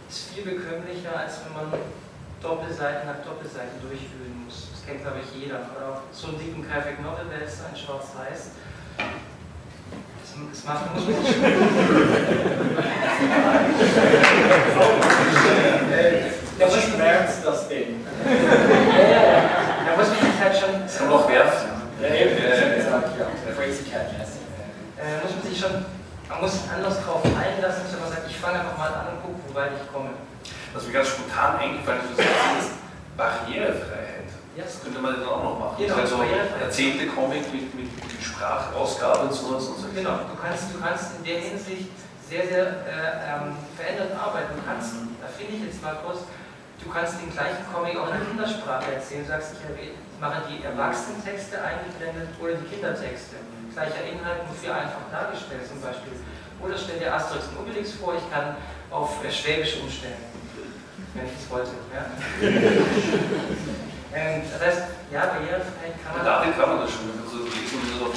ist 0.08 0.30
viel 0.32 0.44
bekömmlicher, 0.44 1.16
als 1.16 1.40
wenn 1.44 1.54
man 1.54 1.80
Doppelseite 2.44 3.06
nach 3.06 3.24
Doppelseite 3.24 3.80
durchführen 3.80 4.44
muss. 4.44 4.68
Das 4.70 4.84
kennt, 4.84 5.02
glaube 5.02 5.18
ich, 5.24 5.32
jeder. 5.40 5.64
Oder 5.74 5.88
auch 5.88 6.00
so 6.12 6.28
einen 6.28 6.38
dicken 6.38 6.62
Graphic 6.68 7.00
Novel 7.00 7.30
Wälzer 7.30 7.72
in 7.72 7.76
Schwarz-Weiß. 7.76 8.50
Das, 8.98 10.28
das 10.52 10.64
macht 10.64 10.94
man 10.94 11.06
sich 11.06 11.16
Da 16.58 16.70
schmerzt 16.70 17.44
das 17.44 17.68
Ding. 17.68 18.04
Da 18.24 19.96
muss 19.96 20.08
man 20.08 20.18
sich 20.18 20.40
halt 20.40 20.56
schon. 20.56 20.82
Das 20.82 20.98
kann 20.98 21.08
auch 21.10 21.28
werfen. 21.28 21.73
Ja, 22.04 22.14
eben. 22.14 22.36
Ja, 22.36 23.52
Crazy 23.56 23.84
Cat, 23.90 24.12
yes. 24.18 24.36
Äh, 25.00 25.24
muss 25.24 25.32
man 25.36 25.42
sich 25.48 25.58
schon, 25.58 25.84
man 26.28 26.40
muss 26.40 26.60
anders 26.68 26.96
drauf 27.04 27.22
einlassen, 27.24 27.82
dass 27.88 28.00
man 28.00 28.10
sagt, 28.10 28.28
ich 28.28 28.36
fange 28.36 28.60
einfach 28.60 28.76
mal 28.76 28.92
an 28.92 29.06
und 29.16 29.22
gucke, 29.22 29.40
wo 29.48 29.54
weit 29.54 29.72
ich 29.80 29.92
komme. 29.92 30.10
Was 30.74 30.86
mir 30.86 30.92
ganz 30.92 31.08
spontan 31.08 31.56
eingefallen 31.58 32.00
ist, 32.12 32.18
ist 32.20 32.70
Barrierefreiheit. 33.16 34.28
Das 34.56 34.82
könnte 34.82 35.00
man 35.00 35.14
dann 35.18 35.26
auch 35.26 35.42
noch 35.42 35.58
machen. 35.58 35.76
Genau, 35.78 35.96
also 35.96 36.16
erzählte 36.60 37.06
Comic 37.08 37.42
mit, 37.52 37.74
mit, 37.74 37.90
mit 37.90 38.22
Sprachausgabe 38.22 39.26
und 39.26 39.32
sowas 39.32 39.64
und 39.66 39.78
so. 39.82 39.86
Genau, 39.94 40.18
du 40.30 40.36
kannst, 40.40 40.70
du 40.74 40.78
kannst 40.78 41.18
in 41.18 41.24
der 41.24 41.40
Hinsicht 41.40 41.90
sehr, 42.28 42.46
sehr 42.46 42.66
äh, 42.86 43.34
ähm, 43.34 43.56
verändert 43.76 44.12
arbeiten. 44.14 44.54
Du 44.54 44.62
kannst, 44.62 44.94
da 45.20 45.26
finde 45.26 45.56
ich 45.58 45.62
jetzt 45.66 45.82
mal 45.82 45.96
kurz, 46.06 46.22
du 46.78 46.86
kannst 46.90 47.18
den 47.20 47.30
gleichen 47.34 47.66
Comic 47.72 47.98
auch 47.98 48.06
in 48.14 48.18
der 48.18 48.26
Kindersprache 48.30 48.94
erzählen. 48.94 49.22
Du 49.26 49.28
sagst, 49.34 49.58
ich 49.58 49.62
erwähne- 49.66 49.98
mache 50.20 50.42
die 50.48 50.62
Erwachsenentexte 50.64 51.60
eingeblendet 51.62 52.28
oder 52.40 52.54
die 52.54 52.66
Kindertexte. 52.68 53.36
Gleicher 53.72 54.04
Inhalt, 54.06 54.46
nur 54.46 54.54
viel 54.54 54.70
einfach 54.70 55.10
dargestellt 55.10 55.66
zum 55.66 55.80
Beispiel. 55.80 56.12
Oder 56.62 56.78
stell 56.78 56.98
dir 56.98 57.12
Asterix 57.14 57.46
und 57.50 57.58
Obelix 57.66 57.92
vor, 57.92 58.14
ich 58.14 58.30
kann 58.30 58.56
auf 58.90 59.24
äh, 59.24 59.30
Schwäbisch 59.30 59.76
umstellen. 59.82 60.22
Wenn 61.14 61.26
ich 61.26 61.32
es 61.38 61.50
wollte. 61.50 61.70
Ja. 61.94 62.06
ähm, 64.14 64.42
das 64.50 64.60
heißt, 64.62 64.82
ja, 65.10 65.26
Barrierefreiheit 65.26 65.94
kann 66.02 66.10
man. 66.12 66.20
Und 66.20 66.26
damit 66.26 66.58
kann 66.58 66.68
man 66.70 66.78
das 66.80 66.90
schon. 66.90 67.10
Wenn 67.10 67.22
du 67.22 67.28
so 67.30 67.44
lesen 67.44 67.78
und 67.78 67.98
so 67.98 68.06
auf 68.06 68.14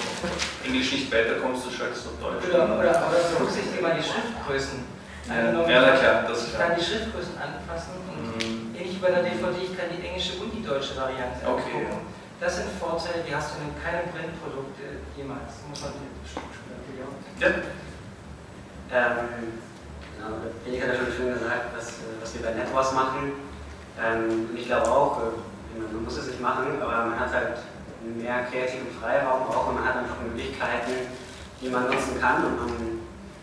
Englisch 0.65 0.91
nicht 0.93 1.11
weiterkommst, 1.11 1.65
du 1.65 1.69
schaltest 1.69 2.07
auf 2.07 2.17
Deutsch. 2.21 2.45
Oder, 2.49 2.65
oder, 2.65 2.89
oder 2.89 3.21
berücksichtige 3.37 3.81
mal 3.81 3.97
die 3.97 4.05
Schriftgrößen. 4.05 4.96
Angenommen, 5.29 5.69
Ja, 5.69 5.81
na 5.81 5.97
klar, 5.97 6.23
das 6.27 6.37
ist 6.43 6.47
Ich 6.53 6.57
kann 6.57 6.71
die 6.77 6.83
Schriftgrößen 6.83 7.35
anpassen 7.37 7.93
und 8.07 8.37
Mhm. 8.39 8.75
ähnlich 8.75 8.95
wie 8.95 9.01
bei 9.03 9.11
der 9.11 9.23
DVD, 9.23 9.57
ich 9.61 9.77
kann 9.77 9.87
die 9.91 10.05
englische 10.05 10.39
und 10.39 10.51
die 10.53 10.63
deutsche 10.63 10.95
Variante 10.95 11.43
Okay, 11.45 11.83
angucken. 11.83 12.07
Das 12.39 12.55
sind 12.57 12.69
Vorteile, 12.79 13.25
die 13.27 13.33
hast 13.35 13.55
du 13.57 13.65
in 13.65 13.73
keinem 13.81 14.07
Printprodukt 14.13 14.77
äh, 14.79 15.01
jemals. 15.17 15.65
Muss 15.67 15.81
man 15.81 15.91
Ja, 17.39 17.47
Ähm, 18.89 19.59
genau, 20.15 20.37
Felix 20.63 20.83
hat 20.85 20.93
ja 20.93 20.99
schon 20.99 21.11
schön 21.11 21.33
gesagt, 21.33 21.75
was, 21.75 21.87
äh, 22.07 22.15
was 22.21 22.33
wir 22.33 22.41
bei 22.47 22.53
NetWars 22.53 22.93
machen. 22.93 23.33
Ähm, 23.99 24.47
und 24.49 24.55
ich 24.57 24.65
glaube 24.67 24.87
auch, 24.89 25.17
äh, 25.19 25.81
man 25.81 26.03
muss 26.03 26.15
es 26.17 26.27
nicht 26.27 26.39
machen, 26.41 26.79
aber 26.81 27.05
man 27.11 27.19
hat 27.19 27.33
halt 27.33 27.57
mehr 28.15 28.45
kreativen 28.49 28.87
Freiraum 29.01 29.43
auch 29.49 29.67
und 29.67 29.75
man 29.75 29.85
hat 29.85 29.97
einfach 29.97 30.15
Möglichkeiten, 30.23 31.11
die 31.59 31.69
man 31.69 31.85
nutzen 31.91 32.21
kann 32.21 32.45
und 32.45 32.55
man, 32.57 32.71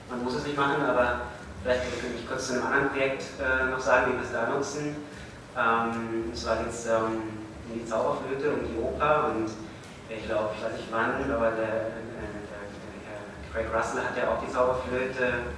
man 0.09 0.25
muss 0.25 0.35
es 0.37 0.45
nicht 0.47 0.57
machen, 0.57 0.83
aber 0.83 1.21
vielleicht 1.65 2.01
könnte 2.01 2.19
ich 2.21 2.29
kurz 2.29 2.49
zu 2.49 2.53
einem 2.55 2.67
anderen 2.67 2.91
Projekt 2.91 3.25
äh, 3.41 3.71
noch 3.71 3.81
sagen, 3.81 4.13
wie 4.13 4.17
wir 4.19 4.25
es 4.25 4.33
da 4.33 4.49
nutzen. 4.53 4.97
Ähm, 5.57 6.29
und 6.29 6.37
zwar 6.37 6.59
geht 6.59 6.69
es 6.69 6.87
ähm, 6.87 7.41
um 7.65 7.73
die 7.73 7.87
Zauberflöte, 7.87 8.53
um 8.53 8.61
die 8.69 8.77
Oper 8.77 9.33
und 9.33 9.49
ich 10.11 10.27
glaube, 10.27 10.51
ich 10.55 10.63
weiß 10.63 10.73
nicht 10.77 10.93
wann, 10.93 11.25
aber 11.25 11.51
der, 11.57 11.89
äh, 11.89 12.05
der, 12.21 12.29
der 13.09 13.19
Craig 13.51 13.67
Russell 13.73 14.05
hat 14.05 14.17
ja 14.17 14.29
auch 14.29 14.45
die 14.45 14.53
Zauberflöte 14.53 15.49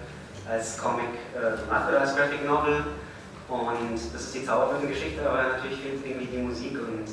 als 0.48 0.78
Comic 0.78 1.10
äh, 1.34 1.58
gemacht 1.58 1.88
oder 1.88 2.00
als 2.00 2.14
Graphic 2.14 2.46
Novel. 2.46 2.84
Und 3.48 3.98
das 4.14 4.22
ist 4.22 4.34
die 4.34 4.46
Zauberflötengeschichte, 4.46 5.28
aber 5.28 5.58
natürlich 5.58 5.80
fehlt 5.80 6.06
irgendwie 6.06 6.26
die 6.26 6.38
Musik. 6.38 6.78
Und 6.78 7.10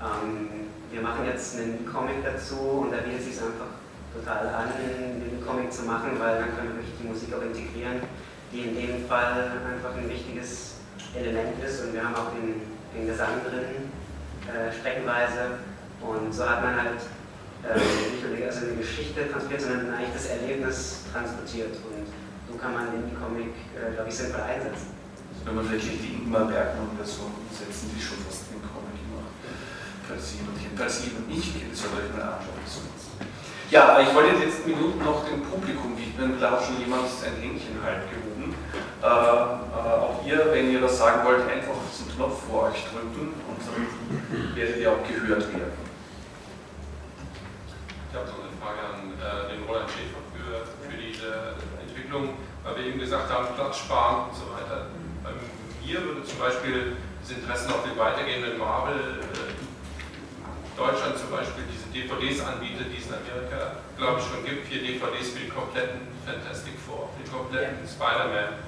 ähm, 0.00 0.68
wir 0.90 1.00
machen 1.00 1.24
jetzt 1.24 1.56
einen 1.56 1.88
Comic 1.90 2.24
dazu 2.24 2.84
und 2.84 2.92
da 2.92 2.98
bietet 2.98 3.20
es 3.20 3.26
sich 3.26 3.40
einfach 3.40 3.72
total 4.12 4.48
an, 4.48 4.68
den 4.78 5.44
Comic 5.44 5.72
zu 5.72 5.82
machen, 5.84 6.12
weil 6.18 6.38
dann 6.38 6.56
können 6.56 6.68
wir 6.68 6.76
wirklich 6.76 6.94
die 7.00 7.08
Musik 7.08 7.34
auch 7.34 7.42
integrieren, 7.42 8.00
die 8.54 8.70
in 8.70 8.74
dem 8.78 9.08
Fall 9.08 9.50
einfach 9.66 9.98
ein 9.98 10.08
wichtiges 10.08 10.78
Element 11.14 11.58
ist. 11.58 11.82
Und 11.82 11.92
wir 11.92 12.04
haben 12.04 12.14
auch 12.14 12.30
den, 12.30 12.62
den 12.94 13.06
Gesang 13.06 13.42
drin, 13.42 13.90
äh, 14.46 14.70
streckenweise. 14.70 15.58
Und 16.00 16.32
so 16.32 16.48
hat 16.48 16.62
man 16.62 16.78
halt 16.78 17.02
äh, 17.66 17.74
nicht 17.74 18.22
nur 18.22 18.36
die, 18.36 18.44
also 18.44 18.66
eine 18.66 18.76
Geschichte 18.78 19.26
transportiert, 19.26 19.62
sondern 19.62 19.94
eigentlich 19.94 20.14
das 20.14 20.26
Erlebnis 20.26 21.02
transportiert. 21.12 21.74
Und 21.82 22.06
so 22.46 22.54
kann 22.56 22.72
man 22.72 22.94
den 22.94 23.10
Comic, 23.18 23.50
äh, 23.74 23.92
glaube 23.92 24.08
ich, 24.08 24.14
sinnvoll 24.14 24.46
einsetzen. 24.46 24.94
wenn 25.44 25.56
man 25.56 25.66
wirklich 25.68 25.98
die 25.98 26.22
Ingmar 26.22 26.46
Bergmann-Version 26.46 27.34
umsetzen, 27.34 27.90
die 27.90 28.00
schon 28.00 28.22
fast 28.22 28.54
den 28.54 28.62
Comic 28.62 28.94
versiehen 30.06 30.46
und 30.46 30.60
jedenfalls 30.60 31.04
ihn 31.04 31.16
und 31.16 31.32
ich 31.32 31.52
kenne, 31.52 31.74
soll 31.74 31.96
euch 31.96 32.12
mal 32.12 32.36
anschauen. 32.36 32.92
Ja, 33.70 33.98
ich 33.98 34.14
wollte 34.14 34.36
letzten 34.36 34.70
Minuten 34.70 35.02
noch 35.02 35.24
dem 35.24 35.42
Publikum 35.42 35.96
widmen, 35.96 36.38
da 36.38 36.52
hat 36.52 36.64
schon 36.64 36.78
jemand 36.78 37.08
ein 37.08 37.42
Händchen 37.42 37.80
halt 37.82 38.06
gehoben. 38.12 38.33
Äh, 39.02 39.06
auch 39.06 40.24
ihr, 40.24 40.52
wenn 40.52 40.70
ihr 40.70 40.82
was 40.82 40.98
sagen 40.98 41.24
wollt, 41.24 41.46
einfach 41.48 41.74
diesen 41.90 42.14
Knopf 42.16 42.46
vor 42.48 42.70
euch 42.70 42.84
drücken 42.88 43.34
und 43.34 43.60
dann 43.60 44.56
werdet 44.56 44.78
ihr 44.78 44.92
auch 44.92 45.02
gehört 45.06 45.42
werden. 45.52 45.84
Ich 48.08 48.16
habe 48.16 48.26
so 48.26 48.34
eine 48.40 48.54
Frage 48.56 48.80
an 48.80 49.12
äh, 49.18 49.52
den 49.52 49.64
Roland 49.64 49.90
Schäfer 49.90 50.22
für, 50.32 50.64
für 50.88 50.96
diese 50.96 51.58
Entwicklung, 51.82 52.30
weil 52.62 52.76
wir 52.76 52.84
eben 52.86 53.00
gesagt 53.00 53.30
haben, 53.30 53.48
Platz 53.56 53.78
sparen 53.78 54.30
und 54.30 54.36
so 54.36 54.48
weiter. 54.54 54.86
Bei 55.22 55.30
mir 55.84 56.02
würde 56.02 56.24
zum 56.24 56.38
Beispiel 56.38 56.96
das 57.20 57.36
Interesse 57.36 57.68
auf 57.68 57.82
den 57.84 57.98
weitergehenden 57.98 58.58
Marvel, 58.58 59.20
äh, 59.20 59.54
Deutschland 60.76 61.18
zum 61.18 61.30
Beispiel 61.30 61.64
diese 61.70 61.86
DVDs 61.92 62.40
anbietet, 62.40 62.88
die 62.90 62.98
es 62.98 63.06
in 63.06 63.14
Amerika, 63.14 63.78
glaube 63.96 64.20
ich, 64.20 64.26
schon 64.26 64.44
gibt, 64.44 64.66
vier 64.66 64.82
DVDs 64.82 65.30
für 65.30 65.40
die 65.40 65.48
kompletten 65.48 66.13
Fantastic 66.26 66.74
Four, 66.80 67.10
die 67.16 67.28
kompletten 67.28 67.86
Spider-Man. 67.86 68.60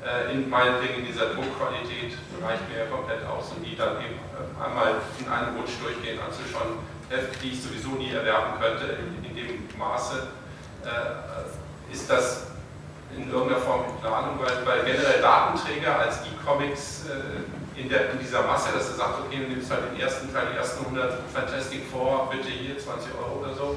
Äh, 0.00 0.32
in 0.32 0.48
meinetwegen 0.48 1.00
in 1.00 1.06
dieser 1.06 1.34
Druckqualität 1.36 2.16
reicht 2.40 2.64
mir 2.68 2.84
ja 2.84 2.86
komplett 2.88 3.20
aus 3.26 3.52
und 3.52 3.64
die 3.64 3.76
dann 3.76 4.00
eben 4.00 4.16
äh, 4.32 4.64
einmal 4.64 4.96
in 5.18 5.28
einem 5.28 5.56
Rutsch 5.56 5.76
durchgehen 5.82 6.18
anzuschauen, 6.20 6.80
die 7.10 7.50
ich 7.50 7.60
sowieso 7.60 8.00
nie 8.00 8.12
erwerben 8.12 8.56
könnte 8.60 8.96
in, 8.96 9.24
in 9.24 9.36
dem 9.36 9.68
Maße. 9.76 10.28
Äh, 10.84 11.92
ist 11.92 12.08
das 12.08 12.46
in 13.16 13.30
irgendeiner 13.30 13.60
Form 13.60 13.84
in 13.90 14.00
Planung, 14.00 14.38
weil, 14.38 14.64
weil 14.64 14.84
generell 14.84 15.20
Datenträger 15.20 15.98
als 15.98 16.20
E-Comics 16.24 17.06
äh, 17.10 17.80
in, 17.80 17.88
der, 17.88 18.12
in 18.12 18.18
dieser 18.20 18.42
Masse, 18.42 18.72
dass 18.72 18.88
er 18.90 18.94
sagt, 18.94 19.20
okay, 19.26 19.38
du 19.44 19.52
nimmst 19.52 19.70
halt 19.70 19.82
den 19.92 20.00
ersten 20.00 20.32
Teil, 20.32 20.46
die 20.52 20.56
ersten 20.56 20.84
100 20.84 21.18
Fantastic 21.34 21.82
Four, 21.90 22.28
bitte 22.30 22.48
hier 22.48 22.78
20 22.78 23.12
Euro 23.18 23.40
oder 23.40 23.54
so, 23.54 23.76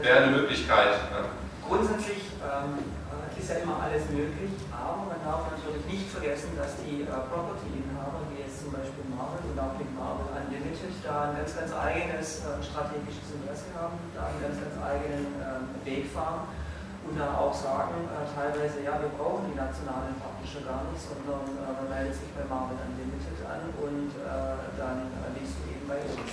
wäre 0.00 0.24
eine 0.24 0.36
Möglichkeit. 0.36 0.92
Ne? 1.10 1.39
Grundsätzlich 1.70 2.34
ähm, 2.42 2.82
äh, 2.82 3.30
ist 3.38 3.46
ja 3.46 3.62
immer 3.62 3.78
alles 3.78 4.02
möglich, 4.10 4.50
aber 4.74 5.06
man 5.06 5.22
darf 5.22 5.54
natürlich 5.54 5.86
nicht 5.86 6.10
vergessen, 6.10 6.50
dass 6.58 6.74
die 6.82 7.06
äh, 7.06 7.22
Property-Inhaber, 7.30 8.26
wie 8.34 8.42
jetzt 8.42 8.66
zum 8.66 8.74
Beispiel 8.74 9.06
Marvel 9.06 9.38
und 9.46 9.54
auch 9.54 9.78
mit 9.78 9.86
Marvel 9.94 10.34
Unlimited, 10.34 10.90
da 11.06 11.30
ein 11.30 11.38
ganz, 11.38 11.54
ganz 11.54 11.70
eigenes 11.70 12.42
äh, 12.42 12.58
strategisches 12.58 13.38
Interesse 13.38 13.70
haben, 13.78 14.02
da 14.18 14.34
einen 14.34 14.42
ganz, 14.42 14.58
ganz 14.58 14.74
eigenen 14.82 15.30
ähm, 15.38 15.70
Weg 15.86 16.10
fahren 16.10 16.50
und 17.06 17.14
da 17.14 17.38
auch 17.38 17.54
sagen, 17.54 18.02
äh, 18.02 18.26
teilweise, 18.34 18.82
ja, 18.82 18.98
wir 18.98 19.14
brauchen 19.14 19.46
die 19.46 19.54
nationalen 19.54 20.18
Publisher 20.18 20.66
gar 20.66 20.90
nicht, 20.90 20.98
sondern 20.98 21.54
äh, 21.54 21.70
man 21.70 21.86
meldet 21.86 22.18
sich 22.18 22.34
bei 22.34 22.50
Marvel 22.50 22.82
Unlimited 22.82 23.46
an 23.46 23.70
und 23.78 24.10
äh, 24.18 24.58
dann 24.74 25.06
äh, 25.06 25.38
liest 25.38 25.54
du 25.62 25.69
bei 25.90 25.98
uns. 26.06 26.30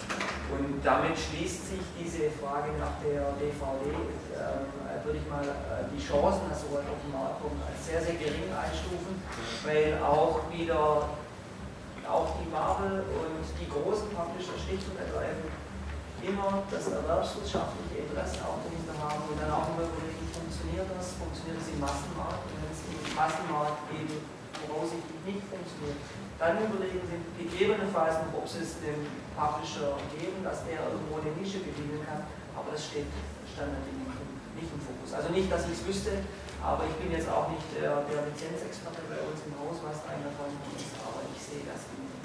Und 0.53 0.79
damit 0.85 1.17
schließt 1.17 1.73
sich 1.73 1.83
diese 1.97 2.29
Frage 2.37 2.71
nach 2.77 3.01
der 3.01 3.33
DVD, 3.41 3.89
ähm, 3.89 4.69
würde 5.03 5.17
ich 5.19 5.27
mal 5.27 5.43
äh, 5.43 5.89
die 5.91 5.99
Chancen, 5.99 6.47
dass 6.47 6.61
sowas 6.61 6.85
auf 6.85 7.01
den 7.01 7.11
Markt 7.11 7.41
kommt, 7.41 7.59
als 7.65 7.81
sehr, 7.83 7.99
sehr 7.99 8.15
gering 8.15 8.47
einstufen, 8.53 9.17
weil 9.65 9.97
auch 9.99 10.45
wieder 10.53 11.09
auch 12.07 12.39
die 12.39 12.47
Marvel 12.47 13.03
und 13.03 13.43
die 13.59 13.67
großen 13.67 14.07
Publisher 14.15 14.55
schlicht 14.55 14.87
und 14.87 14.95
ergreifend 14.95 15.51
immer 16.23 16.63
das 16.71 16.87
erwerbswirtschaftliche 16.87 18.07
Interesse 18.07 18.41
auch 18.47 18.63
dahinter 18.63 18.95
haben 18.95 19.21
und 19.27 19.37
dann 19.37 19.51
auch 19.51 19.67
immer 19.75 19.85
überlegen, 19.85 20.23
funktioniert 20.31 20.87
das, 20.87 21.19
funktioniert 21.19 21.59
es 21.59 21.67
im 21.75 21.83
Massenmarkt 21.83 22.47
und 22.47 22.57
wenn 22.63 22.71
es 22.71 22.81
im 22.87 23.11
Massenmarkt 23.11 23.79
eben 23.91 24.15
voraussichtlich 24.65 25.21
nicht 25.27 25.43
funktioniert, 25.45 25.99
dann 26.37 26.57
überlegen 26.61 27.01
Sie 27.05 27.19
gegebenenfalls 27.45 28.21
noch, 28.25 28.41
ob 28.41 28.45
Sie 28.49 28.61
es 28.61 28.81
dem 28.81 29.05
Publisher 29.37 29.97
geben, 30.17 30.41
dass 30.41 30.65
der 30.65 30.81
irgendwo 30.85 31.21
eine 31.21 31.33
Nische 31.37 31.61
bedienen 31.61 32.01
kann, 32.05 32.25
aber 32.57 32.73
das 32.73 32.89
steht 32.89 33.09
standardmäßig 33.53 33.97
nicht 34.57 34.73
im 34.73 34.81
Fokus. 34.81 35.13
Also 35.13 35.29
nicht, 35.29 35.49
dass 35.53 35.69
ich 35.69 35.77
es 35.77 35.85
wüsste, 35.85 36.25
aber 36.61 36.89
ich 36.89 36.95
bin 36.97 37.13
jetzt 37.13 37.29
auch 37.29 37.49
nicht 37.53 37.65
der, 37.77 38.01
der 38.09 38.25
Lizenzexperte 38.25 39.05
bei 39.05 39.21
uns 39.21 39.45
im 39.45 39.53
Haus, 39.61 39.77
was 39.85 40.01
einer 40.09 40.33
davon 40.33 40.49
ist, 40.73 40.97
aber 41.05 41.21
ich 41.29 41.37
sehe 41.37 41.65
das 41.69 41.85
nicht. 41.93 42.17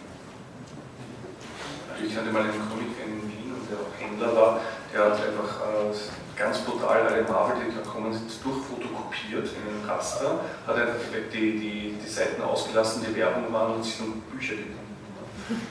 Ich 1.93 2.17
hatte 2.17 2.33
mal 2.33 2.49
einen 2.49 2.65
Comic 2.73 2.97
in 3.05 3.21
Wien 3.29 3.53
und 3.53 3.69
der 3.69 3.77
auch 3.77 3.93
Händler 4.01 4.33
war, 4.33 4.61
der 4.93 5.13
hat 5.13 5.21
einfach 5.21 5.61
äh, 5.61 5.93
ganz 6.37 6.59
brutal 6.61 7.03
alle 7.07 7.23
Marvel-Comics 7.23 8.41
durchfotokopiert 8.43 9.49
in 9.49 9.69
einem 9.69 9.89
Raster, 9.89 10.41
hat 10.67 10.77
einfach 10.77 10.99
die, 11.33 11.59
die, 11.59 11.95
die 12.03 12.09
Seiten 12.09 12.43
ausgelassen, 12.43 13.05
die 13.09 13.17
Werbung 13.17 13.53
waren 13.53 13.75
und 13.75 13.85
sich 13.85 14.01
nur 14.01 14.17
Bücher 14.33 14.55
gefunden. 14.55 14.83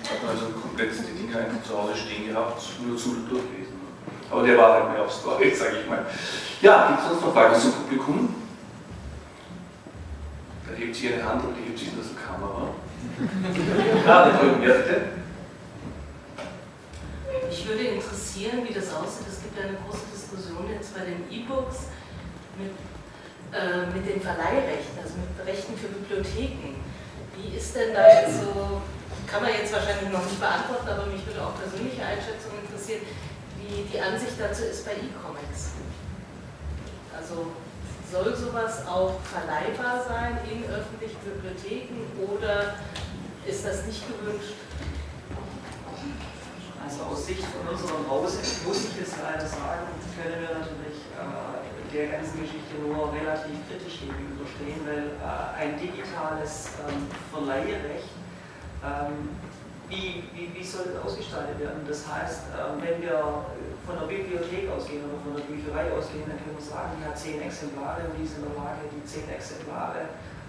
Hat 0.03 0.24
man 0.24 0.32
also 0.32 0.47
komplett 0.51 0.91
die 0.91 1.24
Dinge 1.24 1.38
einfach 1.38 1.64
zu 1.64 1.78
Hause 1.78 1.95
stehen 1.95 2.28
gehabt, 2.28 2.62
nur 2.86 2.97
zum 2.97 3.28
Durchlesen. 3.30 3.82
Aber 4.30 4.43
der 4.45 4.57
war 4.57 4.74
halt 4.74 4.93
mehr 4.93 5.03
auf 5.03 5.12
Story, 5.12 5.53
sage 5.55 5.78
ich 5.82 5.89
mal. 5.89 6.05
Ja, 6.62 6.88
gibt 6.88 6.99
es 6.99 7.07
sonst 7.09 7.22
noch 7.22 7.34
Fragen 7.34 7.59
zum 7.59 7.72
Publikum? 7.74 8.36
Da 10.68 10.76
hebt 10.78 10.95
sich 10.95 11.14
eine 11.14 11.24
Hand 11.24 11.43
und 11.43 11.55
die 11.55 11.68
hebt 11.68 11.80
sich 11.80 11.89
in 11.89 11.95
der 11.95 12.05
Kamera. 12.16 12.70
Gerade 14.03 14.32
drüben, 14.38 14.64
ja 14.64 14.74
bitte. 14.74 15.01
Mich 17.49 17.68
würde 17.68 17.84
interessieren, 17.84 18.59
wie 18.68 18.74
das 18.74 18.93
aussieht. 18.93 19.28
Es 19.28 19.41
gibt 19.43 19.59
eine 19.59 19.78
große 19.86 20.11
Diskussion 20.32 20.70
jetzt 20.72 20.96
bei 20.96 21.04
den 21.04 21.28
E-Books 21.28 21.92
mit, 22.56 22.72
äh, 23.52 23.86
mit 23.92 24.08
den 24.08 24.22
Verleihrechten, 24.22 24.96
also 24.96 25.16
mit 25.20 25.36
Rechten 25.46 25.76
für 25.76 25.88
Bibliotheken. 25.88 26.80
Wie 27.36 27.58
ist 27.58 27.76
denn 27.76 27.94
da 27.94 28.08
jetzt 28.08 28.40
so, 28.40 28.82
kann 29.28 29.44
man 29.44 29.52
jetzt 29.52 29.74
wahrscheinlich 29.74 30.10
noch 30.12 30.24
nicht 30.24 30.40
beantworten, 30.40 30.88
aber 30.88 31.06
mich 31.08 31.26
würde 31.28 31.44
auch 31.44 31.60
persönliche 31.60 32.04
Einschätzung 32.04 32.56
interessieren, 32.64 33.02
wie 33.60 33.84
die 33.92 34.00
Ansicht 34.00 34.40
dazu 34.40 34.64
ist 34.64 34.86
bei 34.86 34.96
E-Comics. 34.96 35.76
Also 37.12 37.52
soll 38.08 38.36
sowas 38.36 38.88
auch 38.88 39.20
verleihbar 39.28 40.04
sein 40.08 40.40
in 40.48 40.64
öffentlichen 40.72 41.20
Bibliotheken 41.24 42.08
oder 42.24 42.76
ist 43.46 43.66
das 43.66 43.86
nicht 43.86 44.04
gewünscht? 44.08 44.56
Also 46.84 47.04
aus 47.04 47.26
Sicht 47.26 47.44
von 47.46 47.68
unserem 47.68 48.10
Haus 48.10 48.38
muss 48.66 48.86
ich 48.86 49.02
es 49.02 49.14
leider 49.22 49.46
sagen, 49.46 49.86
können 50.18 50.42
wir 50.42 50.60
natürlich 50.60 51.06
äh, 51.14 51.94
der 51.94 52.08
ganzen 52.18 52.42
Geschichte 52.42 52.74
nur 52.82 53.14
relativ 53.14 53.56
kritisch 53.70 54.02
gegenüberstehen, 54.02 54.82
weil 54.88 55.16
äh, 55.20 55.62
ein 55.62 55.78
digitales 55.78 56.74
ähm, 56.82 57.06
Verleihrecht, 57.32 58.10
ähm, 58.82 59.30
wie, 59.90 60.24
wie, 60.34 60.50
wie 60.56 60.64
soll 60.64 60.88
das 60.88 61.04
ausgestaltet 61.04 61.60
werden? 61.60 61.84
Das 61.88 62.08
heißt, 62.08 62.56
ähm, 62.56 62.80
wenn 62.82 63.02
wir 63.02 63.46
von 63.86 64.00
der 64.00 64.08
Bibliothek 64.08 64.72
ausgehen 64.72 65.04
oder 65.06 65.20
von 65.20 65.36
der 65.36 65.44
Bücherei 65.46 65.92
ausgehen, 65.92 66.24
dann 66.26 66.40
können 66.40 66.56
wir 66.56 66.66
sagen, 66.66 66.96
die 66.98 67.06
hat 67.06 67.18
zehn 67.20 67.42
Exemplare 67.42 68.08
und 68.08 68.16
die 68.18 68.24
ist 68.24 68.40
in 68.40 68.48
der 68.48 68.56
Lage, 68.56 68.88
die 68.88 69.04
zehn 69.04 69.28
Exemplare 69.30 70.08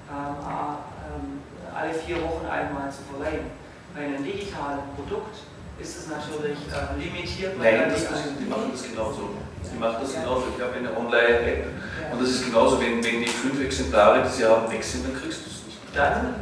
ähm, 0.09 0.37
ähm, 0.41 1.43
alle 1.75 1.93
vier 1.95 2.23
Wochen 2.23 2.47
einmal 2.47 2.91
zu 2.91 3.03
verleihen. 3.11 3.51
Bei 3.95 4.07
einem 4.07 4.25
digitalen 4.25 4.81
Produkt 4.97 5.37
ist 5.81 5.99
es 5.99 6.07
natürlich 6.09 6.59
äh, 6.71 6.99
limitiert. 6.99 7.59
Nein, 7.59 7.91
das, 7.91 8.09
das, 8.09 8.21
die 8.39 8.49
machen 8.49 8.71
das 8.73 8.83
genauso. 8.83 9.31
Die 9.73 9.79
machen 9.79 9.97
das 10.01 10.15
genauso. 10.15 10.45
Ich 10.57 10.63
habe 10.63 10.75
eine 10.75 10.97
Online-App 10.97 11.67
und 12.13 12.21
das 12.21 12.31
ist 12.31 12.45
genauso, 12.45 12.81
wenn, 12.81 13.03
wenn 13.03 13.21
die 13.21 13.29
fünf 13.29 13.61
Exemplare, 13.61 14.23
die 14.23 14.29
sie 14.29 14.45
haben, 14.45 14.71
weg 14.71 14.85
sind, 14.85 15.07
dann 15.07 15.21
kriegst 15.21 15.47
du 15.47 15.51
es 15.51 15.65
nicht. 15.67 15.79
Dann, 15.95 16.35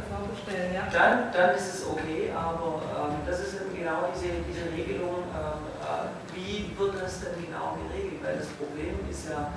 dann, 0.91 1.31
dann 1.31 1.55
ist 1.55 1.75
es 1.75 1.85
okay, 1.87 2.31
aber 2.35 2.81
ähm, 2.83 3.15
das 3.25 3.39
ist 3.39 3.55
eben 3.55 3.75
genau 3.75 4.09
diese, 4.13 4.43
diese 4.47 4.67
Regelung, 4.75 5.23
ähm, 5.31 5.63
äh, 5.79 6.35
wie 6.35 6.71
wird 6.77 7.01
das 7.01 7.21
denn 7.21 7.39
genau 7.45 7.77
geregelt? 7.87 8.19
Weil 8.23 8.37
das 8.37 8.47
Problem 8.59 8.99
ist 9.09 9.29
ja, 9.29 9.51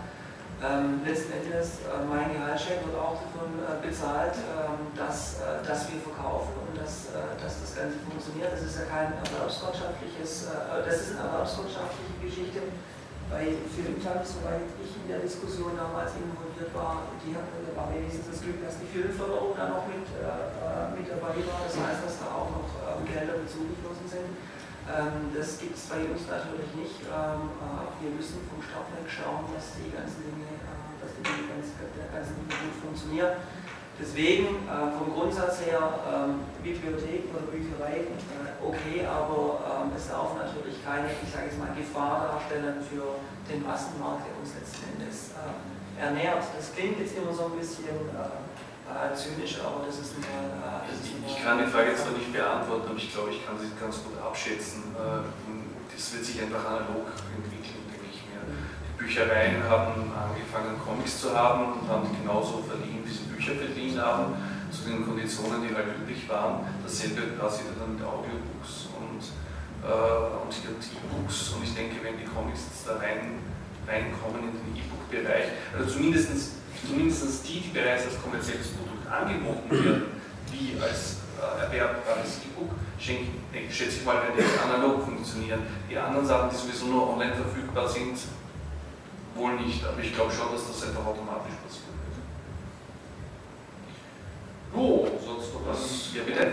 ähm, 0.62 1.02
letzten 1.04 1.32
Endes, 1.32 1.82
äh, 1.84 2.00
mein 2.08 2.32
Gehaltscheck 2.32 2.86
wird 2.86 2.96
auch 2.96 3.18
davon 3.20 3.58
äh, 3.58 3.84
bezahlt, 3.84 4.34
ähm, 4.38 4.86
dass, 4.96 5.42
äh, 5.42 5.66
dass 5.66 5.90
wir 5.90 6.00
verkaufen 6.00 6.54
und 6.62 6.78
dass, 6.78 7.10
äh, 7.10 7.36
dass 7.42 7.60
das 7.60 7.74
Ganze 7.74 7.98
funktioniert. 8.35 8.53
Das 8.53 8.62
ist 8.66 8.78
ja 8.78 8.85
kein 8.91 9.14
erwerbswirtschaftliches, 9.14 10.51
äh, 10.51 10.82
das 10.82 10.97
ist 11.01 11.11
eine 11.14 11.30
erwerbswirtschaftliche 11.30 12.14
Geschichte. 12.18 12.61
Bei 13.30 13.57
Filmtag, 13.72 14.20
soweit 14.20 14.68
ich 14.85 14.91
in 15.01 15.09
der 15.09 15.24
Diskussion 15.24 15.72
damals 15.80 16.12
involviert 16.12 16.68
war, 16.76 17.09
die 17.24 17.32
hatten, 17.32 17.57
war 17.72 17.89
wenigstens 17.89 18.28
das 18.28 18.45
Glück, 18.45 18.61
dass 18.61 18.76
die 18.76 18.91
Filmförderung 18.91 19.57
da 19.57 19.72
noch 19.72 19.89
mit, 19.89 20.05
äh, 20.12 20.93
mit 20.93 21.09
dabei 21.09 21.32
war. 21.41 21.64
Das 21.64 21.72
heißt, 21.72 22.05
dass 22.05 22.20
da 22.20 22.28
auch 22.37 22.53
noch 22.53 22.68
ähm, 22.85 23.09
Gelder 23.09 23.41
zugeflossen 23.49 24.07
sind. 24.07 24.28
Ähm, 24.85 25.32
das 25.32 25.57
gibt 25.57 25.72
es 25.72 25.89
bei 25.89 26.05
uns 26.05 26.28
natürlich 26.28 26.68
nicht. 26.76 27.01
Ähm, 27.09 27.49
äh, 27.64 27.89
wir 28.05 28.12
müssen 28.12 28.45
vom 28.45 28.61
Start 28.61 28.93
weg 28.93 29.09
schauen, 29.09 29.49
dass 29.57 29.80
die 29.80 29.89
ganzen 29.89 30.20
Dinge, 30.20 30.61
äh, 30.61 31.01
dass 31.01 31.16
die 31.16 31.24
Dinge 31.24 31.49
ganz, 31.49 31.72
ganzen 31.80 32.37
Dinge 32.45 32.55
gut 32.61 32.76
funktionieren. 32.85 33.41
Deswegen 34.01 34.66
äh, 34.66 34.90
vom 34.99 35.14
Grundsatz 35.14 35.62
her 35.62 35.78
ähm, 36.03 36.42
Bibliotheken 36.62 37.30
oder 37.30 37.47
Bücherei 37.47 38.03
äh, 38.03 38.59
okay, 38.59 39.07
aber 39.07 39.86
ähm, 39.86 39.92
es 39.95 40.09
darf 40.11 40.34
natürlich 40.34 40.82
keine, 40.82 41.07
ich 41.14 41.30
sage 41.30 41.47
jetzt 41.47 41.59
mal, 41.59 41.70
Gefahr 41.78 42.26
darstellen 42.26 42.82
für 42.82 43.22
den 43.47 43.62
Massenmarkt, 43.62 44.26
der 44.26 44.34
uns 44.34 44.51
letzten 44.59 44.82
Endes 44.99 45.38
äh, 45.38 46.03
ernährt. 46.03 46.42
Das 46.57 46.74
klingt 46.74 46.99
jetzt 46.99 47.14
immer 47.16 47.30
so 47.30 47.47
ein 47.47 47.57
bisschen 47.57 48.11
äh, 48.11 49.14
zynisch, 49.14 49.62
aber 49.62 49.86
das 49.86 50.03
ist 50.03 50.18
nur. 50.18 50.26
Äh, 50.26 50.90
das 50.90 50.99
ich, 50.99 51.14
ich, 51.14 51.38
kann 51.38 51.62
die 51.62 51.70
Frage 51.70 51.95
zwar 51.95 52.18
nicht 52.18 52.34
beantworten, 52.34 52.90
aber 52.90 52.99
ich 52.99 53.14
glaube, 53.14 53.30
ich 53.30 53.47
kann 53.47 53.55
sie 53.59 53.70
ganz 53.78 54.03
gut 54.03 54.18
abschätzen. 54.18 54.90
Äh, 54.99 55.22
das 55.95 56.03
wird 56.12 56.24
sich 56.26 56.42
einfach 56.42 56.66
analog 56.66 57.07
entwickeln, 57.30 57.86
denke 57.86 58.11
ich 58.11 58.26
mir. 58.26 58.42
Die 58.42 58.93
Büchereien 59.05 59.62
haben 59.68 60.09
angefangen, 60.16 60.81
Comics 60.81 61.20
zu 61.20 61.36
haben 61.36 61.76
und 61.76 61.89
haben 61.89 62.09
genauso 62.09 62.64
verliehen, 62.64 63.05
wie 63.05 63.12
sie 63.12 63.28
Bücher 63.28 63.52
verliehen 63.55 64.01
haben, 64.01 64.35
zu 64.72 64.89
den 64.89 65.05
Konditionen, 65.05 65.60
die 65.60 65.74
halt 65.74 65.93
üblich 66.01 66.28
waren. 66.28 66.64
Dasselbe 66.82 67.36
passiert 67.36 67.76
dann 67.78 67.94
mit 67.94 68.02
Audiobooks 68.02 68.89
und, 68.97 69.20
äh, 69.85 70.40
und 70.40 70.51
E-Books. 70.51 71.52
Und 71.52 71.64
ich 71.64 71.74
denke, 71.74 71.97
wenn 72.02 72.16
die 72.16 72.24
Comics 72.24 72.72
jetzt 72.72 72.89
da 72.89 72.97
rein, 72.97 73.44
reinkommen 73.86 74.48
in 74.48 74.56
den 74.56 74.72
E-Book-Bereich, 74.81 75.52
also 75.76 75.93
zumindest 75.93 76.64
zumindest 76.85 77.47
die, 77.48 77.60
die 77.60 77.70
bereits 77.72 78.05
als 78.05 78.20
kommerzielles 78.20 78.68
Produkt 78.72 79.06
angeboten 79.09 79.70
werden, 79.70 80.05
wie 80.52 80.81
als 80.81 81.20
äh, 81.40 81.64
erwerbbares 81.64 82.40
E-Book, 82.44 82.72
schätze 82.98 83.97
ich 84.01 84.05
mal, 84.05 84.16
werden 84.16 84.36
die 84.36 84.59
analog 84.59 85.05
funktionieren. 85.05 85.60
Die 85.89 85.97
anderen 85.97 86.26
Sachen, 86.26 86.51
die 86.51 86.56
sowieso 86.56 86.86
nur 86.86 87.14
online 87.14 87.35
verfügbar 87.35 87.89
sind, 87.89 88.18
wohl 89.35 89.55
nicht. 89.55 89.85
Aber 89.85 90.01
ich 90.01 90.15
glaube 90.15 90.32
schon, 90.32 90.52
dass 90.52 90.66
das 90.66 90.89
einfach 90.89 91.06
automatisch 91.06 91.55
passieren 91.62 91.98
wird. 92.02 92.16
Jo, 94.74 95.09
sonst 95.24 95.55
noch 95.55 95.66
was? 95.66 96.15
Ja, 96.15 96.23
bitte. 96.24 96.52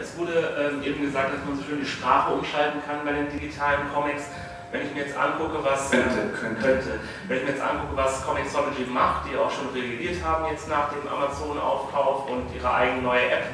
Es 0.00 0.18
wurde 0.18 0.72
ähm, 0.72 0.82
eben 0.82 1.00
gesagt, 1.02 1.32
dass 1.32 1.44
man 1.44 1.56
so 1.56 1.62
schön 1.62 1.80
die 1.80 1.86
Sprache 1.86 2.34
umschalten 2.34 2.80
kann 2.86 3.04
bei 3.04 3.12
den 3.12 3.30
digitalen 3.30 3.92
Comics. 3.92 4.24
Wenn 4.72 4.86
ich 4.86 4.94
mir 4.94 5.02
jetzt 5.06 5.16
angucke, 5.16 5.62
was 5.62 5.90
könnte, 5.90 6.34
könnte. 6.38 6.60
könnte. 6.60 7.00
Wenn 7.28 7.38
ich 7.38 7.44
mir 7.44 7.50
jetzt 7.50 7.62
angucke, 7.62 7.96
was 7.96 8.26
Comixology 8.26 8.84
macht, 8.90 9.30
die 9.30 9.36
auch 9.36 9.50
schon 9.50 9.68
reagiert 9.70 10.22
haben 10.24 10.46
jetzt 10.50 10.68
nach 10.68 10.90
dem 10.90 11.06
Amazon-Aufkauf 11.08 12.28
und 12.28 12.54
ihre 12.54 12.74
eigene 12.74 13.02
neue 13.02 13.30
App 13.30 13.46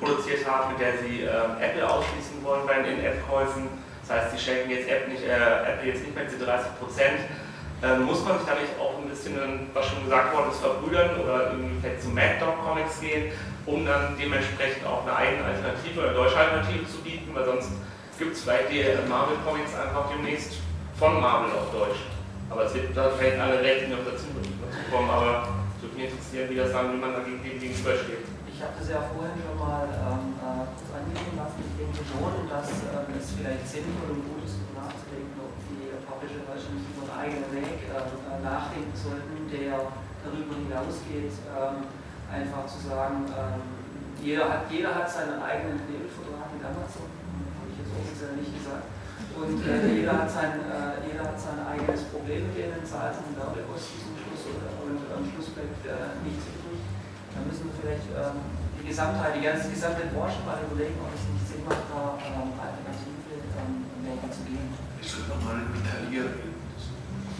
produziert 0.00 0.46
haben, 0.46 0.72
mit 0.72 0.80
der 0.80 0.98
sie 0.98 1.22
äh, 1.22 1.28
Apple 1.60 1.88
ausschließen 1.88 2.42
wollen 2.42 2.66
bei 2.66 2.80
den 2.80 2.98
In-App-Käufen. 2.98 3.81
Das 4.12 4.24
heißt, 4.24 4.36
sie 4.36 4.44
schenken 4.44 4.70
jetzt 4.70 4.88
App 4.90 5.08
nicht, 5.08 5.24
äh, 5.24 5.32
Apple 5.32 5.88
jetzt 5.88 6.04
nicht 6.04 6.14
mehr 6.14 6.28
diese 6.28 6.44
30 6.44 6.76
Prozent. 6.76 7.24
Ähm, 7.82 8.04
muss 8.04 8.22
man 8.22 8.36
sich 8.36 8.46
da 8.46 8.54
nicht 8.60 8.76
auch 8.76 9.00
ein 9.00 9.08
bisschen, 9.08 9.40
was 9.72 9.88
schon 9.88 10.04
gesagt 10.04 10.36
worden 10.36 10.52
ist, 10.52 10.60
verbrüdern 10.60 11.16
oder 11.16 11.56
vielleicht 11.80 12.02
zu 12.02 12.10
Mad 12.12 12.36
Dog 12.38 12.60
Comics 12.60 13.00
gehen, 13.00 13.32
um 13.64 13.86
dann 13.86 14.14
dementsprechend 14.20 14.84
auch 14.84 15.02
eine 15.02 15.16
eigene 15.16 15.42
Alternative, 15.48 16.04
eine 16.04 16.12
deutsche 16.12 16.36
Alternative 16.36 16.84
zu 16.86 17.00
bieten, 17.00 17.32
weil 17.32 17.46
sonst 17.46 17.72
gibt 18.20 18.36
es 18.36 18.44
vielleicht 18.44 18.70
die 18.70 18.84
Marvel 19.08 19.40
Comics 19.48 19.72
einfach 19.74 20.12
demnächst 20.12 20.60
von 21.00 21.18
Marvel 21.18 21.50
auf 21.56 21.72
Deutsch. 21.72 22.04
Aber 22.50 22.68
es 22.68 22.74
wird 22.74 22.94
da 22.94 23.10
vielleicht 23.16 23.40
alle 23.40 23.64
Rechte 23.64 23.88
noch 23.88 24.04
dazu, 24.04 24.28
kommen, 24.92 25.08
aber 25.08 25.48
es 25.74 25.82
würde 25.82 25.96
mich 25.96 26.12
interessieren, 26.12 26.50
wie 26.52 26.56
das 26.60 26.70
dann, 26.70 26.92
wie 26.92 27.00
man 27.00 27.16
dagegen 27.16 27.40
gegenübersteht. 27.40 28.31
Ich 28.62 28.70
habe 28.70 28.78
das 28.78 28.94
ja 28.94 29.02
vorhin 29.10 29.34
schon 29.42 29.58
mal 29.58 29.90
ähm, 29.90 30.38
äh, 30.38 30.62
kurz 30.70 30.86
lassen. 31.34 31.66
Ich 31.66 31.74
denke 31.82 31.98
schon, 31.98 32.46
dass 32.46 32.70
ähm, 32.94 33.10
es 33.18 33.34
vielleicht 33.34 33.66
sinnvoll 33.66 34.14
und 34.14 34.22
gut 34.22 34.46
ist, 34.46 34.62
darüber 34.62 34.86
nachzudenken, 34.86 35.34
ob 35.42 35.50
die 35.66 35.90
Publisher 36.06 36.46
wahrscheinlich 36.46 36.86
über 36.94 37.10
einen 37.10 37.18
eigenen 37.26 37.50
Weg 37.58 37.90
ähm, 37.90 38.22
äh, 38.22 38.38
nachdenken 38.38 38.94
sollten, 38.94 39.50
der 39.50 39.90
darüber 40.22 40.54
hinausgeht, 40.62 41.34
ähm, 41.50 41.90
einfach 42.30 42.62
zu 42.70 42.78
sagen, 42.86 43.26
ähm, 43.34 43.66
jeder, 44.22 44.46
hat, 44.46 44.70
jeder 44.70 44.94
hat 44.94 45.10
seinen 45.10 45.42
eigenen 45.42 45.82
Knebelvertrag 45.82 46.46
mit 46.54 46.62
Amazon 46.62 47.10
offiziell 47.98 48.38
nicht 48.38 48.62
gesagt. 48.62 48.86
Und 49.42 49.58
äh, 49.58 50.06
jeder, 50.06 50.22
hat 50.22 50.30
sein, 50.30 50.62
äh, 50.70 51.02
jeder 51.02 51.34
hat 51.34 51.34
sein 51.34 51.58
eigenes 51.66 52.06
Problem 52.14 52.46
mit 52.46 52.54
denen, 52.54 52.78
zahlt 52.86 53.18
seine 53.18 53.34
Werbekosten 53.34 54.06
zum 54.06 54.14
Schluss 54.22 54.54
oder, 54.54 54.70
und 54.86 55.02
am 55.02 55.26
Schluss 55.26 55.50
bleibt 55.50 55.82
äh, 55.82 56.14
nichts. 56.22 56.61
Da 57.32 57.40
müssen 57.48 57.64
wir 57.68 57.74
vielleicht 57.80 58.08
ähm, 58.12 58.44
die 58.76 58.86
Gesamtheit, 58.92 59.32
die 59.40 59.44
ganze 59.44 59.72
gesamte 59.72 60.04
Branche 60.12 60.44
mal 60.44 60.60
überlegen, 60.60 61.00
ob 61.00 61.08
es 61.16 61.24
nicht 61.32 61.48
Sinn 61.48 61.64
macht, 61.64 61.88
da 61.88 62.20
ähm, 62.20 62.52
alternative 62.60 63.40
ähm, 63.56 63.88
Wege 64.04 64.28
zu 64.28 64.44
gehen. 64.44 64.68
Ich 65.00 65.08
sollte 65.08 65.32
mal 65.40 65.56
mit 65.64 65.80
Italiener 65.80 66.28
reden. 66.28 66.52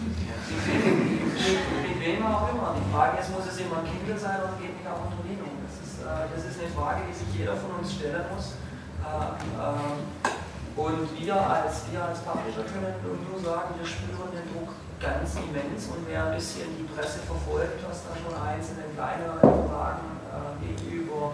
Mit 0.03 1.97
wem 2.01 2.25
auch 2.25 2.49
immer. 2.51 2.75
Die 2.75 2.89
Frage 2.91 3.21
ist, 3.21 3.31
muss 3.31 3.45
es 3.47 3.61
immer 3.61 3.79
ein 3.79 3.87
Kindle 3.87 4.17
sein 4.17 4.41
oder 4.41 4.57
geht 4.59 4.75
nicht 4.75 4.89
auch 4.89 5.07
unter 5.07 5.21
Linux? 5.23 5.47
Das 5.63 5.77
ist, 5.79 6.01
äh, 6.01 6.27
das 6.27 6.41
ist 6.43 6.57
eine 6.59 6.73
Frage, 6.73 7.07
die 7.07 7.15
sich 7.15 7.29
jeder 7.37 7.55
von 7.55 7.77
uns 7.79 7.93
stellen 7.93 8.25
muss. 8.33 8.57
Äh, 8.99 9.37
äh, 9.61 10.32
und 10.75 11.05
wir 11.19 11.35
als, 11.35 11.85
wir 11.91 12.01
als 12.03 12.19
Publisher 12.19 12.65
können 12.65 12.95
nur 13.03 13.39
sagen, 13.39 13.75
wir 13.77 13.85
spüren 13.85 14.31
den 14.33 14.47
Druck 14.53 14.73
ganz 14.99 15.35
immens 15.35 15.85
und 15.93 16.07
wer 16.07 16.31
ein 16.31 16.35
bisschen 16.35 16.69
die 16.79 16.87
Presse 16.89 17.19
verfolgt, 17.27 17.83
was 17.87 18.07
da 18.07 18.15
schon 18.17 18.33
einzelne 18.33 18.89
kleine 18.95 19.37
Fragen 19.39 20.17
äh, 20.31 20.65
gegenüber 20.65 21.33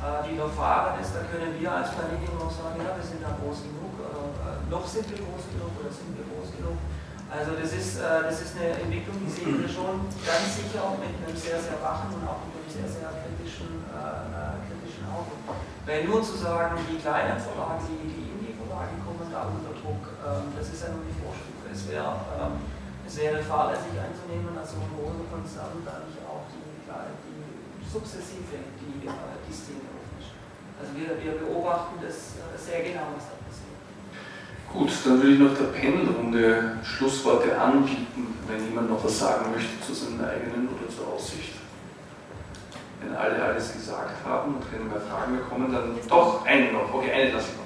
äh, 0.00 0.24
die 0.24 0.40
noch 0.40 0.48
fahren 0.56 0.96
ist, 0.96 1.12
da 1.12 1.28
können 1.28 1.52
wir 1.60 1.68
als 1.68 1.92
Planet 1.92 2.24
noch 2.32 2.48
sagen, 2.48 2.80
ja, 2.80 2.96
wir 2.96 3.04
sind 3.04 3.20
da 3.20 3.36
groß 3.36 3.68
genug, 3.68 4.00
äh, 4.00 4.64
noch 4.72 4.88
sind 4.88 5.04
wir 5.12 5.20
groß 5.20 5.44
genug 5.52 5.76
oder 5.76 5.92
sind 5.92 6.16
wir 6.16 6.24
groß 6.24 6.56
genug. 6.56 6.80
Also 7.28 7.52
das 7.52 7.70
ist, 7.76 8.00
äh, 8.00 8.24
das 8.24 8.40
ist 8.40 8.56
eine 8.56 8.80
Entwicklung, 8.80 9.20
die 9.20 9.28
sehen 9.28 9.60
wir 9.60 9.68
schon 9.68 10.08
ganz 10.24 10.56
sicher 10.56 10.80
auch 10.82 10.96
mit 10.96 11.12
einem 11.12 11.36
sehr, 11.36 11.60
sehr 11.60 11.76
wachen 11.84 12.16
und 12.16 12.24
auch 12.24 12.40
mit 12.48 12.64
einem 12.64 12.70
sehr, 12.72 12.88
sehr 12.88 13.12
kritischen, 13.12 13.84
äh, 13.92 14.56
kritischen 14.66 15.04
Auge. 15.12 15.36
Weil 15.84 16.08
nur 16.08 16.24
zu 16.24 16.34
sagen, 16.40 16.80
die 16.88 16.96
kleinen 16.96 17.36
Verlage, 17.36 17.84
die, 17.92 18.00
die 18.08 18.19
Kommen 18.80 19.28
da 19.28 19.44
unter 19.44 19.76
Druck, 19.76 20.04
ähm, 20.24 20.56
das 20.56 20.72
ist 20.72 20.80
ja 20.80 20.88
nur 20.96 21.04
die 21.04 21.12
Vorstufe. 21.20 21.68
Es 21.68 21.84
wäre, 21.90 22.16
ähm, 22.40 22.64
wäre 23.04 23.42
fahrlässig 23.44 23.92
einzunehmen, 23.92 24.56
dass 24.56 24.72
so 24.72 24.80
ein 24.80 24.88
großer 24.96 25.26
Konzern 25.28 25.84
da 25.84 26.00
nicht 26.08 26.20
auch 26.24 26.48
die, 26.48 26.64
die 26.88 27.84
sukzessive 27.84 28.56
die, 28.80 29.04
die 29.04 29.52
Szene 29.52 29.84
aufmischt. 29.84 30.32
Also 30.80 30.96
wir, 30.96 31.12
wir 31.20 31.44
beobachten 31.44 32.00
das 32.00 32.40
sehr 32.56 32.80
genau, 32.80 33.12
was 33.12 33.28
da 33.28 33.40
Gut, 34.72 34.90
dann 35.04 35.20
würde 35.20 35.32
ich 35.32 35.38
noch 35.40 35.56
der 35.58 35.64
Panelrunde 35.64 36.78
Schlussworte 36.84 37.60
anbieten, 37.60 38.38
wenn 38.46 38.64
jemand 38.64 38.88
noch 38.88 39.04
was 39.04 39.18
sagen 39.18 39.50
möchte 39.52 39.80
zu 39.84 39.92
seinen 39.92 40.24
eigenen 40.24 40.68
oder 40.68 40.88
zur 40.88 41.12
Aussicht. 41.12 41.54
Wenn 43.02 43.16
alle 43.16 43.42
alles 43.42 43.72
gesagt 43.72 44.24
haben 44.24 44.54
und 44.54 44.70
keine 44.70 44.84
mehr 44.84 45.00
Fragen 45.00 45.38
bekommen, 45.38 45.72
dann 45.72 45.96
doch 46.08 46.46
eine 46.46 46.70
noch. 46.70 46.94
Okay, 46.94 47.10
eine 47.10 47.32
lasse 47.32 47.48
ich. 47.48 47.56
Äh, 47.56 47.59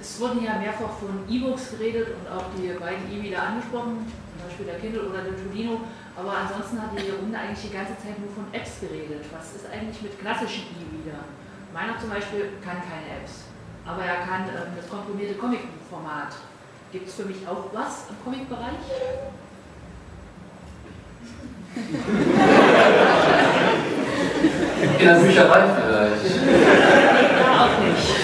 es 0.00 0.20
wurden 0.20 0.44
ja 0.44 0.58
mehrfach 0.58 0.98
von 1.00 1.24
E-Books 1.28 1.72
geredet 1.72 2.08
und 2.14 2.26
auch 2.28 2.46
die 2.56 2.68
beiden 2.78 3.08
E-Reader 3.10 3.42
angesprochen, 3.42 4.04
zum 4.04 4.38
Beispiel 4.46 4.66
der 4.66 4.78
Kindle 4.78 5.08
oder 5.08 5.22
der 5.22 5.36
Tolino. 5.36 5.80
Aber 6.16 6.32
ansonsten 6.32 6.80
hat 6.80 6.92
die 6.92 7.10
Runde 7.10 7.36
eigentlich 7.36 7.70
die 7.70 7.74
ganze 7.74 7.96
Zeit 7.98 8.18
nur 8.20 8.30
von 8.30 8.46
Apps 8.52 8.80
geredet. 8.80 9.24
Was 9.32 9.56
ist 9.56 9.66
eigentlich 9.66 10.00
mit 10.02 10.20
klassischen 10.20 10.70
E-Reader? 10.76 11.24
Meiner 11.72 11.98
zum 11.98 12.10
Beispiel 12.10 12.54
kann 12.62 12.78
keine 12.84 13.18
Apps 13.18 13.50
aber 13.86 14.02
er 14.02 14.26
kann 14.26 14.42
ähm, 14.48 14.72
das 14.76 14.88
komprimierte 14.88 15.34
Comic-Format. 15.34 16.34
Gibt 16.92 17.08
es 17.08 17.14
für 17.14 17.24
mich 17.24 17.46
auch 17.46 17.64
was 17.72 18.06
im 18.08 18.16
Comic-Bereich? 18.24 18.74
In 24.82 24.98
der 24.98 25.14
Bücherei 25.14 25.64
vielleicht. 25.74 26.24
auch 27.50 27.78
nicht. 27.80 28.23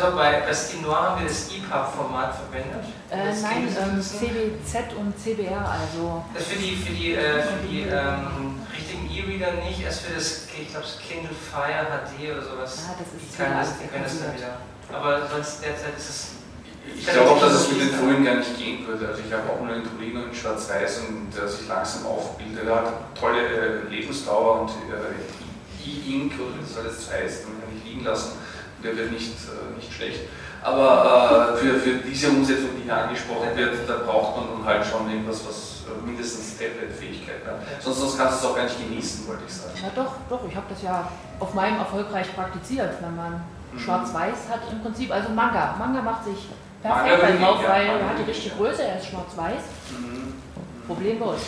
Also 0.00 0.16
bei, 0.16 0.54
Steam 0.54 0.82
Noir 0.82 1.10
haben 1.10 1.20
wir 1.20 1.28
das 1.28 1.48
EPUB-Format 1.48 2.34
verwendet. 2.34 2.84
Äh, 3.10 3.36
nein, 3.42 3.68
ähm, 3.68 4.00
CBZ 4.00 4.94
und 4.96 5.18
CBR, 5.18 5.60
also. 5.60 6.24
Das 6.32 6.44
für 6.44 6.58
die, 6.58 6.74
für 6.76 6.92
die, 6.92 7.12
äh, 7.12 7.42
für 7.42 7.66
die 7.68 7.82
ähm, 7.82 8.56
richtigen 8.72 9.10
E-Reader 9.10 9.62
nicht, 9.62 9.82
erst 9.84 10.02
für 10.02 10.14
das, 10.14 10.46
ich 10.58 10.70
glaube, 10.70 10.86
Kindle 11.06 11.36
Fire 11.36 11.84
HD 11.84 12.32
oder 12.32 12.42
sowas. 12.42 12.88
Ah, 12.88 12.94
das 12.98 13.12
ist 13.12 13.32
die 13.32 13.36
kann 13.36 13.58
das, 13.58 13.78
die 13.78 13.88
können 13.88 14.04
das 14.04 14.20
dann 14.20 14.34
wieder. 14.34 14.56
Aber 14.90 15.28
sonst 15.28 15.62
derzeit 15.62 15.96
ist 15.96 16.08
es. 16.08 16.28
Ich 16.96 17.06
glaube 17.06 17.30
auch, 17.32 17.40
dass 17.40 17.52
es 17.52 17.68
mit 17.68 17.80
den 17.82 17.90
Folien 17.90 18.24
gar 18.24 18.36
nicht 18.36 18.56
gehen 18.56 18.86
würde. 18.86 19.06
Also 19.08 19.20
ich 19.20 19.32
habe 19.32 19.50
auch 19.52 19.60
nur 19.60 19.74
einen 19.74 19.84
Tolino 19.84 20.24
in 20.24 20.34
Schwarz-Weiß 20.34 21.02
und 21.08 21.30
der 21.36 21.46
sich 21.46 21.68
langsam 21.68 22.06
aufbildet. 22.06 22.66
Er 22.66 22.74
hat 22.74 23.14
tolle 23.14 23.46
äh, 23.46 23.88
Lebensdauer 23.88 24.62
und 24.62 24.70
äh, 24.70 25.84
E-Ink 25.84 26.32
oder 26.40 26.56
wie 26.56 26.64
das 26.66 26.78
alles 26.78 27.10
heißt, 27.12 27.48
man 27.48 27.60
kann 27.60 27.74
nicht 27.74 27.84
liegen 27.84 28.04
lassen. 28.04 28.32
Der 28.82 28.96
wird 28.96 29.12
nicht, 29.12 29.32
äh, 29.32 29.76
nicht 29.76 29.92
schlecht. 29.92 30.20
Aber 30.62 31.54
äh, 31.54 31.56
für, 31.56 31.78
für 31.80 31.94
diese 31.96 32.28
Umsetzung, 32.28 32.70
die 32.76 32.82
hier 32.82 32.96
angesprochen 32.96 33.48
wird, 33.54 33.88
da 33.88 33.96
braucht 34.04 34.36
man 34.36 34.46
nun 34.56 34.64
halt 34.64 34.84
schon 34.84 35.10
irgendwas, 35.10 35.40
was 35.46 35.84
äh, 35.88 36.06
mindestens 36.06 36.58
Tablet-Fähigkeit 36.58 37.46
hat. 37.46 37.60
Sonst, 37.82 38.00
sonst 38.00 38.18
kannst 38.18 38.42
du 38.42 38.46
es 38.46 38.52
auch 38.52 38.56
gar 38.56 38.64
nicht 38.64 38.78
genießen, 38.78 39.26
wollte 39.26 39.42
ich 39.46 39.54
sagen. 39.54 39.72
Ja 39.82 39.90
doch, 39.94 40.12
doch, 40.28 40.48
ich 40.48 40.54
habe 40.54 40.66
das 40.68 40.82
ja 40.82 41.08
auf 41.38 41.54
meinem 41.54 41.78
erfolgreich 41.78 42.34
praktiziert, 42.34 42.92
wenn 43.00 43.16
man 43.16 43.42
mhm. 43.72 43.78
schwarz-weiß 43.78 44.50
hat 44.50 44.60
im 44.70 44.82
Prinzip, 44.82 45.10
also 45.10 45.30
Manga. 45.30 45.76
Manga 45.78 46.02
macht 46.02 46.24
sich 46.24 46.48
perfekt 46.82 47.22
bei 47.22 47.32
drauf, 47.32 47.60
weil 47.66 47.86
er 47.86 48.08
hat 48.08 48.18
die 48.18 48.30
richtige 48.30 48.54
Größe, 48.56 48.82
er 48.82 48.98
ist 48.98 49.06
schwarz-weiß. 49.06 49.62
Mhm. 49.96 50.34
Problemlos. 50.86 51.40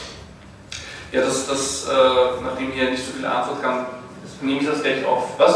Ja, 1.11 1.21
das, 1.21 1.47
das 1.47 1.87
äh, 1.87 2.43
nachdem 2.43 2.73
hier 2.73 2.91
nicht 2.91 3.05
so 3.05 3.13
viel 3.13 3.27
Antwort 3.27 3.63
kam, 3.63 3.87
nehme 4.41 4.61
ich 4.61 4.67
das 4.67 4.83
gleich 4.83 5.05
auf. 5.05 5.39
Was? 5.39 5.55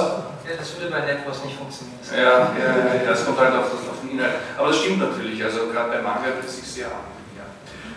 Ja, 0.49 0.55
das 0.57 0.79
würde 0.79 0.91
bei 0.91 1.01
Networks 1.01 1.45
nicht 1.45 1.57
funktionieren. 1.59 1.99
Ja, 2.13 2.55
ja, 2.55 3.11
das 3.11 3.25
kommt 3.27 3.39
halt 3.39 3.53
auf, 3.55 3.73
auf 3.73 4.01
den 4.01 4.13
Inhalt. 4.13 4.35
Aber 4.57 4.69
das 4.69 4.79
stimmt 4.79 5.01
natürlich, 5.01 5.43
also 5.43 5.67
gerade 5.67 5.91
bei 5.91 6.03
Manga 6.03 6.27
wird 6.27 6.45
es 6.47 6.57
sich 6.57 6.67
sehr 6.67 6.87
an. 6.87 7.03
Ja. 7.37 7.43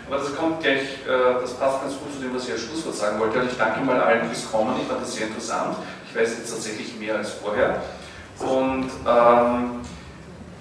Aber 0.08 0.18
das 0.18 0.34
kommt 0.34 0.60
gleich, 0.60 0.82
äh, 1.06 1.40
das 1.40 1.54
passt 1.54 1.82
ganz 1.82 1.94
gut 1.94 2.12
zu 2.12 2.20
dem, 2.20 2.34
was 2.34 2.46
ich 2.46 2.52
als 2.52 2.62
Schlusswort 2.62 2.96
sagen 2.96 3.20
wollte. 3.20 3.38
Also 3.38 3.52
ich 3.52 3.56
danke 3.58 3.80
mal 3.82 4.00
allen 4.00 4.26
fürs 4.26 4.50
Kommen, 4.50 4.74
ich 4.80 4.88
fand 4.88 5.00
das 5.00 5.14
sehr 5.14 5.28
interessant. 5.28 5.76
Ich 6.08 6.16
weiß 6.16 6.38
jetzt 6.38 6.50
tatsächlich 6.50 6.98
mehr 6.98 7.16
als 7.16 7.30
vorher. 7.30 7.82
Und 8.40 8.90
ähm, 9.06 9.80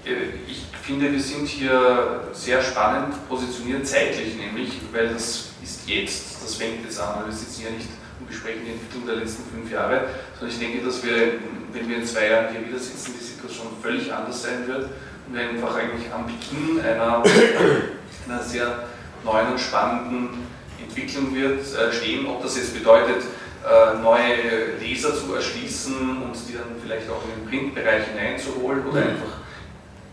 äh, 0.05 0.37
ich 0.47 0.67
finde, 0.83 1.11
wir 1.11 1.21
sind 1.21 1.47
hier 1.47 2.27
sehr 2.33 2.61
spannend 2.61 3.15
positioniert, 3.27 3.87
zeitlich 3.87 4.35
nämlich, 4.35 4.73
weil 4.91 5.09
das 5.09 5.49
ist 5.63 5.87
jetzt, 5.87 6.43
das 6.43 6.55
fängt 6.55 6.85
jetzt 6.85 6.99
an. 6.99 7.25
Wir 7.25 7.33
sitzen 7.33 7.63
ja 7.63 7.71
nicht 7.71 7.87
und 7.87 7.98
besprechen 8.29 8.61
die 8.65 8.71
Entwicklung 8.71 9.05
der 9.05 9.15
letzten 9.15 9.43
fünf 9.51 9.71
Jahre, 9.71 10.05
sondern 10.37 10.55
ich 10.55 10.59
denke, 10.59 10.85
dass 10.85 11.03
wir 11.03 11.39
wenn 11.73 11.89
wir 11.89 11.97
in 11.97 12.05
zwei 12.05 12.27
Jahren 12.27 12.49
hier 12.51 12.65
wieder 12.67 12.79
sitzen, 12.79 13.13
die 13.19 13.23
Situation 13.23 13.67
völlig 13.81 14.11
anders 14.11 14.43
sein 14.43 14.67
wird 14.67 14.89
und 15.27 15.33
wir 15.33 15.41
einfach 15.41 15.75
eigentlich 15.75 16.11
am 16.11 16.25
Beginn 16.25 16.81
einer, 16.81 17.23
einer 18.27 18.43
sehr 18.43 18.83
neuen 19.23 19.51
und 19.51 19.59
spannenden 19.59 20.47
Entwicklung 20.81 21.35
wird 21.35 21.61
äh, 21.61 21.93
stehen, 21.93 22.25
ob 22.27 22.41
das 22.41 22.57
jetzt 22.57 22.73
bedeutet, 22.73 23.23
äh, 23.63 24.01
neue 24.01 24.77
Leser 24.79 25.13
zu 25.13 25.33
erschließen 25.35 26.23
und 26.23 26.35
die 26.47 26.53
dann 26.53 26.75
vielleicht 26.81 27.09
auch 27.09 27.21
in 27.25 27.41
den 27.41 27.49
Printbereich 27.49 28.07
hineinzuholen 28.07 28.87
oder 28.87 29.01
einfach, 29.01 29.37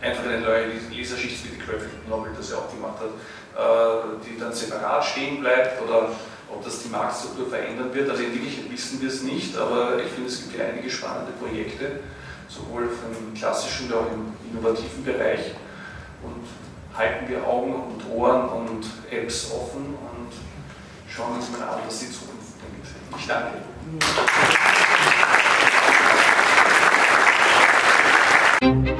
einfach 0.01 0.23
eine 0.25 0.41
neue 0.41 0.65
Leserschicht 0.91 1.45
wie 1.45 1.55
die 1.55 1.65
Graphic 1.65 2.07
Novel 2.09 2.31
das 2.37 2.51
ja 2.51 2.57
auch 2.57 2.69
gemacht 2.69 2.99
hat, 2.99 3.09
äh, 3.57 4.25
die 4.27 4.39
dann 4.39 4.53
separat 4.53 5.05
stehen 5.05 5.39
bleibt 5.39 5.81
oder 5.81 6.09
ob 6.51 6.63
das 6.63 6.83
die 6.83 6.89
Marktstruktur 6.89 7.47
verändern 7.49 7.93
wird. 7.93 8.09
Also 8.09 8.23
in 8.23 8.33
Wirklichkeit 8.33 8.71
wissen 8.71 9.01
wir 9.01 9.09
es 9.09 9.23
nicht, 9.23 9.57
aber 9.57 10.01
ich 10.03 10.11
finde, 10.11 10.29
es 10.29 10.43
gibt 10.43 10.57
ja 10.57 10.65
einige 10.65 10.89
spannende 10.89 11.31
Projekte, 11.33 11.99
sowohl 12.47 12.83
im 12.83 13.33
klassischen 13.33 13.89
wie 13.89 13.93
auch 13.93 14.07
im 14.11 14.33
innovativen 14.51 15.03
Bereich. 15.03 15.51
Und 16.23 16.47
halten 16.97 17.29
wir 17.29 17.45
Augen 17.45 17.75
und 17.75 18.09
Ohren 18.11 18.49
und 18.49 18.85
Apps 19.11 19.51
offen 19.51 19.85
und 19.85 20.31
schauen 21.07 21.35
uns 21.35 21.51
mal 21.51 21.61
an, 21.61 21.79
was 21.85 21.99
die 21.99 22.11
Zukunft 22.11 22.57
bringt. 22.59 22.87
Ich 23.19 23.27
danke. 23.27 23.57
Ihnen. 28.61 28.97